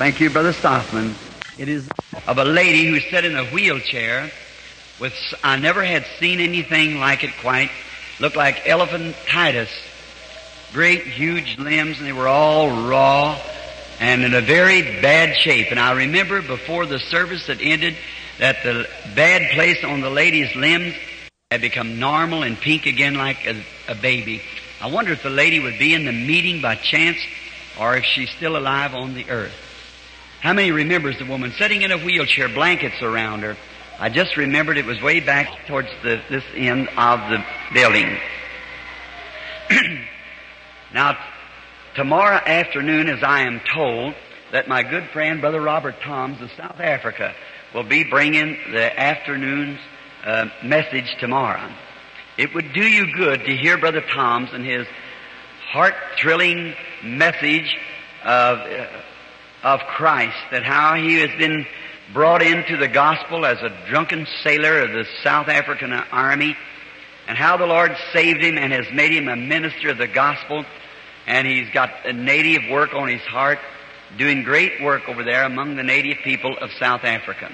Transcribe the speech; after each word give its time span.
Thank 0.00 0.18
you, 0.18 0.30
Brother 0.30 0.54
Stoffman. 0.54 1.14
It 1.58 1.68
is 1.68 1.86
of 2.26 2.38
a 2.38 2.44
lady 2.46 2.86
who 2.86 3.00
sat 3.10 3.26
in 3.26 3.36
a 3.36 3.44
wheelchair 3.44 4.30
with, 4.98 5.12
I 5.44 5.58
never 5.58 5.84
had 5.84 6.06
seen 6.18 6.40
anything 6.40 6.98
like 6.98 7.22
it 7.22 7.32
quite. 7.42 7.70
Looked 8.18 8.34
like 8.34 8.64
elephantitis. 8.64 9.68
Great, 10.72 11.02
huge 11.02 11.58
limbs, 11.58 11.98
and 11.98 12.06
they 12.06 12.14
were 12.14 12.28
all 12.28 12.88
raw 12.88 13.38
and 13.98 14.22
in 14.22 14.32
a 14.32 14.40
very 14.40 14.80
bad 15.02 15.36
shape. 15.36 15.66
And 15.70 15.78
I 15.78 15.92
remember 15.92 16.40
before 16.40 16.86
the 16.86 16.98
service 16.98 17.46
had 17.46 17.60
ended 17.60 17.94
that 18.38 18.62
the 18.62 18.88
bad 19.14 19.52
place 19.52 19.84
on 19.84 20.00
the 20.00 20.08
lady's 20.08 20.56
limbs 20.56 20.94
had 21.50 21.60
become 21.60 21.98
normal 21.98 22.42
and 22.42 22.58
pink 22.58 22.86
again 22.86 23.16
like 23.16 23.44
a, 23.44 23.62
a 23.86 23.94
baby. 23.94 24.40
I 24.80 24.86
wonder 24.86 25.12
if 25.12 25.22
the 25.22 25.28
lady 25.28 25.60
would 25.60 25.78
be 25.78 25.92
in 25.92 26.06
the 26.06 26.12
meeting 26.12 26.62
by 26.62 26.76
chance 26.76 27.18
or 27.78 27.98
if 27.98 28.04
she's 28.06 28.30
still 28.30 28.56
alive 28.56 28.94
on 28.94 29.12
the 29.12 29.28
earth. 29.28 29.66
How 30.40 30.54
many 30.54 30.70
remembers 30.70 31.18
the 31.18 31.26
woman 31.26 31.52
sitting 31.58 31.82
in 31.82 31.92
a 31.92 31.98
wheelchair, 31.98 32.48
blankets 32.48 33.02
around 33.02 33.40
her? 33.40 33.58
I 33.98 34.08
just 34.08 34.38
remembered 34.38 34.78
it 34.78 34.86
was 34.86 34.98
way 35.02 35.20
back 35.20 35.66
towards 35.66 35.88
the, 36.02 36.18
this 36.30 36.44
end 36.54 36.88
of 36.96 37.20
the 37.28 37.44
building. 37.74 38.18
now, 40.94 41.18
tomorrow 41.94 42.36
afternoon, 42.38 43.10
as 43.10 43.22
I 43.22 43.42
am 43.42 43.60
told, 43.74 44.14
that 44.50 44.66
my 44.66 44.82
good 44.82 45.10
friend, 45.12 45.42
Brother 45.42 45.60
Robert 45.60 45.96
Toms 46.02 46.40
of 46.40 46.50
South 46.56 46.80
Africa, 46.80 47.34
will 47.74 47.84
be 47.84 48.04
bringing 48.04 48.56
the 48.72 48.98
afternoon's 48.98 49.78
uh, 50.24 50.46
message 50.64 51.14
tomorrow. 51.20 51.70
It 52.38 52.54
would 52.54 52.72
do 52.72 52.82
you 52.82 53.12
good 53.14 53.44
to 53.44 53.56
hear 53.58 53.76
Brother 53.76 54.00
Toms 54.00 54.48
and 54.54 54.64
his 54.64 54.86
heart-thrilling 55.70 56.74
message 57.04 57.76
of, 58.24 58.58
uh, 58.58 58.86
of 59.62 59.80
Christ, 59.80 60.36
that 60.52 60.64
how 60.64 60.94
he 60.94 61.18
has 61.20 61.30
been 61.38 61.66
brought 62.12 62.42
into 62.42 62.76
the 62.76 62.88
gospel 62.88 63.46
as 63.46 63.58
a 63.58 63.70
drunken 63.88 64.26
sailor 64.42 64.82
of 64.82 64.90
the 64.90 65.04
South 65.22 65.48
African 65.48 65.92
army, 65.92 66.56
and 67.28 67.38
how 67.38 67.56
the 67.56 67.66
Lord 67.66 67.96
saved 68.12 68.42
him 68.42 68.58
and 68.58 68.72
has 68.72 68.86
made 68.92 69.12
him 69.12 69.28
a 69.28 69.36
minister 69.36 69.90
of 69.90 69.98
the 69.98 70.08
gospel, 70.08 70.64
and 71.26 71.46
he's 71.46 71.70
got 71.70 71.90
a 72.04 72.12
native 72.12 72.70
work 72.70 72.94
on 72.94 73.08
his 73.08 73.22
heart, 73.22 73.58
doing 74.18 74.42
great 74.42 74.82
work 74.82 75.08
over 75.08 75.22
there 75.22 75.44
among 75.44 75.76
the 75.76 75.82
native 75.84 76.18
people 76.24 76.56
of 76.60 76.70
South 76.80 77.04
Africa. 77.04 77.52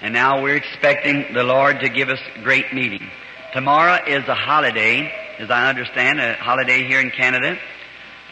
And 0.00 0.14
now 0.14 0.42
we're 0.42 0.56
expecting 0.56 1.34
the 1.34 1.42
Lord 1.42 1.80
to 1.80 1.88
give 1.88 2.08
us 2.08 2.20
great 2.42 2.72
meeting. 2.72 3.10
Tomorrow 3.52 4.04
is 4.06 4.26
a 4.28 4.34
holiday, 4.34 5.10
as 5.38 5.50
I 5.50 5.68
understand, 5.68 6.20
a 6.20 6.34
holiday 6.34 6.84
here 6.84 7.00
in 7.00 7.10
Canada, 7.10 7.58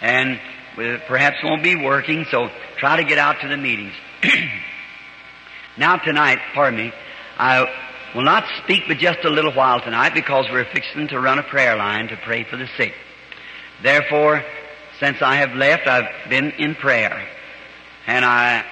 and 0.00 0.38
perhaps 0.74 1.36
won't 1.42 1.62
be 1.62 1.76
working, 1.76 2.26
so 2.30 2.50
try 2.78 2.96
to 2.96 3.04
get 3.04 3.18
out 3.18 3.40
to 3.42 3.48
the 3.48 3.56
meetings. 3.56 3.94
now 5.78 5.96
tonight, 5.96 6.38
pardon 6.54 6.78
me, 6.78 6.92
I 7.38 7.66
will 8.14 8.24
not 8.24 8.44
speak 8.62 8.84
but 8.88 8.98
just 8.98 9.24
a 9.24 9.30
little 9.30 9.52
while 9.52 9.80
tonight 9.80 10.14
because 10.14 10.46
we're 10.50 10.64
fixing 10.72 11.08
to 11.08 11.20
run 11.20 11.38
a 11.38 11.42
prayer 11.42 11.76
line 11.76 12.08
to 12.08 12.16
pray 12.16 12.44
for 12.44 12.56
the 12.56 12.68
sick. 12.76 12.94
Therefore, 13.82 14.44
since 15.00 15.20
I 15.20 15.36
have 15.36 15.52
left, 15.52 15.86
I've 15.86 16.30
been 16.30 16.52
in 16.52 16.74
prayer. 16.74 17.28
And 18.06 18.24
I, 18.24 18.64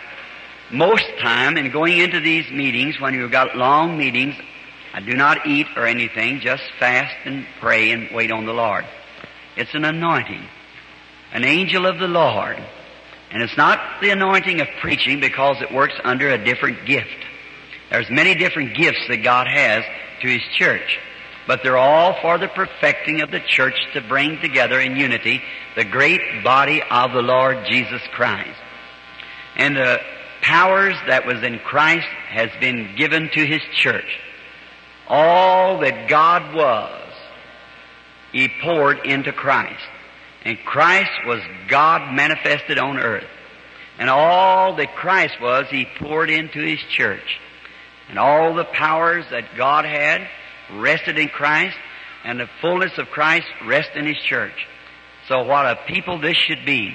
most 0.71 1.05
time 1.21 1.57
in 1.57 1.71
going 1.71 1.99
into 1.99 2.21
these 2.21 2.51
meetings, 2.51 3.01
when 3.01 3.15
you've 3.15 3.33
got 3.33 3.57
long 3.57 3.99
meetings, 3.99 4.35
I 4.95 5.01
do 5.01 5.15
not 5.15 5.47
eat 5.47 5.67
or 5.77 5.87
anything, 5.87 6.41
just 6.41 6.63
fast 6.79 7.15
and 7.25 7.47
pray 7.61 7.93
and 7.93 8.15
wait 8.15 8.31
on 8.31 8.45
the 8.45 8.53
Lord. 8.53 8.85
It's 9.57 9.75
an 9.75 9.85
anointing. 9.85 10.47
An 11.33 11.45
angel 11.45 11.87
of 11.87 11.99
the 11.99 12.09
Lord 12.09 12.63
and 13.33 13.43
it's 13.43 13.57
not 13.57 14.03
the 14.03 14.11
anointing 14.11 14.61
of 14.61 14.69
preaching 14.81 15.19
because 15.19 15.57
it 15.63 15.73
works 15.73 15.95
under 16.05 16.29
a 16.29 16.45
different 16.45 16.85
gift. 16.87 17.09
There's 17.91 18.11
many 18.11 18.35
different 18.35 18.77
gifts 18.77 19.01
that 19.09 19.25
God 19.25 19.47
has 19.49 19.83
to 20.21 20.29
His 20.29 20.43
church. 20.57 20.99
But 21.47 21.61
they're 21.63 21.79
all 21.79 22.15
for 22.21 22.39
the 22.39 22.49
perfecting 22.49 23.23
of 23.23 23.31
the 23.31 23.41
church 23.41 23.75
to 23.95 24.03
bring 24.03 24.39
together 24.41 24.79
in 24.79 24.97
unity 24.97 25.41
the 25.77 25.85
great 25.85 26.45
body 26.45 26.83
of 26.91 27.13
the 27.13 27.23
Lord 27.23 27.65
Jesus 27.67 28.03
Christ. 28.13 28.59
And 29.57 29.77
the 29.77 29.99
powers 30.43 30.95
that 31.09 31.27
was 31.27 31.43
in 31.43 31.59
Christ 31.61 32.07
has 32.29 32.51
been 32.61 32.95
given 32.97 33.31
to 33.33 33.47
His 33.47 33.63
church. 33.75 34.19
All 35.09 35.81
that 35.81 36.09
God 36.09 36.55
was, 36.55 37.13
He 38.31 38.51
poured 38.63 39.07
into 39.07 39.33
Christ. 39.33 39.83
And 40.45 40.59
Christ 40.65 41.11
was 41.27 41.41
God 41.69 42.13
manifested 42.15 42.79
on 42.79 42.99
earth. 42.99 43.29
And 43.99 44.11
all 44.11 44.77
that 44.77 44.97
Christ 44.97 45.35
was, 45.41 45.67
He 45.71 45.87
poured 45.99 46.31
into 46.31 46.61
His 46.61 46.81
church. 46.91 47.39
And 48.09 48.19
all 48.19 48.55
the 48.55 48.65
powers 48.65 49.25
that 49.31 49.57
God 49.57 49.85
had 49.85 50.29
rested 50.73 51.19
in 51.19 51.29
Christ, 51.29 51.77
and 52.25 52.39
the 52.39 52.49
fullness 52.61 52.97
of 52.99 53.09
Christ 53.09 53.47
rest 53.67 53.91
in 53.95 54.07
His 54.07 54.19
church. 54.19 54.67
So 55.29 55.45
what 55.45 55.67
a 55.67 55.79
people 55.87 56.21
this 56.21 56.37
should 56.37 56.65
be. 56.65 56.95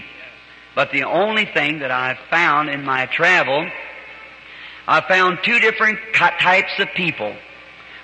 But 0.75 0.91
the 0.91 1.03
only 1.03 1.45
thing 1.45 1.79
that 1.79 1.91
I've 1.91 2.19
found 2.29 2.69
in 2.69 2.83
my 2.83 3.07
travel, 3.07 3.67
I 4.87 5.01
found 5.01 5.39
two 5.43 5.59
different 5.59 5.99
types 6.13 6.71
of 6.79 6.87
people. 6.95 7.35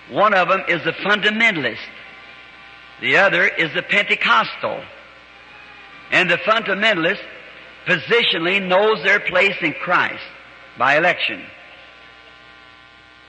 One 0.10 0.34
of 0.34 0.50
them 0.50 0.64
is 0.68 0.84
the 0.84 0.92
fundamentalist. 0.92 1.78
The 3.02 3.18
other 3.18 3.48
is 3.48 3.74
the 3.74 3.84
Pentecostal. 3.84 4.84
And 6.14 6.30
the 6.30 6.38
fundamentalist 6.38 7.22
positionally 7.88 8.66
knows 8.66 9.04
their 9.04 9.20
place 9.20 9.56
in 9.62 9.74
Christ 9.74 10.24
by 10.78 10.96
election. 10.96 11.44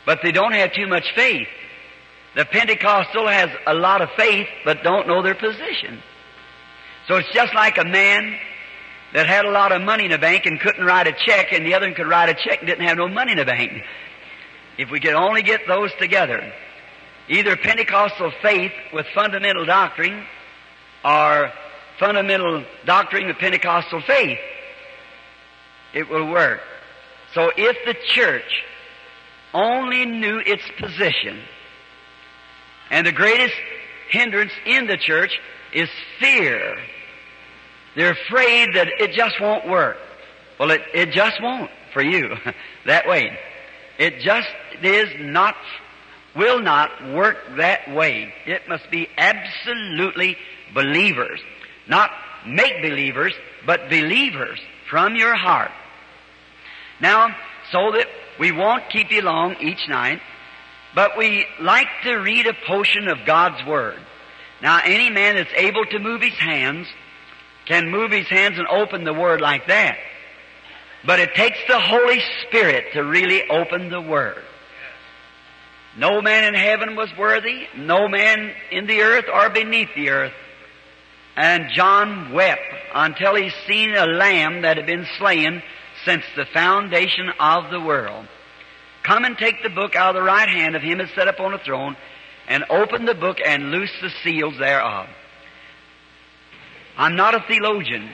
But 0.04 0.20
they 0.22 0.32
don't 0.32 0.52
have 0.52 0.74
too 0.74 0.86
much 0.86 1.10
faith. 1.14 1.48
The 2.36 2.44
Pentecostal 2.44 3.26
has 3.26 3.48
a 3.66 3.72
lot 3.72 4.02
of 4.02 4.10
faith, 4.18 4.46
but 4.66 4.82
don't 4.82 5.08
know 5.08 5.22
their 5.22 5.34
position. 5.34 6.02
So 7.08 7.16
it's 7.16 7.32
just 7.32 7.54
like 7.54 7.78
a 7.78 7.84
man 7.84 8.36
that 9.14 9.26
had 9.26 9.46
a 9.46 9.50
lot 9.50 9.72
of 9.72 9.80
money 9.80 10.04
in 10.04 10.10
the 10.10 10.18
bank 10.18 10.44
and 10.44 10.60
couldn't 10.60 10.84
write 10.84 11.06
a 11.06 11.14
check, 11.26 11.52
and 11.52 11.64
the 11.64 11.72
other 11.72 11.86
one 11.86 11.94
could 11.94 12.06
write 12.06 12.28
a 12.28 12.34
check 12.34 12.58
and 12.58 12.68
didn't 12.68 12.86
have 12.86 12.98
no 12.98 13.08
money 13.08 13.32
in 13.32 13.38
the 13.38 13.46
bank. 13.46 13.72
If 14.76 14.90
we 14.90 15.00
could 15.00 15.14
only 15.14 15.42
get 15.42 15.62
those 15.66 15.90
together, 15.98 16.52
either 17.30 17.56
Pentecostal 17.56 18.30
faith 18.42 18.72
with 18.92 19.06
fundamental 19.14 19.64
doctrine 19.64 20.26
or 21.02 21.50
fundamental 21.98 22.64
doctrine 22.84 23.28
of 23.30 23.38
Pentecostal 23.38 24.02
faith, 24.02 24.38
it 25.92 26.08
will 26.08 26.30
work. 26.30 26.60
So 27.32 27.50
if 27.56 27.76
the 27.86 27.94
church 28.12 28.64
only 29.52 30.04
knew 30.04 30.40
its 30.44 30.62
position, 30.78 31.40
and 32.90 33.06
the 33.06 33.12
greatest 33.12 33.54
hindrance 34.08 34.52
in 34.66 34.86
the 34.86 34.96
church 34.96 35.38
is 35.72 35.88
fear. 36.20 36.76
They're 37.96 38.12
afraid 38.12 38.74
that 38.74 38.88
it 38.98 39.12
just 39.12 39.40
won't 39.40 39.68
work. 39.68 39.96
Well, 40.58 40.70
it, 40.70 40.82
it 40.92 41.10
just 41.10 41.42
won't 41.42 41.70
for 41.92 42.02
you 42.02 42.36
that 42.86 43.08
way. 43.08 43.38
It 43.98 44.20
just 44.20 44.48
is 44.82 45.08
not, 45.20 45.54
will 46.34 46.60
not 46.60 46.90
work 47.12 47.36
that 47.56 47.92
way. 47.94 48.32
It 48.46 48.62
must 48.68 48.90
be 48.90 49.08
absolutely 49.16 50.36
believers. 50.74 51.40
Not 51.88 52.10
make 52.46 52.82
believers, 52.82 53.34
but 53.66 53.88
believers 53.88 54.60
from 54.90 55.16
your 55.16 55.34
heart. 55.34 55.70
Now, 57.00 57.34
so 57.72 57.92
that 57.92 58.06
we 58.38 58.52
won't 58.52 58.88
keep 58.90 59.10
you 59.10 59.22
long 59.22 59.56
each 59.60 59.88
night, 59.88 60.20
but 60.94 61.16
we 61.18 61.46
like 61.60 61.88
to 62.04 62.16
read 62.16 62.46
a 62.46 62.54
portion 62.66 63.08
of 63.08 63.26
God's 63.26 63.64
Word. 63.66 63.98
Now, 64.62 64.80
any 64.84 65.10
man 65.10 65.36
that's 65.36 65.52
able 65.56 65.84
to 65.86 65.98
move 65.98 66.22
his 66.22 66.38
hands 66.38 66.86
can 67.66 67.90
move 67.90 68.10
his 68.10 68.28
hands 68.28 68.58
and 68.58 68.66
open 68.68 69.04
the 69.04 69.14
Word 69.14 69.40
like 69.40 69.66
that. 69.66 69.96
But 71.06 71.20
it 71.20 71.34
takes 71.34 71.58
the 71.68 71.80
Holy 71.80 72.20
Spirit 72.46 72.92
to 72.94 73.02
really 73.02 73.42
open 73.50 73.90
the 73.90 74.00
Word. 74.00 74.42
No 75.96 76.20
man 76.22 76.44
in 76.44 76.54
heaven 76.54 76.96
was 76.96 77.10
worthy, 77.16 77.66
no 77.76 78.08
man 78.08 78.52
in 78.70 78.86
the 78.86 79.02
earth 79.02 79.26
or 79.32 79.48
beneath 79.50 79.90
the 79.94 80.10
earth 80.10 80.32
and 81.36 81.70
John 81.72 82.32
wept 82.32 82.62
until 82.94 83.34
he 83.34 83.50
seen 83.66 83.94
a 83.94 84.06
lamb 84.06 84.62
that 84.62 84.76
had 84.76 84.86
been 84.86 85.06
slain 85.18 85.62
since 86.04 86.22
the 86.36 86.46
foundation 86.46 87.30
of 87.40 87.70
the 87.70 87.80
world. 87.80 88.26
Come 89.02 89.24
and 89.24 89.36
take 89.36 89.62
the 89.62 89.68
book 89.68 89.96
out 89.96 90.14
of 90.14 90.20
the 90.20 90.26
right 90.26 90.48
hand 90.48 90.76
of 90.76 90.82
him 90.82 90.98
that 90.98 91.10
sat 91.14 91.28
upon 91.28 91.52
the 91.52 91.58
throne, 91.58 91.96
and 92.46 92.64
open 92.68 93.06
the 93.06 93.14
book 93.14 93.38
and 93.44 93.70
loose 93.70 93.92
the 94.02 94.10
seals 94.22 94.58
thereof. 94.58 95.06
I'm 96.96 97.16
not 97.16 97.34
a 97.34 97.40
theologian. 97.48 98.10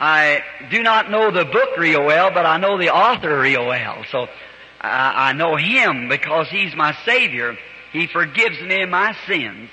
I 0.00 0.42
do 0.70 0.82
not 0.82 1.10
know 1.10 1.30
the 1.30 1.44
book 1.44 1.76
real 1.78 2.04
well, 2.04 2.30
but 2.30 2.46
I 2.46 2.56
know 2.56 2.78
the 2.78 2.90
author 2.90 3.40
real 3.40 3.66
well. 3.66 4.04
So 4.10 4.26
I, 4.80 5.28
I 5.28 5.32
know 5.34 5.56
him 5.56 6.08
because 6.08 6.48
he's 6.48 6.74
my 6.74 6.96
Savior. 7.04 7.56
He 7.92 8.06
forgives 8.06 8.60
me 8.60 8.84
my 8.86 9.14
sins 9.26 9.70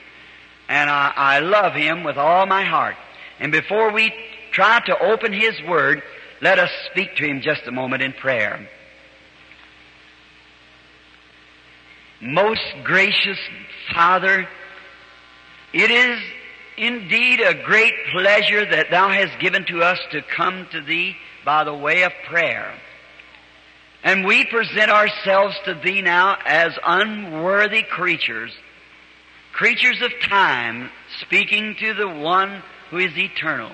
and 0.72 0.90
I, 0.90 1.12
I 1.16 1.40
love 1.40 1.74
Him 1.74 2.06
with 2.06 2.16
all 2.16 2.46
my 2.46 2.64
heart. 2.64 2.96
And 3.40 3.52
before 3.52 3.92
we 3.92 4.14
try 4.54 4.80
to 4.86 4.98
open 5.04 5.34
His 5.34 5.62
Word, 5.68 6.02
let 6.42 6.60
us 6.60 6.72
speak 6.90 7.18
to 7.18 7.26
Him 7.26 7.42
just 7.42 7.68
a 7.68 7.72
moment 7.74 8.02
in 8.02 8.14
prayer. 8.14 8.70
Most 12.22 12.62
gracious 12.86 13.38
Father, 13.94 14.48
it 15.74 15.92
is 15.92 16.18
indeed 16.78 17.42
a 17.42 17.66
great 17.66 17.94
pleasure 18.14 18.66
that 18.72 18.92
Thou 18.92 19.10
hast 19.10 19.42
given 19.42 19.66
to 19.66 19.82
us 19.82 20.00
to 20.12 20.22
come 20.22 20.68
to 20.72 20.82
Thee 20.82 21.18
by 21.44 21.66
the 21.66 21.76
way 21.76 22.04
of 22.04 22.14
prayer. 22.30 22.74
And 24.06 24.26
we 24.26 24.46
present 24.46 24.90
ourselves 24.90 25.56
to 25.66 25.74
Thee 25.84 26.02
now 26.02 26.38
as 26.46 26.72
unworthy 26.86 27.84
creatures, 27.84 28.54
creatures 29.54 30.02
of 30.02 30.12
time, 30.28 30.90
speaking 31.22 31.76
to 31.80 31.94
the 31.94 32.08
One 32.08 32.64
who 32.90 32.98
is 32.98 33.18
eternal. 33.18 33.72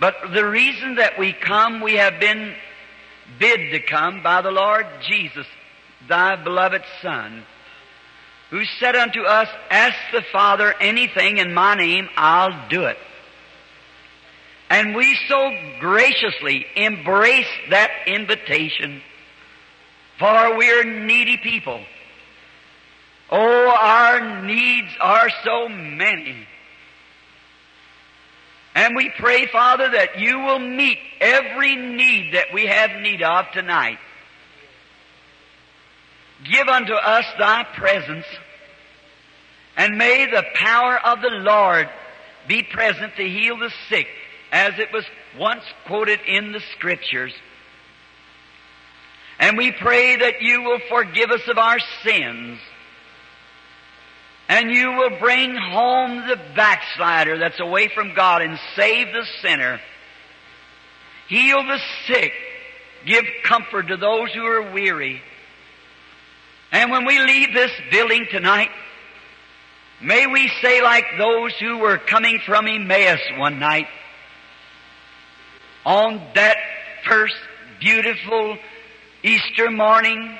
But 0.00 0.14
the 0.32 0.48
reason 0.48 0.96
that 0.96 1.18
we 1.18 1.32
come, 1.32 1.80
we 1.80 1.94
have 1.94 2.20
been 2.20 2.54
bid 3.38 3.72
to 3.72 3.80
come 3.80 4.22
by 4.22 4.42
the 4.42 4.50
Lord 4.50 4.86
Jesus 5.08 5.46
thy 6.08 6.36
beloved 6.42 6.82
Son, 7.02 7.44
who 8.50 8.64
said 8.78 8.96
unto 8.96 9.22
us, 9.22 9.48
Ask 9.70 9.96
the 10.12 10.22
Father 10.32 10.72
anything 10.80 11.38
in 11.38 11.52
my 11.52 11.74
name, 11.74 12.08
I'll 12.16 12.68
do 12.68 12.84
it. 12.84 12.96
And 14.70 14.94
we 14.94 15.18
so 15.28 15.50
graciously 15.80 16.66
embrace 16.76 17.48
that 17.70 17.90
invitation, 18.06 19.02
for 20.18 20.56
we're 20.56 20.84
needy 20.84 21.38
people. 21.38 21.80
Oh, 23.30 23.70
our 23.70 24.42
needs 24.42 24.88
are 25.00 25.28
so 25.44 25.68
many. 25.68 26.46
And 28.74 28.94
we 28.94 29.10
pray, 29.18 29.46
Father, 29.46 29.90
that 29.90 30.20
you 30.20 30.38
will 30.38 30.60
meet 30.60 30.98
every 31.20 31.74
need 31.74 32.34
that 32.34 32.52
we 32.54 32.66
have 32.66 32.92
need 33.00 33.22
of 33.22 33.50
tonight. 33.52 33.98
Give 36.44 36.68
unto 36.68 36.92
us 36.92 37.24
thy 37.38 37.64
presence, 37.64 38.24
and 39.76 39.98
may 39.98 40.26
the 40.26 40.44
power 40.54 40.96
of 41.04 41.20
the 41.20 41.30
Lord 41.30 41.88
be 42.46 42.62
present 42.62 43.16
to 43.16 43.28
heal 43.28 43.58
the 43.58 43.72
sick, 43.88 44.06
as 44.52 44.78
it 44.78 44.92
was 44.92 45.04
once 45.36 45.64
quoted 45.86 46.20
in 46.26 46.52
the 46.52 46.62
Scriptures. 46.76 47.32
And 49.40 49.58
we 49.58 49.72
pray 49.72 50.16
that 50.16 50.40
you 50.40 50.62
will 50.62 50.80
forgive 50.88 51.30
us 51.30 51.46
of 51.48 51.58
our 51.58 51.78
sins, 52.04 52.60
and 54.48 54.70
you 54.70 54.92
will 54.92 55.18
bring 55.18 55.54
home 55.54 56.26
the 56.26 56.36
backslider 56.56 57.38
that's 57.38 57.60
away 57.60 57.88
from 57.94 58.14
God 58.14 58.40
and 58.42 58.58
save 58.74 59.08
the 59.12 59.24
sinner. 59.42 59.80
Heal 61.28 61.62
the 61.62 61.78
sick. 62.06 62.32
Give 63.04 63.24
comfort 63.44 63.88
to 63.88 63.96
those 63.96 64.32
who 64.32 64.44
are 64.44 64.72
weary. 64.72 65.20
And 66.72 66.90
when 66.90 67.06
we 67.06 67.18
leave 67.18 67.52
this 67.52 67.70
building 67.90 68.26
tonight, 68.30 68.70
may 70.02 70.26
we 70.26 70.50
say 70.62 70.82
like 70.82 71.04
those 71.18 71.54
who 71.60 71.78
were 71.78 71.98
coming 71.98 72.40
from 72.46 72.66
Emmaus 72.66 73.20
one 73.36 73.58
night, 73.58 73.86
on 75.84 76.20
that 76.34 76.56
first 77.06 77.36
beautiful 77.80 78.58
Easter 79.22 79.70
morning, 79.70 80.36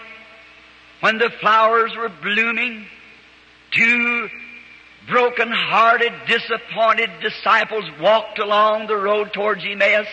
when 1.01 1.19
the 1.19 1.31
flowers 1.41 1.93
were 1.97 2.11
blooming, 2.23 2.87
two 3.70 4.29
broken-hearted, 5.09 6.12
disappointed 6.26 7.11
disciples 7.20 7.85
walked 8.00 8.38
along 8.38 8.87
the 8.87 8.97
road 8.97 9.32
towards 9.32 9.65
Emmaus. 9.65 10.06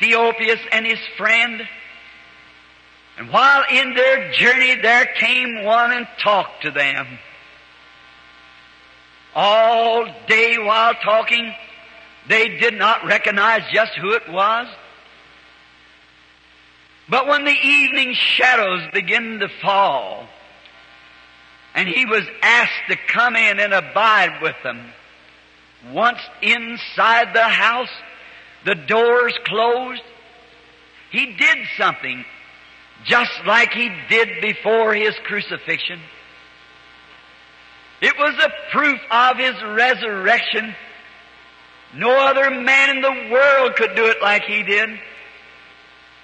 Theophilus 0.00 0.60
and 0.72 0.86
his 0.86 0.98
friend, 1.16 1.62
and 3.18 3.30
while 3.30 3.64
in 3.70 3.94
their 3.94 4.32
journey 4.32 4.74
there 4.80 5.06
came 5.18 5.64
one 5.64 5.92
and 5.92 6.08
talked 6.18 6.62
to 6.62 6.70
them. 6.70 7.06
All 9.34 10.06
day 10.26 10.58
while 10.58 10.94
talking, 10.94 11.54
they 12.28 12.58
did 12.58 12.74
not 12.74 13.04
recognize 13.04 13.62
just 13.72 13.92
who 13.92 14.12
it 14.12 14.28
was. 14.28 14.66
But 17.08 17.26
when 17.26 17.44
the 17.44 17.50
evening 17.50 18.14
shadows 18.14 18.82
began 18.92 19.38
to 19.40 19.48
fall, 19.60 20.26
and 21.74 21.88
he 21.88 22.06
was 22.06 22.22
asked 22.42 22.88
to 22.88 22.96
come 23.08 23.36
in 23.36 23.58
and 23.58 23.72
abide 23.72 24.42
with 24.42 24.56
them, 24.62 24.92
once 25.90 26.20
inside 26.40 27.34
the 27.34 27.48
house, 27.48 27.90
the 28.64 28.74
doors 28.74 29.34
closed, 29.44 30.02
he 31.10 31.34
did 31.34 31.58
something 31.76 32.24
just 33.04 33.32
like 33.46 33.72
he 33.72 33.90
did 34.08 34.40
before 34.40 34.94
his 34.94 35.14
crucifixion. 35.24 36.00
It 38.00 38.14
was 38.18 38.34
a 38.42 38.72
proof 38.72 39.00
of 39.10 39.36
his 39.36 39.54
resurrection. 39.62 40.74
No 41.94 42.10
other 42.10 42.50
man 42.50 42.96
in 42.96 43.02
the 43.02 43.30
world 43.30 43.76
could 43.76 43.94
do 43.94 44.06
it 44.06 44.16
like 44.22 44.42
he 44.44 44.62
did. 44.62 44.90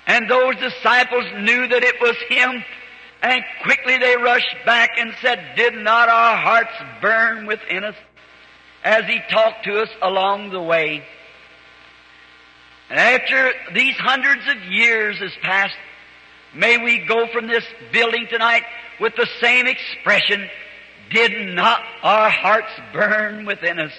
And 0.07 0.29
those 0.29 0.57
disciples 0.57 1.25
knew 1.37 1.69
that 1.69 1.85
it 1.85 2.01
was 2.01 2.17
him, 2.29 2.65
and 3.23 3.43
quickly 3.65 3.99
they 3.99 4.17
rushed 4.17 4.57
back 4.65 4.91
and 4.99 5.13
said, 5.21 5.55
Did 5.57 5.75
not 5.75 6.09
our 6.09 6.37
hearts 6.37 6.75
burn 7.01 7.47
within 7.47 7.85
us 7.85 7.97
as 8.85 9.05
he 9.05 9.21
talked 9.31 9.65
to 9.65 9.81
us 9.83 9.89
along 10.03 10.51
the 10.51 10.63
way? 10.63 11.05
And 12.91 12.99
after 12.99 13.53
these 13.75 13.97
hundreds 13.97 14.43
of 14.49 14.63
years 14.71 15.19
has 15.19 15.33
passed, 15.43 15.75
May 16.55 16.79
we 16.79 17.05
go 17.07 17.27
from 17.33 17.47
this 17.47 17.65
building 17.93 18.27
tonight 18.31 18.63
with 19.01 19.15
the 19.17 19.29
same 19.41 19.67
expression, 19.67 20.49
did 21.11 21.55
not 21.55 21.81
our 22.03 22.31
hearts 22.31 22.73
burn 22.93 23.45
within 23.45 23.79
us 23.79 23.93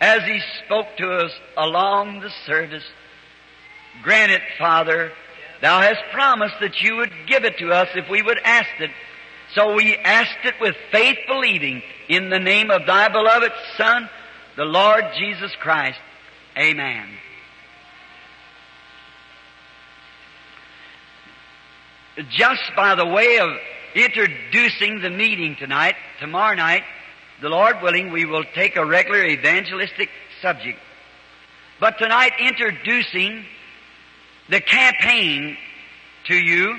as 0.00 0.22
He 0.24 0.40
spoke 0.64 0.86
to 0.98 1.12
us 1.12 1.32
along 1.56 2.20
the 2.20 2.30
service? 2.46 2.84
Grant 4.02 4.32
it, 4.32 4.42
Father. 4.58 5.12
Thou 5.62 5.80
hast 5.80 6.02
promised 6.12 6.56
that 6.60 6.80
you 6.80 6.96
would 6.96 7.12
give 7.26 7.44
it 7.44 7.56
to 7.58 7.72
us 7.72 7.88
if 7.94 8.10
we 8.10 8.20
would 8.20 8.38
ask 8.44 8.68
it. 8.80 8.90
So 9.54 9.74
we 9.74 9.96
asked 9.96 10.44
it 10.44 10.54
with 10.60 10.74
faith 10.90 11.18
believing 11.26 11.82
in 12.08 12.28
the 12.28 12.38
name 12.38 12.70
of 12.70 12.86
thy 12.86 13.08
beloved 13.08 13.52
Son, 13.78 14.10
the 14.56 14.64
Lord 14.64 15.04
Jesus 15.16 15.52
Christ. 15.60 15.98
Amen. 16.58 17.08
just 22.30 22.62
by 22.76 22.94
the 22.94 23.06
way 23.06 23.38
of 23.38 23.50
introducing 23.94 25.00
the 25.00 25.10
meeting 25.10 25.56
tonight, 25.58 25.94
tomorrow 26.20 26.54
night, 26.54 26.82
the 27.40 27.48
Lord 27.48 27.76
willing, 27.82 28.12
we 28.12 28.24
will 28.24 28.44
take 28.54 28.76
a 28.76 28.84
regular 28.84 29.24
evangelistic 29.24 30.08
subject. 30.40 30.78
But 31.80 31.98
tonight, 31.98 32.32
introducing 32.38 33.44
the 34.48 34.60
campaign 34.60 35.56
to 36.26 36.34
you, 36.34 36.78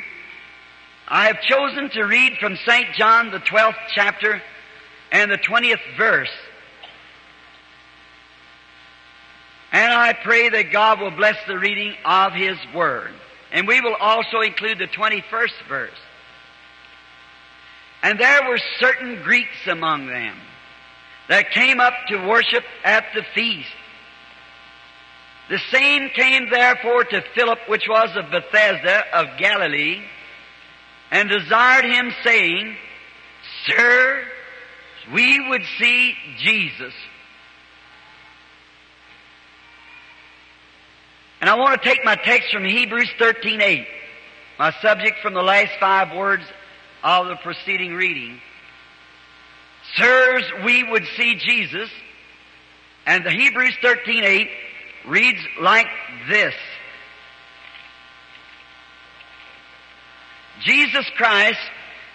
I 1.08 1.28
have 1.28 1.42
chosen 1.42 1.90
to 1.92 2.04
read 2.04 2.38
from 2.40 2.58
St. 2.66 2.94
John, 2.96 3.32
the 3.32 3.40
12th 3.40 3.78
chapter 3.94 4.42
and 5.12 5.32
the 5.32 5.38
20th 5.38 5.98
verse. 5.98 6.32
And 9.72 9.92
I 9.92 10.14
pray 10.14 10.50
that 10.50 10.72
God 10.72 11.02
will 11.02 11.12
bless 11.12 11.36
the 11.48 11.58
reading 11.58 11.96
of 12.06 12.34
His 12.34 12.58
Word. 12.74 13.12
And 13.52 13.68
we 13.68 13.82
will 13.82 13.96
also 13.96 14.42
include 14.42 14.80
the 14.80 14.88
21st 14.88 15.68
verse. 15.68 15.92
And 18.04 18.20
there 18.20 18.48
were 18.48 18.60
certain 18.80 19.24
Greeks 19.24 19.68
among 19.68 20.08
them 20.08 20.36
that 21.30 21.52
came 21.52 21.80
up 21.80 21.94
to 22.10 22.28
worship 22.28 22.64
at 22.84 23.06
the 23.16 23.24
feast. 23.34 23.70
The 25.50 25.60
same 25.72 26.10
came 26.10 26.50
therefore 26.50 27.04
to 27.04 27.22
Philip, 27.36 27.60
which 27.68 27.88
was 27.88 28.16
of 28.16 28.32
Bethsaida 28.32 29.04
of 29.14 29.38
Galilee, 29.38 30.02
and 31.12 31.30
desired 31.30 31.86
him, 31.86 32.12
saying, 32.24 32.76
Sir, 33.68 34.24
we 35.12 35.50
would 35.50 35.64
see 35.78 36.16
Jesus. 36.38 36.94
And 41.42 41.50
I 41.50 41.56
want 41.56 41.82
to 41.82 41.90
take 41.90 42.06
my 42.06 42.16
text 42.16 42.54
from 42.54 42.64
Hebrews 42.64 43.10
13:8, 43.20 43.86
my 44.58 44.72
subject 44.82 45.20
from 45.22 45.34
the 45.34 45.44
last 45.44 45.74
five 45.78 46.14
words 46.16 46.44
of 47.04 47.28
the 47.28 47.36
preceding 47.36 47.96
reading. 47.96 48.40
Sirs, 49.98 50.46
we 50.64 50.84
would 50.84 51.06
see 51.18 51.36
Jesus. 51.36 51.90
And 53.06 53.26
the 53.26 53.32
Hebrews 53.32 53.76
13:8 53.82 54.50
reads 55.06 55.40
like 55.60 55.88
this. 56.30 56.54
Jesus 60.62 61.06
Christ, 61.18 61.60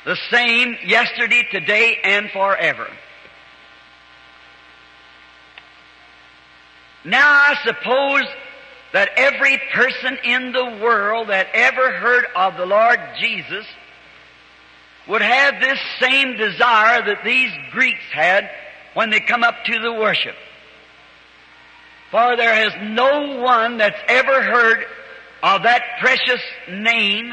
the 0.04 0.16
same 0.30 0.76
yesterday, 0.86 1.46
today, 1.50 1.98
and 2.02 2.30
forever. 2.30 2.88
Now 7.04 7.28
I 7.28 7.56
suppose 7.64 8.24
that 8.92 9.10
every 9.16 9.60
person 9.72 10.18
in 10.24 10.52
the 10.52 10.78
world 10.82 11.28
that 11.28 11.48
ever 11.52 11.92
heard 11.92 12.26
of 12.34 12.56
the 12.56 12.66
Lord 12.66 12.98
Jesus 13.18 13.66
would 15.06 15.22
have 15.22 15.60
this 15.60 15.78
same 16.00 16.36
desire 16.36 17.04
that 17.04 17.24
these 17.24 17.50
Greeks 17.70 18.04
had 18.12 18.50
when 18.94 19.10
they 19.10 19.20
come 19.20 19.42
up 19.42 19.64
to 19.64 19.78
the 19.78 19.92
worship. 19.92 20.34
For 22.10 22.36
there 22.36 22.54
has 22.54 22.72
no 22.90 23.36
one 23.42 23.78
that's 23.78 24.00
ever 24.08 24.42
heard 24.42 24.84
of 25.42 25.62
that 25.62 25.82
precious 26.00 26.40
name 26.68 27.32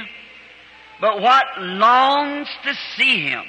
but 1.02 1.22
what 1.22 1.46
longs 1.60 2.48
to 2.64 2.74
see 2.96 3.28
him. 3.28 3.46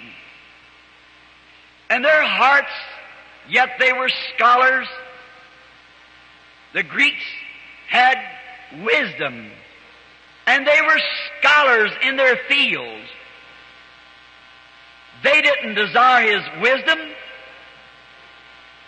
And 1.89 2.05
their 2.05 2.25
hearts, 2.25 2.73
yet 3.49 3.71
they 3.79 3.93
were 3.93 4.11
scholars. 4.35 4.89
The 6.75 6.83
Greeks 6.83 7.25
had 7.89 8.17
wisdom, 8.83 9.51
and 10.47 10.67
they 10.67 10.81
were 10.83 11.01
scholars 11.39 11.93
in 12.03 12.17
their 12.17 12.37
fields. 12.49 13.09
They 15.23 15.41
didn't 15.41 15.75
desire 15.75 16.27
his 16.27 16.63
wisdom, 16.63 16.99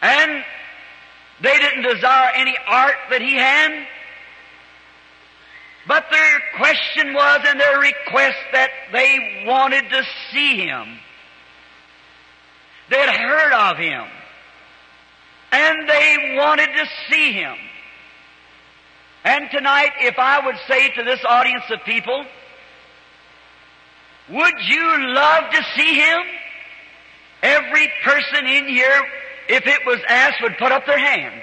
and 0.03 0.45
they 1.41 1.59
didn't 1.59 1.83
desire 1.83 2.31
any 2.35 2.57
art 2.67 2.97
that 3.11 3.21
he 3.21 3.35
had. 3.35 3.87
But 5.87 6.07
their 6.11 6.41
question 6.57 7.15
was 7.15 7.41
and 7.47 7.59
their 7.59 7.79
request 7.79 8.39
that 8.53 8.71
they 8.93 9.45
wanted 9.47 9.89
to 9.91 10.03
see 10.31 10.57
him. 10.57 10.99
They 12.91 12.99
had 12.99 13.15
heard 13.17 13.53
of 13.53 13.79
him. 13.79 14.07
And 15.51 15.89
they 15.89 16.37
wanted 16.37 16.69
to 16.77 16.87
see 17.09 17.33
him. 17.33 17.57
And 19.25 19.51
tonight, 19.51 19.93
if 20.01 20.19
I 20.19 20.45
would 20.45 20.57
say 20.67 20.91
to 20.91 21.05
this 21.05 21.21
audience 21.25 21.65
of 21.71 21.83
people, 21.85 22.25
would 24.31 24.55
you 24.67 25.13
love 25.15 25.51
to 25.53 25.63
see 25.75 25.95
him? 25.95 26.21
Every 27.43 27.91
person 28.05 28.47
in 28.47 28.69
here, 28.69 29.03
if 29.49 29.67
it 29.67 29.87
was 29.87 29.99
asked, 30.09 30.43
would 30.43 30.59
put 30.59 30.73
up 30.73 30.87
their 30.87 30.99
hand. 30.99 31.43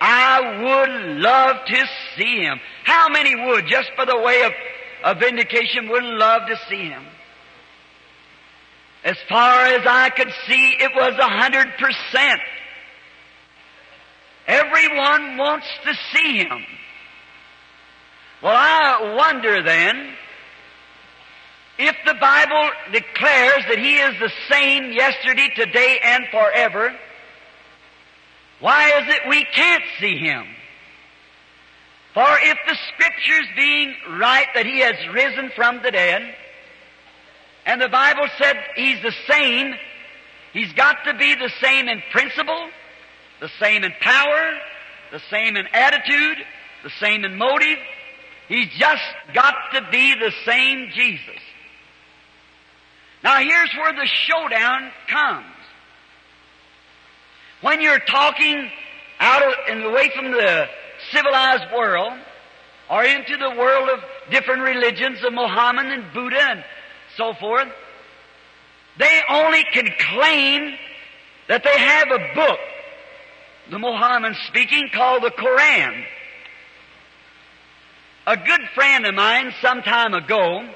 I 0.00 0.62
would 0.62 1.20
love 1.20 1.56
to 1.66 1.86
see 2.16 2.42
him. 2.42 2.60
How 2.84 3.08
many 3.08 3.34
would, 3.34 3.66
just 3.66 3.90
for 3.96 4.04
the 4.04 4.18
way 4.18 4.42
of, 4.42 4.52
of 5.04 5.20
vindication, 5.20 5.88
would 5.88 6.04
love 6.04 6.42
to 6.48 6.56
see 6.68 6.88
him? 6.88 7.04
As 9.04 9.16
far 9.28 9.66
as 9.66 9.86
I 9.86 10.10
could 10.10 10.32
see, 10.46 10.76
it 10.80 10.90
was 10.94 11.14
a 11.18 11.28
hundred 11.28 11.68
percent. 11.78 12.40
Everyone 14.46 15.36
wants 15.36 15.66
to 15.84 15.94
see 16.12 16.38
him. 16.38 16.64
Well, 18.42 18.54
I 18.54 19.14
wonder 19.16 19.62
then, 19.62 20.12
if 21.78 21.96
the 22.04 22.14
Bible 22.14 22.70
declares 22.92 23.64
that 23.68 23.78
he 23.78 23.96
is 23.96 24.18
the 24.20 24.32
same 24.50 24.92
yesterday, 24.92 25.50
today, 25.54 26.00
and 26.02 26.26
forever, 26.30 26.94
why 28.60 28.88
is 29.00 29.14
it 29.14 29.28
we 29.28 29.44
can't 29.44 29.84
see 30.00 30.16
him? 30.16 30.46
For 32.14 32.26
if 32.42 32.58
the 32.66 32.76
scriptures 32.94 33.46
being 33.54 33.94
right 34.18 34.46
that 34.54 34.64
he 34.64 34.80
has 34.80 34.94
risen 35.12 35.50
from 35.54 35.82
the 35.82 35.90
dead, 35.90 36.34
and 37.66 37.80
the 37.80 37.88
Bible 37.88 38.26
said 38.38 38.56
he's 38.74 39.02
the 39.02 39.14
same, 39.28 39.74
he's 40.52 40.72
got 40.72 41.04
to 41.04 41.14
be 41.14 41.34
the 41.34 41.50
same 41.60 41.88
in 41.88 42.02
principle, 42.12 42.70
the 43.40 43.50
same 43.60 43.84
in 43.84 43.92
power, 44.00 44.52
the 45.12 45.20
same 45.30 45.56
in 45.56 45.66
attitude, 45.74 46.38
the 46.82 46.90
same 47.00 47.24
in 47.24 47.36
motive. 47.36 47.78
He's 48.48 48.68
just 48.78 49.02
got 49.34 49.54
to 49.74 49.82
be 49.90 50.14
the 50.14 50.32
same 50.46 50.90
Jesus. 50.94 51.40
Now 53.22 53.38
here's 53.40 53.74
where 53.74 53.92
the 53.92 54.06
showdown 54.06 54.90
comes. 55.08 55.55
When 57.62 57.80
you're 57.80 58.00
talking 58.00 58.70
out 59.18 59.42
of, 59.42 59.52
and 59.68 59.84
away 59.84 60.10
from 60.14 60.30
the 60.30 60.66
civilized 61.10 61.72
world, 61.74 62.12
or 62.90 63.04
into 63.04 63.36
the 63.36 63.50
world 63.56 63.88
of 63.88 64.00
different 64.30 64.62
religions 64.62 65.18
of 65.24 65.32
Mohammed 65.32 65.86
and 65.86 66.12
Buddha 66.12 66.40
and 66.40 66.64
so 67.16 67.34
forth, 67.40 67.68
they 68.98 69.20
only 69.28 69.64
can 69.72 69.88
claim 69.98 70.74
that 71.48 71.62
they 71.64 71.78
have 71.78 72.08
a 72.10 72.34
book, 72.34 72.58
the 73.70 73.78
Mohammed 73.78 74.34
speaking, 74.48 74.88
called 74.92 75.22
the 75.22 75.30
Koran. 75.30 76.04
A 78.26 78.36
good 78.36 78.60
friend 78.74 79.06
of 79.06 79.14
mine 79.14 79.52
some 79.60 79.82
time 79.82 80.14
ago, 80.14 80.68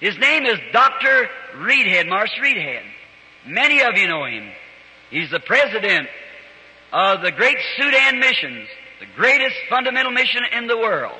his 0.00 0.16
name 0.18 0.44
is 0.46 0.58
Dr. 0.72 1.28
Reidhead, 1.56 2.08
Marsh 2.08 2.30
Reidhead. 2.40 2.82
Many 3.46 3.82
of 3.82 3.96
you 3.96 4.08
know 4.08 4.24
him. 4.24 4.50
He's 5.10 5.30
the 5.30 5.40
president 5.40 6.08
of 6.92 7.22
the 7.22 7.32
great 7.32 7.58
Sudan 7.76 8.18
missions, 8.18 8.68
the 9.00 9.06
greatest 9.16 9.56
fundamental 9.68 10.12
mission 10.12 10.42
in 10.52 10.66
the 10.66 10.76
world. 10.76 11.18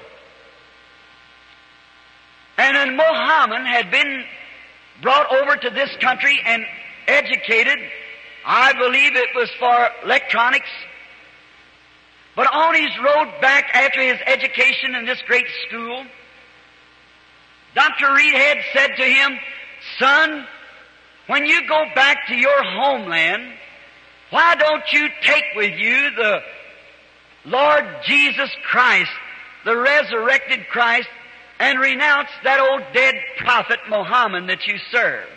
And 2.58 2.76
when 2.76 2.96
Mohammed 2.96 3.66
had 3.66 3.90
been 3.90 4.24
brought 5.02 5.30
over 5.30 5.56
to 5.56 5.70
this 5.70 5.90
country 6.00 6.40
and 6.44 6.64
educated, 7.06 7.78
I 8.44 8.72
believe 8.72 9.14
it 9.14 9.28
was 9.34 9.50
for 9.58 9.88
electronics. 10.04 10.70
But 12.34 12.52
on 12.52 12.74
his 12.74 12.90
road 12.98 13.40
back 13.40 13.70
after 13.74 14.00
his 14.00 14.18
education 14.26 14.94
in 14.94 15.04
this 15.06 15.20
great 15.26 15.46
school, 15.68 16.04
Dr. 17.74 18.06
Reidhead 18.06 18.62
said 18.72 18.96
to 18.96 19.04
him, 19.04 19.38
Son, 19.98 20.46
when 21.26 21.44
you 21.44 21.66
go 21.68 21.84
back 21.94 22.26
to 22.28 22.36
your 22.36 22.62
homeland, 22.62 23.52
why 24.30 24.54
don't 24.56 24.84
you 24.92 25.08
take 25.22 25.44
with 25.54 25.78
you 25.78 26.10
the 26.10 26.40
Lord 27.44 27.84
Jesus 28.04 28.50
Christ, 28.70 29.10
the 29.64 29.76
resurrected 29.76 30.66
Christ, 30.68 31.08
and 31.58 31.78
renounce 31.78 32.28
that 32.44 32.60
old 32.60 32.82
dead 32.92 33.14
prophet 33.38 33.78
Mohammed 33.88 34.48
that 34.48 34.66
you 34.66 34.78
serve? 34.90 35.28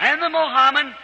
And 0.00 0.22
the 0.22 0.30
Mohammed 0.30 0.94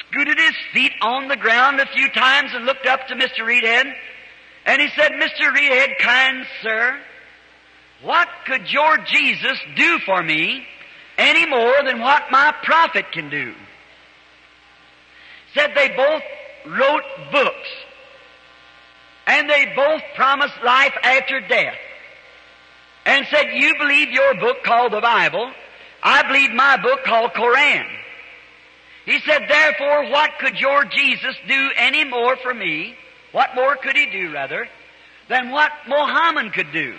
scooted 0.00 0.38
his 0.38 0.54
feet 0.72 0.92
on 1.02 1.28
the 1.28 1.36
ground 1.36 1.80
a 1.80 1.86
few 1.86 2.08
times 2.10 2.50
and 2.54 2.64
looked 2.64 2.86
up 2.86 3.06
to 3.08 3.14
Mr. 3.14 3.40
Reidhead, 3.40 3.92
and 4.64 4.82
he 4.82 4.88
said, 4.96 5.12
Mr. 5.12 5.54
Reidhead, 5.54 5.98
kind 5.98 6.46
sir, 6.62 6.98
what 8.02 8.28
could 8.46 8.72
your 8.72 8.98
Jesus 8.98 9.58
do 9.76 9.98
for 10.00 10.22
me 10.22 10.66
any 11.18 11.46
more 11.46 11.74
than 11.84 12.00
what 12.00 12.24
my 12.30 12.54
prophet 12.62 13.12
can 13.12 13.30
do? 13.30 13.54
Said 15.56 15.72
they 15.74 15.88
both 15.96 16.22
wrote 16.66 17.02
books. 17.32 17.68
And 19.26 19.50
they 19.50 19.72
both 19.74 20.02
promised 20.14 20.54
life 20.64 20.94
after 21.02 21.40
death. 21.40 21.74
And 23.04 23.26
said, 23.28 23.46
you 23.54 23.74
believe 23.78 24.10
your 24.10 24.34
book 24.34 24.62
called 24.64 24.92
the 24.92 25.00
Bible. 25.00 25.50
I 26.02 26.22
believe 26.26 26.50
my 26.52 26.76
book 26.76 27.04
called 27.04 27.32
Koran. 27.34 27.86
He 29.04 29.18
said, 29.20 29.46
therefore, 29.48 30.10
what 30.10 30.30
could 30.40 30.58
your 30.58 30.84
Jesus 30.84 31.36
do 31.48 31.70
any 31.76 32.04
more 32.04 32.36
for 32.36 32.52
me? 32.52 32.96
What 33.32 33.54
more 33.54 33.76
could 33.76 33.96
he 33.96 34.06
do, 34.06 34.32
rather, 34.32 34.68
than 35.28 35.50
what 35.50 35.70
Mohammed 35.88 36.52
could 36.52 36.72
do? 36.72 36.94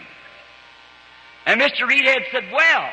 And 1.46 1.62
Mr. 1.62 1.88
Reidhead 1.88 2.24
said, 2.32 2.44
well, 2.52 2.90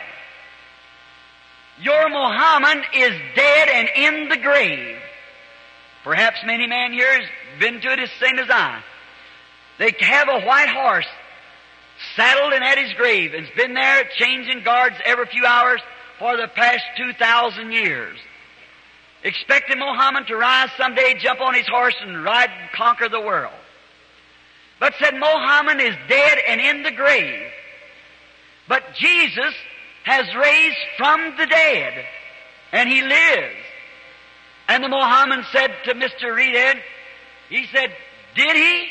your 1.80 2.08
Mohammed 2.08 2.84
is 2.94 3.12
dead 3.34 3.68
and 3.68 3.88
in 3.96 4.28
the 4.28 4.36
grave. 4.36 4.96
Perhaps 6.04 6.44
many 6.44 6.66
men 6.66 6.92
here 6.92 7.10
has 7.10 7.28
been 7.58 7.80
to 7.80 7.92
it 7.92 7.96
the 7.96 8.08
same 8.24 8.38
as 8.38 8.48
I. 8.50 8.82
They 9.78 9.92
have 10.00 10.28
a 10.28 10.40
white 10.40 10.68
horse 10.68 11.06
saddled 12.14 12.52
and 12.52 12.62
at 12.62 12.78
his 12.78 12.92
grave 12.94 13.32
and 13.34 13.46
has 13.46 13.56
been 13.56 13.74
there 13.74 14.04
changing 14.16 14.62
guards 14.62 14.96
every 15.04 15.26
few 15.26 15.44
hours 15.46 15.80
for 16.18 16.36
the 16.36 16.48
past 16.48 16.84
2,000 16.96 17.72
years. 17.72 18.18
Expecting 19.22 19.78
Mohammed 19.78 20.26
to 20.26 20.36
rise 20.36 20.68
someday, 20.76 21.14
jump 21.18 21.40
on 21.40 21.54
his 21.54 21.66
horse 21.66 21.96
and 22.02 22.22
ride 22.22 22.50
and 22.50 22.70
conquer 22.72 23.08
the 23.08 23.20
world. 23.20 23.54
But 24.78 24.94
said 25.00 25.14
Mohammed 25.14 25.80
is 25.80 25.94
dead 26.08 26.38
and 26.46 26.60
in 26.60 26.82
the 26.82 26.90
grave. 26.90 27.50
But 28.68 28.82
Jesus 28.94 29.54
has 30.04 30.34
raised 30.34 30.76
from 30.98 31.36
the 31.38 31.46
dead 31.46 32.04
and 32.72 32.88
he 32.88 33.00
lives. 33.00 33.63
And 34.68 34.82
the 34.82 34.88
Mohammed 34.88 35.44
said 35.52 35.70
to 35.84 35.94
Mr. 35.94 36.34
Reidhead, 36.34 36.80
he 37.48 37.66
said, 37.72 37.92
did 38.34 38.56
he? 38.56 38.86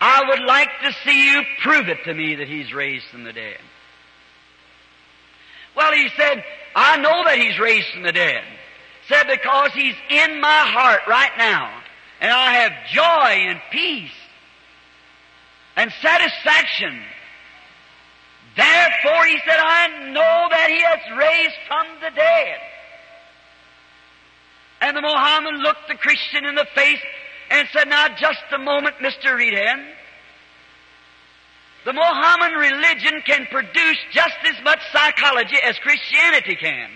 I 0.00 0.22
would 0.28 0.44
like 0.46 0.68
to 0.82 0.92
see 1.04 1.30
you 1.30 1.42
prove 1.62 1.88
it 1.88 2.04
to 2.04 2.14
me 2.14 2.36
that 2.36 2.48
he's 2.48 2.72
raised 2.72 3.06
from 3.10 3.24
the 3.24 3.32
dead. 3.32 3.58
Well, 5.74 5.92
he 5.92 6.08
said, 6.16 6.44
I 6.74 6.96
know 6.98 7.24
that 7.24 7.38
he's 7.38 7.58
raised 7.58 7.88
from 7.92 8.02
the 8.02 8.12
dead. 8.12 8.42
Said, 9.08 9.26
because 9.28 9.72
he's 9.72 9.94
in 10.10 10.40
my 10.40 10.66
heart 10.66 11.00
right 11.06 11.32
now. 11.38 11.82
and 12.20 12.32
I 12.32 12.54
have 12.54 12.72
joy 12.92 13.50
and 13.50 13.60
peace 13.70 14.10
and 15.76 15.92
satisfaction. 16.00 17.02
Therefore, 18.56 19.24
he 19.26 19.38
said, 19.46 19.58
I 19.58 20.10
know 20.10 20.48
that 20.50 20.70
he 20.70 20.80
has 20.80 21.18
raised 21.18 21.56
from 21.68 21.86
the 22.00 22.10
dead. 22.16 22.58
And 24.80 24.96
the 24.96 25.00
Mohammedan 25.00 25.60
looked 25.62 25.88
the 25.88 25.94
Christian 25.94 26.44
in 26.44 26.54
the 26.54 26.66
face 26.74 27.00
and 27.50 27.68
said, 27.72 27.88
Now, 27.88 28.08
just 28.08 28.42
a 28.52 28.58
moment, 28.58 28.96
Mr. 28.96 29.36
Reidhead. 29.36 29.84
The 31.84 31.92
Mohammedan 31.92 32.58
religion 32.58 33.22
can 33.24 33.46
produce 33.46 33.98
just 34.10 34.36
as 34.44 34.62
much 34.64 34.80
psychology 34.92 35.56
as 35.62 35.78
Christianity 35.78 36.56
can. 36.56 36.90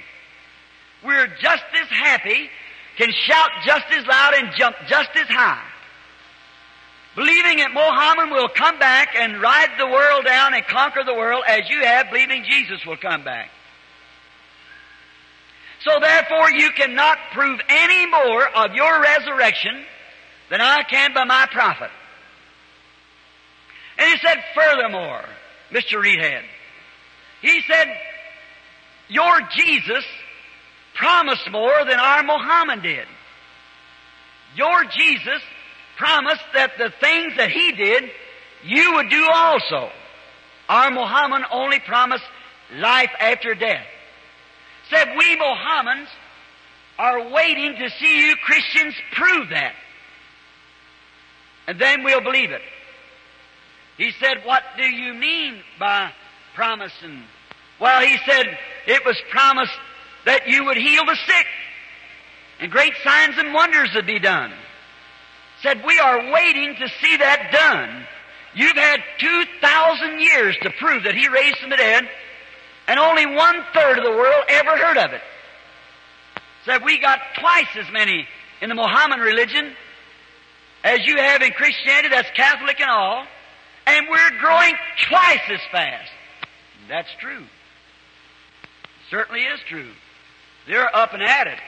We're 1.04 1.28
just 1.40 1.64
as 1.80 1.88
happy, 1.88 2.50
can 2.96 3.12
shout 3.12 3.50
just 3.64 3.86
as 3.96 4.04
loud, 4.06 4.34
and 4.34 4.50
jump 4.56 4.76
just 4.88 5.10
as 5.14 5.28
high. 5.28 5.64
Believing 7.16 7.58
that 7.58 7.72
Mohammed 7.72 8.30
will 8.30 8.48
come 8.48 8.78
back 8.78 9.14
and 9.16 9.40
ride 9.40 9.70
the 9.78 9.86
world 9.86 10.24
down 10.24 10.54
and 10.54 10.66
conquer 10.66 11.02
the 11.04 11.14
world 11.14 11.42
as 11.46 11.68
you 11.68 11.80
have, 11.84 12.10
believing 12.10 12.44
Jesus 12.44 12.84
will 12.84 12.96
come 12.96 13.24
back. 13.24 13.50
So 15.80 15.98
therefore 16.00 16.50
you 16.50 16.70
cannot 16.70 17.18
prove 17.32 17.60
any 17.68 18.06
more 18.06 18.46
of 18.48 18.74
your 18.74 19.00
resurrection 19.00 19.84
than 20.50 20.60
I 20.60 20.82
can 20.82 21.14
by 21.14 21.24
my 21.24 21.46
prophet. 21.50 21.90
And 23.98 24.10
he 24.10 24.18
said, 24.18 24.42
furthermore, 24.54 25.24
Mr. 25.70 26.02
Reidhead, 26.02 26.42
he 27.42 27.62
said, 27.66 27.88
your 29.08 29.40
Jesus 29.56 30.04
promised 30.94 31.50
more 31.50 31.84
than 31.84 31.98
our 31.98 32.22
Muhammad 32.22 32.82
did. 32.82 33.06
Your 34.54 34.84
Jesus 34.84 35.42
promised 35.96 36.44
that 36.54 36.72
the 36.78 36.92
things 37.00 37.36
that 37.36 37.50
he 37.50 37.72
did, 37.72 38.10
you 38.64 38.94
would 38.94 39.08
do 39.10 39.26
also. 39.32 39.90
Our 40.68 40.90
Muhammad 40.90 41.42
only 41.50 41.80
promised 41.80 42.24
life 42.74 43.10
after 43.18 43.54
death. 43.54 43.86
Said 44.90 45.08
we 45.16 45.36
Mohammedans 45.36 46.08
are 46.98 47.30
waiting 47.30 47.76
to 47.76 47.90
see 47.98 48.26
you 48.26 48.36
Christians 48.36 48.94
prove 49.12 49.48
that. 49.50 49.74
And 51.66 51.78
then 51.80 52.02
we'll 52.02 52.20
believe 52.20 52.50
it. 52.50 52.62
He 53.96 54.12
said, 54.18 54.44
What 54.44 54.62
do 54.76 54.84
you 54.84 55.14
mean 55.14 55.60
by 55.78 56.12
promising? 56.54 57.22
Well, 57.80 58.00
he 58.00 58.18
said, 58.26 58.58
It 58.86 59.04
was 59.04 59.16
promised 59.30 59.78
that 60.26 60.48
you 60.48 60.64
would 60.64 60.76
heal 60.76 61.04
the 61.06 61.16
sick, 61.26 61.46
and 62.58 62.70
great 62.70 62.92
signs 63.04 63.36
and 63.38 63.54
wonders 63.54 63.90
would 63.94 64.06
be 64.06 64.18
done. 64.18 64.52
Said, 65.62 65.82
We 65.84 65.98
are 65.98 66.32
waiting 66.32 66.74
to 66.76 66.88
see 67.00 67.16
that 67.18 67.50
done. 67.52 68.06
You've 68.54 68.76
had 68.76 69.00
2,000 69.18 70.20
years 70.20 70.56
to 70.62 70.70
prove 70.70 71.04
that 71.04 71.14
he 71.14 71.28
raised 71.28 71.58
from 71.58 71.70
the 71.70 71.76
dead, 71.76 72.08
and 72.90 72.98
only 72.98 73.24
one 73.24 73.62
third 73.72 73.98
of 73.98 74.04
the 74.04 74.10
world 74.10 74.44
ever 74.48 74.76
heard 74.76 74.98
of 74.98 75.12
it. 75.12 75.22
Said, 76.66 76.82
We 76.84 76.98
got 76.98 77.20
twice 77.38 77.70
as 77.76 77.90
many 77.92 78.26
in 78.60 78.68
the 78.68 78.74
Mohammedan 78.74 79.20
religion 79.20 79.72
as 80.82 81.06
you 81.06 81.16
have 81.16 81.42
in 81.42 81.52
Christianity, 81.52 82.08
that's 82.08 82.30
Catholic 82.34 82.80
and 82.80 82.90
all 82.90 83.26
and 83.86 84.06
we're 84.08 84.38
growing 84.38 84.74
twice 85.08 85.40
as 85.48 85.60
fast. 85.72 86.10
That's 86.88 87.08
true. 87.20 87.44
Certainly 89.10 89.40
is 89.40 89.60
true. 89.68 89.90
They're 90.66 90.94
up 90.94 91.12
and 91.12 91.22
at 91.22 91.46
it. 91.46 91.58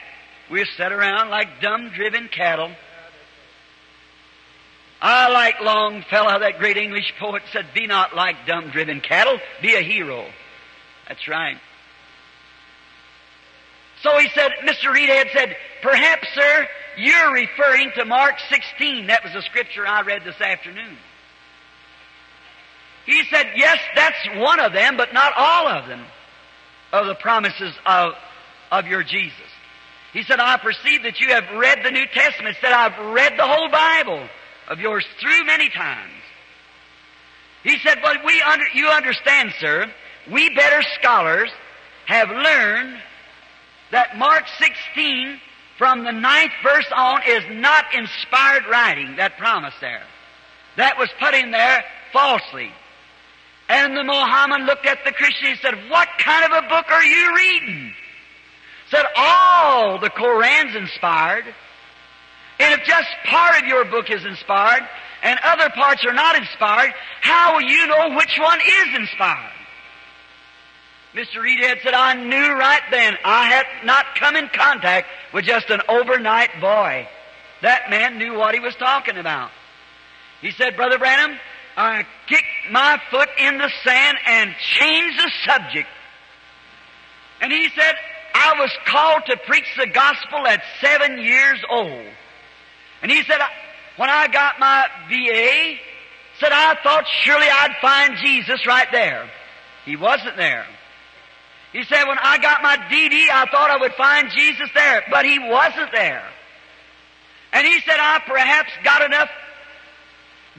We're 0.50 0.66
set 0.76 0.92
around 0.92 1.30
like 1.30 1.60
dumb 1.60 1.90
driven 1.90 2.28
cattle. 2.28 2.70
I 5.00 5.30
like 5.30 5.60
Longfellow, 5.60 6.38
that 6.38 6.58
great 6.58 6.76
English 6.76 7.12
poet 7.18 7.42
said, 7.52 7.66
be 7.74 7.88
not 7.88 8.14
like 8.14 8.46
dumb 8.46 8.70
driven 8.70 9.00
cattle, 9.00 9.38
be 9.60 9.74
a 9.74 9.82
hero. 9.82 10.26
That's 11.08 11.26
right. 11.28 11.58
So 14.02 14.18
he 14.18 14.28
said, 14.30 14.50
Mr. 14.64 14.92
Reidhead 14.92 15.32
said, 15.32 15.56
perhaps, 15.80 16.26
sir, 16.34 16.66
you're 16.96 17.32
referring 17.32 17.92
to 17.96 18.04
Mark 18.04 18.34
16. 18.50 19.06
That 19.06 19.22
was 19.22 19.32
the 19.32 19.42
scripture 19.42 19.86
I 19.86 20.02
read 20.02 20.24
this 20.24 20.40
afternoon. 20.40 20.96
He 23.06 23.22
said, 23.30 23.46
yes, 23.56 23.78
that's 23.94 24.18
one 24.36 24.60
of 24.60 24.72
them, 24.72 24.96
but 24.96 25.12
not 25.12 25.32
all 25.36 25.68
of 25.68 25.88
them, 25.88 26.04
of 26.92 27.06
the 27.06 27.14
promises 27.16 27.74
of, 27.86 28.14
of 28.70 28.86
your 28.86 29.02
Jesus. 29.02 29.38
He 30.12 30.22
said, 30.22 30.40
I 30.40 30.58
perceive 30.58 31.02
that 31.04 31.20
you 31.20 31.28
have 31.28 31.44
read 31.56 31.80
the 31.84 31.90
New 31.90 32.06
Testament. 32.12 32.56
He 32.56 32.60
said, 32.60 32.72
I've 32.72 33.14
read 33.14 33.38
the 33.38 33.46
whole 33.46 33.70
Bible 33.70 34.28
of 34.68 34.78
yours 34.78 35.04
through 35.20 35.44
many 35.46 35.68
times. 35.70 36.12
He 37.64 37.78
said, 37.78 37.98
but 38.02 38.18
we 38.24 38.40
under, 38.42 38.66
you 38.74 38.88
understand, 38.88 39.52
sir, 39.58 39.90
we 40.30 40.54
better 40.54 40.82
scholars 41.00 41.50
have 42.06 42.28
learned 42.30 42.96
that 43.90 44.16
Mark 44.16 44.44
16 44.58 45.40
from 45.78 46.04
the 46.04 46.12
ninth 46.12 46.52
verse 46.62 46.86
on 46.94 47.20
is 47.26 47.44
not 47.50 47.84
inspired 47.94 48.64
writing, 48.70 49.16
that 49.16 49.36
promise 49.38 49.74
there. 49.80 50.02
That 50.76 50.98
was 50.98 51.08
put 51.18 51.34
in 51.34 51.50
there 51.50 51.84
falsely. 52.12 52.70
And 53.68 53.96
the 53.96 54.04
Mohammed 54.04 54.66
looked 54.66 54.86
at 54.86 55.04
the 55.04 55.12
Christian 55.12 55.48
and 55.48 55.58
said, 55.60 55.74
What 55.90 56.08
kind 56.18 56.44
of 56.44 56.64
a 56.64 56.68
book 56.68 56.90
are 56.90 57.04
you 57.04 57.36
reading? 57.36 57.92
Said, 58.90 59.04
All 59.16 59.98
the 59.98 60.10
Koran's 60.10 60.76
inspired. 60.76 61.44
And 62.58 62.78
if 62.78 62.86
just 62.86 63.08
part 63.26 63.60
of 63.62 63.66
your 63.66 63.84
book 63.86 64.10
is 64.10 64.24
inspired 64.24 64.82
and 65.22 65.38
other 65.42 65.70
parts 65.70 66.04
are 66.04 66.12
not 66.12 66.36
inspired, 66.36 66.92
how 67.20 67.54
will 67.54 67.62
you 67.62 67.86
know 67.86 68.14
which 68.16 68.38
one 68.38 68.60
is 68.60 68.94
inspired? 68.94 69.61
Mr. 71.14 71.42
Reidhead 71.42 71.82
said, 71.82 71.94
I 71.94 72.14
knew 72.14 72.52
right 72.52 72.82
then 72.90 73.16
I 73.24 73.44
had 73.44 73.66
not 73.84 74.06
come 74.18 74.34
in 74.34 74.48
contact 74.48 75.08
with 75.34 75.44
just 75.44 75.68
an 75.68 75.82
overnight 75.88 76.60
boy. 76.60 77.06
That 77.60 77.90
man 77.90 78.18
knew 78.18 78.34
what 78.34 78.54
he 78.54 78.60
was 78.60 78.74
talking 78.76 79.18
about. 79.18 79.50
He 80.40 80.50
said, 80.52 80.74
Brother 80.74 80.98
Branham, 80.98 81.38
I 81.76 82.06
kicked 82.26 82.70
my 82.70 83.00
foot 83.10 83.28
in 83.38 83.58
the 83.58 83.70
sand 83.84 84.18
and 84.26 84.54
changed 84.56 85.18
the 85.18 85.30
subject. 85.44 85.88
And 87.40 87.52
he 87.52 87.68
said, 87.76 87.94
I 88.34 88.54
was 88.58 88.70
called 88.86 89.22
to 89.26 89.36
preach 89.46 89.68
the 89.76 89.86
gospel 89.88 90.46
at 90.46 90.62
seven 90.80 91.18
years 91.18 91.58
old. 91.70 92.06
And 93.02 93.10
he 93.10 93.22
said, 93.24 93.40
when 93.96 94.08
I 94.08 94.28
got 94.28 94.58
my 94.58 94.86
BA, 95.08 95.78
said 96.40 96.52
I 96.52 96.76
thought 96.82 97.04
surely 97.06 97.46
I'd 97.48 97.76
find 97.82 98.16
Jesus 98.16 98.66
right 98.66 98.88
there. 98.90 99.30
He 99.84 99.96
wasn't 99.96 100.36
there. 100.36 100.66
He 101.72 101.82
said, 101.84 102.04
when 102.04 102.18
I 102.18 102.38
got 102.38 102.62
my 102.62 102.76
DD, 102.76 103.30
I 103.30 103.46
thought 103.50 103.70
I 103.70 103.78
would 103.78 103.94
find 103.94 104.30
Jesus 104.30 104.68
there, 104.74 105.04
but 105.10 105.24
he 105.24 105.38
wasn't 105.38 105.90
there. 105.92 106.22
And 107.52 107.66
he 107.66 107.80
said, 107.80 107.96
I 107.98 108.20
perhaps 108.26 108.70
got 108.84 109.02
enough 109.02 109.30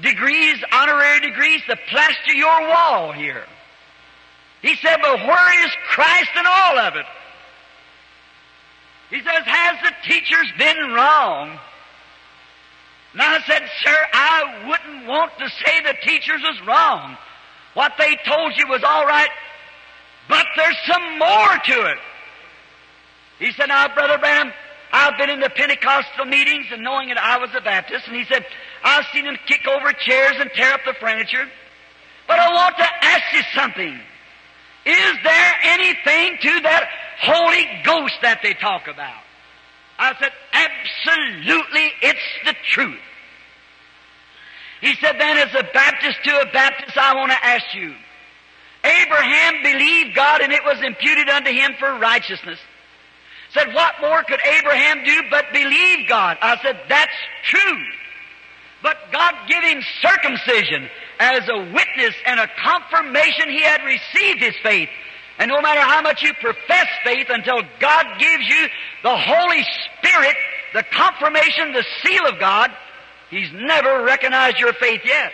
degrees, 0.02 0.64
honorary 0.72 1.20
degrees, 1.20 1.62
to 1.68 1.78
plaster 1.90 2.34
your 2.34 2.68
wall 2.68 3.12
here. 3.12 3.44
He 4.62 4.76
said, 4.76 4.98
but 5.02 5.20
where 5.20 5.66
is 5.66 5.72
Christ 5.90 6.30
in 6.38 6.46
all 6.48 6.80
of 6.80 6.96
it? 6.96 7.06
He 9.10 9.20
says, 9.20 9.44
has 9.46 9.78
the 9.84 10.10
teachers 10.10 10.52
been 10.58 10.94
wrong? 10.94 11.60
And 13.14 13.22
I 13.22 13.40
said, 13.46 13.62
sir, 13.84 13.98
I 14.14 14.68
wouldn't 14.68 15.08
want 15.08 15.32
to 15.38 15.50
say 15.50 15.82
the 15.84 15.96
teachers 16.02 16.42
was 16.42 16.60
wrong. 16.66 17.16
What 17.76 17.94
they 18.00 18.18
told 18.26 18.54
you 18.58 18.68
was 18.68 18.84
all 18.84 19.06
right, 19.06 19.30
but 20.30 20.46
there's 20.56 20.78
some 20.86 21.20
more 21.20 21.58
to 21.66 21.92
it. 21.92 21.98
He 23.40 23.52
said, 23.54 23.68
now, 23.68 23.94
Brother 23.94 24.18
Branham, 24.18 24.54
I've 24.92 25.18
been 25.18 25.30
in 25.30 25.40
the 25.40 25.50
Pentecostal 25.50 26.26
meetings 26.26 26.68
and 26.72 26.84
knowing 26.84 27.10
that 27.10 27.18
I 27.18 27.38
was 27.38 27.50
a 27.56 27.62
Baptist, 27.62 28.08
and 28.08 28.16
he 28.16 28.26
said, 28.26 28.46
I've 28.84 29.06
seen 29.12 29.26
them 29.26 29.38
kick 29.48 29.68
over 29.68 29.92
chairs 29.94 30.34
and 30.40 30.50
tear 30.54 30.74
up 30.74 30.82
the 30.86 30.94
furniture. 31.00 31.46
But 32.28 32.40
I 32.40 32.54
want 32.54 32.78
to 32.78 32.84
ask 32.84 33.34
you 33.34 33.42
something. 33.56 34.00
Is 34.86 35.14
there 35.24 35.54
anything 35.64 36.38
to 36.42 36.60
that 36.62 36.90
Holy 37.22 37.68
Ghost 37.84 38.16
that 38.22 38.42
they 38.44 38.54
talk 38.54 38.88
about? 38.88 39.22
I 39.98 40.14
said, 40.20 40.32
absolutely, 40.54 41.92
it's 42.02 42.20
the 42.46 42.56
truth. 42.70 43.00
He 44.82 44.96
said, 44.96 45.16
then 45.20 45.38
as 45.38 45.54
a 45.56 45.64
Baptist 45.74 46.20
to 46.26 46.42
a 46.42 46.46
Baptist, 46.52 46.98
I 46.98 47.16
want 47.16 47.32
to 47.32 47.46
ask 47.46 47.74
you. 47.74 47.96
Abraham 48.84 49.64
believed 49.64 50.16
God 50.16 50.42
and 50.42 50.52
it 50.52 50.64
was 50.64 50.82
imputed 50.84 51.30
unto 51.30 51.52
him 51.52 51.74
for 51.80 51.98
righteousness. 52.00 52.60
Said, 53.52 53.74
what 53.74 53.96
more 54.02 54.24
could 54.24 54.40
Abraham 54.46 55.04
do 55.06 55.24
but 55.30 55.46
believe 55.54 56.10
God? 56.10 56.38
I 56.42 56.58
said, 56.62 56.80
that's 56.90 57.14
true. 57.46 57.84
But 58.82 58.98
God 59.12 59.36
gave 59.48 59.64
him 59.64 59.82
circumcision 60.02 60.90
as 61.20 61.48
a 61.48 61.58
witness 61.58 62.16
and 62.26 62.40
a 62.40 62.50
confirmation 62.62 63.50
he 63.50 63.62
had 63.62 63.82
received 63.86 64.42
his 64.42 64.56
faith. 64.64 64.90
And 65.40 65.50
no 65.50 65.62
matter 65.62 65.82
how 65.82 66.02
much 66.02 66.22
you 66.22 66.34
profess 66.34 66.88
faith, 67.04 67.28
until 67.30 67.62
God 67.80 68.06
gives 68.20 68.48
you 68.48 68.68
the 69.04 69.18
Holy 69.18 69.64
Spirit 69.98 70.36
the 70.74 70.84
confirmation, 70.84 71.72
the 71.72 71.86
seal 72.04 72.26
of 72.26 72.40
God, 72.40 72.72
He's 73.30 73.50
never 73.54 74.04
recognized 74.04 74.60
your 74.60 74.74
faith 74.74 75.02
yet. 75.06 75.32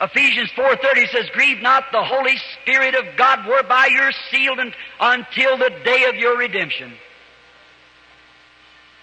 Ephesians 0.00 0.50
4.30 0.56 1.08
says, 1.10 1.30
Grieve 1.32 1.60
not 1.60 1.84
the 1.92 2.02
Holy 2.02 2.36
Spirit 2.62 2.94
of 2.94 3.16
God 3.16 3.46
whereby 3.46 3.88
you're 3.92 4.12
sealed 4.30 4.58
until 4.98 5.58
the 5.58 5.70
day 5.84 6.04
of 6.08 6.14
your 6.14 6.38
redemption. 6.38 6.92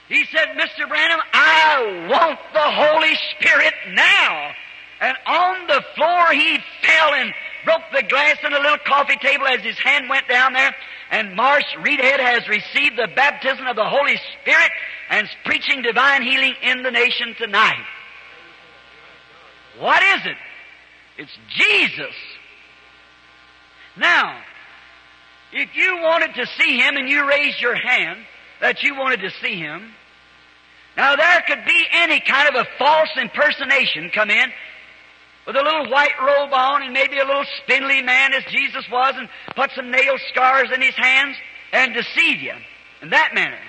He 0.10 0.26
said, 0.26 0.48
Mr. 0.58 0.88
Branham, 0.88 1.20
I 1.34 2.08
want 2.10 2.40
the 2.54 2.60
Holy 2.60 3.14
Spirit 3.36 3.74
now. 3.92 4.52
And 5.00 5.16
on 5.28 5.68
the 5.68 5.84
floor 5.96 6.32
he 6.32 6.58
fell 6.82 7.14
and 7.14 7.34
broke 7.64 7.84
the 7.94 8.04
glass 8.04 8.38
in 8.44 8.54
a 8.54 8.60
little 8.60 8.80
coffee 8.86 9.18
table 9.18 9.46
as 9.48 9.62
his 9.62 9.78
hand 9.78 10.10
went 10.10 10.28
down 10.28 10.54
there. 10.54 10.74
And 11.12 11.36
Marsh 11.36 11.66
Reidhead 11.78 12.20
has 12.20 12.48
received 12.48 12.98
the 12.98 13.08
baptism 13.16 13.68
of 13.68 13.76
the 13.76 13.88
Holy 13.88 14.18
Spirit 14.42 14.72
and 15.10 15.28
is 15.28 15.34
preaching 15.46 15.84
divine 15.84 16.24
healing 16.24 16.56
in 16.64 16.82
the 16.82 16.92
nation 16.92 17.36
tonight. 17.38 17.86
What 19.78 20.02
is 20.02 20.26
it? 20.26 20.38
It's 21.18 21.32
Jesus. 21.50 22.14
Now, 23.98 24.40
if 25.52 25.70
you 25.76 25.98
wanted 26.02 26.36
to 26.36 26.46
see 26.58 26.78
Him 26.78 26.98
and 26.98 27.10
you 27.10 27.28
raised 27.28 27.60
your 27.60 27.76
hand 27.76 28.20
that 28.62 28.84
you 28.84 28.96
wanted 28.96 29.22
to 29.22 29.32
see 29.42 29.56
Him, 29.56 29.92
now 30.96 31.16
there 31.16 31.44
could 31.48 31.66
be 31.66 31.86
any 31.92 32.20
kind 32.20 32.50
of 32.50 32.56
a 32.56 32.68
false 32.78 33.10
impersonation 33.18 34.10
come 34.14 34.30
in 34.30 34.52
with 35.46 35.56
a 35.56 35.62
little 35.62 35.90
white 35.90 36.20
robe 36.22 36.52
on 36.52 36.84
and 36.84 36.94
maybe 36.94 37.18
a 37.18 37.26
little 37.26 37.46
spindly 37.64 38.02
man 38.02 38.34
as 38.34 38.44
Jesus 38.52 38.86
was 38.92 39.14
and 39.18 39.30
put 39.56 39.72
some 39.72 39.90
nail 39.90 40.16
scars 40.30 40.70
in 40.74 40.82
his 40.82 40.96
hands 40.96 41.38
and 41.72 41.94
deceive 41.94 42.42
you 42.42 42.54
in 43.02 43.10
that 43.10 43.34
manner. 43.34 43.60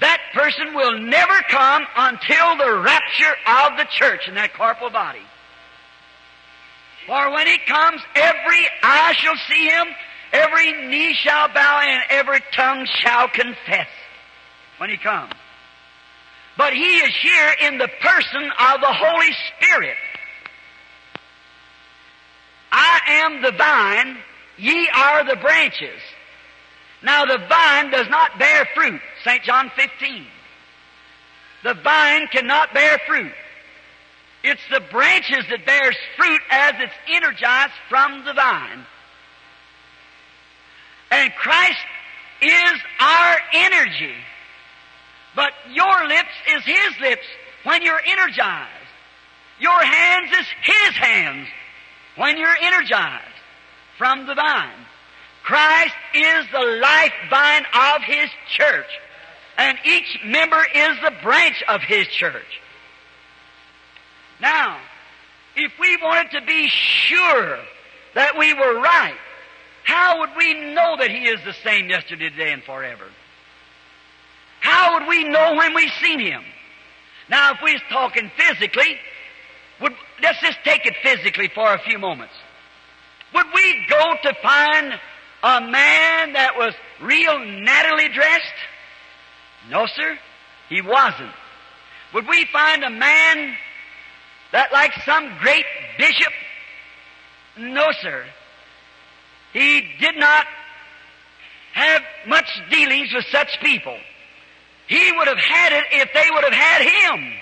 That 0.00 0.20
person 0.32 0.74
will 0.74 0.98
never 0.98 1.34
come 1.50 1.84
until 1.96 2.56
the 2.56 2.80
rapture 2.80 3.34
of 3.46 3.76
the 3.76 3.86
church 3.90 4.28
in 4.28 4.34
that 4.34 4.54
corporal 4.54 4.90
body. 4.90 5.20
For 7.08 7.30
when 7.30 7.46
he 7.46 7.56
comes, 7.66 8.02
every 8.14 8.66
eye 8.82 9.14
shall 9.16 9.36
see 9.48 9.66
him, 9.66 9.86
every 10.30 10.88
knee 10.88 11.14
shall 11.14 11.48
bow, 11.48 11.80
and 11.82 12.02
every 12.10 12.40
tongue 12.54 12.86
shall 13.00 13.28
confess 13.28 13.88
when 14.76 14.90
he 14.90 14.98
comes. 14.98 15.32
But 16.58 16.74
he 16.74 16.98
is 16.98 17.14
here 17.22 17.54
in 17.62 17.78
the 17.78 17.88
person 18.02 18.42
of 18.42 18.80
the 18.82 18.92
Holy 18.92 19.30
Spirit. 19.56 19.96
I 22.70 23.00
am 23.06 23.40
the 23.40 23.52
vine, 23.52 24.18
ye 24.58 24.86
are 24.94 25.24
the 25.24 25.36
branches. 25.36 26.00
Now 27.02 27.24
the 27.24 27.38
vine 27.48 27.90
does 27.90 28.10
not 28.10 28.38
bear 28.38 28.68
fruit, 28.74 29.00
St. 29.24 29.42
John 29.44 29.70
15. 29.76 30.26
The 31.64 31.72
vine 31.72 32.26
cannot 32.26 32.74
bear 32.74 32.98
fruit. 33.06 33.32
It's 34.44 34.60
the 34.70 34.80
branches 34.80 35.44
that 35.50 35.66
bears 35.66 35.96
fruit 36.16 36.40
as 36.50 36.74
it's 36.78 36.94
energized 37.08 37.72
from 37.88 38.24
the 38.24 38.32
vine. 38.32 38.86
And 41.10 41.32
Christ 41.34 41.78
is 42.40 42.80
our 43.00 43.36
energy. 43.52 44.14
But 45.34 45.52
your 45.72 46.06
lips 46.06 46.34
is 46.50 46.64
His 46.64 47.00
lips 47.00 47.26
when 47.64 47.82
you're 47.82 48.00
energized. 48.04 48.70
Your 49.58 49.82
hands 49.82 50.30
is 50.32 50.46
His 50.62 50.96
hands 50.96 51.48
when 52.16 52.36
you're 52.36 52.56
energized 52.60 53.24
from 53.96 54.26
the 54.26 54.34
vine. 54.34 54.86
Christ 55.42 55.94
is 56.14 56.44
the 56.52 56.78
life 56.80 57.12
vine 57.30 57.64
of 57.74 58.02
His 58.02 58.30
church. 58.56 58.90
And 59.56 59.76
each 59.84 60.20
member 60.24 60.64
is 60.74 60.96
the 61.02 61.12
branch 61.22 61.64
of 61.68 61.80
His 61.82 62.06
church. 62.08 62.60
Now, 64.40 64.78
if 65.56 65.72
we 65.80 65.96
wanted 66.02 66.30
to 66.32 66.46
be 66.46 66.68
sure 66.68 67.58
that 68.14 68.38
we 68.38 68.54
were 68.54 68.80
right, 68.80 69.16
how 69.84 70.20
would 70.20 70.30
we 70.36 70.54
know 70.74 70.96
that 70.98 71.10
He 71.10 71.24
is 71.28 71.40
the 71.44 71.54
same 71.64 71.88
yesterday, 71.88 72.30
today, 72.30 72.52
and 72.52 72.62
forever? 72.62 73.06
How 74.60 74.98
would 74.98 75.08
we 75.08 75.24
know 75.24 75.54
when 75.54 75.74
we've 75.74 75.92
seen 76.02 76.20
Him? 76.20 76.42
Now, 77.28 77.52
if 77.52 77.58
we 77.62 77.72
was 77.72 77.82
talking 77.90 78.30
physically, 78.36 78.98
would, 79.80 79.92
let's 80.22 80.40
just 80.40 80.58
take 80.64 80.86
it 80.86 80.94
physically 81.02 81.48
for 81.54 81.72
a 81.72 81.78
few 81.80 81.98
moments. 81.98 82.34
Would 83.34 83.46
we 83.54 83.86
go 83.88 84.14
to 84.22 84.34
find 84.42 84.92
a 85.42 85.60
man 85.60 86.32
that 86.32 86.52
was 86.56 86.74
real 87.00 87.38
nattily 87.38 88.12
dressed? 88.12 88.54
No, 89.70 89.86
sir. 89.86 90.18
He 90.68 90.80
wasn't. 90.80 91.32
Would 92.14 92.26
we 92.28 92.46
find 92.52 92.84
a 92.84 92.90
man 92.90 93.56
that 94.52 94.72
like 94.72 94.92
some 95.04 95.36
great 95.40 95.64
bishop? 95.98 96.32
No, 97.58 97.88
sir. 98.00 98.24
He 99.52 99.82
did 100.00 100.16
not 100.16 100.46
have 101.72 102.02
much 102.26 102.48
dealings 102.70 103.12
with 103.12 103.24
such 103.30 103.58
people. 103.60 103.96
He 104.86 105.12
would 105.12 105.28
have 105.28 105.38
had 105.38 105.72
it 105.72 105.84
if 105.92 106.08
they 106.14 106.30
would 106.32 106.44
have 106.44 106.52
had 106.52 106.82
him. 106.82 107.32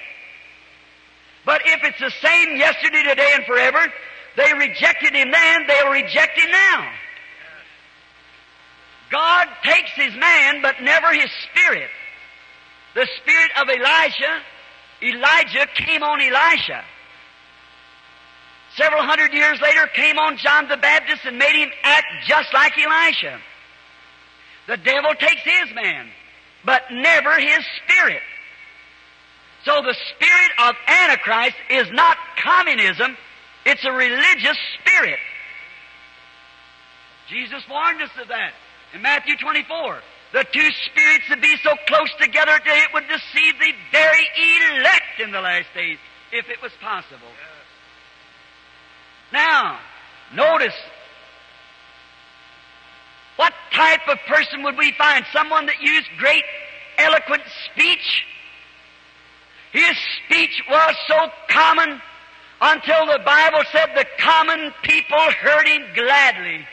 But 1.44 1.62
if 1.64 1.84
it's 1.84 2.00
the 2.00 2.10
same 2.26 2.56
yesterday, 2.56 3.04
today, 3.04 3.30
and 3.34 3.44
forever, 3.44 3.78
they 4.36 4.52
rejected 4.54 5.14
him 5.14 5.30
then, 5.30 5.66
they'll 5.68 5.90
reject 5.90 6.38
him 6.38 6.50
now. 6.50 6.92
God 9.10 9.46
takes 9.62 9.90
his 9.92 10.14
man, 10.16 10.60
but 10.62 10.82
never 10.82 11.12
his 11.12 11.30
spirit. 11.50 11.88
The 12.94 13.06
spirit 13.22 13.50
of 13.60 13.68
Elijah, 13.68 14.42
Elijah 15.02 15.66
came 15.76 16.02
on 16.02 16.20
Elisha 16.20 16.82
several 18.76 19.02
hundred 19.02 19.32
years 19.32 19.60
later 19.60 19.86
came 19.94 20.18
on 20.18 20.36
John 20.36 20.68
the 20.68 20.76
Baptist 20.76 21.24
and 21.24 21.38
made 21.38 21.56
him 21.56 21.70
act 21.82 22.06
just 22.26 22.52
like 22.54 22.72
Elisha. 22.78 23.40
The 24.68 24.76
devil 24.76 25.14
takes 25.18 25.42
his 25.42 25.74
man, 25.74 26.08
but 26.64 26.82
never 26.90 27.38
his 27.38 27.64
spirit. 27.82 28.22
So 29.64 29.82
the 29.82 29.96
spirit 30.14 30.52
of 30.68 30.76
Antichrist 30.86 31.56
is 31.70 31.90
not 31.90 32.16
communism, 32.42 33.16
it's 33.64 33.84
a 33.84 33.90
religious 33.90 34.58
spirit. 34.78 35.18
Jesus 37.28 37.62
warned 37.68 38.00
us 38.00 38.10
of 38.20 38.28
that 38.28 38.52
in 38.94 39.02
Matthew 39.02 39.36
24. 39.36 40.00
The 40.32 40.44
two 40.52 40.70
spirits 40.86 41.24
would 41.30 41.40
be 41.40 41.56
so 41.62 41.74
close 41.88 42.10
together 42.20 42.58
that 42.64 42.76
it 42.78 42.92
would 42.94 43.08
deceive 43.08 43.54
the 43.58 43.72
very 43.90 44.28
elect 44.76 45.20
in 45.20 45.30
the 45.32 45.40
last 45.40 45.66
days, 45.74 45.98
if 46.32 46.48
it 46.48 46.62
was 46.62 46.72
possible. 46.80 47.30
Now, 49.32 49.78
notice 50.34 50.74
what 53.36 53.52
type 53.72 54.08
of 54.08 54.18
person 54.26 54.62
would 54.62 54.76
we 54.76 54.92
find? 54.92 55.24
Someone 55.32 55.66
that 55.66 55.80
used 55.80 56.08
great 56.18 56.44
eloquent 56.98 57.42
speech? 57.70 58.24
His 59.72 59.96
speech 60.24 60.62
was 60.70 60.94
so 61.06 61.28
common 61.48 62.00
until 62.60 63.06
the 63.06 63.20
Bible 63.24 63.62
said 63.70 63.90
the 63.94 64.06
common 64.18 64.72
people 64.82 65.18
heard 65.18 65.66
him 65.68 65.82
gladly. 65.94 66.66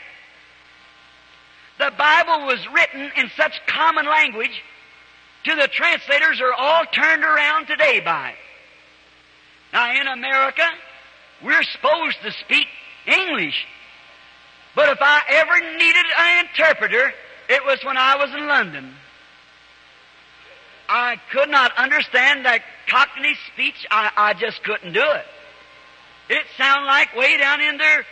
The 1.78 1.92
Bible 1.98 2.46
was 2.46 2.66
written 2.72 3.10
in 3.16 3.30
such 3.36 3.60
common 3.66 4.06
language 4.06 4.62
to 5.44 5.54
the 5.54 5.68
translators 5.68 6.40
are 6.40 6.54
all 6.54 6.84
turned 6.86 7.22
around 7.22 7.66
today 7.66 8.00
by 8.00 8.30
it. 8.30 8.36
Now 9.72 10.00
in 10.00 10.06
America, 10.06 10.66
we're 11.44 11.62
supposed 11.62 12.16
to 12.22 12.32
speak 12.32 12.66
English. 13.06 13.66
But 14.74 14.88
if 14.88 14.98
I 15.00 15.20
ever 15.28 15.78
needed 15.78 16.06
an 16.18 16.46
interpreter, 16.46 17.12
it 17.48 17.64
was 17.64 17.78
when 17.84 17.96
I 17.96 18.16
was 18.16 18.30
in 18.34 18.46
London. 18.48 18.94
I 20.88 21.16
could 21.32 21.48
not 21.48 21.72
understand 21.76 22.44
that 22.44 22.62
Cockney 22.88 23.34
speech. 23.52 23.86
I, 23.90 24.10
I 24.16 24.34
just 24.34 24.62
couldn't 24.64 24.92
do 24.92 25.02
it. 25.02 25.24
It 26.28 26.44
sounded 26.56 26.86
like 26.86 27.14
way 27.14 27.36
down 27.36 27.60
in 27.60 27.76
their 27.76 28.04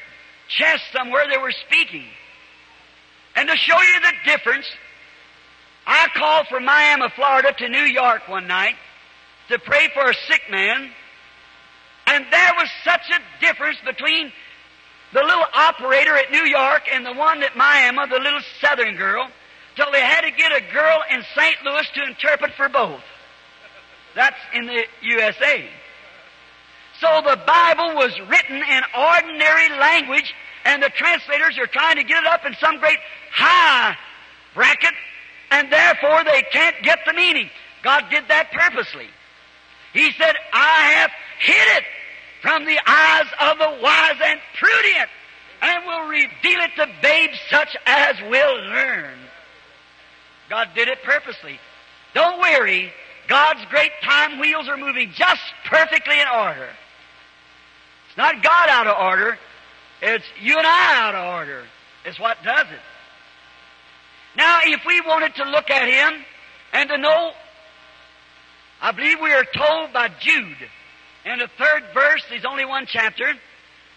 chest 0.48 0.82
somewhere 0.92 1.24
they 1.30 1.38
were 1.38 1.52
speaking. 1.66 2.04
And 3.34 3.48
to 3.48 3.56
show 3.56 3.80
you 3.80 4.00
the 4.00 4.30
difference, 4.30 4.66
I 5.86 6.08
called 6.14 6.46
from 6.48 6.64
Miami, 6.64 7.08
Florida 7.16 7.52
to 7.58 7.68
New 7.68 7.84
York 7.84 8.28
one 8.28 8.46
night 8.46 8.74
to 9.48 9.58
pray 9.58 9.88
for 9.94 10.08
a 10.08 10.14
sick 10.28 10.42
man 10.50 10.90
and 12.12 12.26
there 12.30 12.52
was 12.58 12.68
such 12.84 13.08
a 13.10 13.40
difference 13.40 13.78
between 13.86 14.30
the 15.14 15.20
little 15.20 15.46
operator 15.54 16.14
at 16.14 16.30
New 16.30 16.44
York 16.44 16.82
and 16.92 17.06
the 17.06 17.12
one 17.14 17.42
at 17.42 17.56
Miami, 17.56 18.06
the 18.10 18.18
little 18.18 18.42
southern 18.60 18.96
girl, 18.96 19.28
till 19.76 19.90
they 19.90 20.00
had 20.00 20.20
to 20.20 20.30
get 20.30 20.52
a 20.52 20.60
girl 20.72 21.02
in 21.10 21.22
St. 21.34 21.56
Louis 21.64 21.86
to 21.94 22.04
interpret 22.04 22.52
for 22.52 22.68
both. 22.68 23.00
That's 24.14 24.36
in 24.52 24.66
the 24.66 24.84
USA. 25.00 25.68
So 27.00 27.22
the 27.24 27.40
Bible 27.46 27.94
was 27.96 28.12
written 28.28 28.56
in 28.56 28.82
ordinary 28.94 29.70
language, 29.80 30.34
and 30.66 30.82
the 30.82 30.90
translators 30.90 31.58
are 31.58 31.66
trying 31.66 31.96
to 31.96 32.04
get 32.04 32.22
it 32.22 32.26
up 32.26 32.44
in 32.44 32.54
some 32.60 32.78
great 32.78 32.98
high 33.32 33.96
bracket, 34.54 34.92
and 35.50 35.72
therefore 35.72 36.24
they 36.24 36.42
can't 36.52 36.76
get 36.82 36.98
the 37.06 37.14
meaning. 37.14 37.48
God 37.82 38.04
did 38.10 38.24
that 38.28 38.52
purposely. 38.52 39.08
He 39.94 40.12
said, 40.12 40.36
I 40.52 40.92
have 40.96 41.10
hid 41.40 41.76
it 41.78 41.84
from 42.42 42.64
the 42.64 42.78
eyes 42.84 43.26
of 43.40 43.58
the 43.58 43.82
wise 43.82 44.16
and 44.22 44.40
prudent, 44.58 45.08
and 45.62 45.86
will 45.86 46.08
reveal 46.08 46.60
it 46.60 46.70
to 46.76 46.88
babes 47.00 47.38
such 47.48 47.76
as 47.86 48.20
will 48.22 48.56
learn. 48.64 49.14
God 50.50 50.68
did 50.74 50.88
it 50.88 50.98
purposely. 51.04 51.58
Don't 52.14 52.40
worry. 52.40 52.92
God's 53.28 53.64
great 53.70 53.92
time 54.02 54.40
wheels 54.40 54.68
are 54.68 54.76
moving 54.76 55.12
just 55.12 55.40
perfectly 55.64 56.20
in 56.20 56.26
order. 56.28 56.68
It's 58.08 58.16
not 58.16 58.42
God 58.42 58.68
out 58.68 58.88
of 58.88 58.98
order. 58.98 59.38
It's 60.02 60.24
you 60.40 60.58
and 60.58 60.66
I 60.66 60.98
out 60.98 61.14
of 61.14 61.34
order. 61.34 61.62
Is 62.04 62.18
what 62.18 62.36
does 62.44 62.66
it. 62.66 62.80
Now, 64.36 64.60
if 64.64 64.80
we 64.84 65.00
wanted 65.02 65.36
to 65.36 65.44
look 65.44 65.70
at 65.70 65.88
Him 65.88 66.24
and 66.72 66.88
to 66.90 66.98
know, 66.98 67.32
I 68.80 68.90
believe 68.90 69.20
we 69.22 69.32
are 69.32 69.44
told 69.44 69.92
by 69.92 70.08
Jude 70.18 70.68
in 71.24 71.38
the 71.38 71.48
third 71.58 71.84
verse, 71.94 72.22
there's 72.28 72.44
only 72.44 72.64
one 72.64 72.86
chapter, 72.86 73.32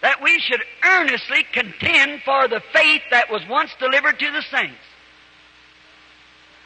that 0.01 0.21
we 0.21 0.39
should 0.39 0.61
earnestly 0.83 1.45
contend 1.51 2.21
for 2.23 2.47
the 2.47 2.61
faith 2.73 3.01
that 3.11 3.31
was 3.31 3.41
once 3.49 3.71
delivered 3.79 4.19
to 4.19 4.31
the 4.31 4.43
saints. 4.51 4.75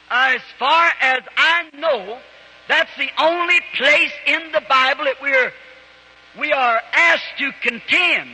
As 0.10 0.42
far 0.58 0.92
as 1.00 1.20
I 1.38 1.70
know, 1.74 2.20
that's 2.68 2.92
the 2.98 3.10
only 3.18 3.60
place 3.78 4.12
in 4.26 4.52
the 4.52 4.62
Bible 4.68 5.06
that 5.06 5.22
we're, 5.22 5.54
we 6.38 6.52
are 6.52 6.82
asked 6.94 7.38
to 7.38 7.52
contend. 7.62 8.30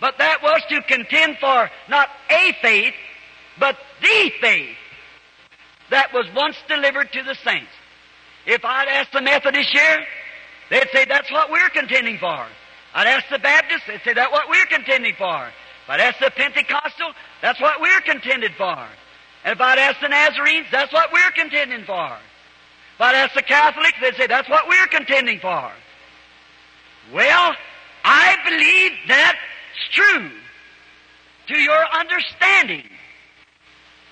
But 0.00 0.18
that 0.18 0.42
was 0.42 0.62
to 0.70 0.82
contend 0.82 1.38
for 1.38 1.70
not 1.88 2.08
a 2.30 2.52
faith, 2.60 2.94
but 3.58 3.76
the 4.00 4.32
faith 4.40 4.76
that 5.90 6.12
was 6.12 6.26
once 6.34 6.56
delivered 6.68 7.12
to 7.12 7.22
the 7.22 7.34
saints. 7.44 7.70
If 8.46 8.64
I'd 8.64 8.88
asked 8.88 9.12
the 9.12 9.22
Methodists 9.22 9.72
here, 9.72 10.06
they'd 10.70 10.88
say 10.92 11.04
that's 11.04 11.30
what 11.30 11.50
we're 11.50 11.68
contending 11.70 12.18
for. 12.18 12.46
I'd 12.94 13.06
ask 13.06 13.28
the 13.30 13.38
Baptists, 13.38 13.86
they'd 13.86 14.00
say 14.04 14.14
that's 14.14 14.32
what 14.32 14.48
we're 14.48 14.66
contending 14.66 15.14
for. 15.16 15.48
If 15.84 15.90
I'd 15.90 16.00
ask 16.00 16.18
the 16.18 16.30
Pentecostal, 16.30 17.12
that's 17.42 17.60
what 17.60 17.80
we're 17.80 18.00
contending 18.00 18.52
for. 18.56 18.88
And 19.44 19.52
if 19.52 19.60
I'd 19.60 19.78
ask 19.78 20.00
the 20.00 20.08
Nazarenes, 20.08 20.66
that's 20.72 20.92
what 20.92 21.12
we're 21.12 21.30
contending 21.32 21.84
for. 21.84 22.06
If 22.94 23.00
I'd 23.00 23.14
ask 23.14 23.34
the 23.34 23.42
Catholics, 23.42 23.98
they'd 24.00 24.16
say 24.16 24.26
that's 24.26 24.48
what 24.48 24.66
we're 24.66 24.86
contending 24.86 25.38
for. 25.38 25.70
Well, 27.12 27.54
I 28.04 28.36
believe 28.48 28.92
that's 29.06 29.38
true 29.92 30.30
to 31.48 31.58
your 31.58 31.84
understanding. 31.92 32.88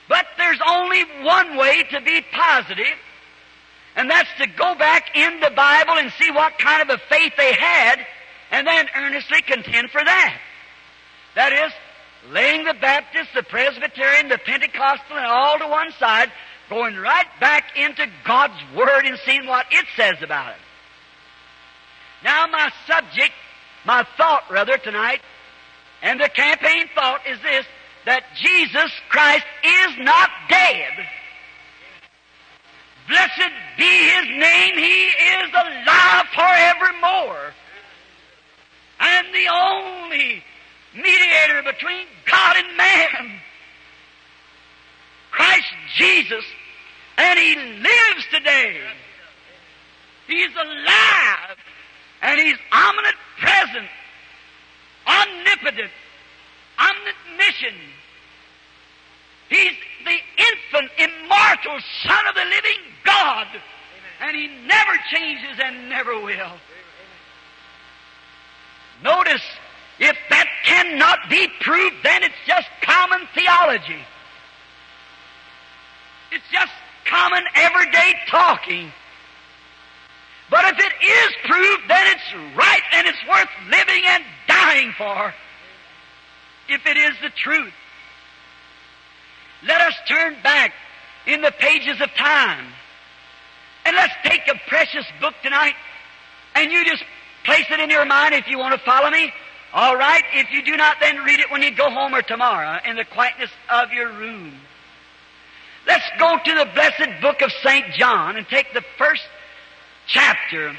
But 0.09 0.27
there's 0.37 0.61
only 0.69 1.03
one 1.23 1.57
way 1.57 1.83
to 1.91 2.01
be 2.03 2.21
positive, 2.33 2.97
and 3.97 4.11
that's 4.11 4.29
to 4.39 4.47
go 4.47 4.75
back 4.75 5.17
in 5.17 5.41
the 5.41 5.51
Bible 5.51 5.95
and 5.95 6.13
see 6.21 6.31
what 6.31 6.59
kind 6.59 6.83
of 6.83 6.91
a 6.91 6.99
faith 7.09 7.33
they 7.37 7.53
had, 7.55 8.05
and 8.51 8.67
then 8.67 8.87
earnestly 8.97 9.43
contend 9.43 9.91
for 9.91 10.05
that. 10.05 10.39
That 11.35 11.53
is, 11.53 11.73
laying 12.31 12.65
the 12.65 12.75
Baptist, 12.75 13.31
the 13.35 13.43
Presbyterian, 13.43 14.29
the 14.29 14.39
Pentecostal, 14.39 15.17
and 15.17 15.27
all 15.27 15.59
to 15.59 15.69
one 15.69 15.93
side, 15.99 16.31
going 16.69 16.97
right 16.97 17.27
back 17.41 17.77
into 17.77 18.07
God's 18.25 18.61
Word 18.75 19.05
and 19.05 19.19
seeing 19.25 19.47
what 19.47 19.67
it 19.71 19.85
says 19.97 20.17
about 20.23 20.53
it. 20.53 20.61
Now 22.23 22.47
my 22.47 22.71
subject, 22.87 23.33
my 23.85 24.07
thought 24.17 24.45
rather 24.51 24.79
tonight, 24.79 25.21
and 26.03 26.21
the 26.21 26.29
campaign 26.29 26.89
thought 26.95 27.21
is 27.29 27.39
this, 27.43 27.67
that 28.07 28.25
Jesus 28.37 28.91
Christ 29.09 29.45
is 29.63 29.99
not 29.99 30.31
dead. 30.49 30.93
Blessed 33.09 33.53
be 33.77 33.85
His 33.85 34.27
name. 34.39 34.79
He 34.79 35.05
is 35.07 35.51
alive 35.53 36.27
forevermore. 36.35 37.53
And 39.01 39.27
the 39.35 39.49
only 39.53 40.43
mediator 40.95 41.63
between 41.65 42.07
God 42.27 42.57
and 42.57 42.77
man. 42.77 43.41
Christ 45.31 45.75
Jesus. 45.97 46.45
And 47.19 47.39
He 47.39 47.55
lives 47.57 48.27
today. 48.33 48.81
He's 50.27 50.55
alive. 50.55 51.57
And 52.23 52.41
He's 52.41 52.57
omnipresent, 52.73 53.89
omnipotent, 55.07 55.91
omniscient. 56.79 57.77
He's 59.55 59.79
the 60.05 60.19
infant, 60.43 60.91
immortal 60.99 61.79
Son 62.03 62.27
of 62.27 62.35
the 62.35 62.45
living 62.45 62.81
God. 63.05 63.47
And 64.21 64.37
He 64.37 64.49
never 64.67 64.93
changes 65.13 65.61
and 65.63 65.89
never 65.89 66.21
will. 66.21 66.53
Notice, 69.03 69.43
if 70.01 70.17
that 70.31 70.49
cannot 70.65 71.19
be 71.31 71.47
proved, 71.61 71.97
then 72.03 72.25
it's 72.25 72.35
just 72.47 72.67
common 72.83 73.21
theology. 73.35 74.03
It's 76.33 76.45
just 76.51 76.73
common 77.05 77.45
everyday 77.55 78.15
talking. 78.29 78.91
But 80.51 80.65
if 80.75 80.79
it 80.81 80.93
is 81.05 81.35
proved, 81.45 81.83
then 81.89 82.07
it's 82.09 82.57
right 82.57 82.83
and 82.93 83.07
it's 83.07 83.25
worth 83.29 83.49
living 83.71 84.03
and 84.05 84.25
dying 84.49 84.93
for. 84.99 85.33
If 86.69 86.87
it 86.87 86.97
is 86.97 87.15
the 87.23 87.31
truth. 87.31 87.73
Let 89.67 89.81
us 89.81 89.95
turn 90.09 90.37
back 90.43 90.73
in 91.27 91.41
the 91.41 91.53
pages 91.53 92.01
of 92.01 92.11
time. 92.15 92.67
And 93.85 93.97
let's 93.97 94.15
take 94.25 94.43
a 94.49 94.59
precious 94.69 95.05
book 95.21 95.35
tonight 95.43 95.75
and 96.55 96.71
you 96.71 96.85
just 96.85 97.05
place 97.45 97.67
it 97.71 97.81
in 97.81 97.91
your 97.91 98.05
mind 98.05 98.35
if 98.35 98.49
you 98.49 98.59
want 98.59 98.79
to 98.79 98.85
follow 98.85 99.11
me. 99.11 99.33
All 99.73 99.97
right. 99.97 100.23
If 100.33 100.51
you 100.53 100.63
do 100.63 100.77
not, 100.77 100.99
then 101.01 101.19
read 101.25 101.41
it 101.41 101.51
when 101.51 101.63
you 101.63 101.75
go 101.75 101.91
home 101.91 102.15
or 102.15 102.23
tomorrow 102.23 102.79
in 102.87 102.97
the 102.97 103.05
quietness 103.05 103.51
of 103.71 103.93
your 103.93 104.13
room. 104.13 104.55
Let's 105.87 106.05
go 106.19 106.39
to 106.43 106.55
the 106.55 106.71
blessed 106.73 107.21
book 107.21 107.43
of 107.43 107.51
St. 107.63 107.93
John 107.95 108.37
and 108.37 108.49
take 108.49 108.73
the 108.73 108.85
first 108.97 109.23
chapter. 110.07 110.75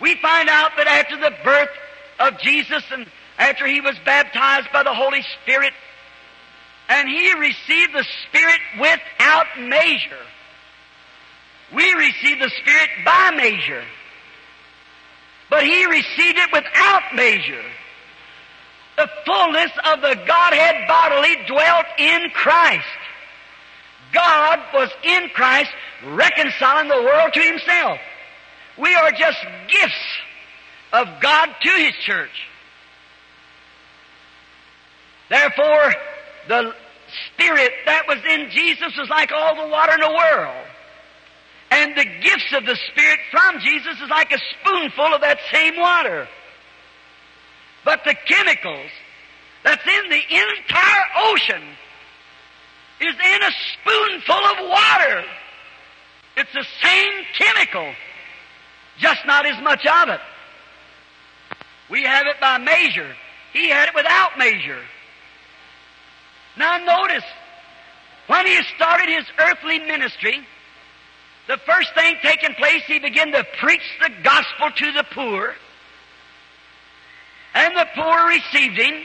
We 0.00 0.16
find 0.16 0.48
out 0.48 0.72
that 0.76 0.86
after 0.86 1.16
the 1.16 1.36
birth 1.44 1.70
of 2.18 2.38
Jesus 2.40 2.82
and 2.90 3.06
after 3.38 3.66
he 3.66 3.80
was 3.80 3.96
baptized 4.04 4.68
by 4.72 4.82
the 4.82 4.94
Holy 4.94 5.22
Spirit, 5.42 5.72
and 6.88 7.08
he 7.08 7.32
received 7.34 7.94
the 7.94 8.06
Spirit 8.28 8.60
without 8.78 9.46
measure. 9.58 10.24
We 11.74 11.92
receive 11.94 12.38
the 12.38 12.50
Spirit 12.60 12.90
by 13.04 13.32
measure. 13.36 13.84
But 15.50 15.64
he 15.64 15.86
received 15.86 16.38
it 16.38 16.52
without 16.52 17.02
measure. 17.14 17.64
The 18.96 19.10
fullness 19.24 19.70
of 19.84 20.00
the 20.00 20.14
Godhead 20.26 20.88
bodily 20.88 21.36
dwelt 21.46 21.86
in 21.98 22.30
Christ. 22.30 22.86
God 24.12 24.60
was 24.72 24.90
in 25.02 25.28
Christ 25.30 25.70
reconciling 26.04 26.88
the 26.88 27.02
world 27.02 27.32
to 27.34 27.40
himself. 27.40 27.98
We 28.78 28.94
are 28.94 29.10
just 29.12 29.38
gifts 29.68 29.94
of 30.92 31.08
God 31.20 31.48
to 31.62 31.70
his 31.70 31.94
church. 31.96 32.48
Therefore, 35.28 35.94
the 36.48 36.74
Spirit 37.32 37.72
that 37.86 38.06
was 38.08 38.18
in 38.28 38.50
Jesus 38.50 38.96
was 38.96 39.08
like 39.08 39.30
all 39.32 39.54
the 39.54 39.70
water 39.70 39.94
in 39.94 40.00
the 40.00 40.10
world. 40.10 40.66
And 41.70 41.96
the 41.96 42.04
gifts 42.04 42.52
of 42.52 42.64
the 42.64 42.76
Spirit 42.90 43.18
from 43.30 43.60
Jesus 43.60 44.00
is 44.00 44.08
like 44.08 44.32
a 44.32 44.38
spoonful 44.38 45.14
of 45.14 45.20
that 45.20 45.38
same 45.52 45.76
water. 45.76 46.28
But 47.84 48.04
the 48.04 48.14
chemicals 48.26 48.90
that's 49.62 49.86
in 49.86 50.10
the 50.10 50.22
entire 50.22 51.04
ocean 51.18 51.62
is 53.00 53.14
in 53.14 53.42
a 53.42 53.50
spoonful 53.72 54.34
of 54.34 54.68
water. 54.68 55.24
It's 56.36 56.52
the 56.52 56.66
same 56.82 57.24
chemical, 57.38 57.92
just 58.98 59.24
not 59.26 59.46
as 59.46 59.62
much 59.62 59.86
of 59.86 60.08
it. 60.08 60.20
We 61.88 62.04
have 62.04 62.26
it 62.26 62.40
by 62.40 62.58
measure. 62.58 63.14
He 63.52 63.68
had 63.68 63.88
it 63.88 63.94
without 63.94 64.36
measure. 64.38 64.82
Now 66.66 66.78
notice, 66.78 67.22
when 68.26 68.44
he 68.44 68.60
started 68.74 69.08
his 69.08 69.24
earthly 69.38 69.78
ministry, 69.78 70.44
the 71.46 71.58
first 71.58 71.94
thing 71.94 72.16
taking 72.22 72.54
place, 72.56 72.82
he 72.88 72.98
began 72.98 73.30
to 73.30 73.44
preach 73.60 73.88
the 74.02 74.10
gospel 74.24 74.70
to 74.76 74.92
the 74.92 75.04
poor. 75.12 75.54
And 77.54 77.76
the 77.76 77.86
poor 77.94 78.26
received 78.26 78.76
him. 78.78 79.00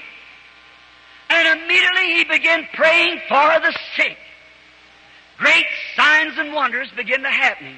And 1.29 1.61
immediately 1.61 2.15
he 2.15 2.23
began 2.23 2.67
praying 2.73 3.21
for 3.29 3.59
the 3.59 3.77
sick. 3.95 4.17
Great 5.37 5.67
signs 5.95 6.39
and 6.39 6.53
wonders 6.53 6.89
began 6.97 7.21
to 7.21 7.29
happen. 7.29 7.77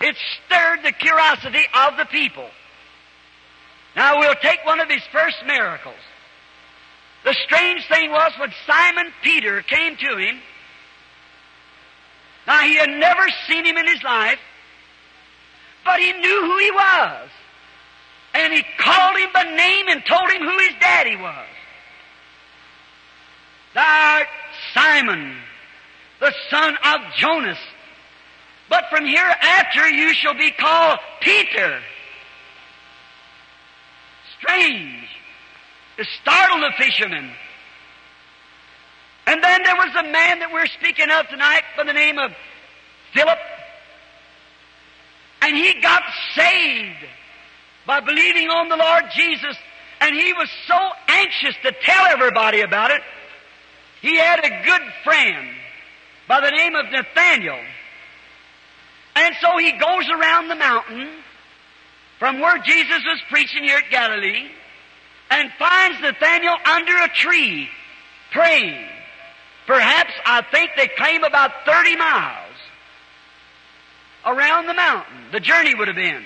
It 0.00 0.16
stirred 0.46 0.82
the 0.82 0.92
curiosity 0.92 1.64
of 1.74 1.98
the 1.98 2.06
people. 2.06 2.48
Now 3.96 4.18
we'll 4.18 4.34
take 4.36 4.64
one 4.64 4.80
of 4.80 4.88
his 4.88 5.02
first 5.12 5.36
miracles. 5.46 6.00
The 7.24 7.34
strange 7.44 7.86
thing 7.88 8.10
was 8.10 8.32
when 8.38 8.52
Simon 8.66 9.12
Peter 9.22 9.62
came 9.62 9.96
to 9.96 10.16
him 10.16 10.40
now 12.46 12.60
he 12.60 12.76
had 12.76 12.90
never 12.90 13.26
seen 13.48 13.64
him 13.64 13.76
in 13.76 13.86
his 13.86 14.02
life, 14.02 14.38
but 15.84 16.00
he 16.00 16.12
knew 16.12 16.40
who 16.40 16.58
he 16.58 16.70
was. 16.70 17.28
And 18.34 18.52
he 18.52 18.64
called 18.78 19.16
him 19.18 19.30
by 19.32 19.44
name 19.44 19.86
and 19.88 20.04
told 20.04 20.30
him 20.30 20.42
who 20.42 20.58
his 20.58 20.74
daddy 20.80 21.16
was. 21.16 21.46
Thou 23.74 24.16
art 24.16 24.28
Simon, 24.72 25.36
the 26.20 26.34
son 26.50 26.76
of 26.84 27.00
Jonas. 27.16 27.58
But 28.68 28.84
from 28.90 29.04
hereafter 29.04 29.88
you 29.88 30.12
shall 30.14 30.34
be 30.34 30.50
called 30.50 30.98
Peter. 31.20 31.80
Strange. 34.38 35.03
It 35.96 36.06
startled 36.22 36.62
the 36.62 36.72
fishermen. 36.76 37.30
And 39.26 39.42
then 39.42 39.62
there 39.62 39.76
was 39.76 39.94
a 39.96 40.02
man 40.02 40.40
that 40.40 40.52
we're 40.52 40.66
speaking 40.66 41.10
of 41.10 41.28
tonight 41.28 41.62
by 41.76 41.84
the 41.84 41.92
name 41.92 42.18
of 42.18 42.32
Philip. 43.12 43.38
And 45.42 45.56
he 45.56 45.80
got 45.80 46.02
saved 46.34 47.06
by 47.86 48.00
believing 48.00 48.48
on 48.48 48.68
the 48.68 48.76
Lord 48.76 49.04
Jesus. 49.14 49.56
And 50.00 50.14
he 50.14 50.32
was 50.32 50.48
so 50.66 50.78
anxious 51.08 51.54
to 51.62 51.72
tell 51.82 52.06
everybody 52.06 52.60
about 52.60 52.90
it. 52.90 53.00
He 54.02 54.18
had 54.18 54.40
a 54.40 54.64
good 54.64 54.82
friend 55.04 55.48
by 56.28 56.40
the 56.40 56.50
name 56.50 56.74
of 56.74 56.90
Nathaniel. 56.90 57.58
And 59.16 59.34
so 59.40 59.56
he 59.58 59.72
goes 59.72 60.08
around 60.10 60.48
the 60.48 60.56
mountain 60.56 61.08
from 62.18 62.40
where 62.40 62.58
Jesus 62.58 63.02
was 63.06 63.20
preaching 63.30 63.62
here 63.62 63.78
at 63.78 63.90
Galilee 63.90 64.50
and 65.30 65.50
finds 65.58 66.00
Nathaniel 66.00 66.56
under 66.66 66.96
a 66.96 67.08
tree 67.08 67.68
praying. 68.32 68.88
Perhaps 69.66 70.12
I 70.26 70.42
think 70.50 70.72
they 70.76 70.88
claim 70.88 71.24
about 71.24 71.50
30 71.64 71.96
miles 71.96 72.56
around 74.26 74.66
the 74.66 74.74
mountain. 74.74 75.30
The 75.32 75.40
journey 75.40 75.74
would 75.74 75.88
have 75.88 75.96
been. 75.96 76.24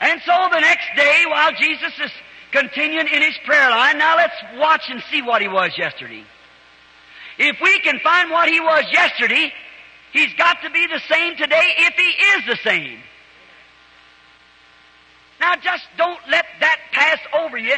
And 0.00 0.20
so 0.26 0.48
the 0.50 0.60
next 0.60 0.86
day, 0.96 1.24
while 1.28 1.52
Jesus 1.52 1.92
is 2.04 2.10
continuing 2.50 3.06
in 3.06 3.22
his 3.22 3.38
prayer 3.44 3.70
line, 3.70 3.98
now 3.98 4.16
let's 4.16 4.34
watch 4.56 4.82
and 4.88 5.02
see 5.10 5.22
what 5.22 5.40
he 5.40 5.48
was 5.48 5.70
yesterday. 5.78 6.24
If 7.38 7.56
we 7.62 7.78
can 7.80 8.00
find 8.00 8.30
what 8.30 8.48
he 8.48 8.60
was 8.60 8.84
yesterday, 8.90 9.52
he's 10.12 10.34
got 10.34 10.60
to 10.62 10.70
be 10.70 10.86
the 10.86 11.00
same 11.08 11.36
today 11.36 11.74
if 11.78 11.94
he 11.94 12.02
is 12.02 12.46
the 12.46 12.68
same. 12.68 12.98
Now 15.42 15.56
just 15.56 15.82
don't 15.98 16.20
let 16.30 16.46
that 16.60 16.78
pass 16.92 17.18
over 17.34 17.58
you. 17.58 17.74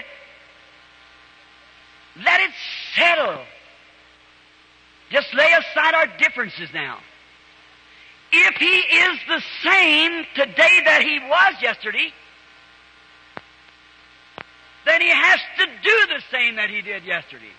Let 2.23 2.41
it 2.41 2.51
settle. 2.95 3.41
Just 5.11 5.33
lay 5.33 5.51
aside 5.51 5.95
our 5.95 6.07
differences 6.19 6.69
now. 6.75 6.99
If 8.33 8.57
he 8.57 8.67
is 8.67 9.19
the 9.29 9.43
same 9.63 10.27
today 10.35 10.83
that 10.85 11.01
he 11.03 11.19
was 11.21 11.55
yesterday, 11.63 12.13
then 14.85 15.01
he 15.01 15.09
has 15.09 15.41
to 15.59 15.67
do 15.67 16.15
the 16.15 16.23
same 16.31 16.57
that 16.57 16.69
he 16.69 16.83
did 16.83 17.05
yesterday. 17.05 17.53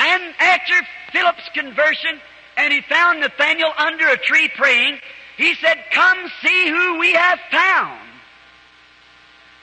And 0.00 0.34
after 0.38 0.74
Philip's 1.12 1.48
conversion, 1.54 2.20
and 2.58 2.74
he 2.74 2.82
found 2.82 3.20
Nathaniel 3.20 3.72
under 3.78 4.06
a 4.08 4.18
tree 4.18 4.50
praying, 4.54 4.98
he 5.36 5.54
said, 5.54 5.76
Come 5.92 6.18
see 6.42 6.68
who 6.68 6.98
we 6.98 7.12
have 7.12 7.38
found. 7.50 8.00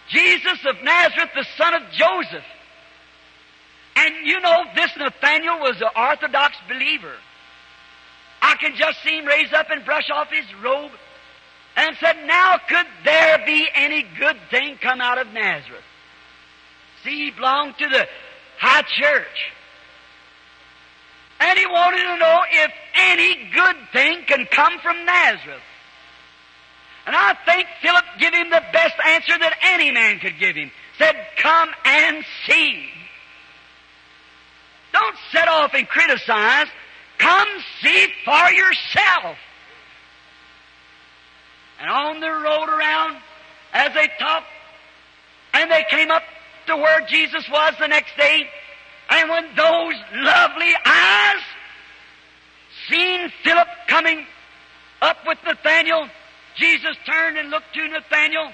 Jesus 0.09 0.59
of 0.65 0.81
Nazareth, 0.83 1.31
the 1.35 1.45
son 1.57 1.73
of 1.73 1.83
Joseph. 1.91 2.45
And 3.95 4.15
you 4.25 4.39
know, 4.39 4.63
this 4.75 4.91
Nathaniel 4.97 5.59
was 5.59 5.81
an 5.81 5.89
Orthodox 5.95 6.55
believer. 6.67 7.15
I 8.41 8.55
can 8.55 8.75
just 8.75 9.01
see 9.03 9.17
him 9.17 9.25
raise 9.25 9.51
up 9.53 9.69
and 9.69 9.83
brush 9.83 10.09
off 10.11 10.29
his 10.29 10.45
robe 10.63 10.91
and 11.75 11.95
said, 11.99 12.15
Now 12.25 12.57
could 12.69 12.85
there 13.03 13.39
be 13.45 13.67
any 13.73 14.05
good 14.19 14.37
thing 14.49 14.77
come 14.81 15.01
out 15.01 15.17
of 15.17 15.27
Nazareth? 15.33 15.83
See, 17.03 17.25
he 17.25 17.31
belonged 17.31 17.75
to 17.79 17.87
the 17.87 18.07
high 18.59 18.83
church. 18.83 19.51
And 21.39 21.59
he 21.59 21.65
wanted 21.65 22.03
to 22.03 22.17
know 22.17 22.41
if 22.49 22.71
any 22.95 23.49
good 23.53 23.75
thing 23.93 24.23
can 24.25 24.45
come 24.45 24.79
from 24.79 25.05
Nazareth. 25.05 25.61
And 27.05 27.15
I 27.15 27.35
think 27.45 27.67
Philip 27.81 28.03
gave 28.19 28.33
him 28.33 28.49
the 28.49 28.63
best 28.73 28.95
answer 29.05 29.37
that 29.39 29.57
any 29.63 29.91
man 29.91 30.19
could 30.19 30.37
give 30.39 30.55
him. 30.55 30.71
Said, 30.97 31.15
Come 31.37 31.69
and 31.85 32.25
see. 32.45 32.89
Don't 34.91 35.15
set 35.31 35.47
off 35.47 35.73
and 35.73 35.87
criticize. 35.87 36.67
Come 37.17 37.47
see 37.81 38.07
for 38.25 38.51
yourself. 38.51 39.37
And 41.79 41.89
on 41.89 42.19
the 42.19 42.29
road 42.29 42.69
around, 42.69 43.17
as 43.73 43.93
they 43.93 44.09
talked, 44.19 44.47
and 45.53 45.69
they 45.71 45.85
came 45.89 46.11
up 46.11 46.23
to 46.67 46.75
where 46.75 47.05
Jesus 47.07 47.47
was 47.49 47.73
the 47.79 47.87
next 47.87 48.17
day, 48.17 48.49
and 49.09 49.29
when 49.29 49.45
those 49.55 49.95
lovely 50.13 50.73
eyes 50.85 51.41
seen 52.89 53.31
Philip 53.43 53.67
coming 53.87 54.25
up 55.01 55.17
with 55.25 55.37
Nathaniel, 55.45 56.07
Jesus 56.55 56.97
turned 57.05 57.37
and 57.37 57.49
looked 57.49 57.73
to 57.73 57.87
Nathaniel, 57.87 58.51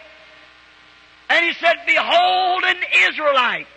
and 1.30 1.46
he 1.46 1.54
said, 1.54 1.76
Behold 1.86 2.64
an 2.66 2.78
Israelite, 3.10 3.68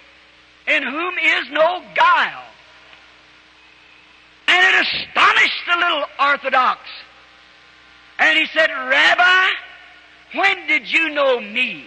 in 0.67 0.83
whom 0.83 1.15
is 1.19 1.51
no 1.51 1.83
guile. 1.95 2.45
And 4.49 4.67
it 4.67 4.87
astonished 4.87 5.63
the 5.69 5.77
little 5.77 6.05
Orthodox. 6.21 6.81
And 8.19 8.39
he 8.39 8.47
said, 8.47 8.71
Rabbi, 8.71 9.49
when 10.35 10.67
did 10.67 10.91
you 10.91 11.11
know 11.11 11.41
me? 11.41 11.87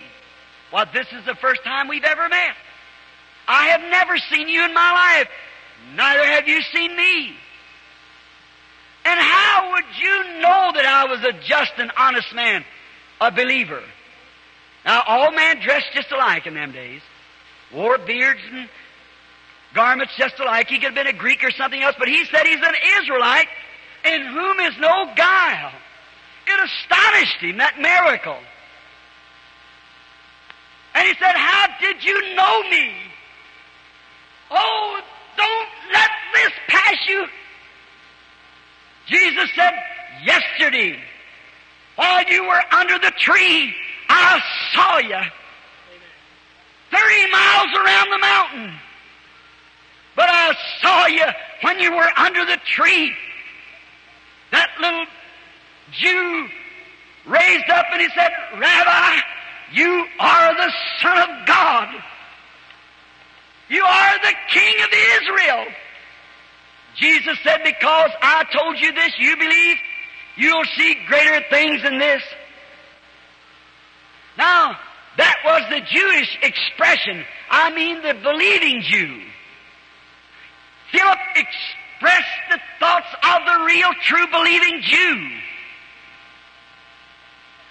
Well, 0.71 0.85
this 0.93 1.07
is 1.11 1.25
the 1.25 1.35
first 1.35 1.63
time 1.63 1.87
we've 1.87 2.03
ever 2.03 2.29
met. 2.29 2.55
I 3.49 3.69
have 3.69 3.81
never 3.81 4.15
seen 4.17 4.47
you 4.47 4.63
in 4.63 4.73
my 4.75 4.91
life. 4.93 5.27
Neither 5.95 6.23
have 6.23 6.47
you 6.47 6.61
seen 6.61 6.95
me. 6.95 7.35
And 9.05 9.19
how 9.19 9.71
would 9.71 9.85
you 9.99 10.39
know 10.39 10.71
that 10.75 10.85
I 10.85 11.05
was 11.05 11.23
a 11.23 11.33
just 11.47 11.71
and 11.79 11.91
honest 11.97 12.33
man, 12.35 12.63
a 13.19 13.31
believer? 13.31 13.81
Now, 14.85 15.01
all 15.07 15.31
men 15.31 15.61
dressed 15.61 15.87
just 15.95 16.11
alike 16.11 16.45
in 16.45 16.53
them 16.53 16.71
days. 16.71 17.01
Wore 17.73 17.97
beards 17.97 18.41
and 18.51 18.69
garments 19.73 20.13
just 20.15 20.39
alike. 20.39 20.67
He 20.67 20.75
could 20.75 20.93
have 20.93 20.95
been 20.95 21.07
a 21.07 21.13
Greek 21.13 21.43
or 21.43 21.49
something 21.49 21.81
else, 21.81 21.95
but 21.97 22.07
he 22.07 22.23
said 22.25 22.45
he's 22.45 22.61
an 22.61 22.75
Israelite 23.01 23.47
in 24.05 24.27
whom 24.27 24.59
is 24.59 24.77
no 24.77 25.11
guile. 25.15 25.71
It 26.45 26.69
astonished 26.69 27.37
him, 27.39 27.57
that 27.57 27.79
miracle. 27.79 28.37
And 30.93 31.07
he 31.07 31.15
said, 31.15 31.33
How 31.33 31.67
did 31.81 32.03
you 32.03 32.35
know 32.35 32.69
me? 32.69 33.08
Oh, 34.51 35.01
don't 35.37 35.69
let 35.93 36.09
this 36.33 36.51
pass 36.67 36.97
you. 37.07 37.27
Jesus 39.07 39.49
said, 39.55 39.73
Yesterday, 40.23 40.99
while 41.95 42.23
you 42.25 42.43
were 42.43 42.61
under 42.71 42.99
the 42.99 43.11
tree, 43.11 43.73
I 44.09 44.41
saw 44.73 44.97
you. 44.99 45.21
Thirty 46.91 47.31
miles 47.31 47.69
around 47.75 48.09
the 48.09 48.17
mountain. 48.17 48.79
But 50.15 50.29
I 50.29 50.55
saw 50.81 51.05
you 51.07 51.25
when 51.61 51.79
you 51.79 51.95
were 51.95 52.09
under 52.17 52.45
the 52.45 52.57
tree. 52.65 53.13
That 54.51 54.69
little 54.81 55.05
Jew 55.91 56.47
raised 57.25 57.69
up 57.69 57.85
and 57.91 58.01
he 58.01 58.09
said, 58.09 58.31
Rabbi, 58.57 59.19
you 59.71 60.05
are 60.19 60.55
the 60.55 60.73
Son 61.01 61.17
of 61.17 61.45
God. 61.45 61.87
You 63.69 63.83
are 63.83 64.19
the 64.19 64.33
King 64.51 64.75
of 64.83 64.89
Israel. 65.21 65.65
Jesus 66.95 67.37
said, 67.43 67.61
Because 67.63 68.11
I 68.21 68.45
told 68.51 68.79
you 68.79 68.91
this, 68.93 69.11
you 69.19 69.37
believe, 69.37 69.77
you'll 70.35 70.65
see 70.75 70.97
greater 71.07 71.43
things 71.49 71.83
than 71.83 71.99
this. 71.99 72.21
Now, 74.37 74.77
that 75.17 75.35
was 75.43 75.63
the 75.69 75.81
Jewish 75.81 76.37
expression. 76.41 77.25
I 77.51 77.73
mean 77.73 78.01
the 78.01 78.13
believing 78.13 78.81
Jew. 78.83 79.21
Philip 80.91 81.19
expressed 81.35 82.39
the 82.49 82.59
thoughts 82.79 83.13
of 83.23 83.45
the 83.45 83.65
real, 83.65 83.91
true, 84.01 84.27
believing 84.31 84.81
Jew. 84.81 85.29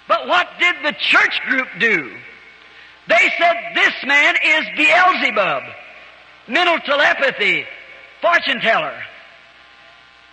But 0.07 0.29
what 0.29 0.49
did 0.59 0.77
the 0.85 0.93
church 0.99 1.41
group 1.47 1.69
do? 1.79 2.13
They 3.09 3.33
said, 3.39 3.57
this 3.75 3.95
man 4.05 4.35
is 4.45 4.65
Beelzebub, 4.77 5.63
mental 6.49 6.79
telepathy, 6.81 7.65
fortune 8.21 8.61
teller. 8.61 8.99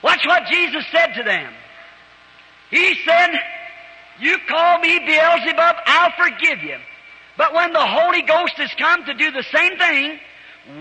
Watch 0.03 0.25
what 0.25 0.43
Jesus 0.51 0.85
said 0.91 1.13
to 1.15 1.23
them. 1.23 1.53
He 2.69 2.95
said, 3.05 3.31
you 4.19 4.37
call 4.47 4.79
me 4.79 4.99
Beelzebub, 4.99 5.75
I'll 5.85 6.11
forgive 6.17 6.63
you. 6.63 6.77
But 7.37 7.53
when 7.53 7.73
the 7.73 7.85
Holy 7.85 8.21
Ghost 8.21 8.53
has 8.57 8.71
come 8.77 9.05
to 9.05 9.13
do 9.13 9.31
the 9.31 9.43
same 9.53 9.77
thing, 9.77 10.19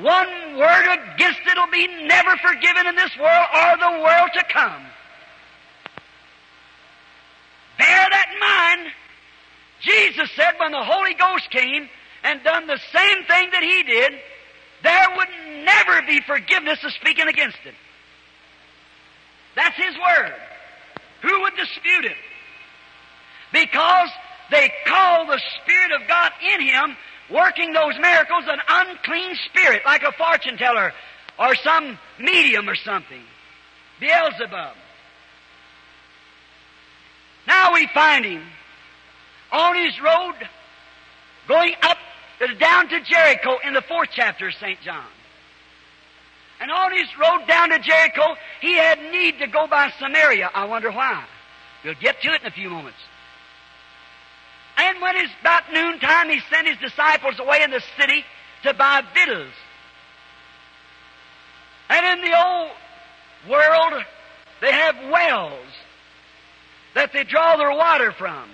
one 0.03 0.57
word 0.57 0.87
against 1.14 1.41
it 1.45 1.59
will 1.59 1.70
be 1.70 1.87
never 2.07 2.37
forgiven 2.37 2.87
in 2.87 2.97
this 2.97 3.11
world 3.18 3.47
or 3.55 3.76
the 3.76 4.03
world 4.03 4.30
to 4.35 4.45
come. 4.53 4.82
Bear 7.76 8.09
that 8.11 8.26
in 8.32 8.41
mind. 8.41 8.93
Jesus 9.80 10.30
said 10.37 10.55
when 10.59 10.72
the 10.72 10.82
Holy 10.82 11.14
Ghost 11.14 11.51
came 11.51 11.89
and 12.22 12.43
done 12.45 12.66
the 12.66 12.78
same 12.93 13.24
thing 13.24 13.51
that 13.51 13.62
He 13.62 13.82
did, 13.82 14.12
there 14.85 15.07
would 15.16 15.28
never 15.64 16.07
be 16.07 16.20
forgiveness 16.20 16.78
of 16.85 16.93
speaking 16.93 17.26
against 17.26 17.59
it. 17.64 17.74
That's 19.57 19.76
His 19.76 19.95
Word. 19.97 20.35
Who 21.22 21.41
would 21.43 21.57
dispute 21.57 22.05
it? 22.05 22.16
Because 23.53 24.11
they 24.53 24.70
call 24.87 25.26
the 25.26 25.41
Spirit 25.62 25.91
of 26.01 26.07
God 26.07 26.30
in 26.55 26.61
Him 26.61 26.97
working 27.30 27.72
those 27.72 27.99
miracles 27.99 28.45
an 28.47 28.61
unclean 28.68 29.37
spirit, 29.47 29.82
like 29.85 30.03
a 30.03 30.12
fortune 30.12 30.57
teller 30.57 30.93
or 31.39 31.55
some 31.57 31.99
medium 32.18 32.68
or 32.68 32.74
something. 32.74 33.22
Beelzebub. 34.01 34.76
Now 37.47 37.74
we 37.74 37.89
find 37.93 38.24
him 38.24 38.43
on 39.53 39.76
his 39.76 40.01
road 40.01 40.35
going 41.47 41.74
up 41.82 41.99
down 42.59 42.89
to 42.89 43.01
Jericho 43.01 43.59
in 43.64 43.74
the 43.74 43.82
fourth 43.82 44.11
chapter 44.12 44.49
of 44.49 44.55
St. 44.55 44.80
John. 44.80 45.05
And 46.61 46.70
on 46.70 46.93
his 46.93 47.09
road 47.20 47.47
down 47.47 47.70
to 47.70 47.78
Jericho, 47.78 48.37
he 48.61 48.74
had 48.74 48.99
need 49.12 49.39
to 49.41 49.47
go 49.47 49.66
by 49.66 49.93
Samaria. 49.99 50.51
I 50.55 50.64
wonder 50.66 50.91
why. 50.91 51.24
We'll 51.85 51.95
get 51.95 52.22
to 52.22 52.28
it 52.32 52.41
in 52.43 52.47
a 52.47 52.51
few 52.51 52.70
moments. 52.70 52.99
And 54.76 55.01
when 55.01 55.16
it's 55.16 55.32
about 55.41 55.72
noontime, 55.72 56.28
he 56.30 56.41
sent 56.51 56.66
his 56.66 56.78
disciples 56.78 57.39
away 57.39 57.62
in 57.62 57.70
the 57.70 57.82
city 57.99 58.24
to 58.62 58.74
buy 58.74 59.03
victuals. 59.14 59.53
And 61.91 62.18
in 62.18 62.30
the 62.30 62.37
old 62.37 62.70
world, 63.49 64.05
they 64.61 64.72
have 64.72 64.97
wells 65.11 65.66
that 66.95 67.12
they 67.12 67.24
draw 67.24 67.57
their 67.57 67.72
water 67.72 68.12
from. 68.12 68.49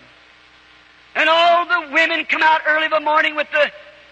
And 1.15 1.29
all 1.29 1.67
the 1.67 1.93
women 1.93 2.25
come 2.25 2.43
out 2.43 2.61
early 2.67 2.87
of 2.87 2.93
the 2.93 3.01
morning 3.01 3.35
with 3.35 3.49
the 3.53 3.71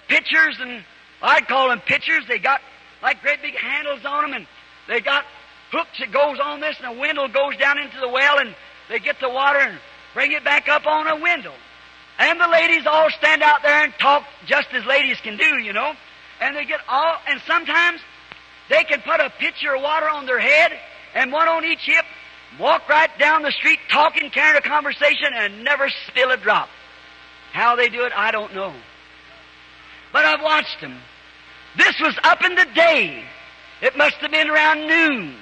pitchers, 0.09 0.57
and 0.61 0.83
I'd 1.23 1.47
call 1.47 1.69
them 1.69 1.81
pitchers. 1.81 2.25
They 2.27 2.39
got 2.39 2.61
like 3.03 3.23
great 3.23 3.41
big 3.43 3.55
handles 3.57 4.05
on 4.05 4.23
them, 4.23 4.35
and 4.35 4.47
they 4.89 5.01
got 5.01 5.25
hooks 5.71 5.99
that 6.01 6.13
goes 6.13 6.39
on 6.41 6.61
this, 6.61 6.77
and 6.83 6.97
a 6.97 7.01
windle 7.01 7.29
goes 7.29 7.57
down 7.57 7.79
into 7.79 8.01
the 8.01 8.09
well, 8.09 8.39
and 8.39 8.55
they 8.89 8.99
get 8.99 9.21
the 9.21 9.29
water 9.29 9.59
and 9.59 9.79
bring 10.15 10.33
it 10.33 10.43
back 10.43 10.69
up 10.69 10.87
on 10.87 11.07
a 11.07 11.17
windle. 11.17 11.55
And 12.19 12.41
the 12.41 12.49
ladies 12.49 12.87
all 12.87 13.11
stand 13.11 13.43
out 13.43 13.63
there 13.63 13.85
and 13.85 13.93
talk 14.01 14.25
just 14.47 14.69
as 14.73 14.85
ladies 14.87 15.21
can 15.21 15.37
do, 15.37 15.63
you 15.63 15.73
know. 15.73 15.93
And 16.41 16.57
they 16.57 16.65
get 16.65 16.81
all, 16.89 17.17
and 17.29 17.41
sometimes 17.47 18.01
they 18.69 18.83
can 18.85 19.01
put 19.03 19.21
a 19.21 19.31
pitcher 19.39 19.77
of 19.77 19.83
water 19.83 20.09
on 20.09 20.27
their 20.27 20.41
head 20.41 20.73
and 21.15 21.31
one 21.33 21.49
on 21.49 21.65
each 21.65 21.83
hip, 21.83 22.05
walk 22.59 22.89
right 22.89 23.11
down 23.19 23.43
the 23.43 23.53
street 23.53 23.79
talking, 23.89 24.31
carrying 24.31 24.57
a 24.57 24.61
conversation, 24.61 25.29
and 25.33 25.63
never 25.63 25.89
spill 26.09 26.31
a 26.31 26.37
drop. 26.37 26.69
How 27.53 27.77
they 27.77 27.89
do 27.89 28.05
it, 28.05 28.13
I 28.15 28.31
don't 28.31 28.55
know. 28.55 28.75
But 30.13 30.25
I've 30.25 30.43
watched 30.43 30.81
them. 30.81 30.99
This 31.77 31.95
was 32.01 32.17
up 32.25 32.45
in 32.45 32.55
the 32.55 32.67
day. 32.75 33.25
It 33.83 33.97
must 33.97 34.17
have 34.17 34.31
been 34.31 34.49
around 34.51 34.87
noon. 34.87 35.35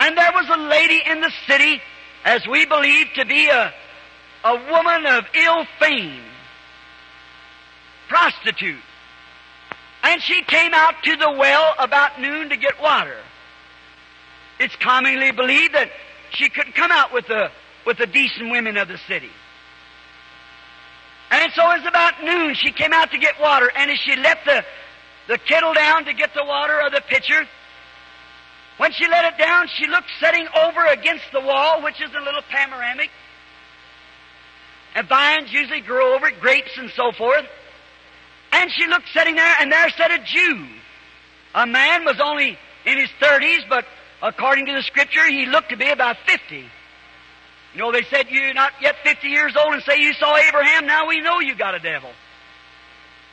And 0.00 0.16
there 0.16 0.30
was 0.32 0.46
a 0.48 0.56
lady 0.56 1.00
in 1.06 1.20
the 1.20 1.32
city, 1.46 1.80
as 2.24 2.46
we 2.46 2.66
believe 2.66 3.06
to 3.16 3.24
be 3.24 3.48
a, 3.48 3.72
a 4.44 4.70
woman 4.70 5.06
of 5.06 5.24
ill 5.34 5.64
fame, 5.78 6.22
prostitute. 8.08 8.80
And 10.02 10.20
she 10.22 10.42
came 10.42 10.74
out 10.74 10.94
to 11.04 11.16
the 11.16 11.30
well 11.30 11.74
about 11.78 12.20
noon 12.20 12.48
to 12.50 12.56
get 12.56 12.80
water. 12.80 13.18
It's 14.58 14.74
commonly 14.76 15.32
believed 15.32 15.74
that 15.74 15.90
she 16.30 16.48
couldn't 16.48 16.74
come 16.74 16.90
out 16.90 17.12
with 17.12 17.26
the, 17.26 17.50
with 17.86 17.98
the 17.98 18.06
decent 18.06 18.50
women 18.50 18.76
of 18.76 18.88
the 18.88 18.98
city. 19.08 19.30
And 21.32 21.50
so 21.54 21.62
it 21.70 21.78
was 21.78 21.86
about 21.86 22.22
noon. 22.22 22.54
She 22.54 22.72
came 22.72 22.92
out 22.92 23.10
to 23.12 23.18
get 23.18 23.40
water, 23.40 23.72
and 23.74 23.90
as 23.90 23.98
she 23.98 24.14
let 24.16 24.44
the, 24.44 24.62
the 25.28 25.38
kettle 25.38 25.72
down 25.72 26.04
to 26.04 26.12
get 26.12 26.34
the 26.34 26.44
water 26.44 26.78
or 26.78 26.90
the 26.90 27.00
pitcher, 27.00 27.48
when 28.76 28.92
she 28.92 29.08
let 29.08 29.24
it 29.24 29.38
down, 29.38 29.66
she 29.74 29.86
looked 29.86 30.10
setting 30.20 30.46
over 30.54 30.84
against 30.86 31.24
the 31.32 31.40
wall, 31.40 31.82
which 31.82 32.02
is 32.02 32.10
a 32.14 32.20
little 32.20 32.42
panoramic. 32.50 33.10
And 34.94 35.08
vines 35.08 35.50
usually 35.50 35.80
grow 35.80 36.14
over 36.14 36.26
it, 36.26 36.38
grapes 36.38 36.76
and 36.76 36.90
so 36.90 37.12
forth. 37.12 37.46
And 38.52 38.70
she 38.70 38.86
looked 38.86 39.08
sitting 39.14 39.36
there, 39.36 39.56
and 39.58 39.72
there 39.72 39.88
sat 39.88 40.10
a 40.10 40.18
Jew. 40.18 40.66
A 41.54 41.66
man 41.66 42.04
was 42.04 42.20
only 42.22 42.58
in 42.84 42.98
his 42.98 43.08
thirties, 43.18 43.62
but 43.70 43.86
according 44.20 44.66
to 44.66 44.74
the 44.74 44.82
scripture, 44.82 45.26
he 45.26 45.46
looked 45.46 45.70
to 45.70 45.78
be 45.78 45.88
about 45.88 46.16
fifty. 46.26 46.66
You 47.74 47.80
know, 47.80 47.92
they 47.92 48.02
said 48.04 48.26
you're 48.28 48.52
not 48.52 48.72
yet 48.80 48.96
fifty 49.02 49.28
years 49.28 49.56
old 49.56 49.74
and 49.74 49.82
say 49.82 49.98
you 49.98 50.12
saw 50.14 50.36
Abraham, 50.36 50.86
now 50.86 51.08
we 51.08 51.20
know 51.20 51.40
you 51.40 51.54
got 51.54 51.74
a 51.74 51.78
devil. 51.78 52.10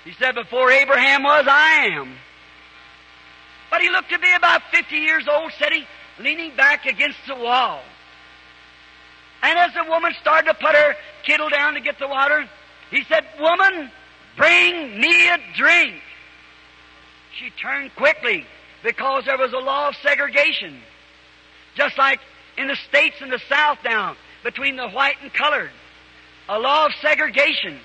He 0.05 0.13
said, 0.13 0.33
before 0.35 0.71
Abraham 0.71 1.23
was, 1.23 1.45
I 1.47 1.89
am. 1.91 2.15
But 3.69 3.81
he 3.81 3.89
looked 3.89 4.09
to 4.09 4.19
be 4.19 4.31
about 4.33 4.61
fifty 4.71 4.97
years 4.97 5.27
old, 5.27 5.51
said 5.59 5.73
he, 5.73 5.85
leaning 6.23 6.55
back 6.55 6.85
against 6.85 7.19
the 7.27 7.35
wall. 7.35 7.81
And 9.41 9.57
as 9.57 9.73
the 9.73 9.89
woman 9.89 10.13
started 10.21 10.47
to 10.47 10.53
put 10.53 10.75
her 10.75 10.95
kettle 11.23 11.49
down 11.49 11.75
to 11.75 11.81
get 11.81 11.99
the 11.99 12.07
water, 12.07 12.49
he 12.91 13.03
said, 13.03 13.25
Woman, 13.39 13.91
bring 14.37 14.99
me 14.99 15.29
a 15.29 15.37
drink. 15.55 16.01
She 17.37 17.49
turned 17.61 17.95
quickly 17.95 18.45
because 18.83 19.25
there 19.25 19.37
was 19.37 19.53
a 19.53 19.59
law 19.59 19.89
of 19.89 19.95
segregation. 19.97 20.81
Just 21.75 21.97
like 21.97 22.19
in 22.57 22.67
the 22.67 22.75
States 22.75 23.17
in 23.21 23.29
the 23.29 23.39
South 23.47 23.77
now, 23.83 24.15
between 24.43 24.75
the 24.75 24.89
white 24.89 25.15
and 25.21 25.33
colored. 25.33 25.71
A 26.47 26.59
law 26.59 26.85
of 26.85 26.93
segregation. 27.01 27.79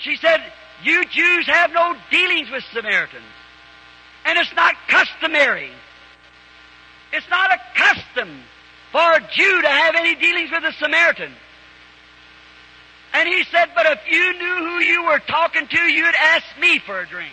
She 0.00 0.16
said, 0.16 0.40
You 0.82 1.04
Jews 1.04 1.46
have 1.46 1.72
no 1.72 1.94
dealings 2.10 2.50
with 2.50 2.64
Samaritans. 2.72 3.24
And 4.24 4.38
it's 4.38 4.54
not 4.54 4.74
customary. 4.88 5.70
It's 7.12 7.28
not 7.28 7.50
a 7.50 7.58
custom 7.74 8.42
for 8.92 9.12
a 9.12 9.20
Jew 9.32 9.62
to 9.62 9.68
have 9.68 9.94
any 9.96 10.14
dealings 10.14 10.50
with 10.50 10.64
a 10.64 10.72
Samaritan. 10.72 11.32
And 13.12 13.28
he 13.28 13.44
said, 13.44 13.70
But 13.74 13.86
if 13.86 14.00
you 14.08 14.32
knew 14.38 14.56
who 14.68 14.84
you 14.84 15.04
were 15.04 15.20
talking 15.20 15.66
to, 15.66 15.80
you'd 15.80 16.14
ask 16.14 16.44
me 16.60 16.78
for 16.78 17.00
a 17.00 17.06
drink. 17.06 17.32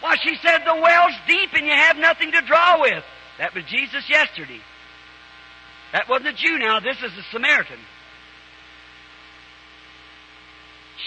Why, 0.00 0.16
she 0.22 0.36
said, 0.42 0.58
The 0.64 0.80
well's 0.80 1.14
deep 1.26 1.50
and 1.54 1.66
you 1.66 1.72
have 1.72 1.96
nothing 1.96 2.32
to 2.32 2.40
draw 2.42 2.80
with. 2.80 3.04
That 3.38 3.54
was 3.54 3.64
Jesus 3.64 4.08
yesterday. 4.08 4.60
That 5.92 6.08
wasn't 6.08 6.28
a 6.28 6.32
Jew 6.32 6.58
now, 6.58 6.80
this 6.80 6.98
is 6.98 7.12
a 7.16 7.22
Samaritan. 7.30 7.78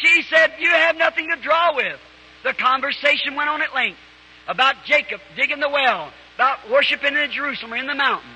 She 0.01 0.23
said, 0.23 0.53
You 0.59 0.69
have 0.69 0.97
nothing 0.97 1.27
to 1.29 1.41
draw 1.41 1.75
with. 1.75 1.99
The 2.43 2.53
conversation 2.53 3.35
went 3.35 3.49
on 3.49 3.61
at 3.61 3.75
length 3.75 3.99
about 4.47 4.75
Jacob 4.85 5.21
digging 5.35 5.59
the 5.59 5.69
well, 5.69 6.11
about 6.35 6.69
worshiping 6.69 7.15
in 7.15 7.31
Jerusalem 7.31 7.73
or 7.73 7.77
in 7.77 7.87
the 7.87 7.95
mountain. 7.95 8.31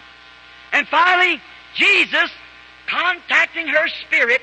And 0.71 0.87
finally, 0.87 1.41
Jesus, 1.75 2.29
contacting 2.87 3.67
her 3.67 3.87
spirit, 4.05 4.41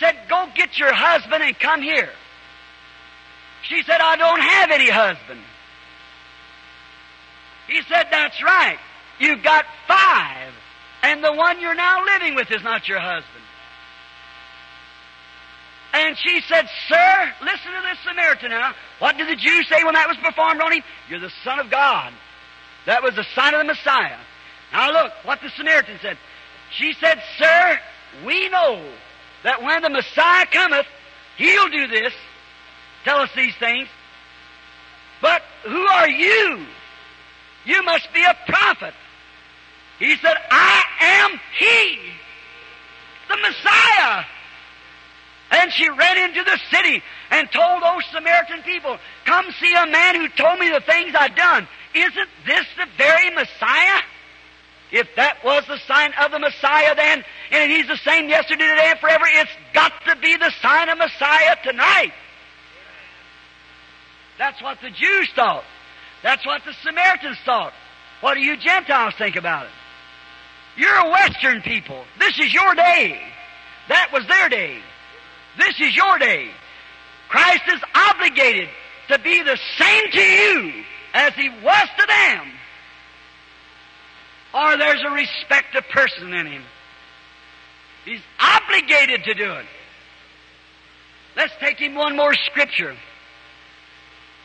said, 0.00 0.16
Go 0.28 0.46
get 0.54 0.78
your 0.78 0.92
husband 0.92 1.42
and 1.42 1.58
come 1.58 1.82
here. 1.82 2.10
She 3.62 3.82
said, 3.82 4.00
I 4.00 4.16
don't 4.16 4.40
have 4.40 4.70
any 4.70 4.90
husband. 4.90 5.40
He 7.68 7.82
said, 7.82 8.06
That's 8.10 8.42
right. 8.42 8.78
You've 9.20 9.42
got 9.42 9.64
five, 9.86 10.52
and 11.02 11.22
the 11.22 11.32
one 11.32 11.60
you're 11.60 11.74
now 11.74 12.04
living 12.04 12.34
with 12.34 12.50
is 12.50 12.62
not 12.62 12.88
your 12.88 13.00
husband. 13.00 13.44
And 15.92 16.16
she 16.18 16.40
said, 16.42 16.68
Sir, 16.88 17.32
listen 17.42 17.72
to 17.72 17.82
this 17.82 17.98
Samaritan 18.06 18.50
now. 18.50 18.74
What 18.98 19.16
did 19.16 19.28
the 19.28 19.36
Jews 19.36 19.68
say 19.68 19.82
when 19.84 19.94
that 19.94 20.08
was 20.08 20.18
performed 20.18 20.60
on 20.60 20.72
him? 20.72 20.82
You're 21.08 21.20
the 21.20 21.32
Son 21.44 21.58
of 21.58 21.70
God. 21.70 22.12
That 22.86 23.02
was 23.02 23.14
the 23.14 23.24
sign 23.34 23.54
of 23.54 23.60
the 23.60 23.64
Messiah. 23.64 24.18
Now 24.72 24.90
look 24.90 25.12
what 25.24 25.40
the 25.40 25.50
Samaritan 25.50 25.98
said. 26.02 26.18
She 26.72 26.92
said, 27.00 27.22
Sir, 27.38 27.78
we 28.24 28.48
know 28.50 28.84
that 29.44 29.62
when 29.62 29.82
the 29.82 29.90
Messiah 29.90 30.46
cometh, 30.46 30.86
he'll 31.36 31.68
do 31.68 31.86
this. 31.86 32.12
Tell 33.04 33.18
us 33.18 33.30
these 33.34 33.54
things. 33.56 33.88
But 35.22 35.42
who 35.64 35.86
are 35.86 36.08
you? 36.08 36.66
You 37.64 37.82
must 37.82 38.12
be 38.12 38.22
a 38.22 38.36
prophet. 38.46 38.94
He 39.98 40.16
said, 40.16 40.36
I 40.50 40.84
am 41.00 41.40
He, 41.58 41.98
the 43.28 43.36
Messiah. 43.36 44.24
And 45.50 45.72
she 45.72 45.88
ran 45.88 46.28
into 46.28 46.44
the 46.44 46.58
city 46.70 47.02
and 47.30 47.50
told 47.50 47.82
those 47.82 48.04
Samaritan 48.12 48.62
people, 48.62 48.98
Come 49.24 49.46
see 49.60 49.74
a 49.74 49.86
man 49.86 50.14
who 50.16 50.28
told 50.28 50.58
me 50.58 50.70
the 50.70 50.80
things 50.80 51.14
I've 51.18 51.34
done. 51.34 51.66
Isn't 51.94 52.28
this 52.46 52.66
the 52.76 52.86
very 52.96 53.30
Messiah? 53.30 54.02
If 54.90 55.08
that 55.16 55.44
was 55.44 55.66
the 55.66 55.78
sign 55.86 56.12
of 56.20 56.30
the 56.30 56.38
Messiah 56.38 56.94
then, 56.94 57.24
and 57.50 57.72
He's 57.72 57.88
the 57.88 57.96
same 57.96 58.28
yesterday, 58.28 58.68
today, 58.68 58.90
and 58.90 58.98
forever, 58.98 59.24
it's 59.26 59.50
got 59.74 59.92
to 60.06 60.16
be 60.16 60.36
the 60.36 60.52
sign 60.62 60.88
of 60.88 60.98
Messiah 60.98 61.56
tonight. 61.62 62.12
That's 64.38 64.62
what 64.62 64.80
the 64.80 64.90
Jews 64.90 65.28
thought. 65.34 65.64
That's 66.22 66.46
what 66.46 66.64
the 66.64 66.72
Samaritans 66.84 67.38
thought. 67.44 67.72
What 68.20 68.34
do 68.34 68.40
you 68.40 68.56
Gentiles 68.56 69.14
think 69.18 69.36
about 69.36 69.66
it? 69.66 69.72
You're 70.78 70.94
a 70.94 71.10
Western 71.10 71.60
people. 71.62 72.04
This 72.20 72.38
is 72.38 72.54
your 72.54 72.72
day. 72.76 73.20
That 73.88 74.10
was 74.12 74.24
their 74.28 74.48
day. 74.48 74.78
This 75.58 75.74
is 75.80 75.94
your 75.96 76.18
day. 76.18 76.50
Christ 77.28 77.62
is 77.66 77.80
obligated 77.94 78.68
to 79.08 79.18
be 79.18 79.42
the 79.42 79.58
same 79.76 80.10
to 80.12 80.20
you 80.20 80.84
as 81.14 81.34
he 81.34 81.48
was 81.48 81.88
to 81.98 82.06
them. 82.06 82.52
Or 84.54 84.76
there's 84.76 85.02
a 85.04 85.10
respect 85.10 85.74
of 85.74 85.84
person 85.88 86.32
in 86.32 86.46
him. 86.46 86.62
He's 88.04 88.22
obligated 88.38 89.24
to 89.24 89.34
do 89.34 89.52
it. 89.54 89.66
Let's 91.36 91.54
take 91.58 91.78
him 91.78 91.96
one 91.96 92.16
more 92.16 92.34
scripture. 92.34 92.96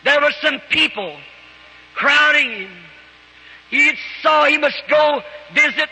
There 0.03 0.19
were 0.19 0.33
some 0.41 0.59
people 0.69 1.15
crowding 1.93 2.51
him. 2.51 2.71
He 3.69 3.91
saw 4.21 4.45
he 4.45 4.57
must 4.57 4.81
go 4.89 5.21
visit 5.53 5.89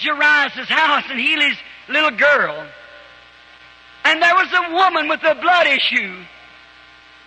Jairus' 0.00 0.68
house 0.68 1.04
and 1.10 1.20
heal 1.20 1.40
his 1.40 1.56
little 1.88 2.10
girl. 2.10 2.66
And 4.04 4.22
there 4.22 4.34
was 4.34 4.48
a 4.52 4.74
woman 4.74 5.08
with 5.08 5.22
a 5.24 5.34
blood 5.34 5.66
issue. 5.66 6.24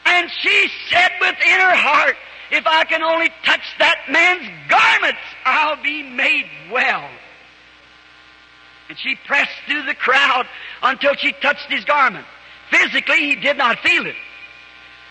And 0.06 0.30
she 0.42 0.70
said 0.90 1.12
within 1.20 1.60
her 1.60 1.76
heart, 1.76 2.16
if 2.52 2.66
I 2.66 2.86
can 2.86 3.04
only 3.04 3.30
touch 3.44 3.64
that 3.80 4.06
man's 4.10 4.48
garments, 4.70 5.20
I'll 5.44 5.82
be 5.82 6.04
made 6.04 6.46
well. 6.72 7.10
And 8.90 8.98
she 8.98 9.16
pressed 9.26 9.52
through 9.68 9.84
the 9.84 9.96
crowd 9.96 10.48
until 10.82 11.16
she 11.16 11.34
touched 11.34 11.70
his 11.70 11.84
garment. 11.84 12.26
Physically, 12.70 13.20
he 13.20 13.36
did 13.36 13.58
not 13.58 13.80
feel 13.80 14.06
it. 14.06 14.16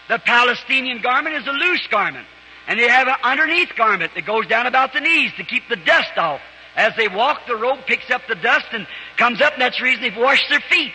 The 0.09 0.19
Palestinian 0.19 1.03
garment 1.03 1.37
is 1.37 1.47
a 1.47 1.53
loose 1.53 1.87
garment. 1.89 2.27
And 2.69 2.81
they 2.81 2.89
have 2.89 3.07
an 3.07 3.17
underneath 3.23 3.71
garment 3.77 4.15
that 4.15 4.25
goes 4.25 4.47
down 4.47 4.67
about 4.67 4.93
the 4.93 5.01
knees 5.01 5.33
to 5.37 5.45
keep 5.45 5.69
the 5.69 5.77
dust 5.77 6.17
off. 6.17 6.41
As 6.77 6.95
they 6.97 7.09
walk, 7.09 7.47
the 7.47 7.57
robe 7.57 7.81
picks 7.87 8.11
up 8.11 8.23
the 8.29 8.35
dust 8.35 8.67
and 8.73 8.87
comes 9.17 9.41
up, 9.41 9.55
and 9.55 9.63
that's 9.63 9.79
the 9.79 9.85
reason 9.85 10.03
they've 10.03 10.17
washed 10.17 10.45
their 10.51 10.61
feet. 10.61 10.93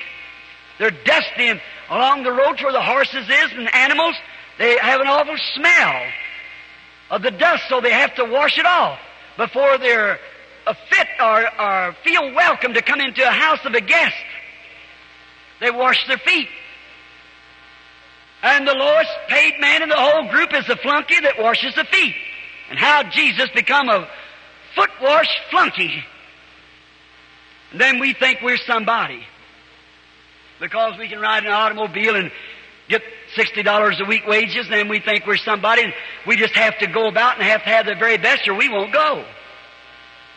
They're 0.77 0.91
dusty 0.91 1.47
and 1.47 1.59
along 1.89 2.23
the 2.23 2.32
roads 2.32 2.61
where 2.63 2.71
the 2.71 2.82
horses 2.82 3.27
is 3.27 3.51
and 3.51 3.73
animals, 3.73 4.15
they 4.57 4.77
have 4.77 5.01
an 5.01 5.07
awful 5.07 5.36
smell 5.55 6.03
of 7.09 7.21
the 7.21 7.32
dust, 7.32 7.63
so 7.67 7.82
they 7.82 7.91
have 7.91 8.15
to 8.15 8.25
wash 8.25 8.57
it 8.57 8.65
off 8.65 8.99
before 9.38 9.77
they're 9.77 10.19
fit 10.89 11.07
or, 11.19 11.61
or 11.61 11.95
feel 12.03 12.34
welcome 12.34 12.73
to 12.73 12.82
come 12.82 13.01
into 13.01 13.27
a 13.27 13.32
house 13.32 13.59
of 13.65 13.73
a 13.73 13.82
guest. 13.82 14.15
They 15.59 15.71
wash 15.71 16.07
their 16.07 16.17
feet. 16.19 16.47
And 18.43 18.67
the 18.67 18.73
lowest 18.73 19.11
paid 19.27 19.59
man 19.59 19.84
in 19.84 19.89
the 19.89 19.95
whole 19.97 20.29
group 20.29 20.53
is 20.53 20.65
the 20.67 20.75
flunky 20.77 21.19
that 21.19 21.39
washes 21.39 21.75
the 21.75 21.84
feet. 21.86 22.15
And 22.69 22.79
how 22.79 23.03
Jesus 23.03 23.49
become 23.53 23.89
a 23.89 24.07
foot 24.76 24.89
wash 25.01 25.30
flunky. 25.49 26.03
And 27.72 27.80
then 27.80 27.99
we 27.99 28.13
think 28.13 28.39
we're 28.41 28.57
somebody. 28.57 29.24
Because 30.59 30.97
we 30.99 31.07
can 31.07 31.19
ride 31.19 31.43
an 31.43 31.51
automobile 31.51 32.15
and 32.15 32.32
get 32.88 33.01
$60 33.36 33.99
a 33.99 34.05
week 34.05 34.28
wages, 34.28 34.67
then 34.69 34.89
we 34.89 34.99
think 34.99 35.26
we're 35.26 35.38
somebody, 35.38 35.84
and 35.84 35.93
we 36.28 36.36
just 36.36 36.53
have 36.53 36.78
to 36.80 36.88
go 36.88 37.07
about 37.07 37.36
and 37.36 37.43
have 37.43 37.63
to 37.63 37.69
have 37.69 37.86
the 37.86 37.95
very 37.95 38.17
best, 38.17 38.47
or 38.47 38.53
we 38.53 38.69
won't 38.69 38.93
go. 38.93 39.26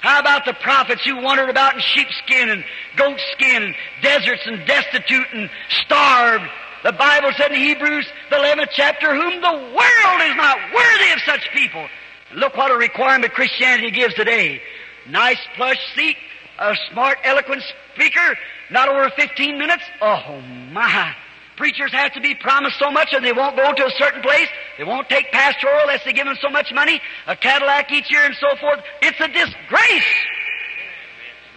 How 0.01 0.20
about 0.20 0.45
the 0.45 0.53
prophets 0.55 1.03
who 1.05 1.16
wandered 1.20 1.49
about 1.49 1.74
in 1.74 1.80
sheepskin 1.80 2.51
and 2.51 2.64
goatskin 2.97 3.62
and 3.62 3.74
deserts 4.03 4.43
and 4.47 4.66
destitute 4.66 5.26
and 5.32 5.51
starved? 5.70 6.45
The 6.85 6.93
Bible 6.93 7.30
said 7.37 7.53
in 7.53 7.59
Hebrews, 7.59 8.07
the 8.28 8.37
11th 8.37 8.68
chapter, 8.72 9.14
whom 9.14 9.41
the 9.41 9.53
world 9.74 10.20
is 10.22 10.37
not 10.37 10.59
worthy 10.74 11.12
of 11.12 11.20
such 11.24 11.51
people. 11.55 11.89
Look 12.35 12.57
what 12.57 12.70
a 12.70 12.76
requirement 12.76 13.32
Christianity 13.32 13.91
gives 13.91 14.14
today. 14.14 14.61
Nice 15.09 15.39
plush 15.57 15.78
seat, 15.95 16.16
a 16.59 16.74
smart, 16.91 17.18
eloquent 17.24 17.62
speaker, 17.95 18.37
not 18.70 18.89
over 18.89 19.11
15 19.16 19.59
minutes. 19.59 19.82
Oh 20.01 20.41
my. 20.72 21.14
Preachers 21.57 21.93
have 21.93 22.12
to 22.14 22.20
be 22.20 22.35
promised 22.35 22.78
so 22.80 22.91
much 22.91 23.12
and 23.12 23.24
they 23.24 23.32
won't 23.32 23.57
go 23.57 23.72
to 23.72 23.87
a 23.87 23.91
certain 23.97 24.22
place. 24.22 24.49
They 24.76 24.85
won't 24.85 25.09
take 25.09 25.30
pastoral 25.30 25.82
unless 25.82 26.05
they 26.05 26.12
give 26.12 26.26
them 26.26 26.37
so 26.43 26.51
much 26.51 26.72
money, 26.74 27.01
a 27.28 27.37
Cadillac 27.37 27.93
each 27.93 28.11
year 28.11 28.24
and 28.24 28.35
so 28.41 28.57
forth. 28.61 28.80
It's 29.03 29.20
a 29.20 29.28
disgrace. 29.28 30.14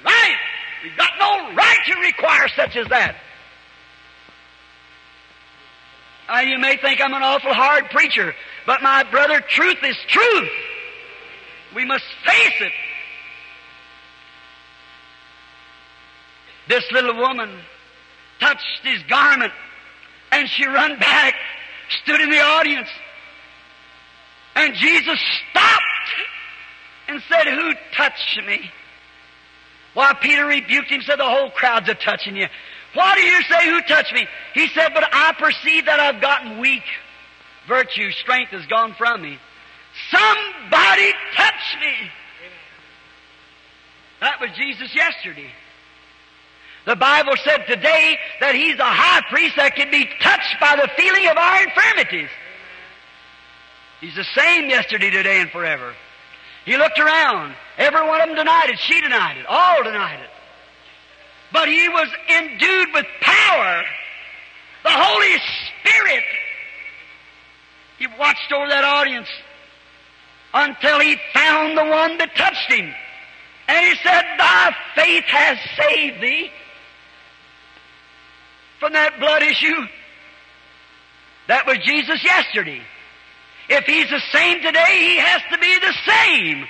Right. 0.06 0.36
We've 0.84 0.98
got 0.98 1.12
no 1.20 1.56
right 1.56 1.80
to 1.88 2.00
require 2.00 2.48
such 2.56 2.76
as 2.76 2.88
that. 2.90 3.16
Uh, 6.30 6.40
you 6.40 6.60
may 6.60 6.78
think 6.78 7.02
I'm 7.02 7.14
an 7.14 7.24
awful 7.24 7.54
hard 7.54 7.90
preacher, 7.90 8.36
but 8.68 8.84
my 8.84 9.04
brother, 9.04 9.42
truth 9.42 9.78
is 9.84 9.96
truth. 10.10 10.50
We 11.76 11.86
must 11.86 12.06
face 12.26 12.62
it. 12.62 12.72
This 16.68 16.84
little 16.92 17.16
woman 17.16 17.60
touched 18.40 18.82
his 18.84 19.02
garment 19.04 19.54
and 20.32 20.50
she 20.50 20.66
run 20.66 21.00
back, 21.00 21.36
stood 22.04 22.22
in 22.22 22.30
the 22.30 22.42
audience. 22.42 22.90
And 24.56 24.74
Jesus 24.76 25.20
stopped 25.50 25.84
and 27.08 27.22
said, 27.30 27.48
Who 27.48 27.74
touched 27.96 28.40
me? 28.46 28.70
Why, 29.94 30.14
Peter 30.14 30.46
rebuked 30.46 30.90
him, 30.90 31.02
said, 31.02 31.20
The 31.20 31.24
whole 31.24 31.50
crowd's 31.52 31.90
a 31.90 31.96
touching 31.96 32.36
you. 32.36 32.48
Why 32.94 33.16
do 33.16 33.22
you 33.22 33.42
say, 33.44 33.70
Who 33.70 33.82
touched 33.84 34.14
me? 34.14 34.28
He 34.54 34.68
said, 34.70 34.90
But 34.94 35.06
I 35.12 35.34
perceive 35.34 35.86
that 35.86 36.00
I've 36.00 36.22
gotten 36.22 36.60
weak. 36.60 36.84
Virtue, 37.68 38.12
strength 38.12 38.52
has 38.52 38.66
gone 38.66 38.94
from 38.98 39.22
me. 39.22 39.40
Somebody 40.12 41.14
touched 41.36 41.80
me. 41.82 42.12
That 44.22 44.40
was 44.40 44.50
Jesus 44.56 44.94
yesterday. 44.96 45.50
The 46.86 46.96
Bible 46.96 47.34
said 47.44 47.66
today 47.68 48.18
that 48.40 48.56
He's 48.56 48.80
a 48.80 48.84
high 48.84 49.22
priest 49.30 49.58
that 49.58 49.76
can 49.76 49.92
be 49.92 50.08
touched 50.22 50.56
by 50.60 50.76
the 50.76 50.90
feeling 50.96 51.28
of 51.28 51.38
our 51.38 51.64
infirmities. 51.64 52.30
He's 54.00 54.16
the 54.16 54.24
same 54.36 54.70
yesterday, 54.70 55.10
today, 55.10 55.42
and 55.42 55.50
forever. 55.50 55.94
He 56.66 56.78
looked 56.78 57.00
around. 57.00 57.56
Every 57.78 58.08
one 58.08 58.22
of 58.22 58.28
them 58.28 58.38
denied 58.38 58.70
it. 58.70 58.80
She 58.80 59.02
denied 59.02 59.38
it. 59.38 59.46
All 59.48 59.84
denied 59.84 60.20
it. 60.20 60.30
But 61.52 61.68
he 61.68 61.90
was 61.90 62.08
endued 62.30 62.88
with 62.94 63.06
power. 63.22 63.84
The 64.84 64.92
Holy 64.92 65.38
Spirit. 65.40 66.24
He 68.00 68.08
watched 68.20 68.52
over 68.54 68.68
that 68.70 68.84
audience 68.84 69.28
until 70.58 71.00
he 71.00 71.16
found 71.34 71.78
the 71.78 71.86
one 71.86 72.18
that 72.18 72.36
touched 72.36 72.72
him. 72.72 72.92
And 73.68 73.86
he 73.86 73.96
said, 74.02 74.24
Thy 74.38 74.76
faith 74.96 75.24
has 75.26 75.58
saved 75.78 76.22
thee 76.22 76.50
from 78.80 78.94
that 78.94 79.20
blood 79.20 79.44
issue. 79.44 79.86
That 81.48 81.68
was 81.68 81.78
Jesus 81.80 82.24
yesterday. 82.24 82.82
If 83.70 83.86
he's 83.86 84.10
the 84.10 84.22
same 84.32 84.62
today, 84.64 84.98
he 84.98 85.18
has 85.18 85.42
to 85.52 85.58
be 85.60 85.78
the 85.80 85.94
same. 86.06 86.66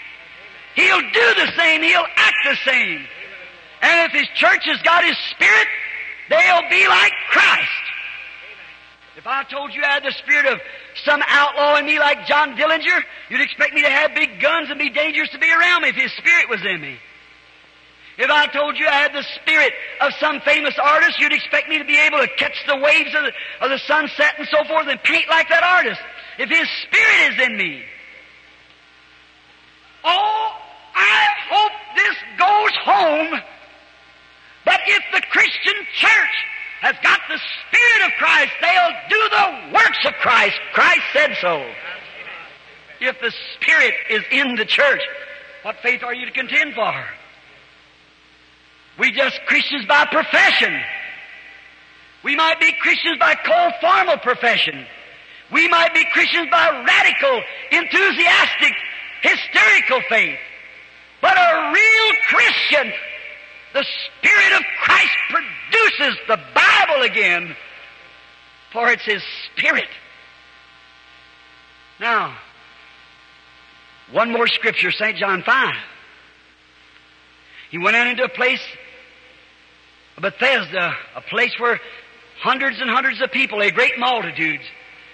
He'll 0.76 1.02
do 1.02 1.34
the 1.46 1.52
same. 1.56 1.82
He'll 1.82 2.12
act 2.16 2.38
the 2.44 2.56
same. 2.66 3.08
And 3.82 4.12
if 4.12 4.12
his 4.12 4.28
church 4.36 4.66
has 4.66 4.82
got 4.82 5.06
his 5.06 5.18
spirit, 5.32 5.68
they'll 6.30 6.70
be 6.70 6.88
like 6.88 7.14
Christ. 7.30 7.84
If 9.16 9.26
I 9.26 9.44
told 9.44 9.74
you 9.74 9.84
I 9.84 9.94
had 9.94 10.04
the 10.04 10.12
spirit 10.12 10.46
of 10.46 10.60
some 11.04 11.22
outlaw 11.28 11.78
in 11.78 11.86
me 11.86 12.00
like 12.00 12.26
John 12.28 12.56
Dillinger, 12.56 13.02
you'd 13.30 13.41
expect 13.41 13.74
me 13.74 13.82
to 13.82 13.89
have 13.89 14.14
big 14.16 14.39
guns 14.39 14.70
and 14.70 14.80
be 14.80 14.89
dangerous 14.89 15.30
to 15.32 15.39
be 15.39 15.52
around 15.52 15.84
me 15.84 15.89
if 15.89 15.95
his 15.95 16.12
spirit 16.14 16.50
was 16.50 16.64
in 16.66 16.82
me. 16.82 16.98
If 18.18 18.32
I 18.32 18.48
told 18.48 18.80
you 18.80 18.88
I 18.88 18.95
had 18.95 19.14
the 19.14 19.24
spirit 19.41 19.74
of 20.02 20.12
some 20.20 20.41
famous 20.41 20.74
artist, 20.82 21.20
you'd 21.20 21.34
expect 21.34 21.70
me 21.70 21.78
to 21.78 21.86
be 21.86 21.98
able 21.98 22.18
to 22.18 22.28
catch 22.38 22.56
the 22.66 22.78
waves 22.78 23.14
of 23.14 23.24
the, 23.24 23.32
of 23.62 23.70
the 23.70 23.78
sunset 23.86 24.34
and 24.39 24.48
so 24.50 24.64
forth 24.64 24.88
and 24.88 25.02
paint 25.04 25.30
like 25.30 25.50
that 25.50 25.64
artist. 25.64 26.02
If 26.39 26.50
his 26.50 26.68
spirit 26.84 27.34
is 27.34 27.48
in 27.48 27.58
me. 27.58 27.84
Oh, 30.04 30.52
I 30.95 31.28
hope 31.50 31.72
this 31.95 32.16
goes 32.39 32.76
home. 32.84 33.41
But 34.66 34.80
if 34.88 35.04
the 35.14 35.22
Christian 35.30 35.76
church 35.93 36.45
has 36.82 36.96
got 37.02 37.20
the 37.28 37.40
Spirit 37.40 38.08
of 38.08 38.12
Christ, 38.18 38.52
they'll 38.62 39.10
do 39.10 39.30
the 39.30 39.74
works 39.74 40.06
of 40.06 40.14
Christ. 40.22 40.56
Christ 40.74 41.02
said 41.14 41.38
so. 41.42 41.70
If 43.00 43.20
the 43.20 43.34
Spirit 43.56 43.94
is 44.10 44.24
in 44.32 44.56
the 44.56 44.66
church, 44.66 45.02
what 45.64 45.78
faith 45.82 46.04
are 46.04 46.14
you 46.14 46.26
to 46.26 46.32
contend 46.32 46.74
for? 46.74 46.94
We 49.00 49.12
just 49.12 49.40
Christians 49.46 49.86
by 49.86 50.06
profession. 50.06 50.80
We 52.24 52.36
might 52.36 52.60
be 52.60 52.72
Christians 52.82 53.20
by 53.20 53.36
cold 53.36 53.74
formal 53.80 54.18
profession. 54.18 54.86
We 55.52 55.68
might 55.68 55.94
be 55.94 56.06
Christians 56.12 56.50
by 56.52 56.84
radical, 56.86 57.42
enthusiastic, 57.72 58.74
hysterical 59.22 60.02
faith. 60.10 60.40
But 61.22 61.38
a 61.38 61.72
real 61.74 62.16
Christian, 62.28 62.94
the 63.78 63.86
Spirit 64.20 64.54
of 64.54 64.64
Christ 64.82 65.18
produces 65.30 66.18
the 66.28 66.40
Bible 66.56 67.04
again, 67.04 67.56
for 68.74 68.90
it's 68.90 69.06
His 69.06 69.22
Spirit. 69.52 69.88
Now, 72.00 72.36
one 74.12 74.32
more 74.32 74.48
scripture, 74.48 74.90
St. 74.92 75.18
John 75.18 75.44
5. 75.44 75.76
He 77.70 77.78
went 77.78 77.96
out 77.96 78.08
into 78.08 78.24
a 78.24 78.30
place, 78.30 78.62
Bethesda, 80.20 80.96
a 81.16 81.22
place 81.22 81.54
where 81.60 81.80
hundreds 82.40 82.82
and 82.82 82.90
hundreds 82.90 83.22
of 83.22 83.32
people, 83.32 83.62
a 83.62 83.70
great 83.70 84.00
multitudes. 84.00 84.64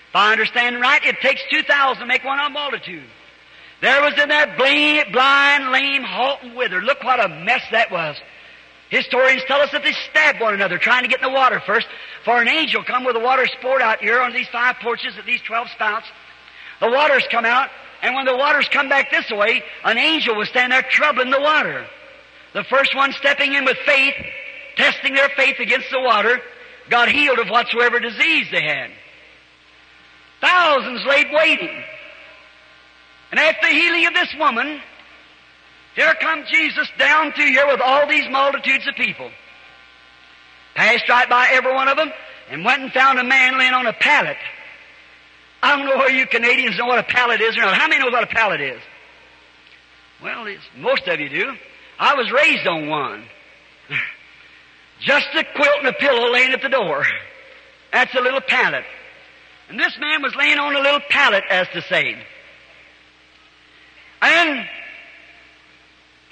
If 0.09 0.15
I 0.15 0.31
understand 0.31 0.79
right, 0.79 1.03
it 1.03 1.19
takes 1.19 1.41
2,000 1.51 1.99
to 1.99 2.05
make 2.05 2.23
one 2.23 2.39
a 2.39 2.49
multitude. 2.49 3.09
There 3.81 4.01
was 4.01 4.13
in 4.17 4.29
that 4.29 4.57
blind, 4.57 5.11
blind, 5.11 5.71
lame, 5.71 6.03
halt, 6.03 6.39
and 6.43 6.55
withered. 6.55 6.85
Look 6.85 7.03
what 7.03 7.19
a 7.19 7.27
mess 7.27 7.63
that 7.71 7.91
was. 7.91 8.15
Historians 8.93 9.41
tell 9.47 9.59
us 9.59 9.71
that 9.71 9.81
they 9.81 9.91
stabbed 10.11 10.39
one 10.39 10.53
another 10.53 10.77
trying 10.77 11.01
to 11.01 11.09
get 11.09 11.19
in 11.19 11.27
the 11.27 11.35
water 11.35 11.59
first. 11.65 11.87
For 12.25 12.39
an 12.39 12.47
angel 12.47 12.83
come 12.83 13.03
with 13.03 13.15
the 13.15 13.19
water 13.19 13.47
poured 13.59 13.81
out 13.81 13.99
here 14.01 14.21
on 14.21 14.33
these 14.33 14.47
five 14.49 14.75
porches 14.83 15.17
at 15.17 15.25
these 15.25 15.41
twelve 15.41 15.67
spouts. 15.69 16.05
The 16.79 16.91
waters 16.91 17.25
come 17.31 17.43
out, 17.43 17.69
and 18.03 18.13
when 18.13 18.25
the 18.25 18.37
waters 18.37 18.69
come 18.69 18.89
back 18.89 19.09
this 19.09 19.31
way, 19.31 19.63
an 19.83 19.97
angel 19.97 20.35
was 20.35 20.47
standing 20.49 20.79
there 20.79 20.87
troubling 20.91 21.31
the 21.31 21.41
water. 21.41 21.87
The 22.53 22.63
first 22.65 22.93
one 22.93 23.13
stepping 23.13 23.55
in 23.55 23.65
with 23.65 23.77
faith, 23.77 24.13
testing 24.75 25.15
their 25.15 25.29
faith 25.29 25.59
against 25.59 25.89
the 25.89 25.99
water, 25.99 26.39
got 26.91 27.09
healed 27.09 27.39
of 27.39 27.47
whatsoever 27.47 27.99
disease 27.99 28.45
they 28.51 28.61
had. 28.61 28.91
Thousands 30.39 31.03
laid 31.07 31.31
waiting. 31.31 31.83
And 33.31 33.39
after 33.39 33.69
the 33.69 33.73
healing 33.73 34.05
of 34.05 34.13
this 34.13 34.35
woman, 34.37 34.81
here 35.95 36.13
come 36.19 36.43
Jesus 36.51 36.87
down 36.97 37.31
through 37.33 37.51
here 37.51 37.67
with 37.67 37.81
all 37.81 38.07
these 38.07 38.29
multitudes 38.29 38.87
of 38.87 38.95
people. 38.95 39.29
Passed 40.75 41.07
right 41.07 41.29
by 41.29 41.49
every 41.51 41.73
one 41.73 41.87
of 41.87 41.97
them 41.97 42.11
and 42.49 42.65
went 42.65 42.81
and 42.81 42.91
found 42.91 43.19
a 43.19 43.23
man 43.23 43.57
laying 43.59 43.73
on 43.73 43.85
a 43.85 43.93
pallet. 43.93 44.37
I 45.61 45.77
don't 45.77 45.85
know 45.85 45.97
whether 45.97 46.11
you 46.11 46.25
Canadians 46.25 46.77
know 46.77 46.87
what 46.87 46.99
a 46.99 47.03
pallet 47.03 47.41
is 47.41 47.55
or 47.57 47.61
not. 47.61 47.75
How 47.75 47.87
many 47.87 48.03
know 48.03 48.11
what 48.11 48.23
a 48.23 48.27
pallet 48.27 48.59
is? 48.59 48.81
Well, 50.21 50.47
most 50.77 51.07
of 51.07 51.19
you 51.19 51.29
do. 51.29 51.53
I 51.99 52.15
was 52.15 52.31
raised 52.31 52.67
on 52.67 52.89
one. 52.89 53.23
Just 54.99 55.27
a 55.35 55.43
quilt 55.55 55.79
and 55.79 55.87
a 55.87 55.93
pillow 55.93 56.31
laying 56.31 56.53
at 56.53 56.61
the 56.61 56.69
door. 56.69 57.05
That's 57.91 58.13
a 58.15 58.21
little 58.21 58.41
pallet. 58.41 58.83
And 59.69 59.79
this 59.79 59.97
man 59.99 60.21
was 60.21 60.35
laying 60.35 60.57
on 60.57 60.75
a 60.75 60.79
little 60.79 61.01
pallet, 61.09 61.43
as 61.49 61.67
to 61.73 61.81
say. 61.83 62.17
And 64.21 64.67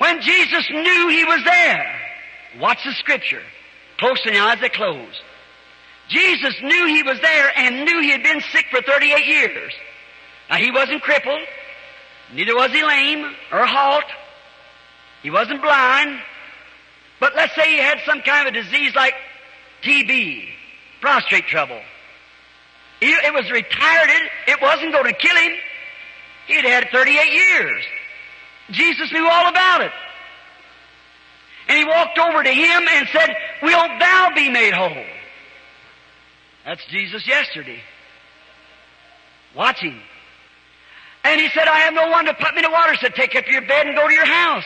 when 0.01 0.19
Jesus 0.19 0.67
knew 0.71 1.09
he 1.09 1.23
was 1.25 1.43
there, 1.43 1.95
watch 2.59 2.79
the 2.83 2.91
scripture. 2.93 3.43
Close 3.99 4.19
to 4.23 4.31
the 4.31 4.39
eyes 4.39 4.59
that 4.61 4.73
close. 4.73 5.21
Jesus 6.09 6.55
knew 6.63 6.87
he 6.87 7.03
was 7.03 7.19
there 7.21 7.51
and 7.55 7.85
knew 7.85 8.01
he 8.01 8.09
had 8.09 8.23
been 8.23 8.41
sick 8.51 8.65
for 8.71 8.81
38 8.81 9.27
years. 9.27 9.71
Now 10.49 10.55
he 10.55 10.71
wasn't 10.71 11.03
crippled, 11.03 11.41
neither 12.33 12.55
was 12.55 12.71
he 12.71 12.81
lame 12.83 13.31
or 13.51 13.63
halt. 13.67 14.05
He 15.21 15.29
wasn't 15.29 15.61
blind. 15.61 16.19
But 17.19 17.35
let's 17.35 17.53
say 17.53 17.69
he 17.69 17.77
had 17.77 17.99
some 18.03 18.23
kind 18.23 18.47
of 18.47 18.55
a 18.55 18.59
disease 18.59 18.95
like 18.95 19.13
TB, 19.83 20.49
prostate 20.99 21.45
trouble. 21.45 21.79
It 23.01 23.31
was 23.35 23.45
retarded. 23.45 24.27
It 24.47 24.59
wasn't 24.63 24.93
going 24.93 25.05
to 25.05 25.13
kill 25.13 25.35
him. 25.35 25.53
He'd 26.47 26.65
had 26.65 26.87
38 26.91 27.31
years. 27.31 27.83
Jesus 28.71 29.11
knew 29.11 29.27
all 29.27 29.47
about 29.47 29.81
it. 29.81 29.91
And 31.67 31.77
he 31.77 31.85
walked 31.85 32.17
over 32.17 32.43
to 32.43 32.49
him 32.49 32.87
and 32.89 33.07
said, 33.11 33.29
Wilt 33.61 33.91
thou 33.99 34.31
be 34.35 34.49
made 34.49 34.73
whole? 34.73 35.05
That's 36.65 36.83
Jesus 36.87 37.27
yesterday. 37.27 37.79
Watch 39.55 39.79
him. 39.79 39.99
And 41.23 41.39
he 41.39 41.49
said, 41.49 41.67
I 41.67 41.79
have 41.79 41.93
no 41.93 42.09
one 42.09 42.25
to 42.25 42.33
put 42.33 42.53
me 42.53 42.59
in 42.59 42.63
the 42.63 42.71
water. 42.71 42.95
Said, 42.95 43.15
Take 43.15 43.35
up 43.35 43.45
your 43.47 43.61
bed 43.61 43.87
and 43.87 43.95
go 43.95 44.07
to 44.07 44.13
your 44.13 44.25
house. 44.25 44.63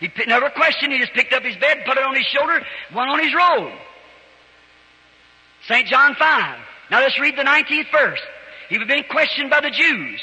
He 0.00 0.10
never 0.26 0.50
questioned. 0.50 0.92
He 0.92 0.98
just 0.98 1.12
picked 1.14 1.32
up 1.32 1.42
his 1.42 1.56
bed, 1.56 1.84
put 1.86 1.96
it 1.96 2.04
on 2.04 2.14
his 2.14 2.26
shoulder, 2.26 2.62
went 2.94 3.10
on 3.10 3.22
his 3.22 3.34
road. 3.34 3.72
St. 5.66 5.86
John 5.88 6.14
5. 6.14 6.58
Now 6.90 7.00
let's 7.00 7.18
read 7.18 7.36
the 7.36 7.42
19th 7.42 7.90
verse. 7.90 8.20
He 8.68 8.78
was 8.78 8.86
being 8.86 9.04
questioned 9.10 9.50
by 9.50 9.60
the 9.60 9.70
Jews. 9.70 10.20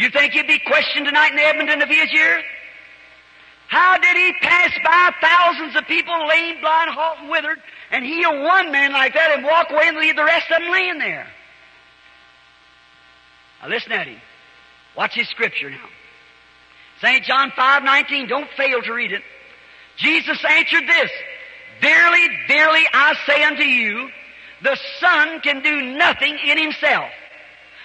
You 0.00 0.08
think 0.08 0.32
he'd 0.32 0.46
be 0.46 0.58
questioned 0.60 1.04
tonight 1.04 1.32
in 1.32 1.38
Edmonton 1.38 1.82
if 1.82 1.88
he 1.90 2.00
was 2.00 2.08
here? 2.08 2.42
How 3.68 3.98
did 3.98 4.16
he 4.16 4.32
pass 4.40 4.70
by 4.82 5.10
thousands 5.20 5.76
of 5.76 5.86
people, 5.86 6.26
lame, 6.26 6.58
blind, 6.62 6.90
halt, 6.90 7.18
and 7.20 7.28
withered, 7.28 7.58
and 7.90 8.02
heal 8.02 8.42
one 8.42 8.72
man 8.72 8.94
like 8.94 9.12
that 9.12 9.30
and 9.36 9.44
walk 9.44 9.70
away 9.70 9.88
and 9.88 9.98
leave 9.98 10.16
the 10.16 10.24
rest 10.24 10.50
of 10.50 10.62
them 10.62 10.72
laying 10.72 10.98
there? 10.98 11.28
Now 13.60 13.68
listen 13.68 13.92
at 13.92 14.06
him. 14.06 14.18
Watch 14.96 15.16
his 15.16 15.28
scripture 15.28 15.68
now. 15.68 15.88
St. 17.02 17.22
John 17.22 17.52
5, 17.54 17.82
19. 17.82 18.26
Don't 18.26 18.48
fail 18.56 18.80
to 18.80 18.92
read 18.94 19.12
it. 19.12 19.22
Jesus 19.98 20.42
answered 20.48 20.88
this. 20.88 21.10
Verily, 21.82 22.26
verily, 22.48 22.86
I 22.94 23.14
say 23.26 23.42
unto 23.44 23.64
you, 23.64 24.08
the 24.62 24.78
Son 24.98 25.40
can 25.40 25.62
do 25.62 25.94
nothing 25.98 26.38
in 26.42 26.56
himself. 26.56 27.10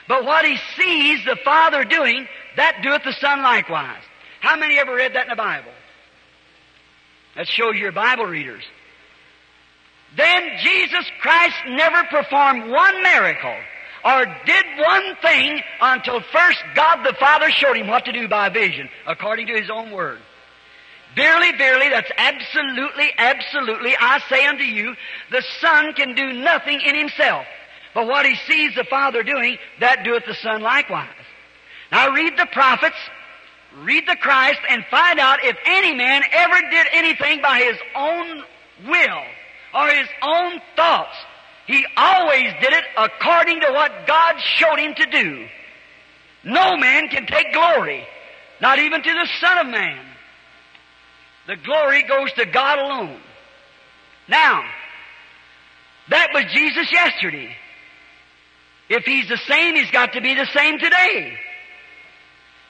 But 0.08 0.26
what 0.26 0.46
he 0.46 0.58
sees 0.76 1.26
the 1.26 1.38
Father 1.44 1.84
doing, 1.84 2.28
that 2.58 2.82
doeth 2.84 3.04
the 3.04 3.14
Son 3.14 3.42
likewise. 3.42 4.02
How 4.40 4.56
many 4.56 4.78
ever 4.78 4.94
read 4.94 5.16
that 5.16 5.24
in 5.24 5.30
the 5.30 5.36
Bible? 5.36 5.72
That 7.36 7.48
shows 7.48 7.76
you're 7.76 7.92
Bible 7.92 8.26
readers. 8.26 8.64
Then 10.16 10.52
Jesus 10.62 11.06
Christ 11.20 11.56
never 11.68 12.04
performed 12.06 12.70
one 12.70 13.04
miracle 13.04 13.56
or 14.06 14.26
did 14.46 14.66
one 14.78 15.16
thing 15.22 15.62
until 15.82 16.22
first 16.22 16.60
God 16.76 17.04
the 17.04 17.16
Father 17.20 17.50
showed 17.50 17.76
him 17.76 17.88
what 17.88 18.06
to 18.06 18.12
do 18.12 18.28
by 18.28 18.50
vision, 18.50 18.88
according 19.08 19.48
to 19.48 19.60
his 19.60 19.70
own 19.70 19.92
word. 19.92 20.20
Verily, 21.16 21.52
verily, 21.58 21.90
that's 21.90 22.12
absolutely, 22.18 23.10
absolutely, 23.18 23.96
I 24.00 24.20
say 24.30 24.46
unto 24.46 24.64
you, 24.64 24.96
the 25.32 25.44
Son 25.60 25.94
can 25.94 26.14
do 26.14 26.34
nothing 26.34 26.82
in 26.82 26.96
himself. 26.96 27.46
But 27.96 28.08
what 28.08 28.26
he 28.26 28.36
sees 28.46 28.76
the 28.76 28.84
Father 28.84 29.24
doing, 29.24 29.58
that 29.80 30.04
doeth 30.04 30.26
the 30.28 30.36
Son 30.36 30.62
likewise. 30.62 31.08
Now 31.94 32.12
read 32.12 32.34
the 32.38 32.46
prophets, 32.52 32.98
read 33.80 34.04
the 34.06 34.18
Christ, 34.18 34.60
and 34.70 34.84
find 34.92 35.18
out 35.18 35.40
if 35.44 35.56
any 35.66 35.96
man 35.96 36.22
ever 36.30 36.60
did 36.70 36.88
anything 36.92 37.42
by 37.42 37.60
his 37.60 37.78
own 37.96 38.44
will 38.86 39.24
or 39.74 39.88
his 39.88 40.10
own 40.22 40.62
thoughts. 40.76 41.16
He 41.68 41.86
always 41.96 42.54
did 42.62 42.74
it 42.74 42.84
according 42.98 43.62
to 43.62 43.72
what 43.72 44.06
God 44.06 44.36
showed 44.58 44.78
him 44.78 44.94
to 44.96 45.06
do. 45.06 45.48
No 46.44 46.76
man 46.76 47.08
can 47.08 47.26
take 47.26 47.54
glory, 47.54 48.06
not 48.62 48.78
even 48.78 49.02
to 49.02 49.14
the 49.14 49.30
Son 49.40 49.66
of 49.66 49.68
Man. 49.68 50.06
The 51.48 51.56
glory 51.56 52.04
goes 52.04 52.32
to 52.34 52.46
God 52.46 52.78
alone. 52.78 53.22
Now, 54.28 54.66
that 56.10 56.32
was 56.34 56.44
Jesus 56.52 56.92
yesterday. 56.92 57.56
If 58.90 59.06
he's 59.06 59.28
the 59.28 59.38
same, 59.38 59.76
he's 59.76 59.92
got 59.92 60.14
to 60.14 60.22
be 60.22 60.36
the 60.36 60.46
same 60.54 60.78
today. 60.80 61.38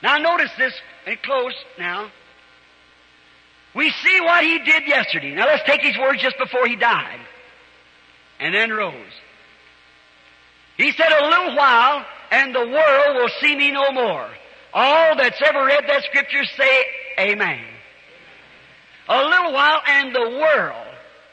Now 0.01 0.18
notice 0.18 0.51
this, 0.57 0.74
and 1.05 1.22
close 1.22 1.53
now. 1.78 2.11
We 3.74 3.91
see 3.91 4.22
what 4.22 4.43
he 4.43 4.59
did 4.59 4.88
yesterday. 4.88 5.36
Now 5.36 5.45
let's 5.45 5.63
take 5.66 5.82
his 5.82 5.97
words 5.97 6.22
just 6.22 6.38
before 6.38 6.66
he 6.66 6.76
died. 6.76 7.20
And 8.39 8.53
then 8.53 8.72
rose. 8.72 8.95
He 10.78 10.91
said, 10.91 11.09
a 11.09 11.28
little 11.28 11.55
while, 11.55 12.05
and 12.32 12.53
the 12.53 12.68
world 12.68 13.16
will 13.16 13.30
see 13.41 13.55
me 13.55 13.72
no 13.72 13.91
more. 13.91 14.30
All 14.74 15.16
that's 15.16 15.41
ever 15.41 15.66
read 15.66 15.86
that 15.88 16.03
scripture 16.03 16.43
say, 16.57 16.84
Amen. 17.20 17.63
A 19.07 19.24
little 19.24 19.53
while, 19.53 19.82
and 19.88 20.13
the 20.13 20.30
world. 20.39 20.88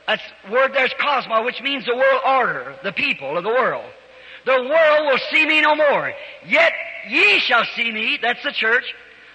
That's 0.07 0.23
word 0.51 0.73
there's 0.75 0.95
cosmos, 0.99 1.45
which 1.45 1.61
means 1.63 1.85
the 1.87 1.97
world 1.97 2.21
order, 2.27 2.77
the 2.83 2.93
people 2.93 3.37
of 3.37 3.45
the 3.45 3.51
world. 3.51 3.91
The 4.45 4.63
world 4.63 5.07
will 5.07 5.21
see 5.31 5.47
me 5.47 5.61
no 5.61 5.75
more. 5.75 6.13
Yet 6.47 6.73
ye 7.09 7.39
shall 7.41 7.65
see 7.77 7.91
me, 7.91 8.19
that's 8.21 8.43
the 8.43 8.53
church, 8.53 8.85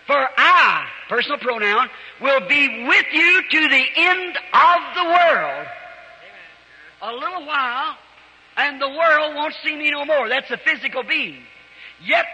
for 0.06 0.28
I, 0.38 0.88
personal 1.10 1.38
pronoun, 1.38 1.90
will 2.22 2.48
be 2.48 2.86
with 2.88 3.06
you 3.14 3.42
to 3.52 3.68
the 3.68 3.86
end 3.96 4.38
of 4.54 4.96
the 4.96 5.04
world. 5.04 5.68
A 7.02 7.14
little 7.14 7.46
while, 7.46 7.96
and 8.58 8.82
the 8.82 8.90
world 8.90 9.36
won't 9.36 9.54
see 9.64 9.76
me 9.76 9.92
no 9.92 10.06
more. 10.06 10.30
That's 10.30 10.50
a 10.50 10.58
physical 10.58 11.04
being. 11.04 11.44
Yet 12.04 12.26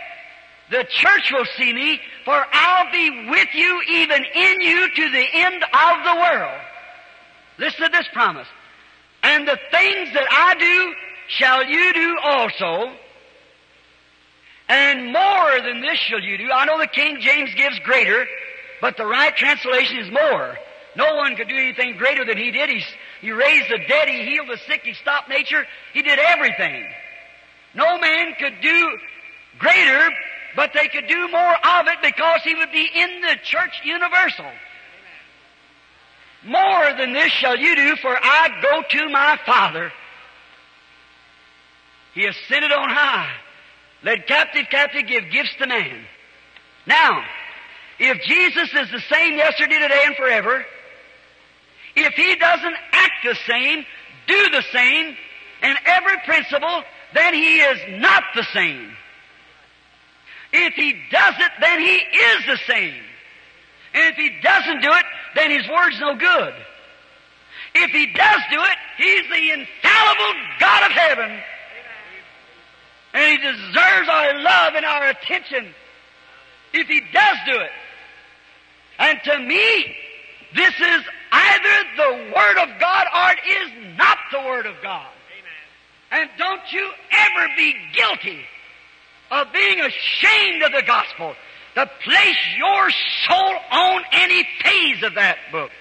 the 0.70 0.86
church 0.90 1.32
will 1.32 1.46
see 1.58 1.74
me, 1.74 2.00
for 2.26 2.46
I'll 2.52 2.92
be 2.92 3.28
with 3.30 3.50
you, 3.54 3.82
even 3.90 4.24
in 4.24 4.62
you, 4.62 4.90
to 4.96 5.12
the 5.12 5.26
end 5.34 5.64
of 5.64 6.04
the 6.06 6.16
world. 6.16 6.62
Listen 7.58 7.82
to 7.82 7.90
this 7.90 8.08
promise. 8.14 8.48
And 9.22 9.48
the 9.48 9.60
things 9.72 10.14
that 10.14 10.28
I 10.30 10.56
do 10.56 10.94
shall 11.28 11.66
you 11.66 11.94
do 11.94 12.18
also. 12.24 12.92
And 14.70 15.12
more 15.12 15.62
than 15.62 15.82
this 15.82 15.98
shall 16.00 16.22
you 16.22 16.38
do. 16.38 16.50
I 16.52 16.66
know 16.66 16.78
the 16.78 16.88
King 16.88 17.20
James 17.20 17.54
gives 17.56 17.78
greater, 17.80 18.26
but 18.82 18.98
the 18.98 19.06
right 19.06 19.36
translation 19.36 19.98
is 19.98 20.12
more. 20.12 20.58
No 20.96 21.16
one 21.16 21.36
could 21.36 21.48
do 21.48 21.56
anything 21.56 21.98
greater 21.98 22.24
than 22.24 22.38
he 22.38 22.52
did. 22.52 22.70
He, 22.70 22.84
he 23.22 23.32
raised 23.32 23.70
the 23.70 23.80
dead, 23.88 24.08
he 24.08 24.24
healed 24.24 24.48
the 24.50 24.58
sick, 24.68 24.82
he 24.84 24.94
stopped 24.94 25.28
nature, 25.28 25.66
he 25.94 26.02
did 26.02 26.20
everything. 26.20 26.88
No 27.74 27.98
man 27.98 28.36
could 28.40 28.62
do 28.62 28.98
greater 29.60 30.10
but 30.56 30.72
they 30.74 30.88
could 30.88 31.08
do 31.08 31.28
more 31.30 31.56
of 31.56 31.88
it 31.88 31.98
because 32.02 32.42
he 32.44 32.56
would 32.56 32.72
be 32.72 32.90
in 32.94 33.22
the 33.22 33.36
church 33.44 33.82
universal. 33.84 34.46
More 36.46 36.94
than 36.98 37.14
this 37.14 37.32
shall 37.32 37.58
you 37.58 37.76
do, 37.76 37.96
for 37.98 38.16
I 38.22 38.50
go 38.62 38.84
to 38.90 39.10
my 39.10 39.40
Father. 39.46 39.92
He 42.14 42.26
ascended 42.26 42.72
on 42.72 42.90
high, 42.90 43.32
led 44.04 44.28
captive 44.28 44.66
captive, 44.70 45.08
give 45.08 45.32
gifts 45.32 45.56
to 45.60 45.68
man. 45.68 46.06
Now, 46.86 47.24
if 48.00 48.22
Jesus 48.24 48.70
is 48.74 48.92
the 48.92 49.02
same 49.10 49.36
yesterday, 49.36 49.80
today, 49.80 50.04
and 50.06 50.16
forever, 50.16 50.66
if 51.96 52.14
he 52.14 52.36
doesn't 52.36 52.76
act 52.92 53.14
the 53.24 53.36
same, 53.48 53.86
do 54.28 54.50
the 54.50 54.64
same, 54.72 55.16
in 55.64 55.76
every 55.86 56.18
principle, 56.26 56.84
then 57.14 57.34
he 57.34 57.58
is 57.58 58.02
not 58.02 58.24
the 58.36 58.46
same. 58.54 58.92
If 60.52 60.74
he 60.76 60.94
does 61.10 61.36
it, 61.40 61.52
then 61.62 61.80
he 61.80 61.96
is 61.96 62.46
the 62.46 62.60
same. 62.68 63.02
And 63.94 64.12
if 64.12 64.16
he 64.16 64.30
doesn't 64.42 64.82
do 64.82 64.92
it, 64.92 65.06
then 65.36 65.52
his 65.52 65.68
word's 65.70 66.00
no 66.00 66.16
good. 66.16 66.54
If 67.76 67.92
he 67.92 68.08
does 68.08 68.42
do 68.52 68.60
it, 68.62 68.78
he's 68.98 69.30
the 69.30 69.52
infallible 69.52 70.34
God 70.60 70.86
of 70.86 70.92
heaven. 70.92 71.40
And 73.14 73.32
he 73.32 73.38
deserves 73.38 74.10
our 74.10 74.42
love 74.42 74.74
and 74.76 74.86
our 74.86 75.10
attention 75.10 75.74
if 76.74 76.88
he 76.88 77.02
does 77.14 77.38
do 77.46 77.60
it. 77.60 77.72
And 79.00 79.20
to 79.26 79.40
me, 79.40 79.96
this 80.56 80.74
is 80.74 81.04
either 81.32 81.88
the 81.98 82.34
Word 82.36 82.58
of 82.58 82.80
God 82.80 83.08
or 83.14 83.32
it 83.32 83.40
is 83.48 83.98
not 83.98 84.18
the 84.32 84.40
Word 84.40 84.66
of 84.66 84.76
God. 84.82 85.08
Amen. 86.12 86.24
And 86.24 86.30
don't 86.38 86.72
you 86.72 86.90
ever 87.12 87.48
be 87.58 87.76
guilty 87.94 88.40
of 89.32 89.52
being 89.52 89.80
ashamed 89.80 90.64
of 90.64 90.72
the 90.72 90.84
gospel 90.84 91.36
to 91.76 91.90
place 92.04 92.38
your 92.58 92.90
soul 93.28 93.56
on 93.72 94.04
any 94.12 94.48
phase 94.64 95.04
of 95.04 95.16
that 95.16 95.38
book. 95.52 95.72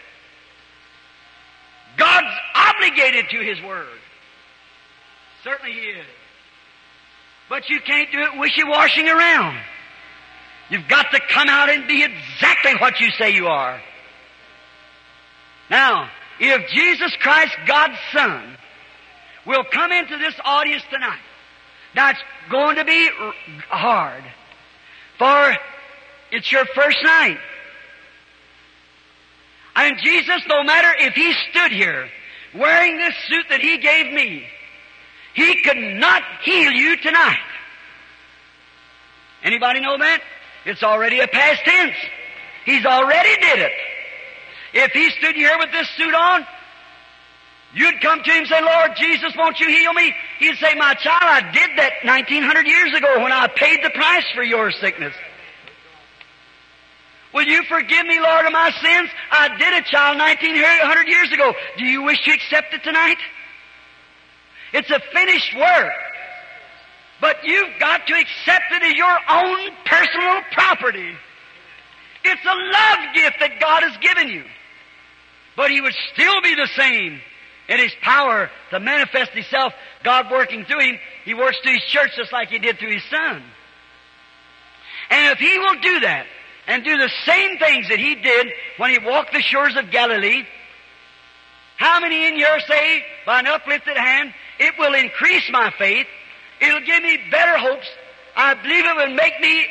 God's 1.99 2.35
obligated 2.55 3.29
to 3.31 3.41
His 3.41 3.61
Word. 3.63 3.87
Certainly 5.45 5.73
He 5.73 5.81
is. 5.81 6.07
But 7.49 7.69
you 7.69 7.81
can't 7.81 8.11
do 8.11 8.19
it 8.21 8.39
wishy-washing 8.39 9.09
around. 9.09 9.59
You've 10.71 10.89
got 10.89 11.11
to 11.11 11.21
come 11.29 11.49
out 11.49 11.69
and 11.69 11.87
be 11.87 12.03
exactly 12.03 12.75
what 12.77 12.99
you 12.99 13.11
say 13.19 13.31
you 13.31 13.47
are. 13.47 13.81
Now, 15.69 16.09
if 16.41 16.71
Jesus 16.71 17.15
Christ, 17.21 17.55
God's 17.67 17.99
Son, 18.13 18.57
will 19.47 19.65
come 19.71 19.93
into 19.93 20.17
this 20.19 20.35
audience 20.45 20.83
tonight, 20.91 21.21
it's 21.95 22.21
going 22.51 22.77
to 22.77 22.85
be 22.85 23.09
hard, 23.69 24.25
for 25.19 25.57
it's 26.31 26.51
your 26.51 26.65
first 26.75 26.99
night. 27.03 27.39
And 29.77 29.99
Jesus, 30.03 30.43
no 30.49 30.63
matter 30.63 30.89
if 31.01 31.15
He 31.15 31.35
stood 31.51 31.73
here 31.73 32.09
wearing 32.55 32.99
this 32.99 33.15
suit 33.29 33.47
that 33.51 33.61
He 33.61 33.79
gave 33.79 34.13
me, 34.13 34.45
He 35.35 35.63
could 35.63 35.79
not 35.79 36.23
heal 36.43 36.73
you 36.73 36.97
tonight. 36.99 37.39
Anybody 39.43 39.81
know 39.81 39.99
that? 39.99 40.21
It's 40.65 40.83
already 40.83 41.21
a 41.21 41.27
past 41.27 41.63
tense. 41.65 41.97
He's 42.65 42.85
already 42.85 43.37
did 43.41 43.59
it. 43.59 43.73
If 44.75 44.93
He 44.93 45.11
stood 45.11 45.35
here 45.35 45.59
with 45.59 45.73
this 45.73 45.89
suit 45.97 46.15
on, 46.15 46.47
You'd 47.75 48.03
come 48.03 48.23
to 48.23 48.31
him 48.31 48.39
and 48.41 48.47
say, 48.47 48.61
Lord 48.61 48.91
Jesus, 48.97 49.33
won't 49.37 49.59
you 49.59 49.69
heal 49.69 49.95
me? 49.95 50.15
He'd 50.39 50.57
say, 50.57 50.75
my 50.75 50.93
child, 50.95 51.23
I 51.23 51.41
did 51.53 51.71
that 51.79 52.05
1900 52.05 52.67
years 52.67 52.95
ago 52.95 53.23
when 53.23 53.33
I 53.33 53.47
paid 53.49 53.81
the 53.83 53.91
price 53.91 54.25
for 54.35 54.43
your 54.43 54.71
sickness. 54.73 55.15
Will 57.33 57.45
you 57.45 57.63
forgive 57.65 58.07
me, 58.07 58.21
Lord, 58.21 58.45
of 58.45 58.53
my 58.53 58.71
sins? 58.83 59.09
I 59.31 59.57
did 59.57 59.73
it, 59.73 59.87
child, 59.87 60.19
1900 60.19 61.09
years 61.09 61.33
ago. 61.33 61.55
Do 61.79 61.87
you 61.87 62.03
wish 62.03 62.23
to 62.25 62.33
accept 62.33 62.75
it 62.75 62.83
tonight? 62.85 63.17
It's 64.73 64.91
a 64.91 65.01
finished 65.13 65.55
work. 65.57 65.93
But 67.21 67.37
you've 67.45 67.79
got 67.79 68.07
to 68.07 68.15
accept 68.15 68.65
it 68.73 68.83
as 68.83 68.95
your 68.95 69.19
own 69.31 69.71
personal 69.85 70.41
property. 70.53 71.15
It's 72.25 72.45
a 72.45 72.49
love 72.49 73.15
gift 73.15 73.37
that 73.41 73.61
God 73.61 73.83
has 73.85 73.97
given 73.99 74.29
you. 74.29 74.45
But 75.57 75.71
He 75.71 75.81
would 75.81 75.95
still 76.13 76.41
be 76.43 76.55
the 76.55 76.69
same 76.77 77.21
in 77.69 77.79
His 77.79 77.93
power 78.03 78.51
to 78.71 78.81
manifest 78.81 79.33
Himself, 79.33 79.73
God 80.03 80.31
working 80.31 80.65
through 80.65 80.81
Him, 80.81 80.99
He 81.25 81.35
works 81.35 81.59
through 81.63 81.75
His 81.75 81.85
church 81.85 82.11
just 82.17 82.33
like 82.33 82.49
He 82.49 82.59
did 82.59 82.79
through 82.79 82.93
His 82.93 83.05
Son. 83.05 83.43
And 85.11 85.33
if 85.33 85.39
He 85.39 85.59
will 85.59 85.81
do 85.81 86.01
that, 86.01 86.27
and 86.67 86.85
do 86.85 86.97
the 86.97 87.11
same 87.25 87.59
things 87.59 87.89
that 87.89 87.99
He 87.99 88.15
did 88.17 88.47
when 88.79 88.91
He 88.91 88.99
walked 88.99 89.33
the 89.33 89.43
shores 89.43 89.77
of 89.77 89.91
Galilee, 89.91 90.45
how 91.77 92.01
many 92.01 92.27
in 92.27 92.37
here 92.37 92.61
say, 92.69 93.05
by 93.27 93.41
an 93.41 93.47
uplifted 93.47 93.97
hand, 93.97 94.33
it 94.63 94.75
will 94.79 94.95
increase 94.95 95.49
my 95.51 95.73
faith, 95.79 96.07
it'll 96.61 96.81
give 96.81 97.03
me 97.03 97.19
better 97.31 97.59
hopes, 97.59 97.89
I 98.37 98.55
believe 98.55 98.85
it 98.85 98.97
will 98.97 99.15
make 99.15 99.41
me 99.41 99.67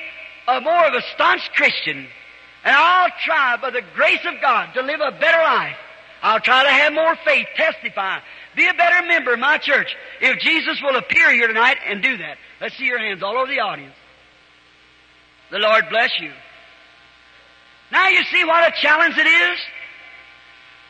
a 0.47 0.61
more 0.61 0.85
of 0.85 0.93
a 0.93 1.01
staunch 1.15 1.49
Christian, 1.55 2.07
and 2.63 2.75
I'll 2.75 3.09
try, 3.25 3.57
by 3.57 3.71
the 3.71 3.81
grace 3.95 4.25
of 4.25 4.39
God, 4.41 4.73
to 4.73 4.81
live 4.81 4.99
a 4.99 5.11
better 5.11 5.41
life. 5.41 5.77
I'll 6.21 6.39
try 6.39 6.63
to 6.63 6.69
have 6.69 6.93
more 6.93 7.15
faith, 7.25 7.47
testify, 7.55 8.19
be 8.55 8.67
a 8.67 8.73
better 8.73 9.07
member 9.07 9.33
of 9.33 9.39
my 9.39 9.57
church. 9.57 9.95
If 10.19 10.39
Jesus 10.39 10.79
will 10.83 10.95
appear 10.95 11.31
here 11.33 11.47
tonight 11.47 11.77
and 11.87 12.03
do 12.03 12.17
that. 12.17 12.37
Let's 12.59 12.77
see 12.77 12.85
your 12.85 12.99
hands 12.99 13.23
all 13.23 13.37
over 13.37 13.47
the 13.47 13.59
audience. 13.59 13.95
The 15.49 15.57
Lord 15.57 15.85
bless 15.89 16.11
you. 16.19 16.31
Now 17.91 18.09
you 18.09 18.23
see 18.25 18.43
what 18.45 18.67
a 18.67 18.81
challenge 18.81 19.17
it 19.17 19.25
is? 19.25 19.59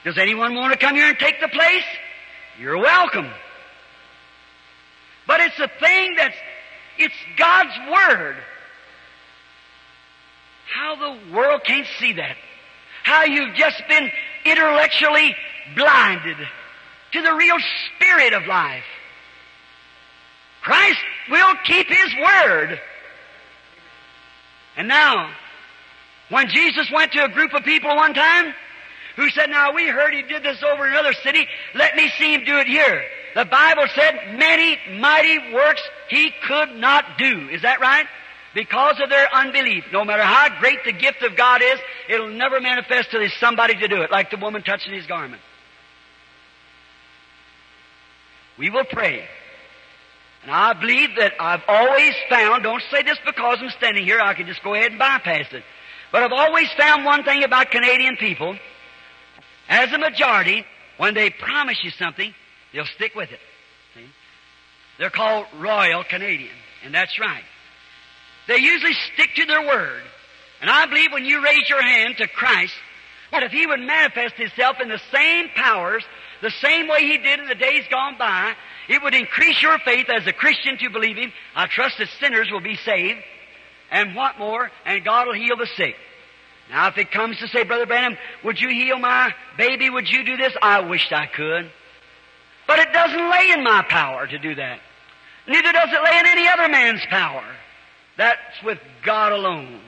Does 0.04 0.18
anyone 0.18 0.56
want 0.56 0.74
to 0.74 0.80
come 0.80 0.96
here 0.96 1.08
and 1.08 1.18
take 1.18 1.40
the 1.40 1.48
place? 1.48 1.86
You're 2.60 2.78
welcome. 2.78 3.30
But 5.32 5.40
it's 5.40 5.60
a 5.60 5.70
thing 5.80 6.16
that's, 6.18 6.36
it's 6.98 7.16
God's 7.38 7.72
Word. 7.90 8.36
How 10.66 10.96
the 10.98 11.34
world 11.34 11.62
can't 11.64 11.88
see 12.00 12.12
that. 12.12 12.36
How 13.04 13.24
you've 13.24 13.56
just 13.56 13.82
been 13.88 14.12
intellectually 14.44 15.34
blinded 15.74 16.36
to 17.14 17.22
the 17.22 17.34
real 17.34 17.56
spirit 17.96 18.34
of 18.34 18.46
life. 18.46 18.84
Christ 20.64 21.00
will 21.30 21.54
keep 21.64 21.88
His 21.88 22.14
Word. 22.22 22.82
And 24.76 24.90
now, 24.90 25.32
when 26.28 26.50
Jesus 26.50 26.92
went 26.92 27.14
to 27.14 27.24
a 27.24 27.30
group 27.30 27.54
of 27.54 27.64
people 27.64 27.96
one 27.96 28.14
time 28.14 28.54
who 29.16 29.30
said, 29.30 29.50
Now 29.50 29.72
we 29.72 29.88
heard 29.88 30.14
He 30.14 30.24
did 30.24 30.44
this 30.44 30.62
over 30.62 30.88
in 30.88 30.92
another 30.92 31.14
city, 31.14 31.48
let 31.74 31.96
me 31.96 32.12
see 32.18 32.34
Him 32.34 32.44
do 32.44 32.58
it 32.58 32.68
here. 32.68 33.06
The 33.36 33.46
Bible 33.46 33.86
said 33.96 34.38
many 34.38 34.78
mighty 35.00 35.54
works 35.54 35.82
He 36.10 36.32
could 36.48 36.76
not 36.76 37.18
do. 37.18 37.50
Is 37.50 37.62
that 37.62 37.80
right? 37.80 38.06
Because 38.54 39.00
of 39.02 39.10
their 39.10 39.34
unbelief. 39.34 39.86
No 39.94 40.04
matter 40.04 40.24
how 40.24 40.60
great 40.60 40.80
the 40.84 40.92
gift 40.92 41.22
of 41.24 41.38
God 41.38 41.62
is, 41.62 41.80
it'll 42.10 42.30
never 42.30 42.60
manifest 42.60 43.12
till 43.12 43.22
there's 43.22 43.34
somebody 43.40 43.76
to 43.76 43.88
do 43.88 44.02
it, 44.02 44.12
like 44.12 44.30
the 44.30 44.38
woman 44.38 44.62
touching 44.62 44.94
his 44.94 45.06
garment. 45.06 45.42
We 48.58 48.70
will 48.70 48.84
pray. 48.84 49.26
And 50.44 50.52
I 50.52 50.74
believe 50.74 51.10
that 51.18 51.34
I've 51.40 51.62
always 51.68 52.14
found, 52.30 52.64
don't 52.64 52.84
say 52.92 53.04
this 53.04 53.18
because 53.26 53.60
I'm 53.62 53.70
standing 53.70 54.04
here, 54.04 54.20
I 54.20 54.34
can 54.34 54.48
just 54.48 54.64
go 54.64 54.74
ahead 54.74 54.92
and 54.92 55.00
bypass 55.00 55.46
it. 55.52 55.64
But 56.12 56.24
I've 56.24 56.32
always 56.32 56.68
found 56.78 57.06
one 57.06 57.24
thing 57.24 57.44
about 57.44 57.72
Canadian 57.72 58.18
people. 58.18 58.58
As 59.70 59.94
a 59.94 59.98
majority, 59.98 60.66
when 60.98 61.14
they 61.14 61.30
promise 61.30 61.80
you 61.84 61.92
something, 61.92 62.34
they'll 62.74 62.86
stick 62.86 63.16
with 63.16 63.32
it. 63.32 63.40
See? 63.96 64.06
They're 64.98 65.10
called 65.10 65.48
Royal 65.60 66.04
Canadian, 66.04 66.56
and 66.84 66.94
that's 66.94 67.20
right. 67.20 67.44
They 68.48 68.58
usually 68.58 68.94
stick 69.14 69.30
to 69.36 69.46
their 69.46 69.66
word. 69.66 70.02
And 70.62 70.70
I 70.70 70.86
believe 70.86 71.12
when 71.12 71.26
you 71.26 71.44
raise 71.44 71.70
your 71.70 71.82
hand 71.82 72.18
to 72.18 72.28
Christ, 72.28 72.74
that 73.32 73.44
if 73.44 73.52
He 73.52 73.66
would 73.66 73.80
manifest 73.80 74.36
Himself 74.36 74.78
in 74.82 74.90
the 74.90 75.02
same 75.12 75.50
powers, 75.56 76.04
the 76.42 76.52
same 76.52 76.88
way 76.88 77.02
He 77.02 77.18
did 77.18 77.40
in 77.40 77.48
the 77.48 77.56
days 77.56 77.84
gone 77.90 78.18
by, 78.18 78.54
it 78.90 79.02
would 79.02 79.16
increase 79.16 79.62
your 79.62 79.80
faith 79.80 80.08
as 80.10 80.28
a 80.28 80.34
Christian 80.34 80.78
to 80.80 80.90
believe 80.90 81.18
Him. 81.18 81.32
I 81.56 81.68
trust 81.68 81.98
that 81.98 82.10
sinners 82.20 82.50
will 82.52 82.62
be 82.62 82.76
saved. 82.78 83.20
And 83.90 84.16
what 84.16 84.38
more? 84.40 84.72
And 84.86 85.04
God 85.04 85.28
will 85.28 85.34
heal 85.34 85.58
the 85.58 85.68
sick. 85.76 85.96
Now, 86.70 86.88
if 86.88 86.98
it 86.98 87.12
comes 87.12 87.38
to 87.40 87.48
say, 87.48 87.64
Brother 87.64 87.86
Branham, 87.86 88.18
would 88.44 88.60
you 88.60 88.70
heal 88.70 88.98
my 88.98 89.34
baby? 89.58 89.90
Would 89.90 90.10
you 90.10 90.24
do 90.24 90.38
this? 90.38 90.54
I 90.62 90.80
wished 90.82 91.12
I 91.12 91.28
could. 91.28 91.70
But 92.68 92.80
it 92.80 92.94
doesn't 92.94 93.30
lay 93.30 93.52
in 93.52 93.64
my 93.64 93.84
power 93.90 94.28
to 94.28 94.38
do 94.40 94.56
that. 94.56 94.80
Neither 95.48 95.72
does 95.72 95.90
it 95.92 96.04
lay 96.04 96.20
in 96.20 96.26
any 96.28 96.48
other 96.48 96.70
man's 96.70 97.06
power. 97.10 97.44
That's 98.18 98.64
with 98.64 98.80
God 99.04 99.32
alone. 99.32 99.82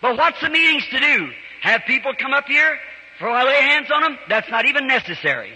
But 0.00 0.16
what's 0.16 0.40
the 0.40 0.50
meetings 0.50 0.84
to 0.90 1.00
do? 1.00 1.30
Have 1.62 1.82
people 1.86 2.12
come 2.18 2.32
up 2.32 2.46
here 2.46 2.76
for 3.18 3.28
I 3.28 3.44
lay 3.44 3.54
hands 3.54 3.88
on 3.92 4.02
them? 4.02 4.18
That's 4.28 4.50
not 4.50 4.66
even 4.66 4.86
necessary. 4.86 5.52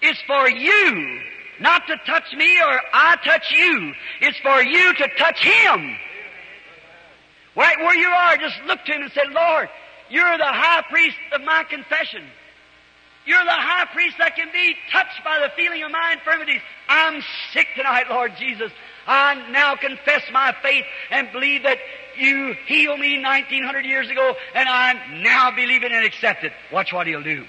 It's 0.00 0.20
for 0.26 0.48
you 0.48 1.20
not 1.60 1.86
to 1.86 1.96
touch 2.06 2.32
me 2.36 2.60
or 2.60 2.80
I 2.92 3.16
touch 3.24 3.52
you. 3.52 3.92
It's 4.20 4.38
for 4.38 4.62
you 4.62 4.94
to 4.94 5.08
touch 5.16 5.38
Him. 5.40 5.96
Right 7.56 7.78
where 7.78 7.96
you 7.96 8.08
are, 8.08 8.36
just 8.36 8.60
look 8.66 8.84
to 8.84 8.92
Him 8.92 9.02
and 9.02 9.12
say, 9.12 9.22
Lord, 9.30 9.68
you're 10.08 10.38
the 10.38 10.44
high 10.44 10.82
priest 10.88 11.16
of 11.32 11.42
my 11.42 11.64
confession. 11.64 12.24
You're 13.24 13.44
the 13.44 13.50
high 13.50 13.86
priest 13.92 14.16
that 14.18 14.34
can 14.34 14.48
be 14.52 14.74
touched 14.90 15.22
by 15.24 15.38
the 15.38 15.50
feeling 15.56 15.82
of 15.84 15.90
my 15.92 16.14
infirmities. 16.18 16.60
I'm 16.88 17.22
sick 17.52 17.68
tonight, 17.76 18.06
Lord 18.10 18.32
Jesus. 18.36 18.72
I 19.06 19.34
now 19.50 19.76
confess 19.76 20.22
my 20.32 20.54
faith 20.62 20.84
and 21.10 21.30
believe 21.32 21.62
that 21.62 21.78
you 22.16 22.54
healed 22.66 22.98
me 22.98 23.22
1900 23.22 23.84
years 23.84 24.10
ago 24.10 24.34
and 24.54 24.68
I 24.68 25.20
now 25.22 25.50
believe 25.54 25.84
it 25.84 25.92
and 25.92 26.04
accept 26.04 26.44
it. 26.44 26.52
Watch 26.72 26.92
what 26.92 27.06
He'll 27.06 27.22
do. 27.22 27.46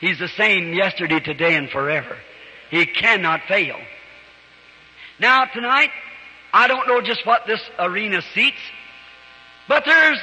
He's 0.00 0.18
the 0.18 0.28
same 0.28 0.72
yesterday, 0.72 1.20
today, 1.20 1.56
and 1.56 1.68
forever. 1.68 2.16
He 2.70 2.86
cannot 2.86 3.42
fail. 3.48 3.78
Now, 5.18 5.44
tonight, 5.46 5.90
I 6.52 6.68
don't 6.68 6.86
know 6.86 7.00
just 7.00 7.24
what 7.26 7.46
this 7.46 7.60
arena 7.78 8.22
seats, 8.34 8.58
but 9.68 9.84
there's, 9.84 10.18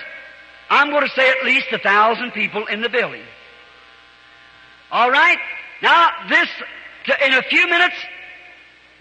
I'm 0.70 0.90
going 0.90 1.04
to 1.04 1.14
say 1.14 1.30
at 1.30 1.44
least 1.46 1.68
a 1.72 1.80
thousand 1.80 2.32
people 2.32 2.68
in 2.68 2.82
the 2.82 2.90
building. 2.90 3.24
All 4.92 5.10
right? 5.10 5.38
Now, 5.82 6.12
this, 6.30 6.50
in 7.26 7.34
a 7.34 7.42
few 7.44 7.68
minutes, 7.68 7.96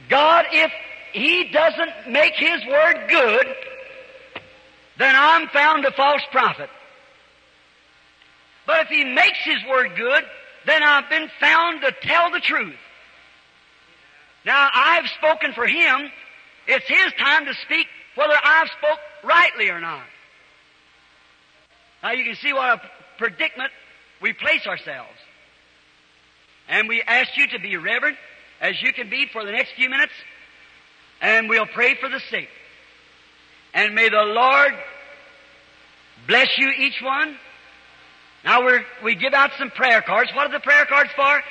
God, 0.09 0.47
if 0.53 0.73
He 1.13 1.51
doesn't 1.53 2.11
make 2.13 2.35
His 2.35 2.65
word 2.67 3.09
good, 3.09 3.47
then 4.99 5.15
I'm 5.17 5.49
found 5.49 5.85
a 5.85 5.93
false 5.93 6.23
prophet. 6.31 6.71
But 8.67 8.83
if 8.83 8.89
He 8.89 9.05
makes 9.05 9.39
His 9.45 9.59
word 9.69 9.97
good, 9.97 10.25
then 10.67 10.83
I've 10.83 11.11
been 11.11 11.29
found 11.41 11.81
to 11.83 11.93
tell 12.03 12.31
the 12.31 12.41
truth. 12.41 12.77
Now, 14.45 14.71
I've 14.73 15.09
spoken 15.19 15.53
for 15.53 15.67
Him. 15.67 16.11
It's 16.67 16.87
His 16.87 17.13
time 17.19 17.47
to 17.47 17.55
speak 17.65 17.87
whether 18.15 18.35
I've 18.43 18.69
spoke 18.69 18.99
rightly 19.25 19.71
or 19.71 19.81
not. 19.81 20.05
Now, 22.03 22.13
you 22.13 22.25
can 22.25 22.37
see 22.37 22.53
what 22.53 22.79
a 22.79 22.81
predicament 23.19 23.73
we 24.23 24.33
place 24.33 24.67
ourselves. 24.67 25.19
And 26.71 26.89
we 26.89 27.03
ask 27.03 27.37
you 27.37 27.49
to 27.49 27.59
be 27.59 27.77
reverent 27.77 28.17
as 28.61 28.81
you 28.81 28.93
can 28.93 29.11
be 29.11 29.27
for 29.33 29.45
the 29.45 29.51
next 29.51 29.73
few 29.73 29.91
minutes. 29.91 30.13
And 31.21 31.49
we'll 31.49 31.67
pray 31.67 31.97
for 31.97 32.09
the 32.09 32.21
sick. 32.31 32.49
And 33.75 33.95
may 33.95 34.09
the 34.09 34.23
Lord 34.23 34.73
bless 36.27 36.49
you 36.57 36.71
each 36.79 37.03
one. 37.03 37.37
Now 38.45 38.65
we 38.65 38.79
we 39.03 39.15
give 39.17 39.35
out 39.35 39.51
some 39.59 39.71
prayer 39.71 40.01
cards. 40.01 40.31
What 40.35 40.47
are 40.47 40.53
the 40.53 40.61
prayer 40.61 40.87
cards 40.87 41.11
for? 41.15 41.43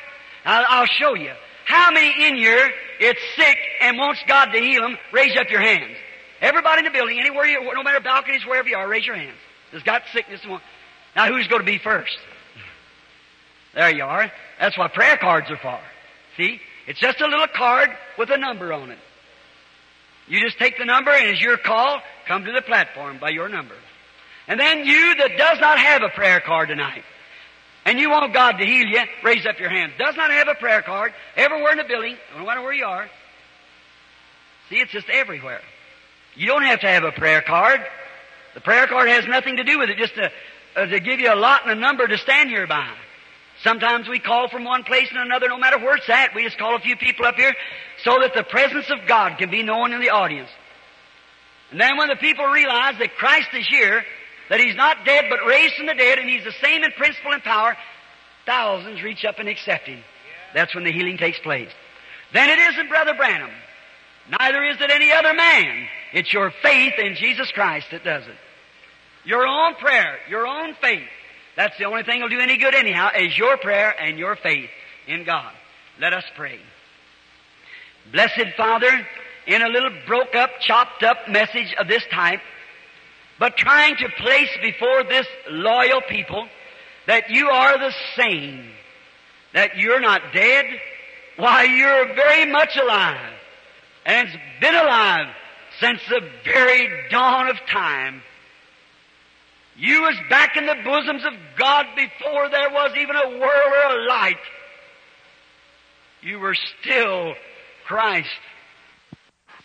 I'll, 0.45 0.65
I'll 0.67 0.87
show 0.87 1.13
you. 1.13 1.33
How 1.65 1.91
many 1.91 2.27
in 2.27 2.35
here 2.35 2.71
it's 2.99 3.19
sick 3.35 3.57
and 3.81 3.97
wants 3.97 4.21
God 4.27 4.45
to 4.53 4.59
heal 4.59 4.81
them? 4.81 4.97
Raise 5.11 5.37
up 5.37 5.49
your 5.51 5.61
hands. 5.61 5.95
Everybody 6.41 6.79
in 6.79 6.85
the 6.85 6.91
building, 6.91 7.19
anywhere 7.19 7.45
you, 7.45 7.61
no 7.61 7.83
matter 7.83 7.99
balconies, 7.99 8.45
wherever 8.45 8.67
you 8.67 8.77
are, 8.77 8.87
raise 8.87 9.05
your 9.05 9.17
hands. 9.17 9.37
There's 9.71 9.83
got 9.83 10.03
sickness. 10.13 10.41
Now 11.15 11.27
who's 11.27 11.47
going 11.47 11.61
to 11.61 11.65
be 11.65 11.77
first? 11.77 12.17
There 13.75 13.93
you 13.93 14.03
are. 14.03 14.31
That's 14.59 14.77
what 14.77 14.93
prayer 14.93 15.17
cards 15.17 15.49
are 15.49 15.57
for. 15.57 15.79
See? 16.37 16.59
It's 16.87 16.99
just 16.99 17.21
a 17.21 17.27
little 17.27 17.47
card 17.47 17.89
with 18.17 18.29
a 18.29 18.37
number 18.37 18.73
on 18.73 18.91
it. 18.91 18.97
You 20.27 20.41
just 20.41 20.57
take 20.59 20.77
the 20.77 20.85
number 20.85 21.11
and 21.11 21.29
as 21.29 21.41
your 21.41 21.57
call, 21.57 22.01
come 22.27 22.45
to 22.45 22.51
the 22.51 22.61
platform 22.61 23.17
by 23.19 23.29
your 23.29 23.49
number. 23.49 23.75
And 24.47 24.59
then 24.59 24.85
you 24.85 25.15
that 25.15 25.37
does 25.37 25.59
not 25.59 25.77
have 25.77 26.01
a 26.01 26.09
prayer 26.09 26.39
card 26.39 26.69
tonight, 26.69 27.03
and 27.85 27.99
you 27.99 28.09
want 28.09 28.33
God 28.33 28.53
to 28.53 28.65
heal 28.65 28.87
you, 28.87 29.01
raise 29.23 29.45
up 29.45 29.59
your 29.59 29.69
hand. 29.69 29.93
Does 29.99 30.15
not 30.15 30.31
have 30.31 30.47
a 30.47 30.55
prayer 30.55 30.81
card, 30.81 31.13
everywhere 31.35 31.71
in 31.73 31.77
the 31.77 31.83
building, 31.83 32.17
no 32.35 32.45
matter 32.45 32.61
where 32.61 32.73
you 32.73 32.85
are. 32.85 33.07
See, 34.69 34.77
it's 34.77 34.91
just 34.91 35.07
everywhere. 35.09 35.61
You 36.35 36.47
don't 36.47 36.63
have 36.63 36.79
to 36.81 36.87
have 36.87 37.03
a 37.03 37.11
prayer 37.11 37.41
card. 37.41 37.81
The 38.55 38.61
prayer 38.61 38.87
card 38.87 39.07
has 39.09 39.27
nothing 39.27 39.57
to 39.57 39.63
do 39.63 39.77
with 39.77 39.91
it, 39.91 39.97
just 39.97 40.15
to, 40.15 40.31
uh, 40.75 40.85
to 40.87 40.99
give 40.99 41.19
you 41.19 41.31
a 41.31 41.35
lot 41.35 41.61
and 41.67 41.71
a 41.71 41.79
number 41.79 42.07
to 42.07 42.17
stand 42.17 42.49
here 42.49 42.65
by. 42.65 42.89
Sometimes 43.63 44.07
we 44.07 44.19
call 44.19 44.47
from 44.47 44.63
one 44.63 44.83
place 44.83 45.09
and 45.09 45.19
another, 45.19 45.49
no 45.49 45.57
matter 45.57 45.77
where 45.77 45.95
it's 45.97 46.09
at. 46.09 46.33
We 46.33 46.43
just 46.43 46.57
call 46.57 46.75
a 46.75 46.79
few 46.79 46.95
people 46.95 47.25
up 47.25 47.35
here 47.35 47.53
so 48.03 48.17
that 48.21 48.33
the 48.33 48.43
presence 48.43 48.89
of 48.89 49.07
God 49.07 49.37
can 49.37 49.49
be 49.49 49.63
known 49.63 49.91
in 49.91 49.99
the 49.99 50.09
audience. 50.09 50.49
And 51.71 51.79
then 51.79 51.97
when 51.97 52.07
the 52.07 52.15
people 52.15 52.45
realize 52.45 52.95
that 52.99 53.15
Christ 53.17 53.49
is 53.53 53.67
here, 53.67 54.03
that 54.49 54.59
He's 54.59 54.75
not 54.75 55.05
dead 55.05 55.25
but 55.29 55.45
raised 55.45 55.75
from 55.75 55.87
the 55.87 55.93
dead, 55.93 56.19
and 56.19 56.29
He's 56.29 56.43
the 56.43 56.53
same 56.63 56.83
in 56.83 56.91
principle 56.93 57.33
and 57.33 57.43
power, 57.43 57.75
thousands 58.45 59.03
reach 59.03 59.25
up 59.25 59.39
and 59.39 59.49
accept 59.49 59.87
Him. 59.87 60.01
That's 60.53 60.73
when 60.73 60.85
the 60.85 60.91
healing 60.91 61.17
takes 61.17 61.39
place. 61.39 61.69
Then 62.33 62.49
it 62.49 62.59
isn't 62.59 62.89
Brother 62.89 63.13
Branham. 63.15 63.51
Neither 64.39 64.63
is 64.63 64.77
it 64.79 64.89
any 64.89 65.11
other 65.11 65.33
man. 65.33 65.87
It's 66.13 66.31
your 66.31 66.51
faith 66.61 66.93
in 66.97 67.15
Jesus 67.15 67.51
Christ 67.51 67.87
that 67.91 68.03
does 68.03 68.25
it. 68.25 68.37
Your 69.25 69.45
own 69.45 69.75
prayer, 69.75 70.17
your 70.29 70.47
own 70.47 70.75
faith. 70.81 71.07
That's 71.59 71.77
the 71.77 71.83
only 71.83 72.03
thing 72.03 72.21
that'll 72.21 72.29
do 72.29 72.39
any 72.39 72.55
good 72.55 72.73
anyhow, 72.73 73.09
is 73.13 73.37
your 73.37 73.57
prayer 73.57 73.93
and 73.99 74.17
your 74.17 74.37
faith 74.37 74.69
in 75.07 75.25
God. 75.25 75.51
Let 75.99 76.13
us 76.13 76.23
pray. 76.37 76.57
Blessed 78.13 78.55
Father, 78.55 79.05
in 79.45 79.61
a 79.61 79.67
little 79.67 79.91
broke 80.07 80.35
up, 80.35 80.51
chopped 80.61 81.03
up 81.03 81.17
message 81.27 81.75
of 81.77 81.89
this 81.89 82.01
type, 82.13 82.39
but 83.39 83.57
trying 83.57 83.97
to 83.97 84.07
place 84.07 84.47
before 84.61 85.03
this 85.03 85.27
loyal 85.49 85.99
people 86.07 86.47
that 87.07 87.29
you 87.29 87.49
are 87.49 87.77
the 87.77 87.93
same, 88.15 88.71
that 89.53 89.75
you're 89.75 89.99
not 89.99 90.21
dead, 90.33 90.65
why 91.35 91.63
you're 91.63 92.15
very 92.15 92.49
much 92.49 92.77
alive, 92.77 93.33
and 94.05 94.29
has 94.29 94.39
been 94.61 94.75
alive 94.75 95.27
since 95.81 95.99
the 96.07 96.21
very 96.45 97.09
dawn 97.09 97.49
of 97.49 97.57
time. 97.69 98.21
You 99.79 100.01
was 100.01 100.15
back 100.29 100.57
in 100.57 100.65
the 100.65 100.75
bosoms 100.83 101.23
of 101.23 101.33
God 101.57 101.85
before 101.95 102.49
there 102.49 102.69
was 102.69 102.91
even 102.97 103.15
a 103.15 103.29
world 103.29 103.41
or 103.41 103.97
a 103.97 104.07
light. 104.07 104.37
You 106.21 106.39
were 106.39 106.55
still 106.81 107.33
Christ. 107.85 108.27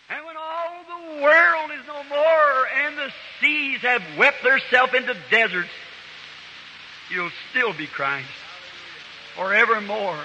And 0.08 0.24
when 0.24 0.36
all 0.36 0.84
the 0.86 1.22
world 1.22 1.70
is 1.72 1.84
no 1.88 2.04
more 2.04 2.68
and 2.84 2.96
the 2.96 3.12
seas 3.40 3.80
have 3.80 4.02
wept 4.16 4.44
themselves 4.44 4.94
into 4.94 5.16
deserts, 5.30 5.68
you'll 7.10 7.32
still 7.50 7.72
be 7.72 7.88
Christ 7.88 8.28
forevermore. 9.34 10.20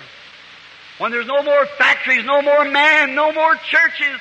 When 1.00 1.12
there's 1.12 1.26
no 1.26 1.42
more 1.42 1.66
factories, 1.80 2.26
no 2.26 2.44
more 2.44 2.66
man, 2.66 3.16
no 3.16 3.32
more 3.32 3.56
churches, 3.56 4.20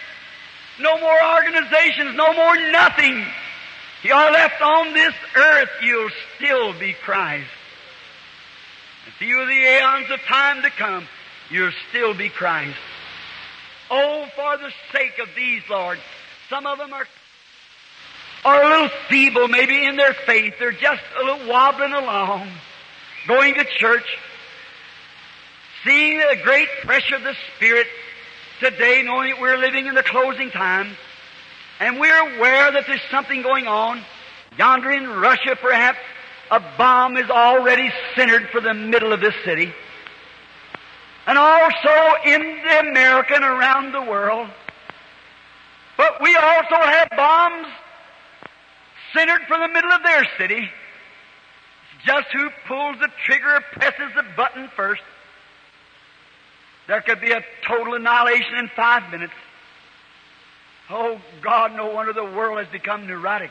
no 0.81 0.99
more 0.99 1.35
organizations, 1.35 2.17
no 2.17 2.33
more 2.33 2.57
nothing. 2.71 3.27
You're 4.03 4.31
left 4.31 4.63
on 4.63 4.95
this 4.95 5.15
earth, 5.37 5.71
you'll 5.83 6.11
still 6.37 6.73
be 6.79 6.93
Christ. 6.93 7.51
And 9.07 9.15
through 9.15 9.47
the 9.47 9.53
aeons 9.53 10.11
of 10.11 10.21
time 10.21 10.63
to 10.63 10.71
come, 10.71 11.07
you'll 11.51 11.73
still 11.91 12.15
be 12.15 12.29
Christ. 12.29 12.79
Oh, 13.91 14.27
for 14.37 14.57
the 14.59 14.71
sake 14.93 15.19
of 15.19 15.29
these, 15.35 15.63
Lord, 15.69 15.99
some 16.49 16.67
of 16.67 16.79
them 16.79 16.93
are, 16.93 17.07
are 18.45 18.63
a 18.63 18.69
little 18.69 18.99
feeble 19.09 19.49
maybe 19.49 19.85
in 19.85 19.97
their 19.97 20.15
faith. 20.15 20.55
They're 20.59 20.73
just 20.73 21.03
a 21.19 21.25
little 21.25 21.49
wobbling 21.49 21.93
along, 21.93 22.49
going 23.27 23.55
to 23.55 23.65
church, 23.65 24.07
seeing 25.85 26.19
the 26.19 26.39
great 26.45 26.69
pressure 26.83 27.17
of 27.17 27.25
the 27.25 27.35
Spirit 27.57 27.87
today, 28.61 29.03
knowing 29.05 29.31
that 29.31 29.41
we're 29.41 29.59
living 29.59 29.87
in 29.87 29.95
the 29.95 30.03
closing 30.03 30.51
time, 30.51 30.97
and 31.81 32.01
we're 32.01 32.37
aware 32.37 32.73
that 32.73 32.85
there's 32.87 33.01
something 33.11 33.43
going 33.43 33.67
on. 33.67 34.03
Yonder 34.59 34.91
in 34.91 35.09
Russia, 35.09 35.57
perhaps, 35.61 35.99
a 36.51 36.61
bomb 36.77 37.17
is 37.17 37.31
already 37.31 37.91
centered 38.17 38.49
for 38.51 38.61
the 38.61 38.75
middle 38.75 39.13
of 39.13 39.21
this 39.21 39.35
city 39.45 39.73
and 41.29 41.37
also 41.37 42.15
in 42.25 42.41
the 42.41 42.81
America 42.89 43.35
and 43.35 43.45
around 43.45 43.93
the 43.93 44.01
world. 44.01 44.49
But 45.99 46.23
we 46.23 46.35
also 46.35 46.77
have 46.77 47.11
bombs 47.11 47.67
centered 49.15 49.43
for 49.47 49.59
the 49.59 49.69
middle 49.69 49.93
of 49.93 50.03
their 50.03 50.27
city. 50.39 50.57
It's 50.57 52.07
just 52.07 52.29
who 52.33 52.49
pulls 52.67 52.99
the 53.01 53.09
trigger 53.27 53.57
or 53.57 53.61
presses 53.73 54.15
the 54.17 54.25
button 54.37 54.71
first. 54.75 55.03
There 56.87 57.03
could 57.03 57.21
be 57.21 57.33
a 57.33 57.45
total 57.67 57.93
annihilation 57.93 58.57
in 58.57 58.71
five 58.75 59.11
minutes. 59.11 59.35
Oh 60.91 61.21
God, 61.43 61.75
no 61.75 61.91
wonder 61.91 62.13
the 62.13 62.25
world 62.25 62.59
has 62.59 62.69
become 62.69 63.07
neurotic. 63.07 63.51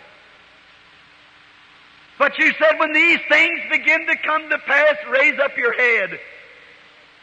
But 2.17 2.37
you 2.39 2.51
said 2.53 2.79
when 2.79 2.93
these 2.93 3.19
things 3.29 3.59
begin 3.69 4.07
to 4.07 4.15
come 4.17 4.49
to 4.49 4.57
pass, 4.57 4.95
raise 5.09 5.39
up 5.39 5.55
your 5.55 5.73
head. 5.73 6.19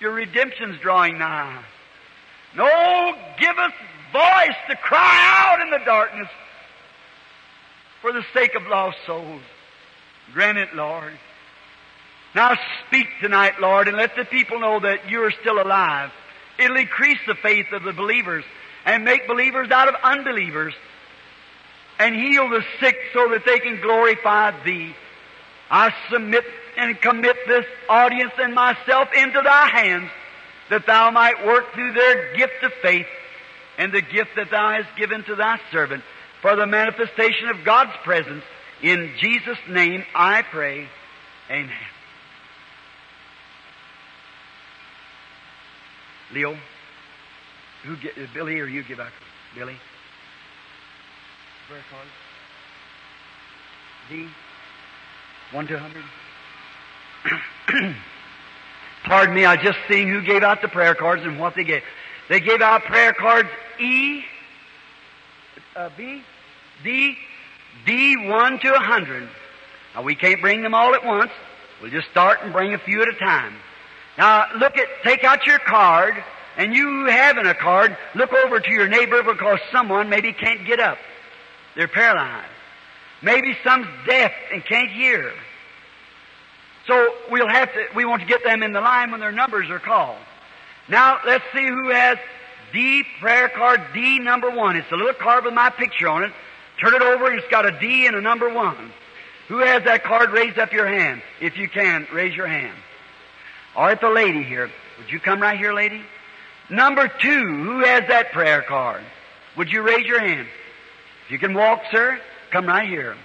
Your 0.01 0.13
redemption's 0.13 0.81
drawing 0.81 1.19
nigh. 1.19 1.65
No, 2.57 3.13
give 3.41 3.59
us 3.59 3.73
voice 4.13 4.57
to 4.69 4.77
cry 4.77 5.21
out 5.23 5.61
in 5.61 5.71
the 5.71 5.85
darkness 5.85 6.29
for 8.01 8.13
the 8.13 8.23
sake 8.33 8.55
of 8.55 8.63
lost 8.69 8.99
souls. 9.07 9.43
Grant 10.33 10.59
it, 10.59 10.75
Lord. 10.75 11.13
Now 12.35 12.57
speak 12.87 13.09
tonight, 13.21 13.61
Lord, 13.61 13.89
and 13.89 13.97
let 13.97 14.15
the 14.17 14.25
people 14.25 14.61
know 14.61 14.79
that 14.81 15.09
you're 15.09 15.33
still 15.41 15.61
alive. 15.61 16.11
It'll 16.59 16.77
increase 16.77 17.19
the 17.27 17.35
faith 17.35 17.67
of 17.73 17.83
the 17.83 17.93
believers 17.93 18.45
and 18.85 19.05
make 19.05 19.27
believers 19.27 19.71
out 19.71 19.89
of 19.89 19.95
unbelievers 20.03 20.75
and 21.99 22.15
heal 22.15 22.49
the 22.49 22.63
sick 22.81 22.97
so 23.13 23.29
that 23.31 23.45
they 23.47 23.59
can 23.61 23.81
glorify 23.81 24.53
Thee. 24.65 24.95
I 25.71 25.93
submit 26.11 26.45
and 26.77 27.01
commit 27.01 27.37
this 27.47 27.67
audience 27.89 28.33
and 28.39 28.55
myself 28.55 29.09
into 29.17 29.41
Thy 29.43 29.69
hands 29.69 30.11
that 30.71 30.87
Thou 30.87 31.11
might 31.11 31.47
work 31.47 31.73
through 31.75 31.93
their 31.93 32.37
gift 32.37 32.63
of 32.63 32.73
faith 32.83 33.07
and 33.79 33.93
the 33.93 34.03
gift 34.03 34.31
that 34.37 34.51
Thou 34.51 34.73
hast 34.73 34.97
given 34.97 35.25
to 35.25 35.35
Thy 35.35 35.59
servant 35.71 36.03
for 36.43 36.57
the 36.57 36.67
manifestation 36.67 37.49
of 37.49 37.65
God's 37.65 37.97
presence. 38.03 38.45
In 38.83 39.13
Jesus' 39.19 39.59
name 39.69 40.05
I 40.15 40.43
pray. 40.43 40.89
Amen. 41.51 41.71
Leo, 46.33 46.57
who 47.85 47.97
get, 47.97 48.15
Billy 48.33 48.61
or 48.61 48.67
you 48.67 48.83
give 48.83 49.01
out? 49.01 49.13
Billy? 49.55 49.77
Prayer 51.69 51.83
card. 51.91 52.07
D. 54.11 54.29
1 55.53 55.67
to 55.69 55.75
100. 55.75 57.95
Pardon 59.05 59.35
me, 59.35 59.45
I 59.45 59.57
just 59.57 59.79
seen 59.89 60.09
who 60.09 60.23
gave 60.23 60.43
out 60.43 60.63
the 60.63 60.69
prayer 60.69 60.95
cards 60.95 61.23
and 61.25 61.39
what 61.39 61.55
they 61.55 61.65
gave. 61.65 61.83
They 62.29 62.41
gave 62.41 62.63
out 62.63 62.85
prayer 62.85 63.13
cards 63.13 63.49
E, 63.79 64.23
uh, 65.77 65.91
B, 65.97 66.23
D, 66.83 67.17
D 67.85 68.29
1 68.29 68.59
to 68.61 68.71
100. 68.71 69.29
Now 69.95 70.03
we 70.03 70.15
can't 70.15 70.41
bring 70.41 70.63
them 70.63 70.75
all 70.75 70.95
at 70.95 71.05
once. 71.05 71.31
We'll 71.83 71.91
just 71.91 72.11
start 72.11 72.39
and 72.43 72.53
bring 72.53 72.75
a 72.75 72.79
few 72.79 73.03
at 73.03 73.09
a 73.09 73.19
time. 73.19 73.55
Now 74.17 74.47
look 74.59 74.79
at, 74.79 74.87
take 75.03 75.25
out 75.25 75.47
your 75.47 75.59
card, 75.59 76.15
and 76.57 76.75
you 76.75 77.07
having 77.07 77.47
a 77.47 77.55
card, 77.55 77.97
look 78.15 78.33
over 78.33 78.61
to 78.61 78.71
your 78.71 78.89
neighbor 78.89 79.23
because 79.23 79.59
someone 79.73 80.09
maybe 80.09 80.33
can't 80.33 80.67
get 80.67 80.81
up. 80.81 80.99
They're 81.77 81.89
paralyzed. 81.89 82.51
Maybe 83.23 83.57
some's 83.65 83.87
deaf 84.07 84.33
and 84.53 84.65
can't 84.65 84.91
hear. 84.91 85.33
So 86.87 87.09
we'll 87.31 87.49
have 87.49 87.73
to, 87.73 87.87
we 87.95 88.05
want 88.05 88.23
to 88.23 88.29
get 88.29 88.45
them 88.45 88.63
in 88.63 88.73
the 88.73 88.81
line 88.81 89.11
when 89.11 89.21
their 89.21 89.33
numbers 89.33 89.71
are 89.71 89.79
called. 89.79 90.19
Now 90.89 91.19
let's 91.27 91.45
see 91.55 91.67
who 91.67 91.89
has 91.91 92.19
D 92.73 93.05
prayer 93.21 93.49
card 93.49 93.81
D 93.95 94.19
number 94.19 94.51
one. 94.51 94.77
It's 94.77 94.91
a 94.93 94.97
little 94.97 95.15
card 95.15 95.45
with 95.45 95.55
my 95.55 95.71
picture 95.71 96.09
on 96.09 96.25
it. 96.25 96.33
Turn 96.81 96.95
it 96.95 97.03
over 97.03 97.31
and 97.31 97.39
it's 97.39 97.49
got 97.49 97.65
a 97.65 97.79
D 97.81 98.07
and 98.07 98.17
a 98.17 98.21
number 98.21 98.53
one. 98.53 98.93
Who 99.49 99.59
has 99.59 99.85
that 99.85 100.05
card? 100.05 100.31
Raise 100.31 100.59
up 100.59 100.73
your 100.73 100.87
hand. 100.87 101.23
If 101.41 101.57
you 101.57 101.69
can, 101.69 102.07
raise 102.13 102.35
your 102.37 102.47
hand. 102.47 102.77
All 103.77 103.85
right, 103.85 104.01
the 104.01 104.11
lady 104.11 104.43
here. 104.43 104.71
Would 104.99 105.11
you 105.11 105.21
come 105.21 105.41
right 105.41 105.59
here, 105.59 105.73
lady? 105.73 106.03
Number 106.71 107.09
two, 107.09 107.43
who 107.43 107.81
has 107.85 108.09
that 108.09 108.33
prayer 108.33 108.63
card? 108.63 109.03
Would 109.57 109.71
you 109.71 109.83
raise 109.83 110.07
your 110.07 110.21
hand? 110.21 110.49
If 111.27 111.31
you 111.31 111.39
can 111.39 111.55
walk, 111.55 111.83
sir, 111.91 112.19
come 112.51 112.67
right 112.67 112.89
here. 112.89 113.17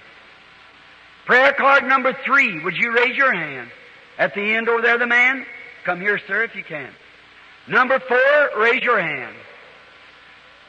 Prayer 1.26 1.52
card 1.52 1.84
number 1.84 2.16
three, 2.24 2.62
would 2.62 2.76
you 2.76 2.94
raise 2.94 3.16
your 3.16 3.32
hand? 3.32 3.70
At 4.18 4.34
the 4.34 4.54
end 4.54 4.68
over 4.68 4.82
there, 4.82 4.98
the 4.98 5.06
man? 5.06 5.46
Come 5.84 6.00
here, 6.00 6.20
sir, 6.26 6.42
if 6.42 6.54
you 6.54 6.64
can. 6.64 6.90
Number 7.66 7.98
four, 7.98 8.60
raise 8.60 8.82
your 8.82 9.00
hand. 9.00 9.34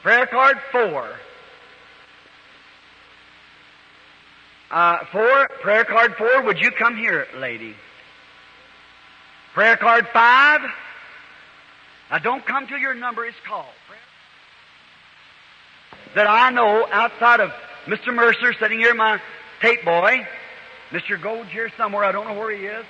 Prayer 0.02 0.26
card 0.26 0.58
four. 0.70 1.10
Uh, 4.70 5.04
four, 5.12 5.48
prayer 5.60 5.84
card 5.84 6.14
four, 6.16 6.42
would 6.42 6.58
you 6.58 6.70
come 6.70 6.96
here, 6.96 7.26
lady? 7.36 7.74
Prayer 9.52 9.76
card 9.76 10.08
five. 10.12 10.60
Now 12.12 12.18
don't 12.18 12.44
come 12.44 12.66
till 12.66 12.78
your 12.78 12.92
number 12.92 13.24
is 13.26 13.34
called. 13.46 13.64
That 16.14 16.28
I 16.28 16.50
know 16.50 16.86
outside 16.92 17.40
of 17.40 17.50
Mr. 17.86 18.14
Mercer 18.14 18.52
sitting 18.60 18.78
here, 18.78 18.94
my 18.94 19.18
tape 19.62 19.82
boy, 19.82 20.26
Mr. 20.90 21.20
Goad's 21.20 21.48
here 21.50 21.70
somewhere, 21.78 22.04
I 22.04 22.12
don't 22.12 22.28
know 22.28 22.38
where 22.38 22.54
he 22.54 22.66
is. 22.66 22.84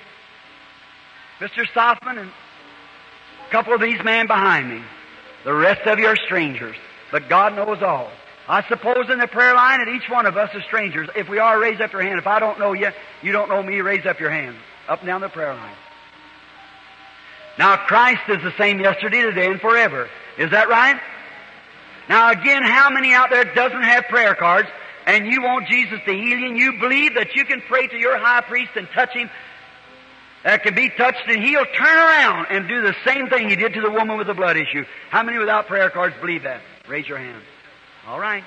Mr. 1.39 1.65
Softman 1.73 2.17
and 2.19 2.29
a 2.29 3.51
couple 3.51 3.73
of 3.73 3.79
these 3.79 4.03
men 4.03 4.27
behind 4.27 4.69
me. 4.69 4.83
The 5.45 5.53
rest 5.53 5.87
of 5.87 5.99
you 5.99 6.07
are 6.07 6.17
strangers, 6.17 6.75
but 7.09 7.29
God 7.29 7.55
knows 7.55 7.81
all. 7.81 8.11
I 8.49 8.67
suppose 8.67 9.09
in 9.09 9.19
the 9.19 9.27
prayer 9.27 9.55
line 9.55 9.79
that 9.79 9.87
each 9.87 10.09
one 10.09 10.25
of 10.25 10.35
us 10.35 10.53
is 10.53 10.63
strangers. 10.65 11.07
If 11.15 11.29
we 11.29 11.39
are, 11.39 11.57
raise 11.57 11.79
up 11.79 11.93
your 11.93 12.01
hand. 12.01 12.19
If 12.19 12.27
I 12.27 12.39
don't 12.39 12.59
know 12.59 12.73
you, 12.73 12.89
you 13.21 13.31
don't 13.31 13.47
know 13.47 13.63
me, 13.63 13.79
raise 13.79 14.05
up 14.05 14.19
your 14.19 14.31
hand. 14.31 14.57
Up 14.89 14.99
and 14.99 15.07
down 15.07 15.21
the 15.21 15.29
prayer 15.29 15.53
line. 15.53 15.75
Now 17.57 17.77
Christ 17.77 18.21
is 18.29 18.41
the 18.41 18.53
same 18.57 18.79
yesterday, 18.79 19.21
today, 19.21 19.47
and 19.47 19.61
forever. 19.61 20.09
Is 20.37 20.51
that 20.51 20.69
right? 20.69 20.99
Now 22.09 22.31
again, 22.31 22.63
how 22.63 22.89
many 22.89 23.13
out 23.13 23.29
there 23.29 23.45
doesn't 23.45 23.83
have 23.83 24.05
prayer 24.05 24.35
cards 24.35 24.67
and 25.05 25.27
you 25.27 25.41
want 25.41 25.67
Jesus 25.67 25.99
to 26.05 26.11
heal 26.13 26.39
you 26.39 26.47
and 26.47 26.57
you 26.57 26.79
believe 26.79 27.15
that 27.15 27.35
you 27.35 27.45
can 27.45 27.61
pray 27.61 27.87
to 27.87 27.97
your 27.97 28.17
high 28.17 28.41
priest 28.41 28.71
and 28.75 28.87
touch 28.93 29.13
him 29.13 29.29
that 30.43 30.63
can 30.63 30.75
be 30.75 30.89
touched 30.89 31.23
and 31.27 31.41
he'll 31.41 31.65
turn 31.65 31.97
around 31.97 32.47
and 32.49 32.67
do 32.67 32.81
the 32.81 32.95
same 33.05 33.29
thing 33.29 33.49
he 33.49 33.55
did 33.55 33.73
to 33.73 33.81
the 33.81 33.91
woman 33.91 34.17
with 34.17 34.27
the 34.27 34.33
blood 34.33 34.57
issue. 34.57 34.83
How 35.09 35.23
many 35.23 35.37
without 35.37 35.67
prayer 35.67 35.89
cards 35.89 36.15
believe 36.19 36.43
that? 36.43 36.61
Raise 36.87 37.07
your 37.07 37.17
hand. 37.17 37.41
All 38.07 38.19
right. 38.19 38.43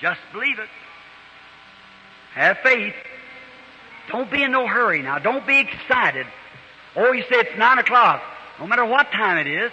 Just 0.00 0.20
believe 0.32 0.58
it. 0.58 0.68
Have 2.34 2.58
faith. 2.58 2.94
Don't 4.10 4.30
be 4.30 4.42
in 4.42 4.52
no 4.52 4.66
hurry 4.66 5.02
now. 5.02 5.18
Don't 5.18 5.46
be 5.46 5.58
excited. 5.58 6.26
Oh, 6.96 7.12
you 7.12 7.22
say 7.22 7.36
it's 7.36 7.58
nine 7.58 7.78
o'clock. 7.78 8.22
No 8.60 8.66
matter 8.66 8.84
what 8.84 9.10
time 9.10 9.38
it 9.38 9.46
is, 9.46 9.72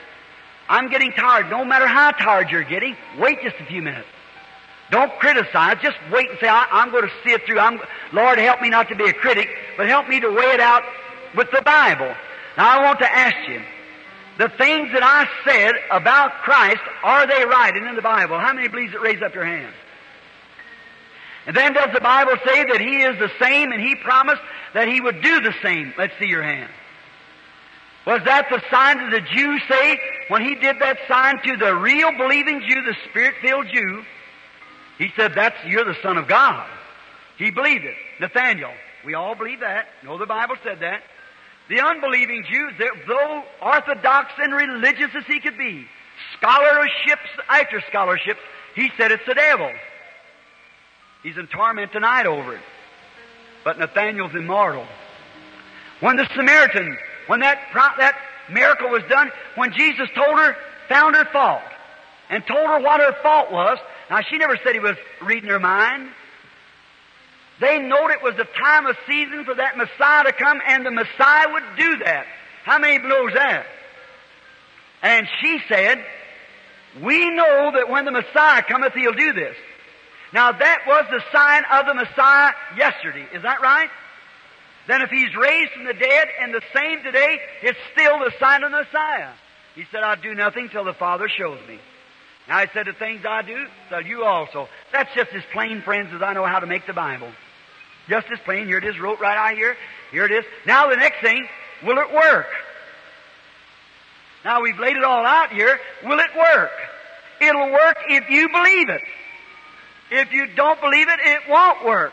I'm 0.67 0.89
getting 0.89 1.11
tired. 1.11 1.49
No 1.49 1.63
matter 1.65 1.87
how 1.87 2.11
tired 2.11 2.49
you're 2.49 2.63
getting, 2.63 2.95
wait 3.19 3.41
just 3.43 3.55
a 3.59 3.65
few 3.65 3.81
minutes. 3.81 4.07
Don't 4.89 5.11
criticize. 5.19 5.77
Just 5.81 5.97
wait 6.11 6.29
and 6.29 6.39
say, 6.39 6.47
I, 6.47 6.83
am 6.83 6.91
going 6.91 7.03
to 7.03 7.11
see 7.23 7.31
it 7.31 7.45
through. 7.45 7.59
I'm, 7.59 7.79
Lord, 8.11 8.37
help 8.37 8.61
me 8.61 8.69
not 8.69 8.89
to 8.89 8.95
be 8.95 9.05
a 9.05 9.13
critic, 9.13 9.49
but 9.77 9.87
help 9.87 10.07
me 10.07 10.19
to 10.19 10.29
weigh 10.29 10.53
it 10.53 10.59
out 10.59 10.83
with 11.35 11.49
the 11.51 11.61
Bible. 11.61 12.13
Now, 12.57 12.79
I 12.79 12.83
want 12.83 12.99
to 12.99 13.09
ask 13.09 13.49
you, 13.49 13.61
the 14.37 14.49
things 14.49 14.91
that 14.93 15.03
I 15.03 15.27
said 15.45 15.75
about 15.91 16.31
Christ, 16.43 16.81
are 17.03 17.27
they 17.27 17.45
right 17.45 17.75
and 17.75 17.87
in 17.87 17.95
the 17.95 18.01
Bible? 18.01 18.39
How 18.39 18.53
many 18.53 18.67
believes 18.67 18.93
it? 18.93 19.01
Raise 19.01 19.21
up 19.21 19.33
your 19.33 19.45
hand. 19.45 19.73
And 21.45 21.55
then 21.55 21.73
does 21.73 21.89
the 21.93 22.01
Bible 22.01 22.33
say 22.45 22.63
that 22.65 22.81
He 22.81 23.01
is 23.01 23.17
the 23.17 23.31
same 23.39 23.71
and 23.71 23.81
He 23.81 23.95
promised 23.95 24.41
that 24.73 24.87
He 24.87 24.99
would 24.99 25.21
do 25.21 25.41
the 25.41 25.53
same? 25.61 25.93
Let's 25.97 26.13
see 26.19 26.27
your 26.27 26.43
hand. 26.43 26.71
Was 28.05 28.21
that 28.25 28.47
the 28.49 28.61
sign 28.71 28.97
that 28.97 29.11
the 29.11 29.35
Jews 29.35 29.61
say 29.69 29.99
when 30.27 30.41
He 30.41 30.55
did 30.55 30.77
that 30.79 30.97
sign 31.07 31.41
to 31.43 31.57
the 31.57 31.75
real 31.75 32.11
believing 32.17 32.61
Jew, 32.67 32.81
the 32.81 32.95
Spirit-filled 33.09 33.67
Jew? 33.71 34.03
He 34.97 35.11
said, 35.15 35.33
that's, 35.35 35.55
you're 35.65 35.85
the 35.85 35.97
Son 36.01 36.17
of 36.17 36.27
God. 36.27 36.67
He 37.37 37.51
believed 37.51 37.85
it. 37.85 37.95
Nathaniel. 38.19 38.71
We 39.03 39.13
all 39.15 39.35
believe 39.35 39.61
that. 39.61 39.87
Know 40.03 40.17
the 40.17 40.25
Bible 40.25 40.55
said 40.63 40.79
that. 40.81 41.01
The 41.69 41.79
unbelieving 41.79 42.43
Jews, 42.51 42.73
though 43.07 43.43
orthodox 43.61 44.33
and 44.37 44.53
religious 44.53 45.09
as 45.15 45.23
he 45.25 45.39
could 45.39 45.57
be, 45.57 45.85
scholarships 46.37 47.29
after 47.49 47.81
scholarships, 47.89 48.39
he 48.75 48.91
said 48.97 49.11
it's 49.11 49.25
the 49.25 49.33
devil. 49.33 49.71
He's 51.23 51.37
in 51.37 51.47
torment 51.47 51.91
tonight 51.91 52.25
over 52.25 52.55
it. 52.55 52.61
But 53.63 53.79
Nathaniel's 53.79 54.35
immortal. 54.35 54.85
When 55.99 56.15
the 56.17 56.27
Samaritan, 56.35 56.97
when 57.27 57.41
that, 57.41 57.59
that 57.73 58.15
miracle 58.49 58.89
was 58.89 59.03
done, 59.09 59.31
when 59.55 59.73
Jesus 59.73 60.09
told 60.15 60.37
her, 60.37 60.55
found 60.89 61.15
her 61.15 61.25
fault, 61.25 61.61
and 62.29 62.45
told 62.45 62.67
her 62.67 62.79
what 62.79 63.01
her 63.01 63.15
fault 63.21 63.51
was, 63.51 63.77
now, 64.11 64.19
she 64.29 64.37
never 64.37 64.57
said 64.61 64.73
he 64.73 64.81
was 64.81 64.97
reading 65.21 65.49
her 65.49 65.59
mind. 65.59 66.09
They 67.61 67.79
knowed 67.79 68.09
it 68.09 68.21
was 68.21 68.35
the 68.35 68.43
time 68.43 68.85
of 68.85 68.97
season 69.07 69.45
for 69.45 69.55
that 69.55 69.77
Messiah 69.77 70.25
to 70.25 70.33
come, 70.33 70.59
and 70.67 70.85
the 70.85 70.91
Messiah 70.91 71.47
would 71.49 71.63
do 71.77 71.97
that. 71.99 72.25
How 72.65 72.77
many 72.77 72.97
knows 72.97 73.33
that? 73.33 73.65
And 75.01 75.29
she 75.39 75.59
said, 75.69 76.03
We 77.01 77.29
know 77.29 77.71
that 77.73 77.89
when 77.89 78.03
the 78.03 78.11
Messiah 78.11 78.63
cometh, 78.63 78.93
he'll 78.93 79.13
do 79.13 79.31
this. 79.31 79.55
Now, 80.33 80.51
that 80.51 80.79
was 80.85 81.05
the 81.09 81.23
sign 81.31 81.63
of 81.71 81.85
the 81.85 81.93
Messiah 81.93 82.51
yesterday. 82.75 83.27
Is 83.33 83.43
that 83.43 83.61
right? 83.61 83.89
Then 84.91 85.03
if 85.03 85.09
he's 85.09 85.33
raised 85.37 85.71
from 85.71 85.85
the 85.85 85.93
dead 85.93 86.27
and 86.41 86.53
the 86.53 86.61
same 86.75 87.01
today, 87.01 87.39
it's 87.63 87.79
still 87.93 88.19
the 88.19 88.33
sign 88.41 88.61
of 88.65 88.71
the 88.71 88.79
Messiah. 88.79 89.31
He 89.73 89.85
said, 89.89 90.03
I'll 90.03 90.21
do 90.21 90.35
nothing 90.35 90.67
till 90.67 90.83
the 90.83 90.91
Father 90.91 91.29
shows 91.29 91.65
me. 91.65 91.79
Now 92.49 92.57
I 92.57 92.67
said 92.73 92.87
the 92.87 92.93
things 92.99 93.21
I 93.25 93.41
do, 93.41 93.67
so 93.89 93.99
you 93.99 94.25
also. 94.25 94.67
That's 94.91 95.09
just 95.15 95.31
as 95.31 95.43
plain, 95.53 95.81
friends, 95.81 96.09
as 96.13 96.21
I 96.21 96.33
know 96.33 96.45
how 96.45 96.59
to 96.59 96.67
make 96.67 96.87
the 96.87 96.93
Bible. 96.93 97.31
Just 98.09 98.27
as 98.33 98.39
plain. 98.43 98.67
Here 98.67 98.79
it 98.79 98.83
is, 98.83 98.99
wrote 98.99 99.21
right 99.21 99.37
out 99.37 99.55
here. 99.55 99.77
Here 100.11 100.25
it 100.25 100.31
is. 100.33 100.43
Now 100.65 100.89
the 100.89 100.97
next 100.97 101.21
thing, 101.21 101.47
will 101.85 101.97
it 101.97 102.13
work? 102.13 102.47
Now 104.43 104.61
we've 104.61 104.77
laid 104.77 104.97
it 104.97 105.05
all 105.05 105.25
out 105.25 105.53
here. 105.53 105.79
Will 106.03 106.19
it 106.19 106.35
work? 106.35 106.71
It'll 107.39 107.71
work 107.71 107.97
if 108.09 108.29
you 108.29 108.49
believe 108.49 108.89
it. 108.89 109.01
If 110.11 110.33
you 110.33 110.47
don't 110.47 110.81
believe 110.81 111.07
it, 111.07 111.19
it 111.23 111.43
won't 111.47 111.85
work. 111.85 112.11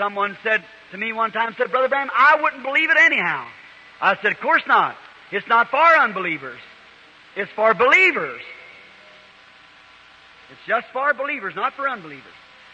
Someone 0.00 0.34
said 0.42 0.64
to 0.92 0.96
me 0.96 1.12
one 1.12 1.30
time, 1.30 1.54
said, 1.58 1.70
Brother 1.70 1.90
Branham, 1.90 2.10
I 2.16 2.40
wouldn't 2.40 2.62
believe 2.62 2.88
it 2.88 2.96
anyhow. 2.98 3.46
I 4.00 4.16
said, 4.22 4.32
of 4.32 4.40
course 4.40 4.62
not. 4.66 4.96
It's 5.30 5.46
not 5.46 5.68
for 5.68 5.76
unbelievers. 5.76 6.58
It's 7.36 7.52
for 7.52 7.74
believers. 7.74 8.40
It's 10.50 10.60
just 10.66 10.86
for 10.94 11.12
believers, 11.12 11.54
not 11.54 11.74
for 11.74 11.86
unbelievers. 11.86 12.32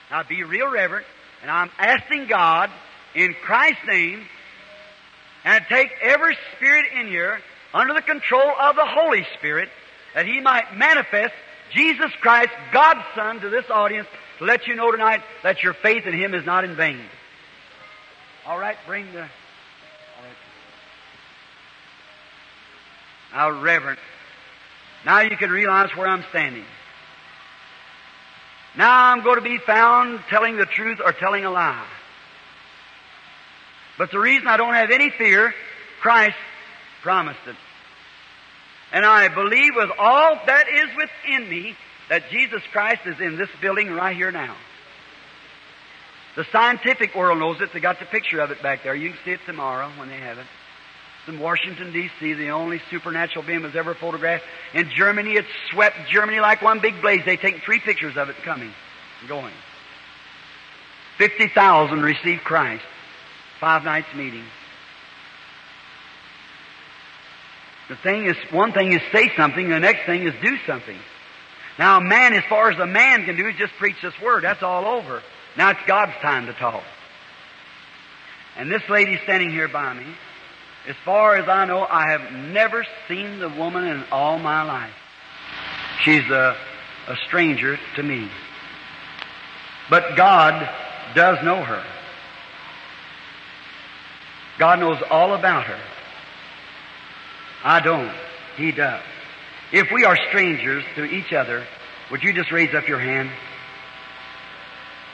Now 0.08 0.22
be 0.22 0.44
real 0.44 0.70
reverent, 0.70 1.04
and 1.42 1.50
I'm 1.50 1.68
asking 1.78 2.28
God 2.28 2.70
in 3.16 3.34
Christ's 3.42 3.84
name 3.88 4.24
and 5.44 5.64
take 5.68 5.90
every 6.00 6.38
spirit 6.54 6.86
in 6.96 7.08
here 7.08 7.40
under 7.74 7.92
the 7.92 8.02
control 8.02 8.52
of 8.60 8.76
the 8.76 8.86
Holy 8.86 9.26
Spirit 9.36 9.68
that 10.14 10.26
He 10.26 10.40
might 10.40 10.76
manifest 10.76 11.34
Jesus 11.74 12.12
Christ, 12.20 12.52
God's 12.72 13.04
Son, 13.16 13.40
to 13.40 13.50
this 13.50 13.68
audience 13.68 14.06
to 14.38 14.44
let 14.44 14.66
you 14.66 14.74
know 14.74 14.90
tonight 14.90 15.22
that 15.42 15.62
your 15.62 15.72
faith 15.72 16.06
in 16.06 16.14
Him 16.14 16.34
is 16.34 16.44
not 16.44 16.64
in 16.64 16.76
vain. 16.76 17.00
All 18.46 18.58
right, 18.58 18.76
bring 18.86 19.12
the. 19.12 19.26
Now, 23.32 23.50
Reverend, 23.50 23.98
now 25.04 25.20
you 25.20 25.36
can 25.36 25.50
realize 25.50 25.90
where 25.94 26.06
I'm 26.06 26.24
standing. 26.30 26.64
Now 28.76 29.10
I'm 29.10 29.22
going 29.22 29.36
to 29.36 29.42
be 29.42 29.58
found 29.58 30.20
telling 30.28 30.56
the 30.56 30.66
truth 30.66 31.00
or 31.04 31.12
telling 31.12 31.44
a 31.44 31.50
lie. 31.50 31.86
But 33.98 34.10
the 34.10 34.18
reason 34.18 34.46
I 34.46 34.56
don't 34.56 34.74
have 34.74 34.90
any 34.90 35.10
fear, 35.10 35.54
Christ 36.00 36.36
promised 37.02 37.40
it. 37.46 37.56
And 38.92 39.04
I 39.04 39.28
believe 39.28 39.72
with 39.74 39.90
all 39.98 40.38
that 40.46 40.66
is 40.68 40.88
within 40.96 41.48
me 41.48 41.76
that 42.08 42.30
Jesus 42.30 42.62
Christ 42.72 43.02
is 43.06 43.20
in 43.20 43.36
this 43.36 43.48
building 43.60 43.90
right 43.92 44.16
here 44.16 44.30
now. 44.30 44.56
The 46.36 46.44
scientific 46.52 47.14
world 47.14 47.38
knows 47.38 47.60
it. 47.60 47.72
They 47.72 47.80
got 47.80 47.98
the 47.98 48.04
picture 48.04 48.40
of 48.40 48.50
it 48.50 48.62
back 48.62 48.82
there. 48.84 48.94
You 48.94 49.10
can 49.10 49.18
see 49.24 49.30
it 49.32 49.40
tomorrow 49.46 49.90
when 49.96 50.08
they 50.08 50.18
have 50.18 50.38
it. 50.38 50.46
It's 51.20 51.34
in 51.34 51.40
Washington, 51.40 51.92
D.C., 51.92 52.34
the 52.34 52.50
only 52.50 52.80
supernatural 52.90 53.44
being 53.44 53.62
was 53.62 53.74
ever 53.74 53.94
photographed. 53.94 54.44
In 54.74 54.90
Germany, 54.94 55.32
it 55.32 55.46
swept 55.70 55.96
Germany 56.10 56.40
like 56.40 56.62
one 56.62 56.80
big 56.80 57.00
blaze. 57.00 57.22
They 57.24 57.36
take 57.36 57.62
three 57.64 57.80
pictures 57.80 58.16
of 58.16 58.28
it 58.28 58.36
coming 58.44 58.72
and 59.20 59.28
going. 59.28 59.54
50,000 61.18 62.02
received 62.02 62.44
Christ. 62.44 62.84
Five 63.58 63.84
nights 63.84 64.08
meeting. 64.14 64.44
The 67.88 67.96
thing 67.96 68.26
is, 68.26 68.36
one 68.50 68.72
thing 68.72 68.92
is 68.92 69.00
say 69.10 69.30
something, 69.36 69.68
the 69.68 69.80
next 69.80 70.04
thing 70.04 70.26
is 70.26 70.34
do 70.42 70.58
something. 70.66 70.98
Now, 71.78 72.00
man, 72.00 72.32
as 72.32 72.44
far 72.48 72.70
as 72.70 72.78
a 72.78 72.86
man 72.86 73.24
can 73.24 73.36
do, 73.36 73.46
is 73.48 73.56
just 73.56 73.74
preach 73.74 73.96
this 74.02 74.14
word. 74.22 74.44
That's 74.44 74.62
all 74.62 74.86
over. 74.86 75.22
Now 75.56 75.70
it's 75.70 75.80
God's 75.86 76.14
time 76.22 76.46
to 76.46 76.52
talk. 76.54 76.82
And 78.56 78.70
this 78.70 78.82
lady 78.88 79.18
standing 79.24 79.50
here 79.50 79.68
by 79.68 79.92
me, 79.92 80.06
as 80.88 80.96
far 81.04 81.36
as 81.36 81.48
I 81.48 81.66
know, 81.66 81.80
I 81.80 82.10
have 82.10 82.32
never 82.32 82.86
seen 83.08 83.38
the 83.38 83.48
woman 83.48 83.84
in 83.84 84.04
all 84.10 84.38
my 84.38 84.62
life. 84.62 84.94
She's 86.02 86.24
a, 86.30 86.56
a 87.08 87.16
stranger 87.26 87.78
to 87.96 88.02
me. 88.02 88.28
But 89.90 90.16
God 90.16 90.68
does 91.14 91.44
know 91.44 91.62
her. 91.62 91.84
God 94.58 94.80
knows 94.80 94.98
all 95.10 95.34
about 95.34 95.64
her. 95.64 95.80
I 97.62 97.80
don't. 97.80 98.14
He 98.56 98.72
does. 98.72 99.02
If 99.72 99.88
we 99.92 100.04
are 100.04 100.16
strangers 100.28 100.84
to 100.94 101.04
each 101.04 101.32
other, 101.32 101.66
would 102.10 102.22
you 102.22 102.32
just 102.32 102.52
raise 102.52 102.74
up 102.74 102.86
your 102.86 103.00
hand? 103.00 103.30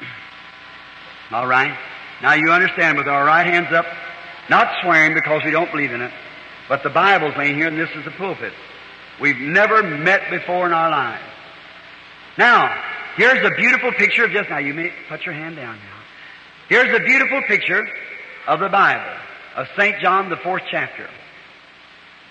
All 1.33 1.47
right. 1.47 1.77
Now 2.23 2.35
you 2.35 2.51
understand 2.53 2.99
with 2.99 3.09
our 3.09 3.25
right 3.25 3.47
hands 3.47 3.73
up, 3.73 3.87
not 4.51 4.69
swearing 4.83 5.15
because 5.15 5.43
we 5.45 5.51
don't 5.51 5.71
believe 5.71 5.93
in 5.93 6.03
it, 6.03 6.13
but 6.69 6.83
the 6.83 6.91
Bible's 6.91 7.35
laying 7.37 7.57
here 7.57 7.69
and 7.69 7.79
this 7.79 7.91
is 7.97 8.05
the 8.05 8.11
pulpit. 8.13 8.53
We've 9.21 9.39
never 9.39 9.83
met 9.83 10.31
before 10.31 10.67
in 10.67 10.73
our 10.73 10.91
lives. 10.91 11.23
Now, 12.39 12.75
here's 13.17 13.45
a 13.45 13.51
beautiful 13.57 13.93
picture 13.93 14.25
of 14.25 14.31
just 14.31 14.51
now. 14.51 14.59
You 14.59 14.75
may 14.75 14.93
put 15.09 15.25
your 15.25 15.35
hand 15.35 15.57
down 15.57 15.77
now. 15.77 16.03
Here's 16.69 16.95
a 16.95 17.05
beautiful 17.05 17.43
picture 17.43 17.87
of 18.47 18.61
the 18.61 18.69
Bible, 18.69 19.13
of 19.57 19.67
St. 19.79 20.01
John, 20.01 20.31
the 20.31 20.37
fourth 20.37 20.63
chapter. 20.71 21.09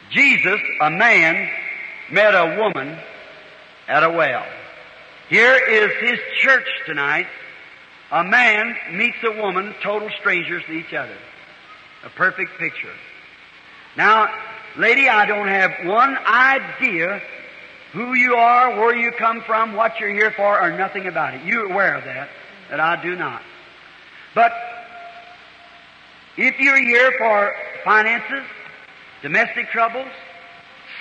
Jesus, 0.10 0.60
a 0.82 0.90
man, 0.90 1.50
met 2.12 2.34
a 2.36 2.58
woman 2.60 2.98
at 3.88 4.04
a 4.04 4.10
well. 4.10 4.46
Here 5.30 5.56
is 5.56 5.92
his 6.02 6.20
church 6.40 6.68
tonight. 6.86 7.28
A 8.12 8.24
man 8.24 8.76
meets 8.92 9.18
a 9.24 9.32
woman, 9.42 9.74
total 9.82 10.10
strangers 10.20 10.64
to 10.66 10.74
each 10.74 10.94
other. 10.94 11.16
A 12.04 12.10
perfect 12.10 12.52
picture. 12.60 12.94
Now, 13.96 14.28
lady, 14.78 15.08
I 15.08 15.26
don't 15.26 15.48
have 15.48 15.72
one 15.86 16.18
idea 16.18 17.22
who 17.94 18.14
you 18.14 18.36
are, 18.36 18.80
where 18.80 18.96
you 18.96 19.12
come 19.12 19.42
from, 19.42 19.74
what 19.74 20.00
you're 20.00 20.14
here 20.14 20.32
for, 20.32 20.62
or 20.62 20.78
nothing 20.78 21.08
about 21.08 21.34
it. 21.34 21.44
You're 21.46 21.72
aware 21.72 21.96
of 21.96 22.04
that, 22.06 22.30
that 22.70 22.80
I 22.80 23.02
do 23.02 23.16
not. 23.16 23.42
But 24.34 24.54
if 26.38 26.58
you're 26.60 26.82
here 26.82 27.14
for 27.18 27.54
finances, 27.84 28.44
domestic 29.22 29.70
troubles, 29.70 30.08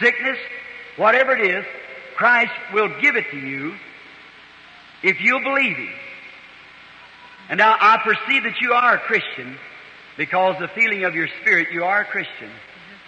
sickness, 0.01 0.39
whatever 1.01 1.33
it 1.33 1.51
is, 1.51 1.65
Christ 2.15 2.53
will 2.75 3.01
give 3.01 3.17
it 3.17 3.25
to 3.31 3.39
you 3.39 3.75
if 5.03 5.19
you'll 5.23 5.43
believe 5.43 5.77
Him. 5.77 5.95
And 7.49 7.59
now 7.59 7.75
I 7.81 7.99
perceive 8.05 8.43
that 8.45 8.61
you 8.61 8.73
are 8.75 8.97
a 8.97 9.01
Christian 9.01 9.57
because 10.19 10.57
the 10.61 10.69
feeling 10.69 11.05
of 11.05 11.15
your 11.15 11.29
spirit, 11.41 11.69
you 11.73 11.85
are 11.85 12.03
a 12.03 12.05
Christian. 12.05 12.51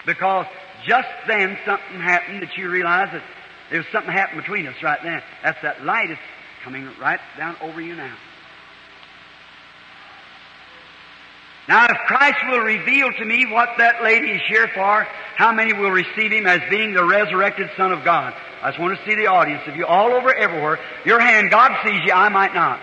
Because 0.07 0.47
just 0.86 1.09
then 1.28 1.59
something 1.66 2.01
happened 2.01 2.43
that 2.43 2.57
you 2.57 2.70
realize 2.70 3.09
that 3.12 3.22
there's 3.70 3.86
something 3.93 4.11
happened 4.11 4.40
between 4.40 4.66
us 4.66 4.74
right 4.82 5.05
now. 5.05 5.22
That's 5.45 5.61
that 5.62 5.84
light 5.84 6.11
is 6.11 6.18
coming 6.64 6.88
right 6.99 7.20
down 7.36 7.57
over 7.61 7.80
you 7.80 7.95
now. 7.95 8.16
Now, 11.68 11.84
if 11.84 11.96
Christ 12.06 12.38
will 12.48 12.58
reveal 12.58 13.12
to 13.12 13.24
me 13.24 13.46
what 13.46 13.70
that 13.78 14.02
lady 14.02 14.32
is 14.32 14.42
here 14.48 14.68
for, 14.74 15.06
how 15.36 15.52
many 15.52 15.72
will 15.72 15.90
receive 15.90 16.32
Him 16.32 16.46
as 16.46 16.60
being 16.68 16.92
the 16.92 17.04
resurrected 17.04 17.70
Son 17.76 17.92
of 17.92 18.04
God? 18.04 18.34
I 18.62 18.70
just 18.70 18.80
want 18.80 18.98
to 18.98 19.04
see 19.04 19.14
the 19.14 19.28
audience 19.28 19.62
of 19.66 19.76
you 19.76 19.86
all 19.86 20.12
over 20.12 20.34
everywhere. 20.34 20.80
Your 21.04 21.20
hand, 21.20 21.50
God 21.50 21.72
sees 21.84 22.00
you, 22.04 22.12
I 22.12 22.28
might 22.28 22.54
not. 22.54 22.80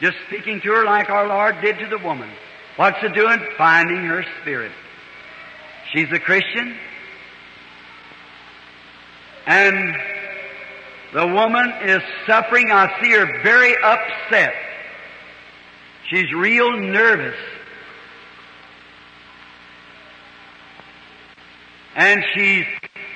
Just 0.00 0.16
speaking 0.26 0.60
to 0.60 0.68
her 0.72 0.84
like 0.84 1.08
our 1.08 1.26
Lord 1.26 1.56
did 1.62 1.78
to 1.78 1.86
the 1.86 1.98
woman. 1.98 2.30
What's 2.76 3.02
it 3.02 3.14
doing? 3.14 3.40
Finding 3.56 4.04
her 4.04 4.24
spirit. 4.42 4.72
She's 5.92 6.12
a 6.12 6.18
Christian. 6.18 6.76
And 9.46 9.96
the 11.16 11.26
woman 11.26 11.72
is 11.82 12.02
suffering. 12.26 12.70
I 12.70 13.00
see 13.00 13.10
her 13.12 13.42
very 13.42 13.74
upset. 13.82 14.52
She's 16.10 16.30
real 16.30 16.76
nervous. 16.76 17.38
And 21.94 22.22
she's, 22.34 22.66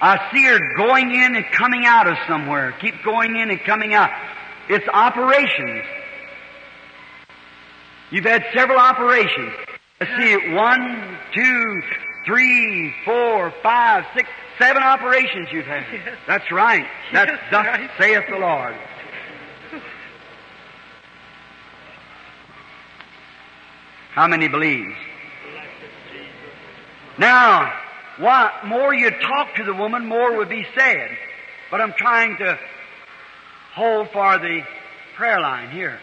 I 0.01 0.31
see 0.33 0.47
her 0.47 0.59
going 0.79 1.11
in 1.11 1.37
and 1.37 1.45
coming 1.53 1.85
out 1.85 2.09
of 2.09 2.17
somewhere. 2.27 2.75
Keep 2.81 3.05
going 3.05 3.37
in 3.37 3.51
and 3.51 3.61
coming 3.65 3.93
out. 3.93 4.09
It's 4.71 4.89
operations. 4.89 5.85
You've 8.11 8.25
had 8.25 8.47
several 8.55 8.79
operations. 8.79 9.53
Let's 10.01 10.13
see, 10.19 10.55
one, 10.55 11.19
two, 11.35 11.83
three, 12.25 12.95
four, 13.05 13.53
five, 13.63 14.07
six, 14.15 14.27
seven 14.61 14.83
operations 14.83 15.49
you've 15.51 15.67
had. 15.67 15.85
Yes. 15.93 16.19
That's 16.27 16.53
right. 16.53 16.87
That's 17.13 17.31
Yes, 17.31 17.41
thus 17.51 17.67
right. 17.67 17.91
saith 17.99 18.25
the 18.31 18.37
Lord. 18.39 18.75
How 24.13 24.27
many 24.27 24.49
believes? 24.49 24.95
Now, 27.19 27.73
what 28.19 28.67
more 28.67 28.93
you 28.93 29.11
talk 29.11 29.55
to 29.57 29.65
the 29.65 29.75
woman, 29.75 30.07
more 30.07 30.37
would 30.37 30.49
be 30.49 30.67
said. 30.77 31.11
But 31.71 31.81
I'm 31.81 31.93
trying 31.97 32.37
to 32.39 32.59
hold 33.75 34.11
for 34.11 34.39
the 34.39 34.63
prayer 35.17 35.41
line 35.41 35.71
here. 35.71 35.99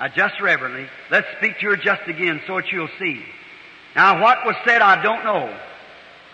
Now, 0.00 0.08
just 0.08 0.40
reverently, 0.40 0.88
let's 1.10 1.26
speak 1.38 1.60
to 1.60 1.66
her 1.66 1.76
just 1.76 2.02
again 2.08 2.40
so 2.46 2.56
that 2.56 2.72
you'll 2.72 2.88
see. 2.98 3.24
Now, 3.94 4.20
what 4.20 4.38
was 4.44 4.56
said, 4.66 4.82
I 4.82 5.00
don't 5.02 5.24
know. 5.24 5.56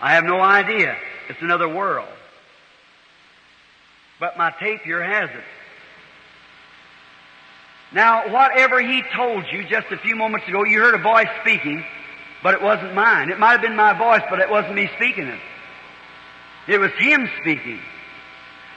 I 0.01 0.13
have 0.15 0.23
no 0.23 0.41
idea. 0.41 0.97
It's 1.31 1.41
another 1.41 1.69
world. 1.69 2.09
But 4.19 4.37
my 4.37 4.51
tape 4.59 4.81
here 4.81 5.01
has 5.01 5.29
it. 5.29 5.43
Now, 7.93 8.27
whatever 8.27 8.81
he 8.81 9.01
told 9.15 9.45
you 9.49 9.63
just 9.63 9.87
a 9.91 9.97
few 9.97 10.17
moments 10.17 10.45
ago, 10.49 10.65
you 10.65 10.81
heard 10.81 10.93
a 10.93 11.01
voice 11.01 11.29
speaking, 11.39 11.85
but 12.43 12.53
it 12.53 12.61
wasn't 12.61 12.93
mine. 12.95 13.31
It 13.31 13.39
might 13.39 13.53
have 13.53 13.61
been 13.61 13.77
my 13.77 13.97
voice, 13.97 14.23
but 14.29 14.39
it 14.39 14.49
wasn't 14.49 14.75
me 14.75 14.89
speaking 14.97 15.27
it. 15.27 15.39
It 16.67 16.79
was 16.79 16.91
him 16.99 17.29
speaking. 17.39 17.79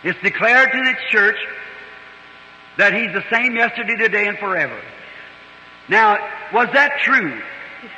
It's 0.05 0.21
declared 0.23 0.71
to 0.71 0.79
the 0.79 0.95
church 1.11 1.39
that 2.79 2.95
he's 2.95 3.13
the 3.13 3.25
same 3.33 3.57
yesterday, 3.57 3.97
today, 3.97 4.29
and 4.29 4.39
forever. 4.39 4.81
Now, 5.89 6.19
was 6.53 6.69
that 6.73 7.01
true? 7.03 7.43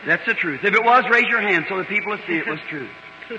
That's 0.06 0.24
the 0.24 0.34
truth. 0.34 0.60
If 0.64 0.74
it 0.74 0.82
was, 0.82 1.04
raise 1.10 1.28
your 1.28 1.42
hand 1.42 1.66
so 1.68 1.76
the 1.76 1.84
people 1.84 2.12
will 2.12 2.26
see 2.26 2.38
it 2.38 2.46
was 2.46 2.60
true. 2.70 2.88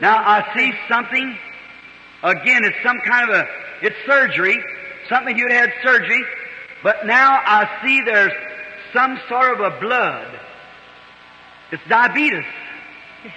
Now 0.00 0.16
I 0.16 0.52
see 0.54 0.72
something. 0.88 1.38
Again, 2.22 2.64
it's 2.64 2.76
some 2.82 2.98
kind 3.00 3.30
of 3.30 3.36
a, 3.36 3.46
it's 3.82 3.96
surgery. 4.06 4.62
Something 5.08 5.36
you'd 5.36 5.52
had 5.52 5.72
surgery. 5.82 6.22
But 6.82 7.06
now 7.06 7.40
I 7.44 7.68
see 7.82 8.00
there's 8.04 8.32
some 8.92 9.18
sort 9.28 9.60
of 9.60 9.60
a 9.60 9.80
blood. 9.80 10.40
It's 11.72 11.82
diabetes. 11.88 12.44
Yes. 13.24 13.34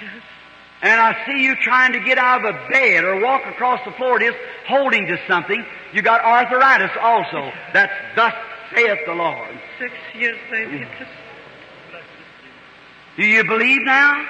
And 0.81 1.01
I 1.01 1.25
see 1.25 1.43
you 1.43 1.55
trying 1.55 1.93
to 1.93 1.99
get 1.99 2.17
out 2.17 2.45
of 2.45 2.55
a 2.55 2.69
bed 2.69 3.03
or 3.03 3.19
walk 3.21 3.41
across 3.47 3.79
the 3.83 3.91
floor. 3.93 4.21
It 4.21 4.25
is 4.25 4.35
holding 4.67 5.07
to 5.07 5.17
something. 5.27 5.65
You 5.91 6.01
got 6.01 6.21
arthritis 6.21 6.91
also. 7.01 7.51
That's 7.73 7.91
thus 8.15 8.33
saith 8.75 8.99
the 9.07 9.13
Lord. 9.13 9.59
Six 9.79 9.93
years 10.13 10.37
diabetes. 10.51 10.87
Do 13.15 13.25
you 13.25 13.43
believe 13.45 13.81
now? 13.83 14.23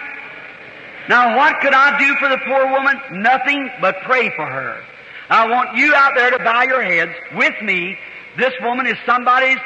Now 1.09 1.38
what 1.38 1.59
could 1.61 1.73
I 1.73 1.97
do 1.97 2.15
for 2.15 2.29
the 2.29 2.38
poor 2.38 2.69
woman? 2.71 2.99
Nothing 3.11 3.69
but 3.81 3.95
pray 4.03 4.29
for 4.35 4.45
her. 4.45 4.84
I 5.29 5.49
want 5.49 5.77
you 5.77 5.93
out 5.93 6.13
there 6.15 6.31
to 6.31 6.39
bow 6.39 6.63
your 6.63 6.81
heads 6.81 7.13
with 7.35 7.53
me. 7.61 7.97
This 8.38 8.53
woman 8.61 8.88
is 8.88 8.97
somebody's, 9.05 9.57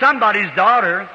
somebody's 0.00 0.54
daughter, 0.54 1.08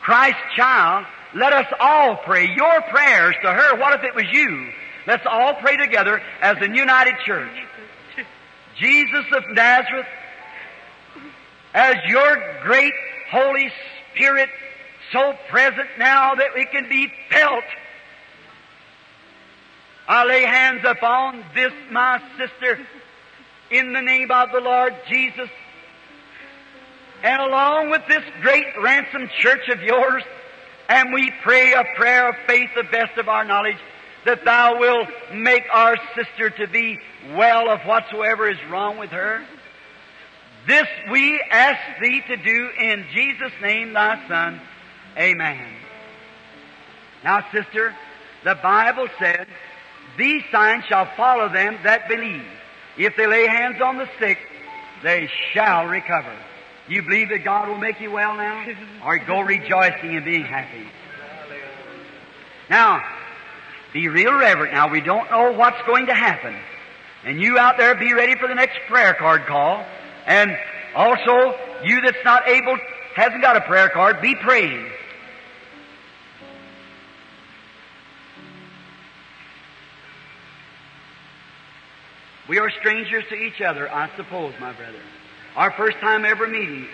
Christ's 0.00 0.40
child. 0.56 1.06
Let 1.34 1.52
us 1.52 1.66
all 1.78 2.16
pray 2.16 2.52
your 2.54 2.80
prayers 2.90 3.36
to 3.42 3.52
her. 3.52 3.76
What 3.76 3.94
if 3.94 4.04
it 4.04 4.14
was 4.14 4.26
you? 4.32 4.70
Let's 5.06 5.24
all 5.26 5.54
pray 5.54 5.76
together 5.76 6.20
as 6.40 6.56
a 6.60 6.68
united 6.68 7.14
church. 7.24 7.52
Jesus 8.76 9.24
of 9.34 9.44
Nazareth, 9.52 10.06
as 11.74 11.96
your 12.06 12.42
great 12.62 12.94
Holy 13.30 13.70
Spirit 14.14 14.48
so 15.12 15.34
present 15.48 15.88
now 15.98 16.34
that 16.34 16.56
it 16.56 16.70
can 16.70 16.88
be 16.88 17.12
felt. 17.30 17.64
I 20.10 20.24
lay 20.24 20.42
hands 20.42 20.84
upon 20.84 21.44
this, 21.54 21.72
my 21.88 22.20
sister, 22.36 22.84
in 23.70 23.92
the 23.92 24.00
name 24.00 24.28
of 24.32 24.50
the 24.50 24.58
Lord 24.58 24.92
Jesus. 25.08 25.48
And 27.22 27.40
along 27.40 27.90
with 27.90 28.02
this 28.08 28.24
great 28.42 28.66
ransom 28.82 29.30
church 29.38 29.68
of 29.68 29.80
yours, 29.80 30.24
and 30.88 31.14
we 31.14 31.30
pray 31.44 31.74
a 31.74 31.84
prayer 31.94 32.28
of 32.28 32.34
faith, 32.48 32.70
the 32.74 32.82
best 32.82 33.18
of 33.18 33.28
our 33.28 33.44
knowledge, 33.44 33.76
that 34.24 34.44
thou 34.44 34.80
wilt 34.80 35.06
make 35.32 35.62
our 35.72 35.96
sister 36.16 36.50
to 36.50 36.66
be 36.66 36.98
well 37.36 37.70
of 37.70 37.78
whatsoever 37.82 38.50
is 38.50 38.58
wrong 38.68 38.98
with 38.98 39.10
her. 39.10 39.46
This 40.66 40.88
we 41.08 41.40
ask 41.52 42.00
thee 42.00 42.20
to 42.26 42.36
do 42.36 42.70
in 42.80 43.04
Jesus' 43.14 43.52
name, 43.62 43.92
thy 43.92 44.26
Son. 44.26 44.60
Amen. 45.16 45.68
Now, 47.22 47.46
sister, 47.52 47.94
the 48.42 48.56
Bible 48.56 49.06
said, 49.20 49.46
These 50.16 50.42
signs 50.50 50.84
shall 50.84 51.08
follow 51.16 51.48
them 51.48 51.78
that 51.84 52.08
believe. 52.08 52.44
If 52.98 53.16
they 53.16 53.26
lay 53.26 53.46
hands 53.46 53.80
on 53.80 53.96
the 53.96 54.08
sick, 54.18 54.38
they 55.02 55.30
shall 55.52 55.86
recover. 55.86 56.34
You 56.88 57.02
believe 57.02 57.28
that 57.28 57.44
God 57.44 57.68
will 57.68 57.78
make 57.78 58.00
you 58.00 58.10
well 58.10 58.34
now? 58.34 58.66
Or 59.04 59.18
go 59.18 59.40
rejoicing 59.40 60.16
and 60.16 60.24
being 60.24 60.44
happy? 60.44 60.86
Now, 62.68 63.02
be 63.92 64.08
real 64.08 64.34
reverent. 64.34 64.72
Now, 64.72 64.88
we 64.88 65.00
don't 65.00 65.30
know 65.30 65.52
what's 65.52 65.80
going 65.86 66.06
to 66.06 66.14
happen. 66.14 66.54
And 67.24 67.40
you 67.40 67.58
out 67.58 67.78
there, 67.78 67.94
be 67.94 68.12
ready 68.12 68.34
for 68.36 68.48
the 68.48 68.54
next 68.54 68.78
prayer 68.88 69.14
card 69.14 69.46
call. 69.46 69.84
And 70.26 70.56
also, 70.94 71.56
you 71.84 72.00
that's 72.00 72.24
not 72.24 72.46
able, 72.48 72.76
hasn't 73.14 73.42
got 73.42 73.56
a 73.56 73.60
prayer 73.62 73.88
card, 73.88 74.20
be 74.20 74.34
praying. 74.34 74.90
We 82.50 82.58
are 82.58 82.68
strangers 82.80 83.22
to 83.28 83.36
each 83.36 83.60
other, 83.60 83.88
I 83.88 84.10
suppose, 84.16 84.52
my 84.58 84.72
brother. 84.72 84.98
Our 85.54 85.70
first 85.76 85.98
time 85.98 86.24
ever 86.24 86.48
meeting, 86.48 86.84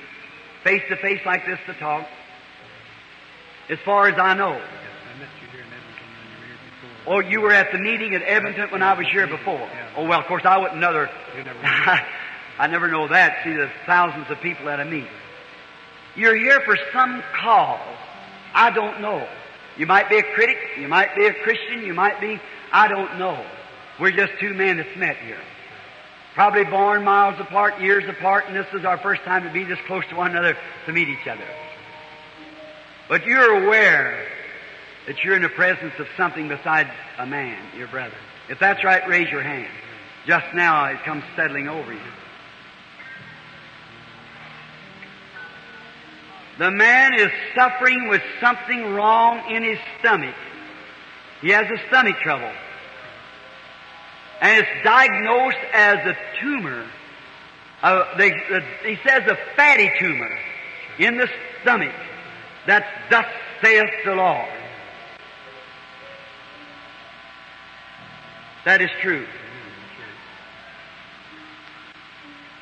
face 0.63 0.83
to 0.91 0.97
face 0.97 1.21
like 1.25 1.47
this 1.47 1.59
to 1.67 1.73
talk, 1.81 2.07
as 3.71 3.79
far 3.83 4.07
as 4.07 4.19
I 4.19 4.35
know. 4.35 4.53
Yes, 4.53 5.29
you 5.41 5.49
here 5.49 5.63
in 5.63 5.73
Edmonton 5.73 6.09
when 7.07 7.17
you 7.17 7.21
were. 7.23 7.25
Oh, 7.25 7.31
you 7.31 7.41
were 7.41 7.53
at 7.53 7.73
the 7.73 7.79
meeting 7.79 8.15
at 8.15 8.21
Edmonton 8.21 8.69
when 8.71 8.83
I 8.83 8.93
was 8.99 9.07
here 9.11 9.27
before. 9.27 9.67
Oh, 9.97 10.05
well, 10.05 10.21
of 10.21 10.27
course, 10.27 10.43
I 10.45 10.59
wouldn't 10.59 10.79
know. 10.79 10.93
there- 10.93 11.11
I 12.59 12.67
never 12.67 12.89
know 12.89 13.09
that. 13.09 13.43
See, 13.43 13.55
the 13.55 13.71
thousands 13.87 14.31
of 14.31 14.39
people 14.43 14.69
at 14.69 14.79
a 14.79 14.85
meeting. 14.85 15.09
You're 16.17 16.37
here 16.37 16.61
for 16.67 16.77
some 16.93 17.23
cause. 17.41 17.97
I 18.53 18.73
don't 18.73 19.01
know. 19.01 19.27
You 19.79 19.87
might 19.87 20.11
be 20.11 20.19
a 20.19 20.23
critic. 20.35 20.59
You 20.79 20.89
might 20.89 21.17
be 21.17 21.25
a 21.25 21.33
Christian. 21.33 21.81
You 21.83 21.95
might 21.95 22.21
be, 22.21 22.39
I 22.71 22.89
don't 22.89 23.19
know. 23.19 23.43
We're 23.99 24.13
just 24.13 24.33
two 24.41 24.53
men 24.55 24.77
that's 24.77 24.97
met 24.97 25.17
here. 25.19 25.41
Probably 26.35 26.65
born 26.65 27.03
miles 27.03 27.41
apart, 27.41 27.81
years 27.81 28.05
apart, 28.09 28.45
and 28.47 28.55
this 28.55 28.67
is 28.75 28.85
our 28.85 28.99
first 28.99 29.23
time 29.23 29.45
to 29.45 29.51
be 29.51 29.65
this 29.65 29.79
close 29.87 30.05
to 30.11 30.17
one 30.17 30.33
another 30.33 30.57
to 30.85 30.93
meet 30.93 31.09
each 31.09 31.27
other. 31.27 31.47
But 33.09 33.25
you're 33.25 33.65
aware 33.65 34.27
that 35.07 35.25
you're 35.25 35.35
in 35.37 35.43
the 35.43 35.49
presence 35.49 35.95
of 35.99 36.07
something 36.17 36.49
besides 36.49 36.91
a 37.19 37.27
man, 37.27 37.59
your 37.77 37.89
brother. 37.89 38.17
If 38.51 38.59
that's 38.59 38.85
right, 38.85 39.09
raise 39.09 39.31
your 39.31 39.43
hand. 39.43 39.71
Just 40.27 40.47
now 40.55 40.87
it 40.87 40.99
comes 41.05 41.25
settling 41.37 41.69
over 41.69 41.93
you. 41.93 42.01
The 46.59 46.71
man 46.71 47.15
is 47.15 47.31
suffering 47.55 48.09
with 48.09 48.23
something 48.41 48.95
wrong 48.95 49.51
in 49.51 49.63
his 49.63 49.79
stomach. 50.01 50.35
He 51.41 51.51
has 51.51 51.67
a 51.71 51.89
stomach 51.89 52.17
trouble. 52.23 52.51
And 54.41 54.65
it's 54.65 54.85
diagnosed 54.85 55.57
as 55.73 55.99
a 56.07 56.17
tumor. 56.41 56.87
Uh, 57.83 58.17
they, 58.19 58.33
uh, 58.33 58.61
he 58.85 58.97
says 59.07 59.23
a 59.27 59.37
fatty 59.57 59.91
tumor 59.99 60.39
in 60.99 61.17
the 61.17 61.29
stomach. 61.63 61.95
That's 62.67 62.87
thus 63.11 63.27
saith 63.63 63.85
the 64.05 64.15
Lord. 64.15 64.49
That 68.65 68.83
is 68.83 68.91
true. 69.01 69.27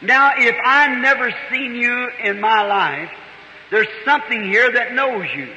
Now, 0.03 0.33
if 0.37 0.55
I 0.63 0.95
never 1.01 1.33
seen 1.51 1.75
you 1.75 2.09
in 2.23 2.39
my 2.39 2.63
life, 2.63 3.11
there's 3.71 3.89
something 4.05 4.43
here 4.43 4.71
that 4.71 4.93
knows 4.93 5.27
you. 5.35 5.49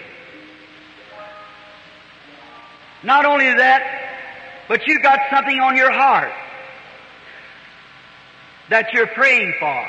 Not 3.03 3.25
only 3.25 3.53
that, 3.53 4.06
but 4.67 4.85
you've 4.87 5.03
got 5.03 5.19
something 5.31 5.59
on 5.59 5.75
your 5.75 5.91
heart 5.91 6.31
that 8.69 8.93
you're 8.93 9.07
praying 9.07 9.53
for. 9.59 9.87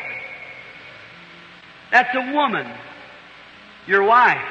That's 1.90 2.14
a 2.14 2.32
woman, 2.32 2.66
your 3.86 4.04
wife. 4.04 4.46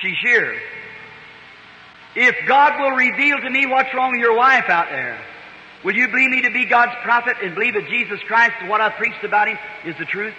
She's 0.00 0.18
here. 0.22 0.56
If 2.14 2.36
God 2.46 2.80
will 2.80 2.96
reveal 2.96 3.38
to 3.38 3.50
me 3.50 3.66
what's 3.66 3.92
wrong 3.94 4.12
with 4.12 4.20
your 4.20 4.36
wife 4.36 4.68
out 4.68 4.88
there, 4.90 5.18
will 5.84 5.94
you 5.94 6.08
believe 6.08 6.30
me 6.30 6.42
to 6.42 6.50
be 6.50 6.66
God's 6.66 6.94
prophet 7.02 7.36
and 7.42 7.54
believe 7.54 7.74
that 7.74 7.88
Jesus 7.88 8.20
Christ 8.26 8.54
and 8.60 8.68
what 8.68 8.80
I 8.80 8.90
preached 8.90 9.24
about 9.24 9.48
Him 9.48 9.58
is 9.84 9.96
the 9.98 10.04
truth? 10.04 10.34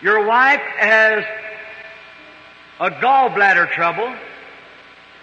Your 0.00 0.26
wife 0.26 0.60
has 0.78 1.24
a 2.80 2.90
gallbladder 2.90 3.70
trouble, 3.72 4.12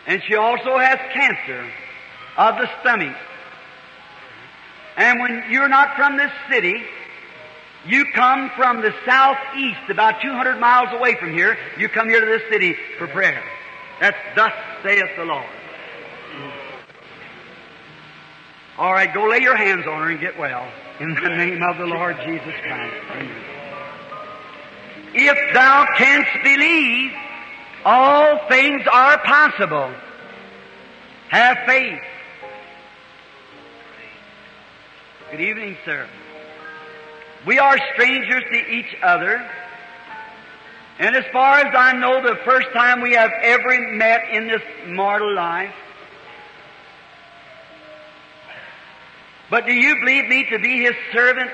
and 0.09 0.23
she 0.27 0.33
also 0.35 0.75
has 0.79 0.99
cancer 1.13 1.71
of 2.35 2.57
the 2.57 2.67
stomach. 2.81 3.15
And 4.97 5.19
when 5.19 5.43
you're 5.51 5.69
not 5.69 5.95
from 5.95 6.17
this 6.17 6.31
city, 6.49 6.81
you 7.85 8.05
come 8.15 8.49
from 8.57 8.81
the 8.81 8.91
southeast, 9.05 9.87
about 9.87 10.19
200 10.19 10.59
miles 10.59 10.89
away 10.93 11.15
from 11.15 11.31
here. 11.31 11.55
You 11.77 11.89
come 11.89 12.09
here 12.09 12.21
to 12.21 12.25
this 12.25 12.41
city 12.49 12.75
for 12.97 13.05
prayer. 13.07 13.43
That's 14.01 14.17
thus 14.35 14.51
saith 14.81 15.15
the 15.15 15.25
Lord. 15.25 15.45
All 18.79 18.91
right, 18.91 19.13
go 19.13 19.27
lay 19.27 19.41
your 19.41 19.55
hands 19.55 19.85
on 19.85 20.01
her 20.01 20.09
and 20.09 20.19
get 20.19 20.39
well. 20.39 20.67
In 20.99 21.13
the 21.13 21.29
name 21.29 21.61
of 21.61 21.77
the 21.77 21.85
Lord 21.85 22.17
Jesus 22.25 22.55
Christ. 22.63 22.95
Amen. 23.11 23.43
If 25.13 25.53
thou 25.53 25.85
canst 25.97 26.31
believe, 26.43 27.11
all 27.85 28.39
things 28.47 28.81
are 28.91 29.17
possible. 29.19 29.91
Have 31.29 31.57
faith. 31.65 32.01
Good 35.31 35.41
evening, 35.41 35.77
sir. 35.85 36.07
We 37.45 37.59
are 37.59 37.77
strangers 37.93 38.43
to 38.51 38.71
each 38.71 38.95
other. 39.03 39.47
And 40.99 41.15
as 41.15 41.23
far 41.31 41.59
as 41.59 41.73
I 41.73 41.93
know, 41.93 42.21
the 42.21 42.35
first 42.43 42.67
time 42.73 43.01
we 43.01 43.13
have 43.13 43.31
ever 43.41 43.91
met 43.93 44.29
in 44.31 44.47
this 44.47 44.61
mortal 44.87 45.33
life. 45.33 45.73
But 49.49 49.65
do 49.65 49.73
you 49.73 49.95
believe 49.99 50.27
me 50.27 50.45
to 50.49 50.59
be 50.59 50.81
His 50.81 50.95
servant? 51.13 51.49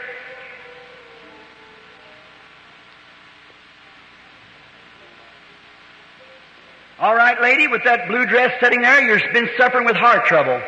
All 7.06 7.16
right, 7.16 7.40
lady, 7.40 7.68
with 7.68 7.84
that 7.84 8.08
blue 8.08 8.26
dress 8.26 8.60
sitting 8.60 8.82
there, 8.82 9.00
you've 9.00 9.32
been 9.32 9.48
suffering 9.60 9.86
with 9.86 9.96
heart 9.96 10.26
trouble. 10.26 10.60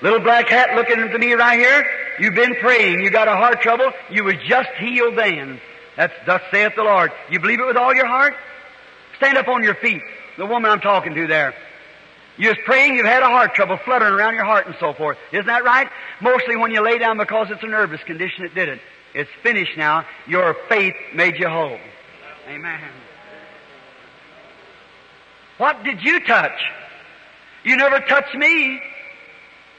Little 0.00 0.18
black 0.18 0.48
hat 0.48 0.74
looking 0.74 0.98
at 0.98 1.20
me 1.20 1.34
right 1.34 1.58
here, 1.58 1.86
you've 2.18 2.34
been 2.34 2.54
praying, 2.54 3.02
you 3.02 3.10
got 3.10 3.28
a 3.28 3.36
heart 3.36 3.60
trouble, 3.60 3.92
you 4.08 4.24
was 4.24 4.36
just 4.46 4.70
healed 4.78 5.18
then. 5.18 5.60
That's 5.94 6.14
thus 6.24 6.40
saith 6.50 6.72
the 6.74 6.84
Lord. 6.84 7.12
You 7.28 7.38
believe 7.38 7.60
it 7.60 7.66
with 7.66 7.76
all 7.76 7.94
your 7.94 8.06
heart? 8.06 8.34
Stand 9.18 9.36
up 9.36 9.46
on 9.48 9.62
your 9.62 9.74
feet. 9.74 10.00
The 10.38 10.46
woman 10.46 10.70
I'm 10.70 10.80
talking 10.80 11.12
to 11.12 11.26
there. 11.26 11.54
You 12.38 12.48
was 12.48 12.58
praying, 12.64 12.94
you've 12.94 13.04
had 13.04 13.22
a 13.22 13.26
heart 13.26 13.54
trouble 13.54 13.76
fluttering 13.84 14.14
around 14.14 14.36
your 14.36 14.46
heart 14.46 14.66
and 14.68 14.76
so 14.80 14.94
forth. 14.94 15.18
Isn't 15.32 15.48
that 15.48 15.64
right? 15.64 15.90
Mostly 16.22 16.56
when 16.56 16.70
you 16.70 16.80
lay 16.82 16.96
down 16.96 17.18
because 17.18 17.48
it's 17.50 17.62
a 17.62 17.66
nervous 17.66 18.02
condition 18.04 18.46
it. 18.70 18.80
It's 19.12 19.30
finished 19.42 19.76
now. 19.76 20.06
Your 20.26 20.56
faith 20.70 20.94
made 21.14 21.38
you 21.38 21.50
whole. 21.50 21.78
Amen. 22.48 22.80
What 25.58 25.84
did 25.84 26.02
you 26.02 26.20
touch? 26.20 26.58
You 27.64 27.76
never 27.76 28.00
touched 28.00 28.34
me. 28.34 28.80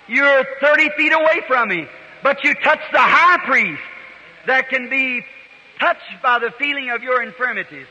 You're 0.07 0.45
30 0.61 0.89
feet 0.97 1.13
away 1.13 1.41
from 1.47 1.69
me. 1.69 1.87
But 2.21 2.43
you 2.43 2.53
touched 2.53 2.91
the 2.91 2.99
high 2.99 3.37
priest 3.45 3.81
that 4.45 4.69
can 4.69 4.89
be 4.89 5.23
touched 5.79 6.21
by 6.21 6.39
the 6.39 6.51
feeling 6.59 6.89
of 6.89 7.01
your 7.01 7.23
infirmities. 7.23 7.87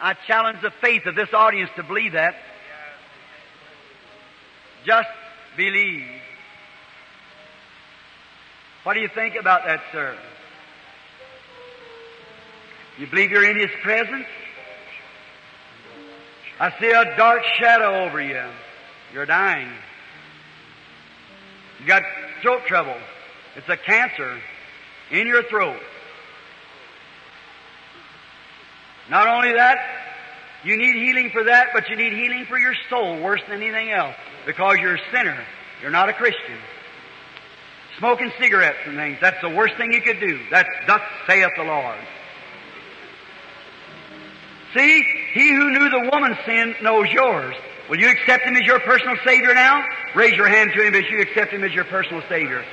I 0.00 0.14
challenge 0.26 0.60
the 0.62 0.70
faith 0.70 1.06
of 1.06 1.14
this 1.14 1.32
audience 1.32 1.70
to 1.76 1.82
believe 1.82 2.12
that. 2.12 2.34
Just 4.84 5.08
believe. 5.56 6.06
What 8.82 8.94
do 8.94 9.00
you 9.00 9.08
think 9.08 9.36
about 9.36 9.64
that, 9.66 9.80
sir? 9.92 10.16
You 12.98 13.06
believe 13.06 13.30
you're 13.30 13.48
in 13.48 13.58
His 13.58 13.70
presence? 13.82 14.26
I 16.60 16.78
see 16.78 16.90
a 16.90 17.16
dark 17.16 17.42
shadow 17.58 18.04
over 18.04 18.20
you. 18.20 18.44
You're 19.14 19.24
dying. 19.24 19.72
You 21.80 21.86
got 21.86 22.02
throat 22.42 22.66
trouble. 22.66 22.96
It's 23.56 23.68
a 23.70 23.78
cancer 23.78 24.38
in 25.10 25.26
your 25.26 25.42
throat. 25.44 25.80
Not 29.08 29.26
only 29.26 29.54
that, 29.54 29.78
you 30.62 30.76
need 30.76 30.96
healing 30.96 31.30
for 31.30 31.44
that, 31.44 31.68
but 31.72 31.88
you 31.88 31.96
need 31.96 32.12
healing 32.12 32.44
for 32.46 32.58
your 32.58 32.74
soul 32.90 33.18
worse 33.22 33.40
than 33.48 33.62
anything 33.62 33.90
else 33.90 34.14
because 34.44 34.76
you're 34.80 34.96
a 34.96 35.10
sinner. 35.10 35.42
You're 35.80 35.90
not 35.90 36.10
a 36.10 36.12
Christian. 36.12 36.58
Smoking 37.98 38.30
cigarettes 38.38 38.78
and 38.84 38.96
things, 38.96 39.16
that's 39.20 39.40
the 39.40 39.48
worst 39.48 39.76
thing 39.78 39.92
you 39.92 40.02
could 40.02 40.20
do. 40.20 40.38
That's 40.50 40.68
thus 40.86 41.00
saith 41.26 41.52
the 41.56 41.64
Lord. 41.64 41.98
See, 44.74 45.04
he 45.32 45.52
who 45.52 45.70
knew 45.70 45.90
the 45.90 46.10
woman's 46.12 46.38
sin 46.46 46.74
knows 46.82 47.10
yours. 47.10 47.56
Will 47.88 47.98
you 47.98 48.08
accept 48.08 48.44
him 48.44 48.54
as 48.54 48.62
your 48.62 48.78
personal 48.80 49.16
Savior 49.24 49.52
now? 49.52 49.84
Raise 50.14 50.34
your 50.36 50.48
hand 50.48 50.70
to 50.76 50.82
him 50.82 50.94
as 50.94 51.04
you 51.10 51.20
accept 51.20 51.52
him 51.52 51.64
as 51.64 51.72
your 51.72 51.84
personal 51.84 52.22
Savior. 52.28 52.64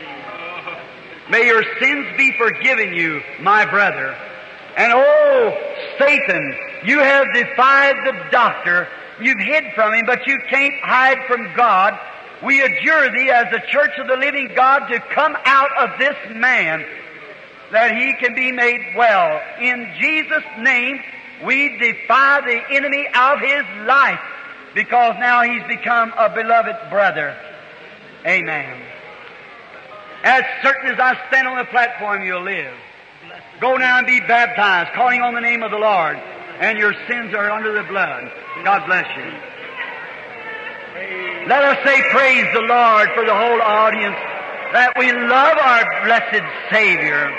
May 1.30 1.48
your 1.48 1.64
sins 1.80 2.06
be 2.16 2.32
forgiven 2.38 2.94
you, 2.94 3.22
my 3.42 3.66
brother. 3.66 4.16
And 4.78 4.94
oh, 4.94 5.74
Satan, 5.98 6.56
you 6.86 7.00
have 7.00 7.34
defied 7.34 7.96
the 8.06 8.30
doctor. 8.32 8.88
You've 9.20 9.40
hid 9.40 9.66
from 9.74 9.94
him, 9.96 10.06
but 10.06 10.28
you 10.28 10.38
can't 10.50 10.76
hide 10.82 11.26
from 11.28 11.52
God. 11.56 12.00
We 12.44 12.62
adjure 12.62 13.12
thee 13.12 13.32
as 13.32 13.48
the 13.52 13.62
church 13.72 13.98
of 13.98 14.08
the 14.08 14.18
living 14.18 14.52
God 14.56 14.88
to 14.90 15.00
come 15.00 15.36
out 15.46 15.76
of 15.80 15.98
this 15.98 16.16
man 16.36 16.86
that 17.72 17.92
he 17.92 18.14
can 18.24 18.36
be 18.36 18.52
made 18.52 18.94
well. 18.96 19.42
In 19.60 19.92
Jesus' 20.00 20.44
name, 20.60 21.02
we 21.46 21.78
defy 21.78 22.42
the 22.42 22.76
enemy 22.76 23.08
of 23.16 23.40
his 23.40 23.64
life 23.86 24.20
because 24.74 25.16
now 25.20 25.44
he's 25.44 25.64
become 25.68 26.14
a 26.18 26.30
beloved 26.30 26.90
brother. 26.90 27.36
Amen. 28.26 28.82
As 30.24 30.44
certain 30.64 30.92
as 30.92 31.00
I 31.00 31.18
stand 31.28 31.48
on 31.48 31.58
the 31.58 31.66
platform, 31.66 32.24
you'll 32.24 32.44
live. 32.44 32.74
Go 33.60 33.78
now 33.78 34.00
and 34.00 34.08
be 34.08 34.20
baptized, 34.20 34.94
calling 34.94 35.22
on 35.22 35.34
the 35.34 35.42
name 35.42 35.64
of 35.64 35.72
the 35.72 35.78
Lord, 35.78 36.18
and 36.60 36.78
your 36.78 36.94
sins 37.08 37.34
are 37.34 37.50
under 37.50 37.74
the 37.74 37.88
blood. 37.88 38.32
God 38.64 38.86
bless 38.86 39.08
you. 39.18 39.32
Let 41.48 41.64
us 41.64 41.78
say 41.86 42.02
praise 42.12 42.46
the 42.54 42.62
Lord 42.62 43.10
for 43.16 43.26
the 43.26 43.34
whole 43.34 43.62
audience 43.62 44.18
that 44.74 44.94
we 44.98 45.12
love 45.12 45.58
our 45.58 45.86
blessed 46.06 46.44
Savior. 46.72 47.32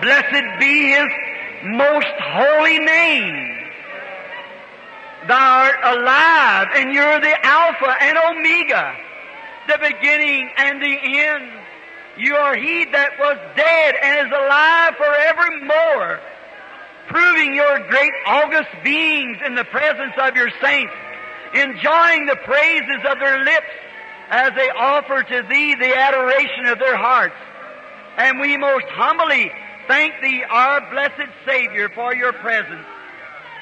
Blessed 0.00 0.58
be 0.58 0.88
His 0.88 1.31
most 1.64 2.06
holy 2.20 2.78
name. 2.78 3.58
Thou 5.28 5.36
art 5.38 5.98
alive, 5.98 6.68
and 6.74 6.92
you're 6.92 7.20
the 7.20 7.46
Alpha 7.46 7.94
and 8.00 8.18
Omega, 8.18 8.96
the 9.68 9.78
beginning 9.78 10.50
and 10.56 10.82
the 10.82 10.98
end. 11.00 11.50
You 12.18 12.34
are 12.34 12.56
He 12.56 12.84
that 12.86 13.18
was 13.18 13.38
dead 13.56 13.94
and 14.02 14.26
is 14.26 14.32
alive 14.32 14.94
forevermore, 14.96 16.20
proving 17.06 17.54
your 17.54 17.86
great 17.88 18.12
august 18.26 18.70
beings 18.82 19.38
in 19.46 19.54
the 19.54 19.64
presence 19.64 20.12
of 20.20 20.34
your 20.34 20.50
saints, 20.60 20.92
enjoying 21.54 22.26
the 22.26 22.36
praises 22.44 23.00
of 23.08 23.18
their 23.20 23.44
lips 23.44 23.72
as 24.30 24.52
they 24.56 24.68
offer 24.70 25.22
to 25.22 25.42
Thee 25.48 25.74
the 25.76 25.94
adoration 25.94 26.66
of 26.66 26.78
their 26.78 26.96
hearts. 26.96 27.36
And 28.18 28.40
we 28.40 28.56
most 28.56 28.86
humbly 28.88 29.52
thank 29.86 30.14
Thee, 30.22 30.42
our 30.48 30.90
blessed 30.90 31.30
Savior, 31.46 31.88
for 31.90 32.14
your 32.14 32.32
presence. 32.32 32.86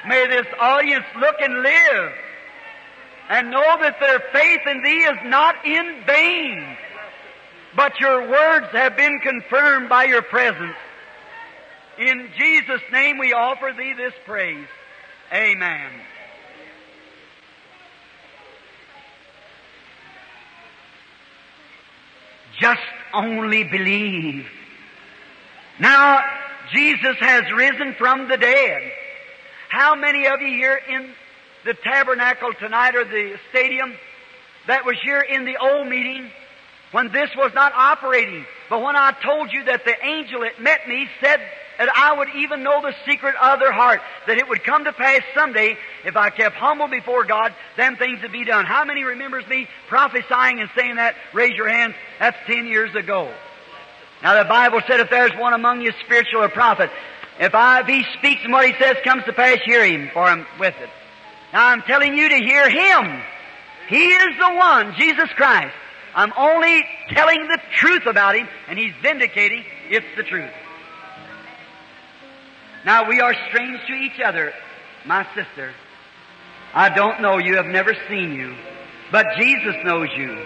May 0.06 0.26
this 0.26 0.46
audience 0.58 1.04
look 1.18 1.36
and 1.40 1.62
live 1.62 2.12
and 3.28 3.50
know 3.50 3.76
that 3.80 4.00
their 4.00 4.20
faith 4.32 4.60
in 4.66 4.82
Thee 4.82 5.04
is 5.04 5.18
not 5.24 5.54
in 5.64 6.02
vain, 6.06 6.76
but 7.76 8.00
your 8.00 8.28
words 8.28 8.66
have 8.72 8.96
been 8.96 9.18
confirmed 9.20 9.88
by 9.88 10.04
your 10.04 10.22
presence. 10.22 10.76
In 11.98 12.30
Jesus' 12.36 12.80
name 12.92 13.18
we 13.18 13.32
offer 13.32 13.72
Thee 13.76 13.92
this 13.92 14.14
praise. 14.24 14.66
Amen. 15.32 15.90
Just 22.58 22.80
only 23.14 23.64
believe. 23.64 24.46
Now, 25.80 26.20
Jesus 26.72 27.16
has 27.20 27.50
risen 27.56 27.94
from 27.94 28.28
the 28.28 28.36
dead. 28.36 28.92
How 29.70 29.94
many 29.94 30.26
of 30.26 30.40
you 30.40 30.48
here 30.48 30.78
in 30.88 31.10
the 31.64 31.74
tabernacle 31.74 32.52
tonight 32.60 32.94
or 32.94 33.04
the 33.04 33.38
stadium 33.48 33.94
that 34.66 34.84
was 34.84 34.96
here 35.02 35.20
in 35.20 35.46
the 35.46 35.56
old 35.56 35.88
meeting 35.88 36.30
when 36.92 37.10
this 37.12 37.30
was 37.34 37.52
not 37.54 37.72
operating? 37.74 38.44
But 38.68 38.82
when 38.82 38.94
I 38.94 39.12
told 39.24 39.52
you 39.52 39.64
that 39.64 39.86
the 39.86 39.94
angel 40.04 40.40
that 40.40 40.60
met 40.60 40.86
me 40.86 41.08
said 41.20 41.40
that 41.78 41.88
I 41.96 42.18
would 42.18 42.28
even 42.36 42.62
know 42.62 42.82
the 42.82 42.94
secret 43.06 43.34
of 43.40 43.58
their 43.58 43.72
heart, 43.72 44.02
that 44.26 44.36
it 44.36 44.46
would 44.46 44.62
come 44.62 44.84
to 44.84 44.92
pass 44.92 45.22
someday 45.34 45.78
if 46.04 46.14
I 46.14 46.28
kept 46.28 46.56
humble 46.56 46.88
before 46.88 47.24
God, 47.24 47.54
them 47.78 47.96
things 47.96 48.20
would 48.20 48.32
be 48.32 48.44
done. 48.44 48.66
How 48.66 48.84
many 48.84 49.02
remembers 49.02 49.46
me 49.48 49.66
prophesying 49.88 50.60
and 50.60 50.68
saying 50.76 50.96
that? 50.96 51.14
Raise 51.32 51.56
your 51.56 51.70
hands. 51.70 51.94
That's 52.18 52.36
ten 52.46 52.66
years 52.66 52.94
ago. 52.94 53.32
Now 54.22 54.42
the 54.42 54.48
Bible 54.48 54.80
said 54.86 55.00
if 55.00 55.10
there's 55.10 55.32
one 55.32 55.54
among 55.54 55.80
you 55.80 55.92
spiritual 56.04 56.42
or 56.42 56.48
prophet, 56.48 56.90
if 57.38 57.54
I, 57.54 57.80
if 57.80 57.86
he 57.86 58.04
speaks 58.18 58.42
and 58.44 58.52
what 58.52 58.66
he 58.66 58.74
says 58.78 58.96
comes 59.02 59.24
to 59.24 59.32
pass, 59.32 59.58
hear 59.64 59.84
him 59.84 60.10
for 60.12 60.30
him 60.30 60.46
with 60.58 60.74
it. 60.78 60.90
Now 61.52 61.68
I'm 61.68 61.82
telling 61.82 62.14
you 62.14 62.28
to 62.28 62.36
hear 62.36 62.68
him. 62.68 63.22
He 63.88 64.08
is 64.08 64.38
the 64.38 64.54
one, 64.54 64.94
Jesus 64.98 65.28
Christ. 65.30 65.74
I'm 66.14 66.32
only 66.36 66.84
telling 67.08 67.46
the 67.48 67.58
truth 67.76 68.06
about 68.06 68.36
him 68.36 68.48
and 68.68 68.78
he's 68.78 68.92
vindicating 69.02 69.64
it's 69.88 70.06
the 70.16 70.22
truth. 70.22 70.50
Now 72.84 73.08
we 73.08 73.20
are 73.20 73.34
strange 73.48 73.80
to 73.86 73.92
each 73.92 74.20
other, 74.20 74.52
my 75.04 75.26
sister. 75.34 75.72
I 76.72 76.88
don't 76.88 77.20
know 77.20 77.38
you, 77.38 77.58
I've 77.58 77.66
never 77.66 77.94
seen 78.08 78.32
you, 78.32 78.54
but 79.10 79.26
Jesus 79.38 79.74
knows 79.84 80.08
you. 80.16 80.38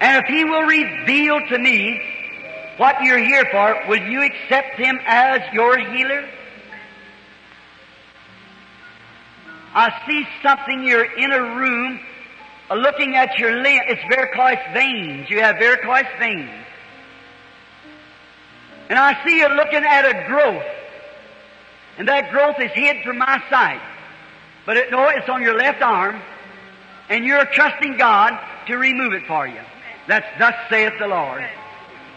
And 0.00 0.22
if 0.22 0.28
He 0.28 0.44
will 0.44 0.62
reveal 0.62 1.40
to 1.48 1.58
me 1.58 2.00
what 2.76 3.02
you're 3.02 3.18
here 3.18 3.44
for, 3.50 3.88
will 3.88 4.02
you 4.02 4.22
accept 4.22 4.78
Him 4.78 4.98
as 5.06 5.40
your 5.52 5.78
healer? 5.78 6.28
I 9.74 10.02
see 10.06 10.26
something, 10.42 10.84
you're 10.84 11.04
in 11.04 11.32
a 11.32 11.56
room 11.56 12.00
uh, 12.70 12.74
looking 12.74 13.16
at 13.16 13.38
your 13.38 13.60
limb. 13.60 13.82
It's 13.86 14.00
varicose 14.08 14.72
veins. 14.72 15.28
You 15.28 15.40
have 15.40 15.56
varicose 15.56 16.06
veins. 16.18 16.50
And 18.88 18.98
I 18.98 19.24
see 19.24 19.38
you 19.38 19.48
looking 19.48 19.84
at 19.84 20.04
a 20.04 20.26
growth. 20.28 20.64
And 21.98 22.08
that 22.08 22.30
growth 22.30 22.56
is 22.60 22.70
hid 22.72 23.02
from 23.04 23.18
my 23.18 23.42
sight. 23.50 23.80
But 24.66 24.76
it, 24.76 24.90
no, 24.90 25.08
it's 25.08 25.28
on 25.28 25.42
your 25.42 25.56
left 25.56 25.82
arm. 25.82 26.20
And 27.08 27.24
you're 27.24 27.44
trusting 27.46 27.96
God 27.96 28.38
to 28.66 28.76
remove 28.76 29.12
it 29.12 29.26
for 29.26 29.46
you. 29.46 29.60
That's 30.06 30.26
thus 30.38 30.54
saith 30.68 30.94
the 30.98 31.08
Lord. 31.08 31.44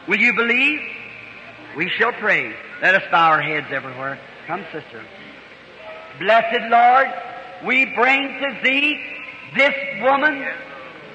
Will 0.08 0.18
you 0.18 0.34
believe? 0.34 0.80
We 1.76 1.90
shall 1.98 2.14
pray. 2.14 2.56
Let 2.82 2.96
us 2.96 3.04
bow 3.12 3.30
our 3.30 3.42
heads 3.42 3.68
everywhere. 3.72 4.20
Come, 4.48 4.64
sister. 4.72 5.04
Blessed 6.20 6.70
Lord, 6.70 7.08
we 7.66 7.86
bring 7.94 8.40
to 8.40 8.60
Thee 8.64 9.00
this 9.56 9.74
woman 10.02 10.46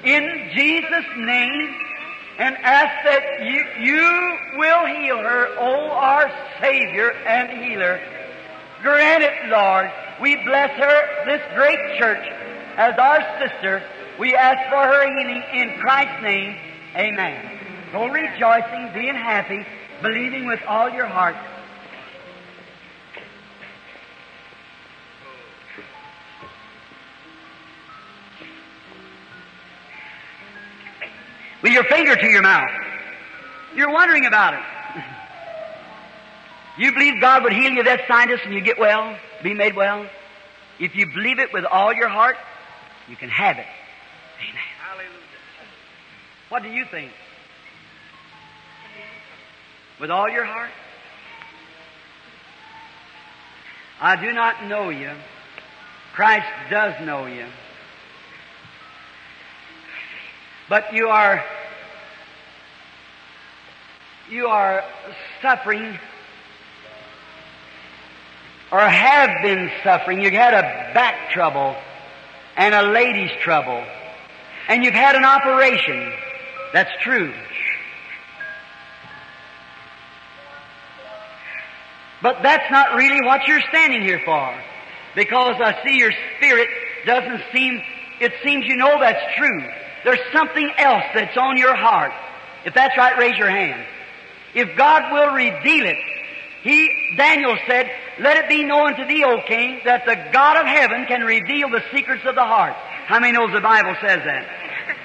in 0.04 0.50
Jesus' 0.54 1.06
name 1.16 1.74
and 2.38 2.56
ask 2.58 3.04
that 3.04 3.44
you, 3.44 3.64
you 3.80 4.58
will 4.58 4.86
heal 4.86 5.18
her, 5.18 5.46
O 5.58 5.90
our 5.90 6.30
Savior 6.60 7.12
and 7.12 7.64
Healer. 7.64 8.00
Grant 8.82 9.22
it, 9.22 9.48
Lord. 9.48 9.90
We 10.20 10.36
bless 10.44 10.70
her, 10.70 11.24
this 11.24 11.42
great 11.54 11.98
church, 11.98 12.24
as 12.76 12.94
our 12.98 13.20
sister. 13.40 13.82
We 14.18 14.34
ask 14.34 14.70
for 14.70 14.84
her 14.84 15.18
healing 15.18 15.42
in 15.54 15.80
Christ's 15.80 16.22
name. 16.22 16.56
Amen. 16.96 17.61
Go 17.92 18.06
rejoicing, 18.06 18.90
being 18.94 19.14
happy, 19.14 19.66
believing 20.00 20.46
with 20.46 20.60
all 20.66 20.88
your 20.88 21.04
heart. 21.04 21.36
With 31.62 31.72
your 31.72 31.84
finger 31.84 32.16
to 32.16 32.26
your 32.26 32.40
mouth. 32.40 32.70
You're 33.76 33.92
wondering 33.92 34.24
about 34.24 34.54
it. 34.54 34.60
You 36.78 36.92
believe 36.92 37.20
God 37.20 37.44
would 37.44 37.52
heal 37.52 37.70
you 37.70 37.82
that 37.84 38.08
sinus 38.08 38.40
and 38.44 38.54
you 38.54 38.62
get 38.62 38.78
well, 38.78 39.16
be 39.42 39.52
made 39.52 39.76
well? 39.76 40.06
If 40.80 40.96
you 40.96 41.06
believe 41.06 41.38
it 41.38 41.52
with 41.52 41.66
all 41.66 41.92
your 41.92 42.08
heart, 42.08 42.36
you 43.08 43.16
can 43.16 43.28
have 43.28 43.58
it. 43.58 43.66
Amen. 44.40 44.62
Hallelujah. 44.80 45.12
What 46.48 46.62
do 46.62 46.70
you 46.70 46.86
think? 46.86 47.12
With 50.02 50.10
all 50.10 50.28
your 50.28 50.44
heart? 50.44 50.72
I 54.00 54.16
do 54.16 54.32
not 54.32 54.66
know 54.66 54.90
you. 54.90 55.12
Christ 56.12 56.48
does 56.68 56.94
know 57.06 57.26
you. 57.26 57.46
But 60.68 60.92
you 60.92 61.06
are 61.06 61.44
you 64.28 64.48
are 64.48 64.82
suffering 65.40 65.96
or 68.72 68.80
have 68.80 69.40
been 69.42 69.70
suffering. 69.84 70.20
You've 70.20 70.32
had 70.32 70.52
a 70.52 70.62
back 70.94 71.30
trouble 71.30 71.76
and 72.56 72.74
a 72.74 72.90
lady's 72.90 73.30
trouble. 73.40 73.84
And 74.68 74.82
you've 74.82 74.94
had 74.94 75.14
an 75.14 75.24
operation. 75.24 76.12
That's 76.72 76.90
true. 77.04 77.32
But 82.22 82.42
that's 82.42 82.70
not 82.70 82.94
really 82.94 83.20
what 83.26 83.46
you're 83.46 83.62
standing 83.68 84.02
here 84.02 84.20
for. 84.24 84.54
Because 85.14 85.56
I 85.60 85.82
see 85.84 85.96
your 85.98 86.12
spirit 86.38 86.68
doesn't 87.04 87.42
seem, 87.52 87.82
it 88.20 88.32
seems 88.42 88.64
you 88.66 88.76
know 88.76 88.98
that's 89.00 89.36
true. 89.36 89.62
There's 90.04 90.20
something 90.32 90.70
else 90.78 91.04
that's 91.14 91.36
on 91.36 91.56
your 91.56 91.74
heart. 91.74 92.12
If 92.64 92.74
that's 92.74 92.96
right, 92.96 93.18
raise 93.18 93.36
your 93.36 93.50
hand. 93.50 93.84
If 94.54 94.76
God 94.76 95.12
will 95.12 95.34
reveal 95.34 95.86
it, 95.86 95.96
he, 96.62 97.14
Daniel 97.16 97.56
said, 97.66 97.90
let 98.20 98.36
it 98.36 98.48
be 98.48 98.62
known 98.62 98.94
to 98.96 99.04
thee, 99.04 99.24
O 99.24 99.40
king, 99.48 99.80
that 99.84 100.06
the 100.06 100.14
God 100.32 100.56
of 100.56 100.66
heaven 100.66 101.06
can 101.06 101.22
reveal 101.22 101.68
the 101.70 101.82
secrets 101.92 102.22
of 102.24 102.36
the 102.36 102.44
heart. 102.44 102.74
How 103.06 103.18
many 103.18 103.32
knows 103.32 103.52
the 103.52 103.60
Bible 103.60 103.94
says 104.00 104.22
that? 104.24 104.46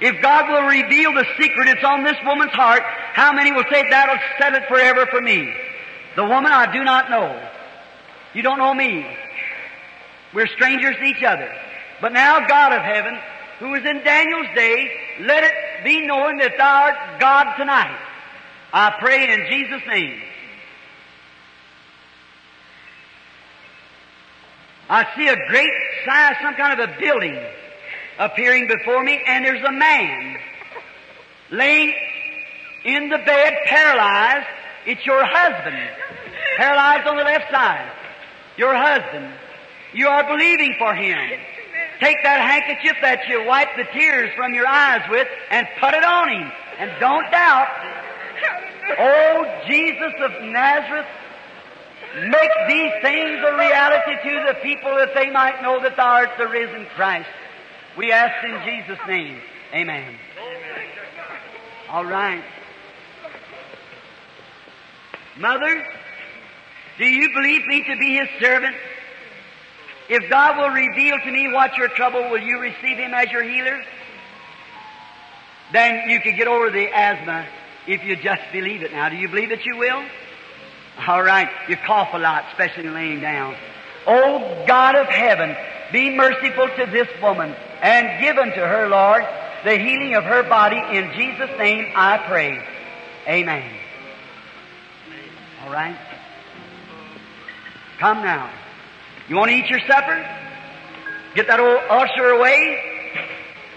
If 0.00 0.20
God 0.20 0.50
will 0.50 0.66
reveal 0.66 1.14
the 1.14 1.24
secret, 1.38 1.68
it's 1.68 1.84
on 1.84 2.02
this 2.02 2.16
woman's 2.26 2.50
heart. 2.50 2.82
How 2.82 3.32
many 3.32 3.52
will 3.52 3.64
say 3.70 3.88
that'll 3.88 4.18
set 4.40 4.52
it 4.52 4.64
forever 4.68 5.06
for 5.06 5.20
me? 5.20 5.54
The 6.16 6.24
woman 6.24 6.52
I 6.52 6.72
do 6.72 6.84
not 6.84 7.10
know. 7.10 7.48
You 8.34 8.42
don't 8.42 8.58
know 8.58 8.74
me. 8.74 9.06
We're 10.32 10.46
strangers 10.48 10.96
to 10.96 11.04
each 11.04 11.22
other. 11.22 11.52
But 12.00 12.12
now 12.12 12.46
God 12.46 12.72
of 12.72 12.82
heaven, 12.82 13.18
who 13.60 13.70
was 13.70 13.84
in 13.84 14.02
Daniel's 14.04 14.48
day, 14.54 14.90
let 15.20 15.44
it 15.44 15.52
be 15.84 16.06
known 16.06 16.38
that 16.38 16.54
thou 16.58 16.82
art 16.84 17.20
God 17.20 17.56
tonight. 17.56 17.98
I 18.72 18.94
pray 18.98 19.32
in 19.32 19.46
Jesus' 19.48 19.86
name. 19.86 20.20
I 24.90 25.06
see 25.16 25.28
a 25.28 25.36
great 25.48 25.70
size, 26.04 26.34
some 26.42 26.54
kind 26.54 26.78
of 26.78 26.90
a 26.90 26.98
building 26.98 27.38
appearing 28.18 28.68
before 28.68 29.02
me, 29.02 29.20
and 29.26 29.44
there's 29.44 29.64
a 29.64 29.72
man 29.72 30.36
laying 31.50 31.94
in 32.84 33.08
the 33.08 33.18
bed, 33.18 33.54
paralyzed. 33.66 34.46
It's 34.86 35.04
your 35.06 35.24
husband, 35.24 35.76
paralyzed 36.56 37.06
on 37.06 37.16
the 37.16 37.24
left 37.24 37.50
side. 37.50 37.90
Your 38.56 38.74
husband. 38.74 39.32
You 39.94 40.08
are 40.08 40.24
believing 40.26 40.74
for 40.78 40.94
him. 40.94 41.18
Take 42.00 42.16
that 42.24 42.40
handkerchief 42.40 42.96
that 43.02 43.28
you 43.28 43.44
wipe 43.46 43.76
the 43.76 43.84
tears 43.92 44.30
from 44.36 44.52
your 44.52 44.66
eyes 44.66 45.02
with 45.08 45.28
and 45.50 45.66
put 45.80 45.94
it 45.94 46.04
on 46.04 46.28
him. 46.28 46.52
And 46.78 46.90
don't 46.98 47.30
doubt. 47.30 47.68
Oh, 48.98 49.62
Jesus 49.66 50.12
of 50.20 50.32
Nazareth, 50.42 51.06
make 52.28 52.50
these 52.68 52.92
things 53.00 53.38
a 53.46 53.56
reality 53.56 54.16
to 54.28 54.44
the 54.48 54.54
people 54.62 54.94
that 54.96 55.14
they 55.14 55.30
might 55.30 55.62
know 55.62 55.80
that 55.80 55.96
thou 55.96 56.06
art 56.06 56.30
the 56.36 56.48
risen 56.48 56.86
Christ. 56.94 57.28
We 57.96 58.12
ask 58.12 58.44
in 58.44 58.60
Jesus' 58.66 58.98
name. 59.06 59.40
Amen. 59.72 60.16
All 61.88 62.04
right. 62.04 62.42
Mother, 65.38 65.84
do 66.98 67.04
you 67.04 67.30
believe 67.34 67.66
me 67.66 67.82
to 67.84 67.96
be 67.96 68.16
His 68.16 68.28
servant? 68.40 68.76
If 70.08 70.28
God 70.30 70.58
will 70.58 70.70
reveal 70.70 71.18
to 71.18 71.30
me 71.30 71.52
what 71.52 71.76
your 71.76 71.88
trouble, 71.88 72.30
will 72.30 72.42
you 72.42 72.60
receive 72.60 72.98
Him 72.98 73.14
as 73.14 73.30
your 73.30 73.42
healer? 73.42 73.82
Then 75.72 76.08
you 76.10 76.20
could 76.20 76.36
get 76.36 76.46
over 76.46 76.70
the 76.70 76.88
asthma 76.94 77.46
if 77.86 78.04
you 78.04 78.16
just 78.16 78.42
believe 78.52 78.82
it. 78.82 78.92
Now, 78.92 79.08
do 79.08 79.16
you 79.16 79.28
believe 79.28 79.48
that 79.48 79.64
you 79.64 79.76
will? 79.76 80.04
All 81.08 81.22
right. 81.22 81.48
You 81.68 81.76
cough 81.76 82.10
a 82.12 82.18
lot, 82.18 82.44
especially 82.50 82.88
laying 82.88 83.20
down. 83.20 83.56
Oh 84.06 84.64
God 84.66 84.94
of 84.94 85.06
heaven, 85.06 85.56
be 85.92 86.14
merciful 86.14 86.68
to 86.76 86.86
this 86.90 87.08
woman 87.22 87.54
and 87.82 88.20
give 88.22 88.36
unto 88.36 88.60
her, 88.60 88.88
Lord, 88.88 89.24
the 89.64 89.76
healing 89.78 90.14
of 90.14 90.24
her 90.24 90.42
body. 90.42 90.76
In 90.76 91.12
Jesus' 91.14 91.50
name 91.58 91.92
I 91.96 92.18
pray. 92.18 92.62
Amen. 93.26 93.83
All 95.64 95.72
right. 95.72 95.96
Come 97.98 98.18
now. 98.18 98.52
You 99.28 99.36
want 99.36 99.50
to 99.50 99.56
eat 99.56 99.70
your 99.70 99.80
supper? 99.88 100.20
Get 101.34 101.46
that 101.46 101.58
old 101.58 101.80
ulcer 101.88 102.36
away? 102.36 102.78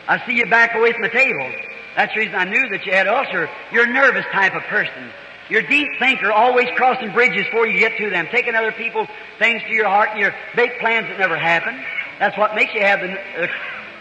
I 0.10 0.26
see 0.26 0.34
you 0.34 0.46
back 0.48 0.76
away 0.76 0.92
from 0.92 1.04
the 1.04 1.10
table. 1.10 1.50
That's 1.96 2.14
the 2.14 2.20
reason 2.20 2.36
I 2.36 2.44
knew 2.44 2.68
that 2.72 2.86
you 2.86 2.92
had 2.92 3.08
ulcer. 3.08 3.50
You're 3.72 3.86
a 3.86 3.94
nervous 3.94 4.26
type 4.34 4.54
of 4.54 4.64
person. 4.64 5.12
You're 5.50 5.62
a 5.62 5.70
deep 5.70 5.88
thinker, 5.98 6.30
always 6.30 6.68
crossing 6.76 7.14
bridges 7.14 7.46
before 7.46 7.68
you 7.68 7.80
get 7.80 7.98
to 8.00 8.10
them, 8.10 8.28
taking 8.32 8.54
other 8.54 8.74
people's 8.74 9.08
things 9.40 9.62
to 9.64 9.74
your 9.74 9.88
heart 9.88 10.10
and 10.12 10.20
your 10.20 10.36
big 10.58 10.72
plans 10.80 11.08
that 11.08 11.18
never 11.20 11.38
happen. 11.38 11.82
That's 12.20 12.38
what 12.38 12.54
makes 12.54 12.74
you 12.74 12.82
have 12.82 13.00
the, 13.00 13.14
uh, 13.14 13.48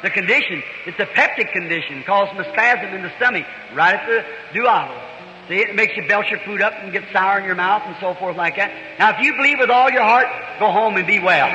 the 0.03 0.11
condition. 0.11 0.61
It's 0.87 0.99
a 0.99 1.07
peptic 1.07 1.53
condition, 1.53 2.03
from 2.03 2.37
a 2.37 2.51
spasm 2.51 2.95
in 2.95 3.03
the 3.03 3.13
stomach, 3.17 3.47
right 3.77 3.95
at 3.95 4.07
the 4.09 4.59
duodenum. 4.59 5.06
See, 5.49 5.61
it 5.61 5.77
makes 5.77 5.97
you 5.97 6.07
belch 6.09 6.29
your 6.29 6.41
food 6.41 6.61
up 6.61 6.73
and 6.75 6.93
get 6.93 7.05
sour 7.13 7.39
in 7.39 7.45
your 7.45 7.55
mouth 7.55 7.83
and 7.87 7.95
so 8.01 8.15
forth 8.15 8.37
like 8.37 8.57
that. 8.57 8.73
Now, 8.99 9.11
if 9.11 9.21
you 9.21 9.33
believe 9.37 9.59
with 9.61 9.71
all 9.71 9.91
your 9.91 10.03
heart, 10.03 10.27
go 10.59 10.73
home 10.73 10.97
and 10.97 11.07
be 11.07 11.21
well. 11.21 11.49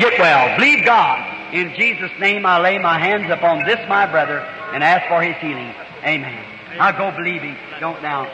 Get 0.00 0.18
well. 0.18 0.56
Believe 0.56 0.84
God. 0.84 1.52
In 1.52 1.74
Jesus' 1.76 2.10
name, 2.18 2.46
I 2.46 2.58
lay 2.58 2.78
my 2.78 2.98
hands 2.98 3.30
upon 3.30 3.64
this, 3.64 3.78
my 3.88 4.06
brother, 4.10 4.38
and 4.72 4.82
ask 4.82 5.06
for 5.08 5.22
his 5.22 5.36
healing. 5.36 5.74
Amen. 6.02 6.44
Now 6.78 6.90
go 6.92 7.14
believing. 7.16 7.56
Don't 7.80 8.00
doubt. 8.00 8.28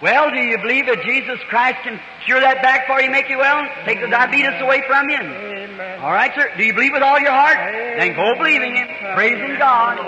Well, 0.00 0.30
do 0.30 0.38
you 0.38 0.58
believe 0.58 0.86
that 0.86 1.02
Jesus 1.02 1.40
Christ 1.48 1.82
can 1.82 1.98
cure 2.24 2.40
that 2.40 2.62
back 2.62 2.86
for 2.86 3.00
you, 3.02 3.10
make 3.10 3.28
you 3.28 3.38
well, 3.38 3.66
take 3.84 4.00
the 4.00 4.06
diabetes 4.06 4.60
away 4.60 4.82
from 4.86 5.10
you? 5.10 5.18
Amen. 5.18 5.98
All 6.00 6.12
right, 6.12 6.30
sir. 6.36 6.52
Do 6.56 6.62
you 6.62 6.72
believe 6.72 6.92
with 6.92 7.02
all 7.02 7.18
your 7.18 7.32
heart? 7.32 7.58
Then 7.98 8.14
go 8.14 8.38
believing 8.38 8.76
Him, 8.76 8.86
praising 9.14 9.58
God, 9.58 9.98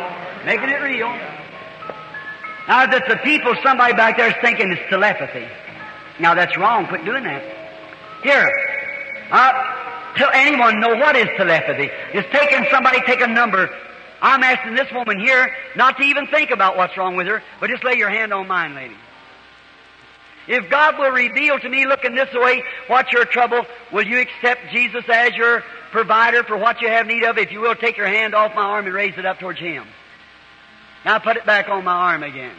making 0.47 0.69
it 0.71 0.79
real. 0.79 1.11
Now, 2.69 2.87
that 2.87 3.03
the 3.09 3.17
people, 3.25 3.57
somebody 3.65 3.95
back 3.95 4.17
there 4.17 4.29
is 4.29 4.37
thinking 4.41 4.71
it's 4.71 4.89
telepathy. 4.89 5.49
Now, 6.21 6.35
that's 6.35 6.57
wrong. 6.57 6.87
Quit 6.87 7.05
doing 7.05 7.25
that. 7.25 7.43
Here, 8.23 8.47
uh, 9.33 10.15
tell 10.15 10.31
anyone 10.33 10.79
know 10.79 10.95
what 10.95 11.17
is 11.17 11.27
telepathy. 11.37 11.91
It's 12.15 12.31
taking 12.31 12.65
somebody, 12.71 13.01
take 13.07 13.23
a 13.23 13.27
number. 13.27 13.69
I'm 14.23 14.45
asking 14.45 14.77
this 14.77 14.93
woman 14.93 15.19
here 15.19 15.51
not 15.75 15.97
to 15.97 16.05
even 16.05 16.29
think 16.29 16.53
about 16.53 16.77
what's 16.77 16.97
wrong 16.97 17.17
with 17.17 17.27
her, 17.27 17.43
but 17.59 17.71
just 17.71 17.83
lay 17.83 17.95
your 17.95 18.11
hand 18.11 18.33
on 18.33 18.47
mine, 18.47 18.77
lady. 18.77 18.95
If 20.51 20.69
God 20.69 20.99
will 20.99 21.13
reveal 21.13 21.61
to 21.61 21.69
me 21.69 21.87
looking 21.87 22.17
this 22.17 22.29
way 22.35 22.65
what's 22.89 23.13
your 23.13 23.25
trouble, 23.25 23.65
will 23.93 24.05
you 24.05 24.19
accept 24.19 24.73
Jesus 24.73 25.05
as 25.09 25.33
your 25.37 25.63
provider 25.93 26.43
for 26.43 26.57
what 26.57 26.83
you 26.83 26.89
have 26.89 27.07
need 27.07 27.23
of? 27.23 27.39
If 27.39 27.53
you 27.53 27.61
will, 27.61 27.77
take 27.77 27.97
your 27.97 28.09
hand 28.09 28.35
off 28.35 28.53
my 28.57 28.63
arm 28.63 28.85
and 28.85 28.93
raise 28.93 29.17
it 29.17 29.25
up 29.25 29.39
towards 29.39 29.61
Him. 29.61 29.87
Now 31.05 31.21
put 31.21 31.37
it 31.37 31.47
back 31.47 31.69
on 31.69 31.85
my 31.85 31.93
arm 31.93 32.25
again. 32.25 32.57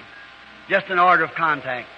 Just 0.70 0.88
an 0.88 1.00
order 1.00 1.26
of 1.26 1.32
contact. 1.32 1.90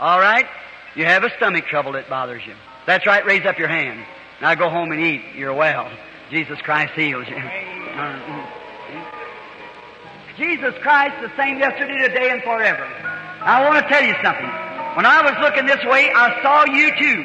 All 0.00 0.18
right? 0.18 0.48
You 0.96 1.04
have 1.04 1.22
a 1.22 1.30
stomach 1.36 1.66
trouble 1.66 1.92
that 1.92 2.08
bothers 2.08 2.42
you. 2.44 2.54
That's 2.86 3.06
right. 3.06 3.24
Raise 3.24 3.46
up 3.46 3.56
your 3.56 3.68
hand. 3.68 4.04
Now 4.40 4.56
go 4.56 4.68
home 4.68 4.90
and 4.90 5.00
eat. 5.00 5.22
You're 5.36 5.54
well. 5.54 5.88
Jesus 6.28 6.60
Christ 6.62 6.94
heals 6.94 7.28
you. 7.28 7.36
Uh-huh. 7.36 8.41
Jesus 10.42 10.74
Christ 10.82 11.14
the 11.22 11.30
same 11.36 11.60
yesterday, 11.60 12.02
today, 12.02 12.30
and 12.30 12.42
forever. 12.42 12.82
I 12.82 13.62
want 13.62 13.78
to 13.78 13.86
tell 13.86 14.02
you 14.02 14.14
something. 14.24 14.50
When 14.98 15.06
I 15.06 15.22
was 15.22 15.38
looking 15.38 15.66
this 15.66 15.84
way, 15.86 16.10
I 16.10 16.42
saw 16.42 16.66
you 16.66 16.90
too. 16.98 17.24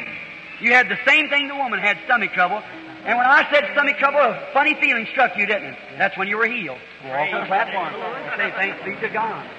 You 0.61 0.73
had 0.73 0.88
the 0.88 0.99
same 1.03 1.27
thing 1.27 1.48
the 1.48 1.56
woman 1.56 1.80
had, 1.80 1.98
stomach 2.06 2.31
trouble. 2.34 2.61
And 3.06 3.18
when 3.18 3.26
I 3.26 3.41
said 3.52 3.69
stomach 3.73 3.98
trouble, 3.98 4.19
a 4.19 4.48
funny 4.53 4.76
feeling 4.80 5.07
struck 5.11 5.35
you, 5.35 5.48
didn't 5.48 5.73
it? 5.73 5.77
That's 5.98 6.15
when 6.15 6.27
you 6.27 6.38
were 6.38 6.45
healed. 6.45 6.77
Go 7.02 7.10
off 7.10 7.31
the 7.31 7.45
platform 7.48 7.94
say 8.38 8.52
thanks 8.52 8.85
be 8.85 8.95
to 9.07 9.10
God. 9.11 9.49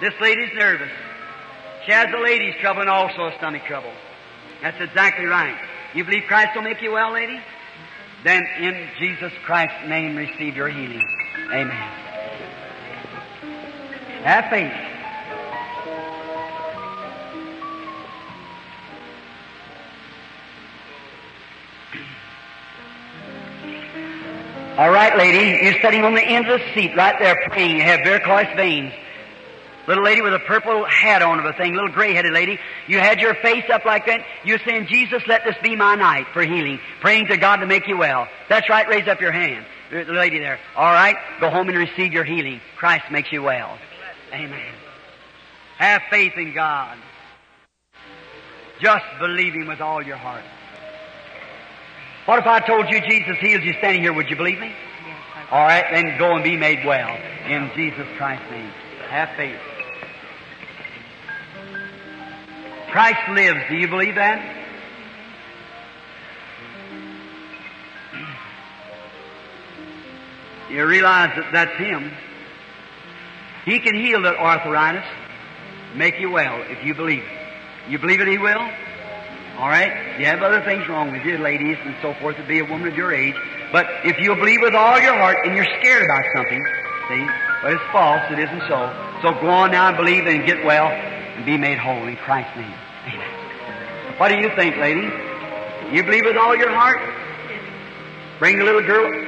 This 0.00 0.14
lady's 0.20 0.54
nervous. 0.54 0.90
She 1.84 1.90
has 1.90 2.06
a 2.14 2.22
lady's 2.22 2.54
trouble 2.60 2.82
and 2.82 2.90
also 2.90 3.26
a 3.26 3.34
stomach 3.38 3.64
trouble. 3.66 3.92
That's 4.62 4.80
exactly 4.80 5.26
right. 5.26 5.58
You 5.94 6.04
believe 6.04 6.24
Christ 6.28 6.54
will 6.54 6.62
make 6.62 6.80
you 6.80 6.92
well, 6.92 7.12
lady? 7.12 7.40
Then 8.24 8.46
in 8.60 8.88
Jesus 8.98 9.32
Christ's 9.44 9.88
name 9.88 10.16
receive 10.16 10.56
your 10.56 10.68
healing. 10.68 11.06
Amen. 11.52 11.70
Have 14.24 14.50
faith. 14.50 14.72
All 24.78 24.90
right, 24.90 25.16
lady, 25.16 25.64
you're 25.64 25.80
sitting 25.80 26.04
on 26.04 26.12
the 26.14 26.22
end 26.22 26.48
of 26.48 26.60
the 26.60 26.74
seat 26.74 26.94
right 26.94 27.18
there 27.18 27.34
praying. 27.48 27.76
You 27.76 27.82
have 27.84 28.00
varicose 28.00 28.54
veins. 28.56 28.92
Little 29.86 30.02
lady 30.02 30.20
with 30.20 30.34
a 30.34 30.40
purple 30.40 30.84
hat 30.84 31.22
on 31.22 31.38
of 31.38 31.44
a 31.44 31.52
thing, 31.52 31.74
little 31.74 31.90
gray-headed 31.90 32.32
lady. 32.32 32.58
You 32.88 32.98
had 32.98 33.20
your 33.20 33.34
face 33.36 33.64
up 33.72 33.84
like 33.84 34.06
that. 34.06 34.20
You're 34.44 34.58
saying, 34.66 34.88
Jesus, 34.88 35.22
let 35.28 35.44
this 35.44 35.54
be 35.62 35.76
my 35.76 35.94
night 35.94 36.26
for 36.32 36.42
healing. 36.42 36.80
Praying 37.00 37.28
to 37.28 37.36
God 37.36 37.56
to 37.56 37.66
make 37.66 37.86
you 37.86 37.96
well. 37.96 38.26
That's 38.48 38.68
right. 38.68 38.88
Raise 38.88 39.06
up 39.06 39.20
your 39.20 39.32
hand. 39.32 39.64
The 39.90 40.04
lady 40.04 40.40
there. 40.40 40.58
All 40.76 40.92
right. 40.92 41.16
Go 41.40 41.50
home 41.50 41.68
and 41.68 41.78
receive 41.78 42.12
your 42.12 42.24
healing. 42.24 42.60
Christ 42.76 43.04
makes 43.12 43.30
you 43.30 43.42
well. 43.42 43.78
Amen. 44.32 44.74
Have 45.78 46.02
faith 46.10 46.32
in 46.36 46.52
God. 46.52 46.98
Just 48.80 49.04
believe 49.20 49.54
Him 49.54 49.68
with 49.68 49.80
all 49.80 50.02
your 50.02 50.16
heart. 50.16 50.44
What 52.26 52.40
if 52.40 52.46
I 52.46 52.58
told 52.58 52.90
you 52.90 53.00
Jesus 53.08 53.36
heals 53.40 53.62
you 53.62 53.74
standing 53.78 54.02
here? 54.02 54.12
Would 54.12 54.28
you 54.28 54.36
believe 54.36 54.58
me? 54.58 54.66
Yes, 54.66 55.46
All 55.52 55.64
right, 55.64 55.84
then 55.92 56.18
go 56.18 56.34
and 56.34 56.42
be 56.42 56.56
made 56.56 56.84
well 56.84 57.16
in 57.46 57.70
Jesus 57.76 58.06
Christ's 58.18 58.50
name. 58.50 58.72
Have 59.08 59.28
faith. 59.36 59.60
Christ 62.90 63.28
lives. 63.30 63.60
Do 63.68 63.76
you 63.76 63.88
believe 63.88 64.14
that? 64.14 64.64
You 70.70 70.86
realize 70.86 71.30
that 71.36 71.52
that's 71.52 71.78
Him. 71.78 72.12
He 73.64 73.80
can 73.80 73.94
heal 73.94 74.22
that 74.22 74.36
arthritis, 74.36 75.04
make 75.94 76.18
you 76.20 76.30
well 76.30 76.62
if 76.68 76.84
you 76.84 76.94
believe 76.94 77.22
it. 77.22 77.90
You 77.90 77.98
believe 77.98 78.20
it, 78.20 78.28
He 78.28 78.38
will? 78.38 78.68
All 79.58 79.68
right? 79.68 80.18
You 80.18 80.26
have 80.26 80.42
other 80.42 80.62
things 80.64 80.88
wrong 80.88 81.12
with 81.12 81.24
you, 81.24 81.38
ladies 81.38 81.78
and 81.82 81.96
so 82.02 82.14
forth, 82.14 82.36
to 82.36 82.46
be 82.46 82.58
a 82.58 82.64
woman 82.64 82.88
of 82.88 82.96
your 82.96 83.12
age. 83.12 83.34
But 83.72 83.86
if 84.04 84.18
you'll 84.18 84.36
believe 84.36 84.60
with 84.60 84.74
all 84.74 85.00
your 85.00 85.14
heart 85.14 85.38
and 85.44 85.56
you're 85.56 85.66
scared 85.80 86.04
about 86.04 86.24
something, 86.34 86.64
see, 87.08 87.26
but 87.62 87.72
it's 87.72 87.82
false, 87.90 88.22
it 88.30 88.38
isn't 88.38 88.62
so. 88.68 88.92
So 89.22 89.32
go 89.40 89.48
on 89.48 89.70
now 89.70 89.88
and 89.88 89.96
believe 89.96 90.26
and 90.26 90.46
get 90.46 90.64
well 90.64 90.88
and 91.36 91.44
be 91.44 91.56
made 91.56 91.78
whole 91.78 92.06
in 92.08 92.16
Christ's 92.16 92.56
name. 92.56 92.74
Amen. 93.06 94.18
What 94.18 94.28
do 94.30 94.36
you 94.36 94.50
think, 94.56 94.76
lady? 94.76 95.08
You 95.94 96.02
believe 96.02 96.24
with 96.24 96.36
all 96.36 96.56
your 96.56 96.70
heart? 96.70 96.98
Bring 98.38 98.58
the 98.58 98.64
little 98.64 98.82
girl. 98.82 99.26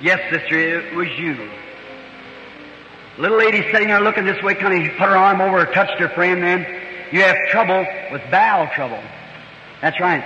Yes, 0.00 0.20
sister, 0.30 0.58
it 0.58 0.94
was 0.94 1.08
you. 1.18 1.50
Little 3.18 3.38
lady 3.38 3.62
sitting 3.72 3.88
there 3.88 4.00
looking 4.00 4.26
this 4.26 4.40
way, 4.42 4.54
kind 4.54 4.86
of 4.86 4.92
put 4.98 5.08
her 5.08 5.16
arm 5.16 5.40
over 5.40 5.64
her, 5.64 5.72
touched 5.72 5.98
her 5.98 6.10
friend 6.10 6.42
then. 6.42 6.66
You 7.12 7.22
have 7.22 7.36
trouble 7.48 7.86
with 8.12 8.22
bowel 8.30 8.68
trouble. 8.74 9.02
That's 9.80 9.98
right. 9.98 10.22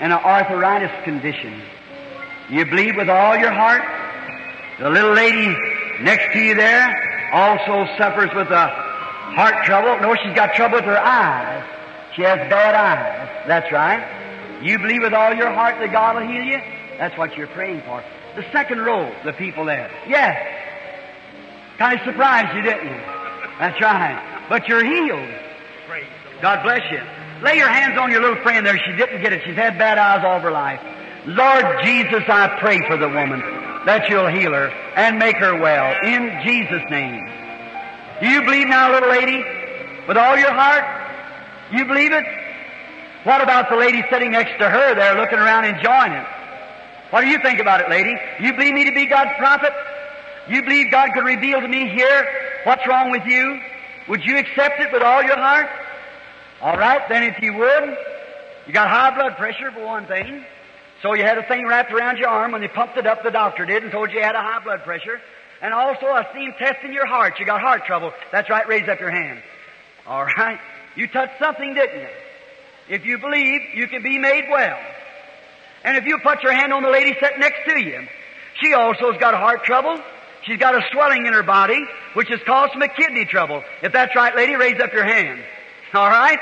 And 0.00 0.12
an 0.12 0.18
arthritis 0.18 0.90
condition. 1.04 1.62
You 2.50 2.64
believe 2.66 2.96
with 2.96 3.08
all 3.08 3.36
your 3.36 3.52
heart. 3.52 3.82
The 4.80 4.90
little 4.90 5.12
lady 5.12 5.56
next 6.02 6.32
to 6.32 6.38
you 6.38 6.54
there 6.54 7.30
also 7.32 7.86
suffers 7.96 8.30
with 8.34 8.48
a 8.50 8.68
heart 9.34 9.64
trouble. 9.64 10.00
No, 10.00 10.14
she's 10.22 10.34
got 10.34 10.54
trouble 10.54 10.76
with 10.76 10.84
her 10.84 10.98
eyes. 10.98 11.64
She 12.14 12.22
has 12.22 12.38
bad 12.50 12.74
eyes. 12.74 13.46
That's 13.46 13.70
right. 13.72 14.02
You 14.62 14.78
believe 14.78 15.02
with 15.02 15.14
all 15.14 15.34
your 15.34 15.52
heart 15.52 15.76
that 15.78 15.92
God 15.92 16.16
will 16.16 16.26
heal 16.26 16.42
you? 16.42 16.60
That's 16.98 17.16
what 17.18 17.36
you're 17.36 17.48
praying 17.48 17.82
for. 17.82 18.02
The 18.36 18.44
second 18.52 18.80
row, 18.80 19.12
the 19.24 19.32
people 19.32 19.64
there. 19.64 19.90
Yes. 20.08 20.36
Kind 21.78 21.98
of 21.98 22.04
surprised 22.04 22.54
you, 22.56 22.62
didn't 22.62 22.86
you? 22.86 23.00
That's 23.58 23.80
right. 23.80 24.46
But 24.48 24.68
you're 24.68 24.84
healed. 24.84 25.28
God 26.40 26.62
bless 26.62 26.82
you. 26.90 27.00
Lay 27.42 27.56
your 27.56 27.68
hands 27.68 27.98
on 27.98 28.10
your 28.10 28.20
little 28.20 28.42
friend 28.42 28.64
there. 28.64 28.78
She 28.78 28.92
didn't 28.96 29.22
get 29.22 29.32
it. 29.32 29.42
She's 29.44 29.56
had 29.56 29.78
bad 29.78 29.98
eyes 29.98 30.24
all 30.24 30.40
her 30.40 30.50
life. 30.52 30.80
Lord 31.26 31.64
Jesus, 31.82 32.22
I 32.28 32.58
pray 32.60 32.86
for 32.86 32.96
the 32.96 33.08
woman 33.08 33.40
that 33.86 34.08
you'll 34.08 34.28
heal 34.28 34.52
her 34.52 34.68
and 34.96 35.18
make 35.18 35.36
her 35.36 35.58
well 35.58 35.96
in 36.04 36.40
Jesus' 36.44 36.84
name. 36.90 37.26
Do 38.20 38.28
you 38.28 38.42
believe 38.42 38.68
now, 38.68 38.92
little 38.92 39.08
lady? 39.08 39.44
With 40.06 40.16
all 40.16 40.36
your 40.36 40.52
heart? 40.52 40.84
You 41.72 41.84
believe 41.84 42.12
it? 42.12 42.24
What 43.24 43.42
about 43.42 43.70
the 43.70 43.76
lady 43.76 44.04
sitting 44.10 44.32
next 44.32 44.58
to 44.58 44.68
her 44.68 44.94
there 44.94 45.16
looking 45.16 45.38
around 45.38 45.64
enjoying 45.64 46.12
it? 46.12 46.26
What 47.10 47.22
do 47.22 47.28
you 47.28 47.38
think 47.40 47.58
about 47.58 47.80
it, 47.80 47.88
lady? 47.88 48.14
You 48.40 48.52
believe 48.52 48.74
me 48.74 48.84
to 48.84 48.92
be 48.92 49.06
God's 49.06 49.32
prophet? 49.38 49.72
You 50.48 50.62
believe 50.62 50.90
God 50.90 51.10
could 51.14 51.24
reveal 51.24 51.60
to 51.60 51.68
me 51.68 51.88
here 51.88 52.26
what's 52.64 52.86
wrong 52.86 53.10
with 53.10 53.24
you? 53.24 53.60
Would 54.08 54.24
you 54.24 54.36
accept 54.36 54.80
it 54.80 54.92
with 54.92 55.02
all 55.02 55.22
your 55.22 55.36
heart? 55.36 55.68
All 56.64 56.78
right, 56.78 57.06
then 57.10 57.24
if 57.24 57.42
you 57.42 57.52
would, 57.52 57.96
you 58.66 58.72
got 58.72 58.88
high 58.88 59.14
blood 59.14 59.36
pressure 59.36 59.70
for 59.70 59.84
one 59.84 60.06
thing. 60.06 60.46
So 61.02 61.12
you 61.12 61.22
had 61.22 61.36
a 61.36 61.46
thing 61.46 61.66
wrapped 61.68 61.92
around 61.92 62.16
your 62.16 62.30
arm 62.30 62.52
when 62.52 62.62
they 62.62 62.68
pumped 62.68 62.96
it 62.96 63.06
up, 63.06 63.22
the 63.22 63.30
doctor 63.30 63.66
did, 63.66 63.82
and 63.82 63.92
told 63.92 64.10
you 64.10 64.16
you 64.16 64.24
had 64.24 64.34
a 64.34 64.40
high 64.40 64.64
blood 64.64 64.82
pressure. 64.82 65.20
And 65.60 65.74
also 65.74 66.06
I 66.06 66.26
seen 66.32 66.54
testing 66.58 66.94
your 66.94 67.04
heart. 67.04 67.38
You 67.38 67.44
got 67.44 67.60
heart 67.60 67.84
trouble. 67.84 68.14
That's 68.32 68.48
right, 68.48 68.66
raise 68.66 68.88
up 68.88 68.98
your 68.98 69.10
hand. 69.10 69.42
All 70.06 70.24
right. 70.24 70.58
You 70.96 71.06
touched 71.06 71.38
something, 71.38 71.74
didn't 71.74 72.00
you? 72.00 72.08
If 72.88 73.04
you 73.04 73.18
believe, 73.18 73.60
you 73.74 73.86
can 73.86 74.02
be 74.02 74.18
made 74.18 74.46
well. 74.50 74.78
And 75.84 75.98
if 75.98 76.06
you 76.06 76.18
put 76.20 76.42
your 76.42 76.52
hand 76.52 76.72
on 76.72 76.82
the 76.82 76.88
lady 76.88 77.14
sitting 77.20 77.40
next 77.40 77.68
to 77.68 77.78
you, 77.78 78.08
she 78.62 78.72
also's 78.72 79.18
got 79.18 79.34
heart 79.34 79.64
trouble. 79.64 80.00
She's 80.44 80.58
got 80.58 80.74
a 80.74 80.80
swelling 80.92 81.26
in 81.26 81.34
her 81.34 81.42
body, 81.42 81.84
which 82.14 82.30
has 82.30 82.40
caused 82.46 82.72
some 82.72 82.82
kidney 82.96 83.26
trouble. 83.26 83.62
If 83.82 83.92
that's 83.92 84.16
right, 84.16 84.34
lady, 84.34 84.54
raise 84.54 84.80
up 84.80 84.94
your 84.94 85.04
hand. 85.04 85.44
All 85.94 86.08
right? 86.08 86.38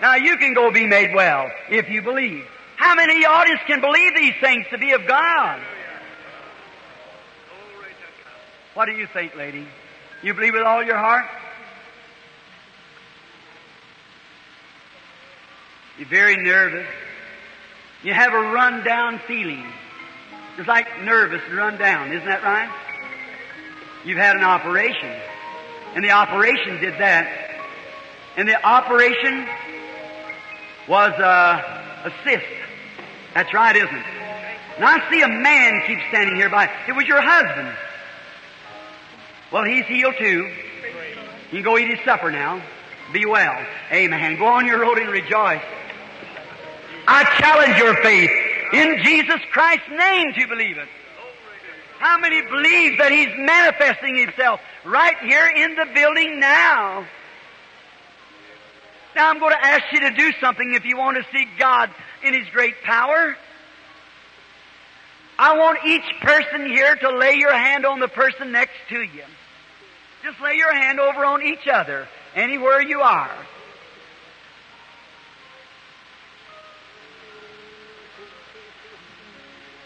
Now 0.00 0.16
you 0.16 0.36
can 0.36 0.54
go 0.54 0.70
be 0.70 0.86
made 0.86 1.14
well 1.14 1.50
if 1.70 1.88
you 1.88 2.02
believe. 2.02 2.44
How 2.76 2.94
many 2.94 3.24
audience 3.24 3.60
can 3.66 3.80
believe 3.80 4.14
these 4.14 4.34
things 4.40 4.66
to 4.70 4.78
be 4.78 4.92
of 4.92 5.06
God? 5.06 5.60
What 8.74 8.86
do 8.86 8.92
you 8.92 9.06
think, 9.06 9.34
lady? 9.34 9.66
You 10.22 10.34
believe 10.34 10.52
with 10.52 10.62
all 10.62 10.82
your 10.82 10.98
heart? 10.98 11.24
You're 15.98 16.08
very 16.08 16.36
nervous. 16.36 16.86
You 18.02 18.12
have 18.12 18.34
a 18.34 18.38
run 18.38 18.84
down 18.84 19.18
feeling. 19.26 19.64
It's 20.58 20.68
like 20.68 21.02
nervous 21.02 21.40
and 21.48 21.56
run 21.56 21.78
down, 21.78 22.12
isn't 22.12 22.26
that 22.26 22.42
right? 22.42 22.70
You've 24.04 24.18
had 24.18 24.36
an 24.36 24.44
operation. 24.44 25.14
And 25.94 26.04
the 26.04 26.10
operation 26.10 26.80
did 26.80 26.94
that. 27.00 27.55
And 28.36 28.48
the 28.48 28.62
operation 28.64 29.46
was 30.88 31.12
a, 31.12 32.12
cyst. 32.24 32.44
That's 33.34 33.52
right, 33.52 33.74
isn't 33.74 33.96
it? 33.96 34.06
Now 34.78 34.96
I 34.96 35.10
see 35.10 35.22
a 35.22 35.28
man 35.28 35.82
keep 35.86 35.98
standing 36.08 36.36
here 36.36 36.50
by. 36.50 36.70
It 36.86 36.92
was 36.92 37.06
your 37.06 37.20
husband. 37.20 37.74
Well, 39.52 39.64
he's 39.64 39.86
healed 39.86 40.14
too. 40.18 40.50
You 41.50 41.58
can 41.58 41.62
go 41.62 41.78
eat 41.78 41.88
his 41.88 42.04
supper 42.04 42.30
now. 42.30 42.62
Be 43.12 43.24
well. 43.24 43.56
Amen. 43.90 44.38
Go 44.38 44.46
on 44.46 44.66
your 44.66 44.80
road 44.80 44.98
and 44.98 45.10
rejoice. 45.10 45.62
I 47.08 47.24
challenge 47.38 47.78
your 47.78 47.94
faith 48.02 48.30
in 48.72 49.02
Jesus 49.04 49.40
Christ's 49.52 49.88
name 49.90 50.32
to 50.34 50.46
believe 50.48 50.76
it. 50.76 50.88
How 51.98 52.18
many 52.18 52.42
believe 52.42 52.98
that 52.98 53.10
He's 53.10 53.32
manifesting 53.38 54.16
Himself 54.16 54.60
right 54.84 55.16
here 55.18 55.46
in 55.46 55.76
the 55.76 55.86
building 55.94 56.40
now? 56.40 57.06
Now 59.16 59.30
I'm 59.30 59.38
going 59.38 59.52
to 59.52 59.64
ask 59.64 59.84
you 59.92 60.00
to 60.00 60.10
do 60.10 60.30
something 60.42 60.74
if 60.74 60.84
you 60.84 60.98
want 60.98 61.16
to 61.16 61.24
see 61.32 61.46
God 61.58 61.90
in 62.22 62.34
His 62.34 62.46
great 62.52 62.82
power. 62.82 63.34
I 65.38 65.56
want 65.56 65.78
each 65.86 66.20
person 66.20 66.66
here 66.66 66.94
to 66.96 67.16
lay 67.16 67.36
your 67.36 67.52
hand 67.52 67.86
on 67.86 67.98
the 67.98 68.08
person 68.08 68.52
next 68.52 68.74
to 68.90 69.00
you. 69.00 69.24
Just 70.22 70.38
lay 70.42 70.56
your 70.56 70.74
hand 70.74 71.00
over 71.00 71.24
on 71.24 71.42
each 71.42 71.66
other, 71.66 72.06
anywhere 72.34 72.82
you 72.82 73.00
are. 73.00 73.34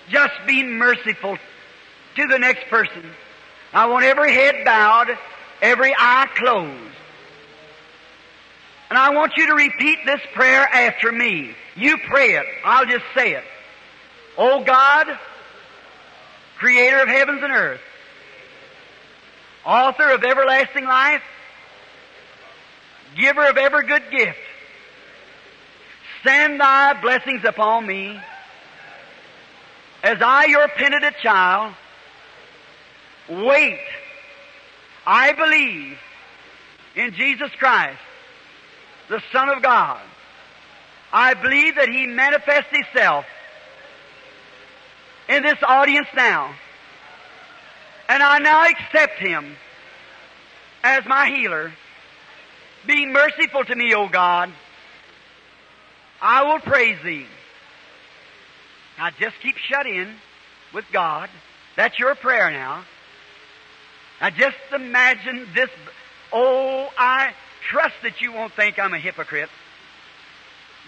Just 0.09 0.35
be 0.45 0.65
merciful 0.65 1.39
to 2.17 2.27
the 2.27 2.39
next 2.39 2.69
person. 2.69 3.09
I 3.73 3.87
want 3.87 4.05
every 4.05 4.33
head 4.33 4.65
bowed, 4.65 5.17
every 5.63 5.95
eye 5.97 6.29
closed. 6.35 6.90
And 8.91 8.99
I 8.99 9.11
want 9.11 9.37
you 9.37 9.47
to 9.47 9.55
repeat 9.55 10.01
this 10.05 10.21
prayer 10.35 10.63
after 10.63 11.11
me. 11.13 11.55
You 11.77 11.97
pray 12.09 12.35
it. 12.35 12.45
I'll 12.65 12.87
just 12.87 13.05
say 13.15 13.33
it. 13.35 13.45
Oh 14.37 14.65
God, 14.65 15.07
creator 16.59 17.01
of 17.01 17.09
heavens 17.09 17.41
and 17.43 17.53
earth, 17.53 17.81
author 19.65 20.11
of 20.11 20.25
everlasting 20.25 20.85
life, 20.85 21.23
giver 23.17 23.47
of 23.49 23.57
every 23.57 23.87
good 23.87 24.03
gift, 24.11 24.39
send 26.25 26.61
thy 26.61 27.01
blessings 27.01 27.45
upon 27.45 27.87
me 27.87 28.21
as 30.03 30.19
I, 30.23 30.47
your 30.47 30.67
penitent 30.69 31.17
child, 31.23 31.75
wait. 33.29 33.81
I 35.07 35.33
believe 35.33 35.99
in 36.97 37.13
Jesus 37.15 37.51
Christ, 37.59 37.99
the 39.11 39.21
Son 39.33 39.49
of 39.51 39.63
God. 39.63 40.01
I 41.13 41.35
believe 41.35 41.75
that 41.75 41.89
He 41.89 42.07
manifests 42.07 42.71
Himself 42.71 43.27
in 45.29 45.43
this 45.43 45.59
audience 45.67 46.07
now. 46.17 46.55
And 48.09 48.23
I 48.23 48.39
now 48.39 48.67
accept 48.67 49.19
Him 49.19 49.57
as 50.83 51.05
my 51.07 51.29
healer. 51.29 51.73
Be 52.87 53.05
merciful 53.05 53.65
to 53.65 53.75
me, 53.75 53.93
O 53.95 54.09
God. 54.09 54.51
I 56.23 56.45
will 56.45 56.61
praise 56.61 56.99
Thee. 57.05 57.27
Now 58.97 59.11
just 59.19 59.35
keep 59.43 59.57
shut 59.57 59.87
in 59.87 60.15
with 60.73 60.85
God. 60.93 61.29
That's 61.77 61.99
your 61.99 62.15
prayer 62.15 62.51
now. 62.51 62.85
Now 64.21 64.31
just 64.31 64.57
imagine 64.73 65.49
this. 65.55 65.71
Oh, 66.33 66.89
I 66.97 67.33
trust 67.71 67.95
that 68.03 68.21
you 68.21 68.33
won't 68.33 68.53
think 68.53 68.79
I'm 68.79 68.93
a 68.93 68.99
hypocrite. 68.99 69.49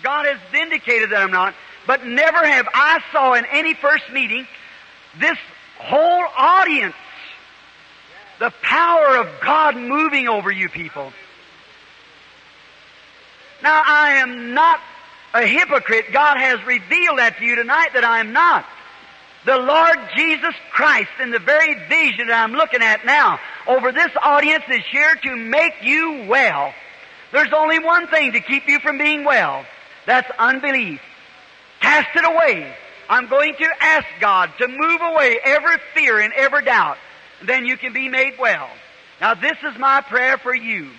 God 0.02 0.26
has 0.26 0.38
vindicated 0.50 1.10
that 1.10 1.22
I'm 1.22 1.30
not, 1.30 1.54
but 1.86 2.04
never 2.04 2.44
have 2.44 2.68
I 2.74 3.00
saw 3.12 3.34
in 3.34 3.44
any 3.46 3.74
first 3.74 4.04
meeting 4.12 4.46
this 5.18 5.38
whole 5.78 6.24
audience 6.36 6.94
the 8.38 8.50
power 8.62 9.16
of 9.18 9.28
God 9.40 9.76
moving 9.76 10.28
over 10.28 10.50
you 10.50 10.68
people. 10.68 11.12
Now 13.62 13.80
I 13.86 14.14
am 14.14 14.54
not 14.54 14.80
a 15.34 15.46
hypocrite. 15.46 16.06
God 16.12 16.38
has 16.38 16.64
revealed 16.66 17.18
that 17.18 17.38
to 17.38 17.44
you 17.44 17.54
tonight 17.54 17.90
that 17.94 18.04
I 18.04 18.18
am 18.18 18.32
not. 18.32 18.66
The 19.44 19.56
Lord 19.56 19.98
Jesus 20.16 20.54
Christ 20.72 21.10
in 21.20 21.30
the 21.30 21.38
very 21.38 21.74
vision 21.88 22.28
that 22.28 22.42
I'm 22.42 22.52
looking 22.52 22.82
at 22.82 23.04
now 23.04 23.38
over 23.66 23.92
this 23.92 24.10
audience 24.20 24.64
is 24.70 24.84
here 24.90 25.14
to 25.14 25.36
make 25.36 25.74
you 25.82 26.26
well. 26.28 26.72
There's 27.32 27.52
only 27.52 27.78
one 27.78 28.08
thing 28.08 28.32
to 28.32 28.40
keep 28.40 28.68
you 28.68 28.78
from 28.80 28.98
being 28.98 29.24
well. 29.24 29.64
That's 30.06 30.30
unbelief. 30.38 31.00
Cast 31.80 32.14
it 32.16 32.24
away. 32.24 32.74
I'm 33.08 33.28
going 33.28 33.54
to 33.54 33.68
ask 33.80 34.06
God 34.20 34.50
to 34.58 34.68
move 34.68 35.00
away 35.02 35.38
every 35.44 35.76
fear 35.94 36.20
and 36.20 36.32
every 36.34 36.64
doubt. 36.64 36.96
Then 37.44 37.66
you 37.66 37.76
can 37.76 37.92
be 37.92 38.08
made 38.08 38.34
well. 38.38 38.68
Now 39.20 39.34
this 39.34 39.58
is 39.62 39.78
my 39.78 40.00
prayer 40.00 40.38
for 40.38 40.54
you. 40.54 40.90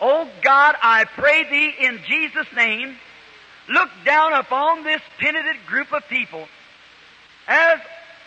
Oh 0.00 0.28
God, 0.42 0.74
I 0.82 1.04
pray 1.04 1.44
thee 1.48 1.86
in 1.86 2.00
Jesus' 2.06 2.46
name, 2.54 2.96
look 3.68 3.88
down 4.04 4.34
upon 4.34 4.84
this 4.84 5.00
penitent 5.18 5.64
group 5.66 5.92
of 5.92 6.06
people 6.08 6.46
as 7.48 7.78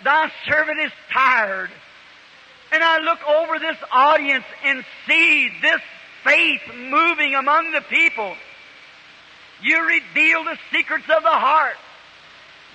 thy 0.03 0.31
servant 0.47 0.79
is 0.79 0.91
tired. 1.11 1.69
And 2.71 2.83
I 2.83 2.99
look 2.99 3.19
over 3.27 3.59
this 3.59 3.77
audience 3.91 4.45
and 4.63 4.85
see 5.07 5.49
this 5.61 5.81
faith 6.23 6.61
moving 6.75 7.35
among 7.35 7.71
the 7.71 7.81
people. 7.81 8.35
You 9.61 9.81
reveal 9.85 10.43
the 10.43 10.57
secrets 10.71 11.05
of 11.15 11.23
the 11.23 11.29
heart. 11.29 11.75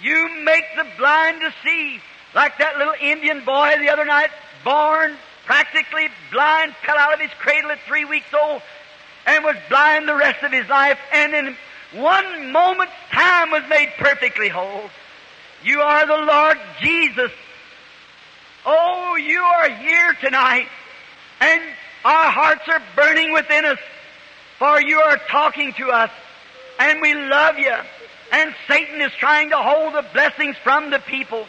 You 0.03 0.43
make 0.45 0.65
the 0.77 0.87
blind 0.99 1.41
to 1.41 1.55
see. 1.65 2.01
Like 2.35 2.59
that 2.59 2.79
little 2.79 2.95
Indian 3.01 3.45
boy 3.45 3.77
the 3.79 3.91
other 3.91 4.05
night, 4.05 4.31
born 4.65 5.17
practically 5.47 6.09
blind, 6.33 6.75
fell 6.85 6.99
out 6.99 7.15
of 7.15 7.21
his 7.21 7.31
cradle 7.39 7.71
at 7.71 7.79
three 7.87 8.05
weeks 8.05 8.27
old 8.35 8.61
and 9.27 9.45
was 9.45 9.57
blind 9.69 10.09
the 10.09 10.15
rest 10.15 10.43
of 10.43 10.53
his 10.53 10.69
life 10.69 10.99
and 11.13 11.35
in 11.35 11.57
one 12.01 12.51
moment's 12.51 12.93
time 13.13 13.51
was 13.51 13.63
made 13.69 13.93
perfectly 13.99 14.49
whole. 14.49 14.91
You 15.63 15.81
are 15.81 16.07
the 16.07 16.27
Lord 16.27 16.59
Jesus. 16.81 17.31
Oh, 18.67 19.17
you 19.17 19.41
are 19.41 19.71
here 19.71 20.15
tonight 20.23 20.69
and 21.41 21.63
our 22.05 22.31
hearts 22.31 22.63
are 22.69 22.83
burning 22.97 23.33
within 23.33 23.65
us 23.65 23.79
for 24.59 24.81
you 24.81 25.01
are 25.01 25.19
talking 25.31 25.73
to 25.75 25.89
us 25.91 26.11
and 26.79 27.01
we 27.01 27.15
love 27.15 27.59
you. 27.59 27.75
And 28.33 28.55
Satan 28.67 29.01
is 29.01 29.13
trying 29.13 29.51
to 29.51 29.57
hold 29.57 29.95
the 29.95 30.07
blessings 30.13 30.57
from 30.65 30.91
the 30.91 30.99
people. 30.99 31.47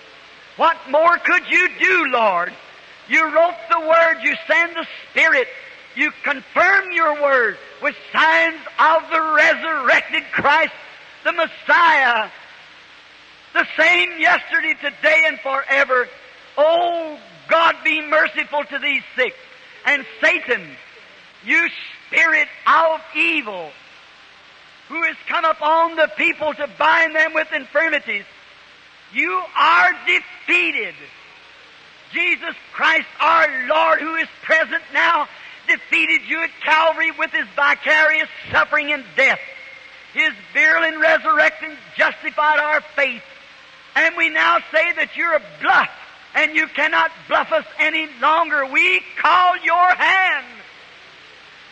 What 0.57 0.77
more 0.89 1.17
could 1.17 1.43
you 1.49 1.69
do, 1.79 2.05
Lord? 2.11 2.53
You 3.07 3.23
wrote 3.23 3.55
the 3.69 3.79
Word, 3.79 4.23
you 4.23 4.35
send 4.47 4.75
the 4.75 4.85
Spirit, 5.11 5.47
you 5.95 6.11
confirm 6.23 6.91
your 6.91 7.21
Word 7.21 7.57
with 7.81 7.95
signs 8.11 8.59
of 8.79 9.03
the 9.09 9.33
resurrected 9.35 10.23
Christ, 10.31 10.73
the 11.23 11.31
Messiah, 11.31 12.29
the 13.53 13.65
same 13.77 14.19
yesterday, 14.19 14.73
today, 14.81 15.23
and 15.27 15.39
forever. 15.39 16.07
Oh, 16.57 17.19
God, 17.48 17.76
be 17.84 18.02
merciful 18.02 18.64
to 18.64 18.80
these 18.80 19.03
sick. 19.15 19.36
And 19.86 20.06
Satan, 20.22 20.68
you 21.45 21.68
spirit 22.07 22.48
of 22.65 23.02
evil, 23.15 23.69
who 24.90 25.02
has 25.03 25.15
come 25.27 25.45
upon 25.45 25.95
the 25.95 26.10
people 26.18 26.53
to 26.53 26.69
bind 26.77 27.15
them 27.15 27.34
with 27.34 27.48
infirmities, 27.53 28.26
you 29.14 29.41
are 29.57 29.91
defeated. 30.06 30.95
Jesus 32.11 32.56
Christ, 32.73 33.07
our 33.19 33.68
Lord, 33.68 33.99
who 33.99 34.15
is 34.15 34.27
present 34.44 34.84
now, 34.94 35.27
defeated 35.68 36.22
you 36.27 36.41
at 36.41 36.49
Calvary 36.64 37.11
with 37.11 37.32
his 37.32 37.48
vicarious 37.56 38.30
suffering 38.52 38.94
and 38.94 39.03
death. 39.15 39.40
His 40.14 40.32
and 40.56 41.02
resurrection 41.02 41.77
justified 41.98 42.60
our 42.60 42.82
faith. 42.95 43.23
And 43.95 44.15
we 44.15 44.30
now 44.30 44.60
say 44.72 44.94
that 44.94 45.15
you're 45.15 45.36
a 45.36 45.41
bluff 45.61 45.90
and 46.36 46.56
you 46.56 46.68
cannot 46.68 47.12
bluff 47.28 47.52
us 47.52 47.66
any 47.80 48.07
longer. 48.22 48.66
We 48.66 49.02
call 49.18 49.57
your 49.64 49.95
hand. 49.95 50.45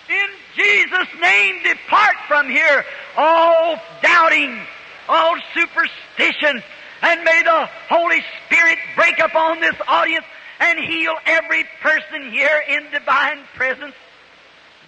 In 0.09 0.29
Jesus' 0.55 1.21
name, 1.21 1.63
depart 1.63 2.15
from 2.27 2.49
here, 2.49 2.85
all 3.17 3.77
doubting, 4.01 4.59
all 5.07 5.35
superstition, 5.53 6.63
and 7.01 7.23
may 7.23 7.41
the 7.43 7.69
Holy 7.89 8.23
Spirit 8.45 8.77
break 8.95 9.19
upon 9.19 9.59
this 9.59 9.75
audience 9.87 10.25
and 10.59 10.79
heal 10.79 11.13
every 11.25 11.65
person 11.81 12.31
here 12.31 12.63
in 12.67 12.89
divine 12.91 13.39
presence. 13.55 13.95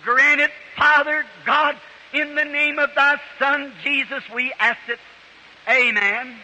Grant 0.04 0.40
it, 0.40 0.52
Father 0.78 1.26
God, 1.46 1.76
in 2.14 2.36
the 2.36 2.46
name 2.46 2.80
of 2.80 2.92
thy 2.96 3.20
Son 3.40 3.74
Jesus, 3.84 4.24
we 4.34 4.54
ask 4.60 4.80
it. 4.88 5.00
Amen. 5.68 6.36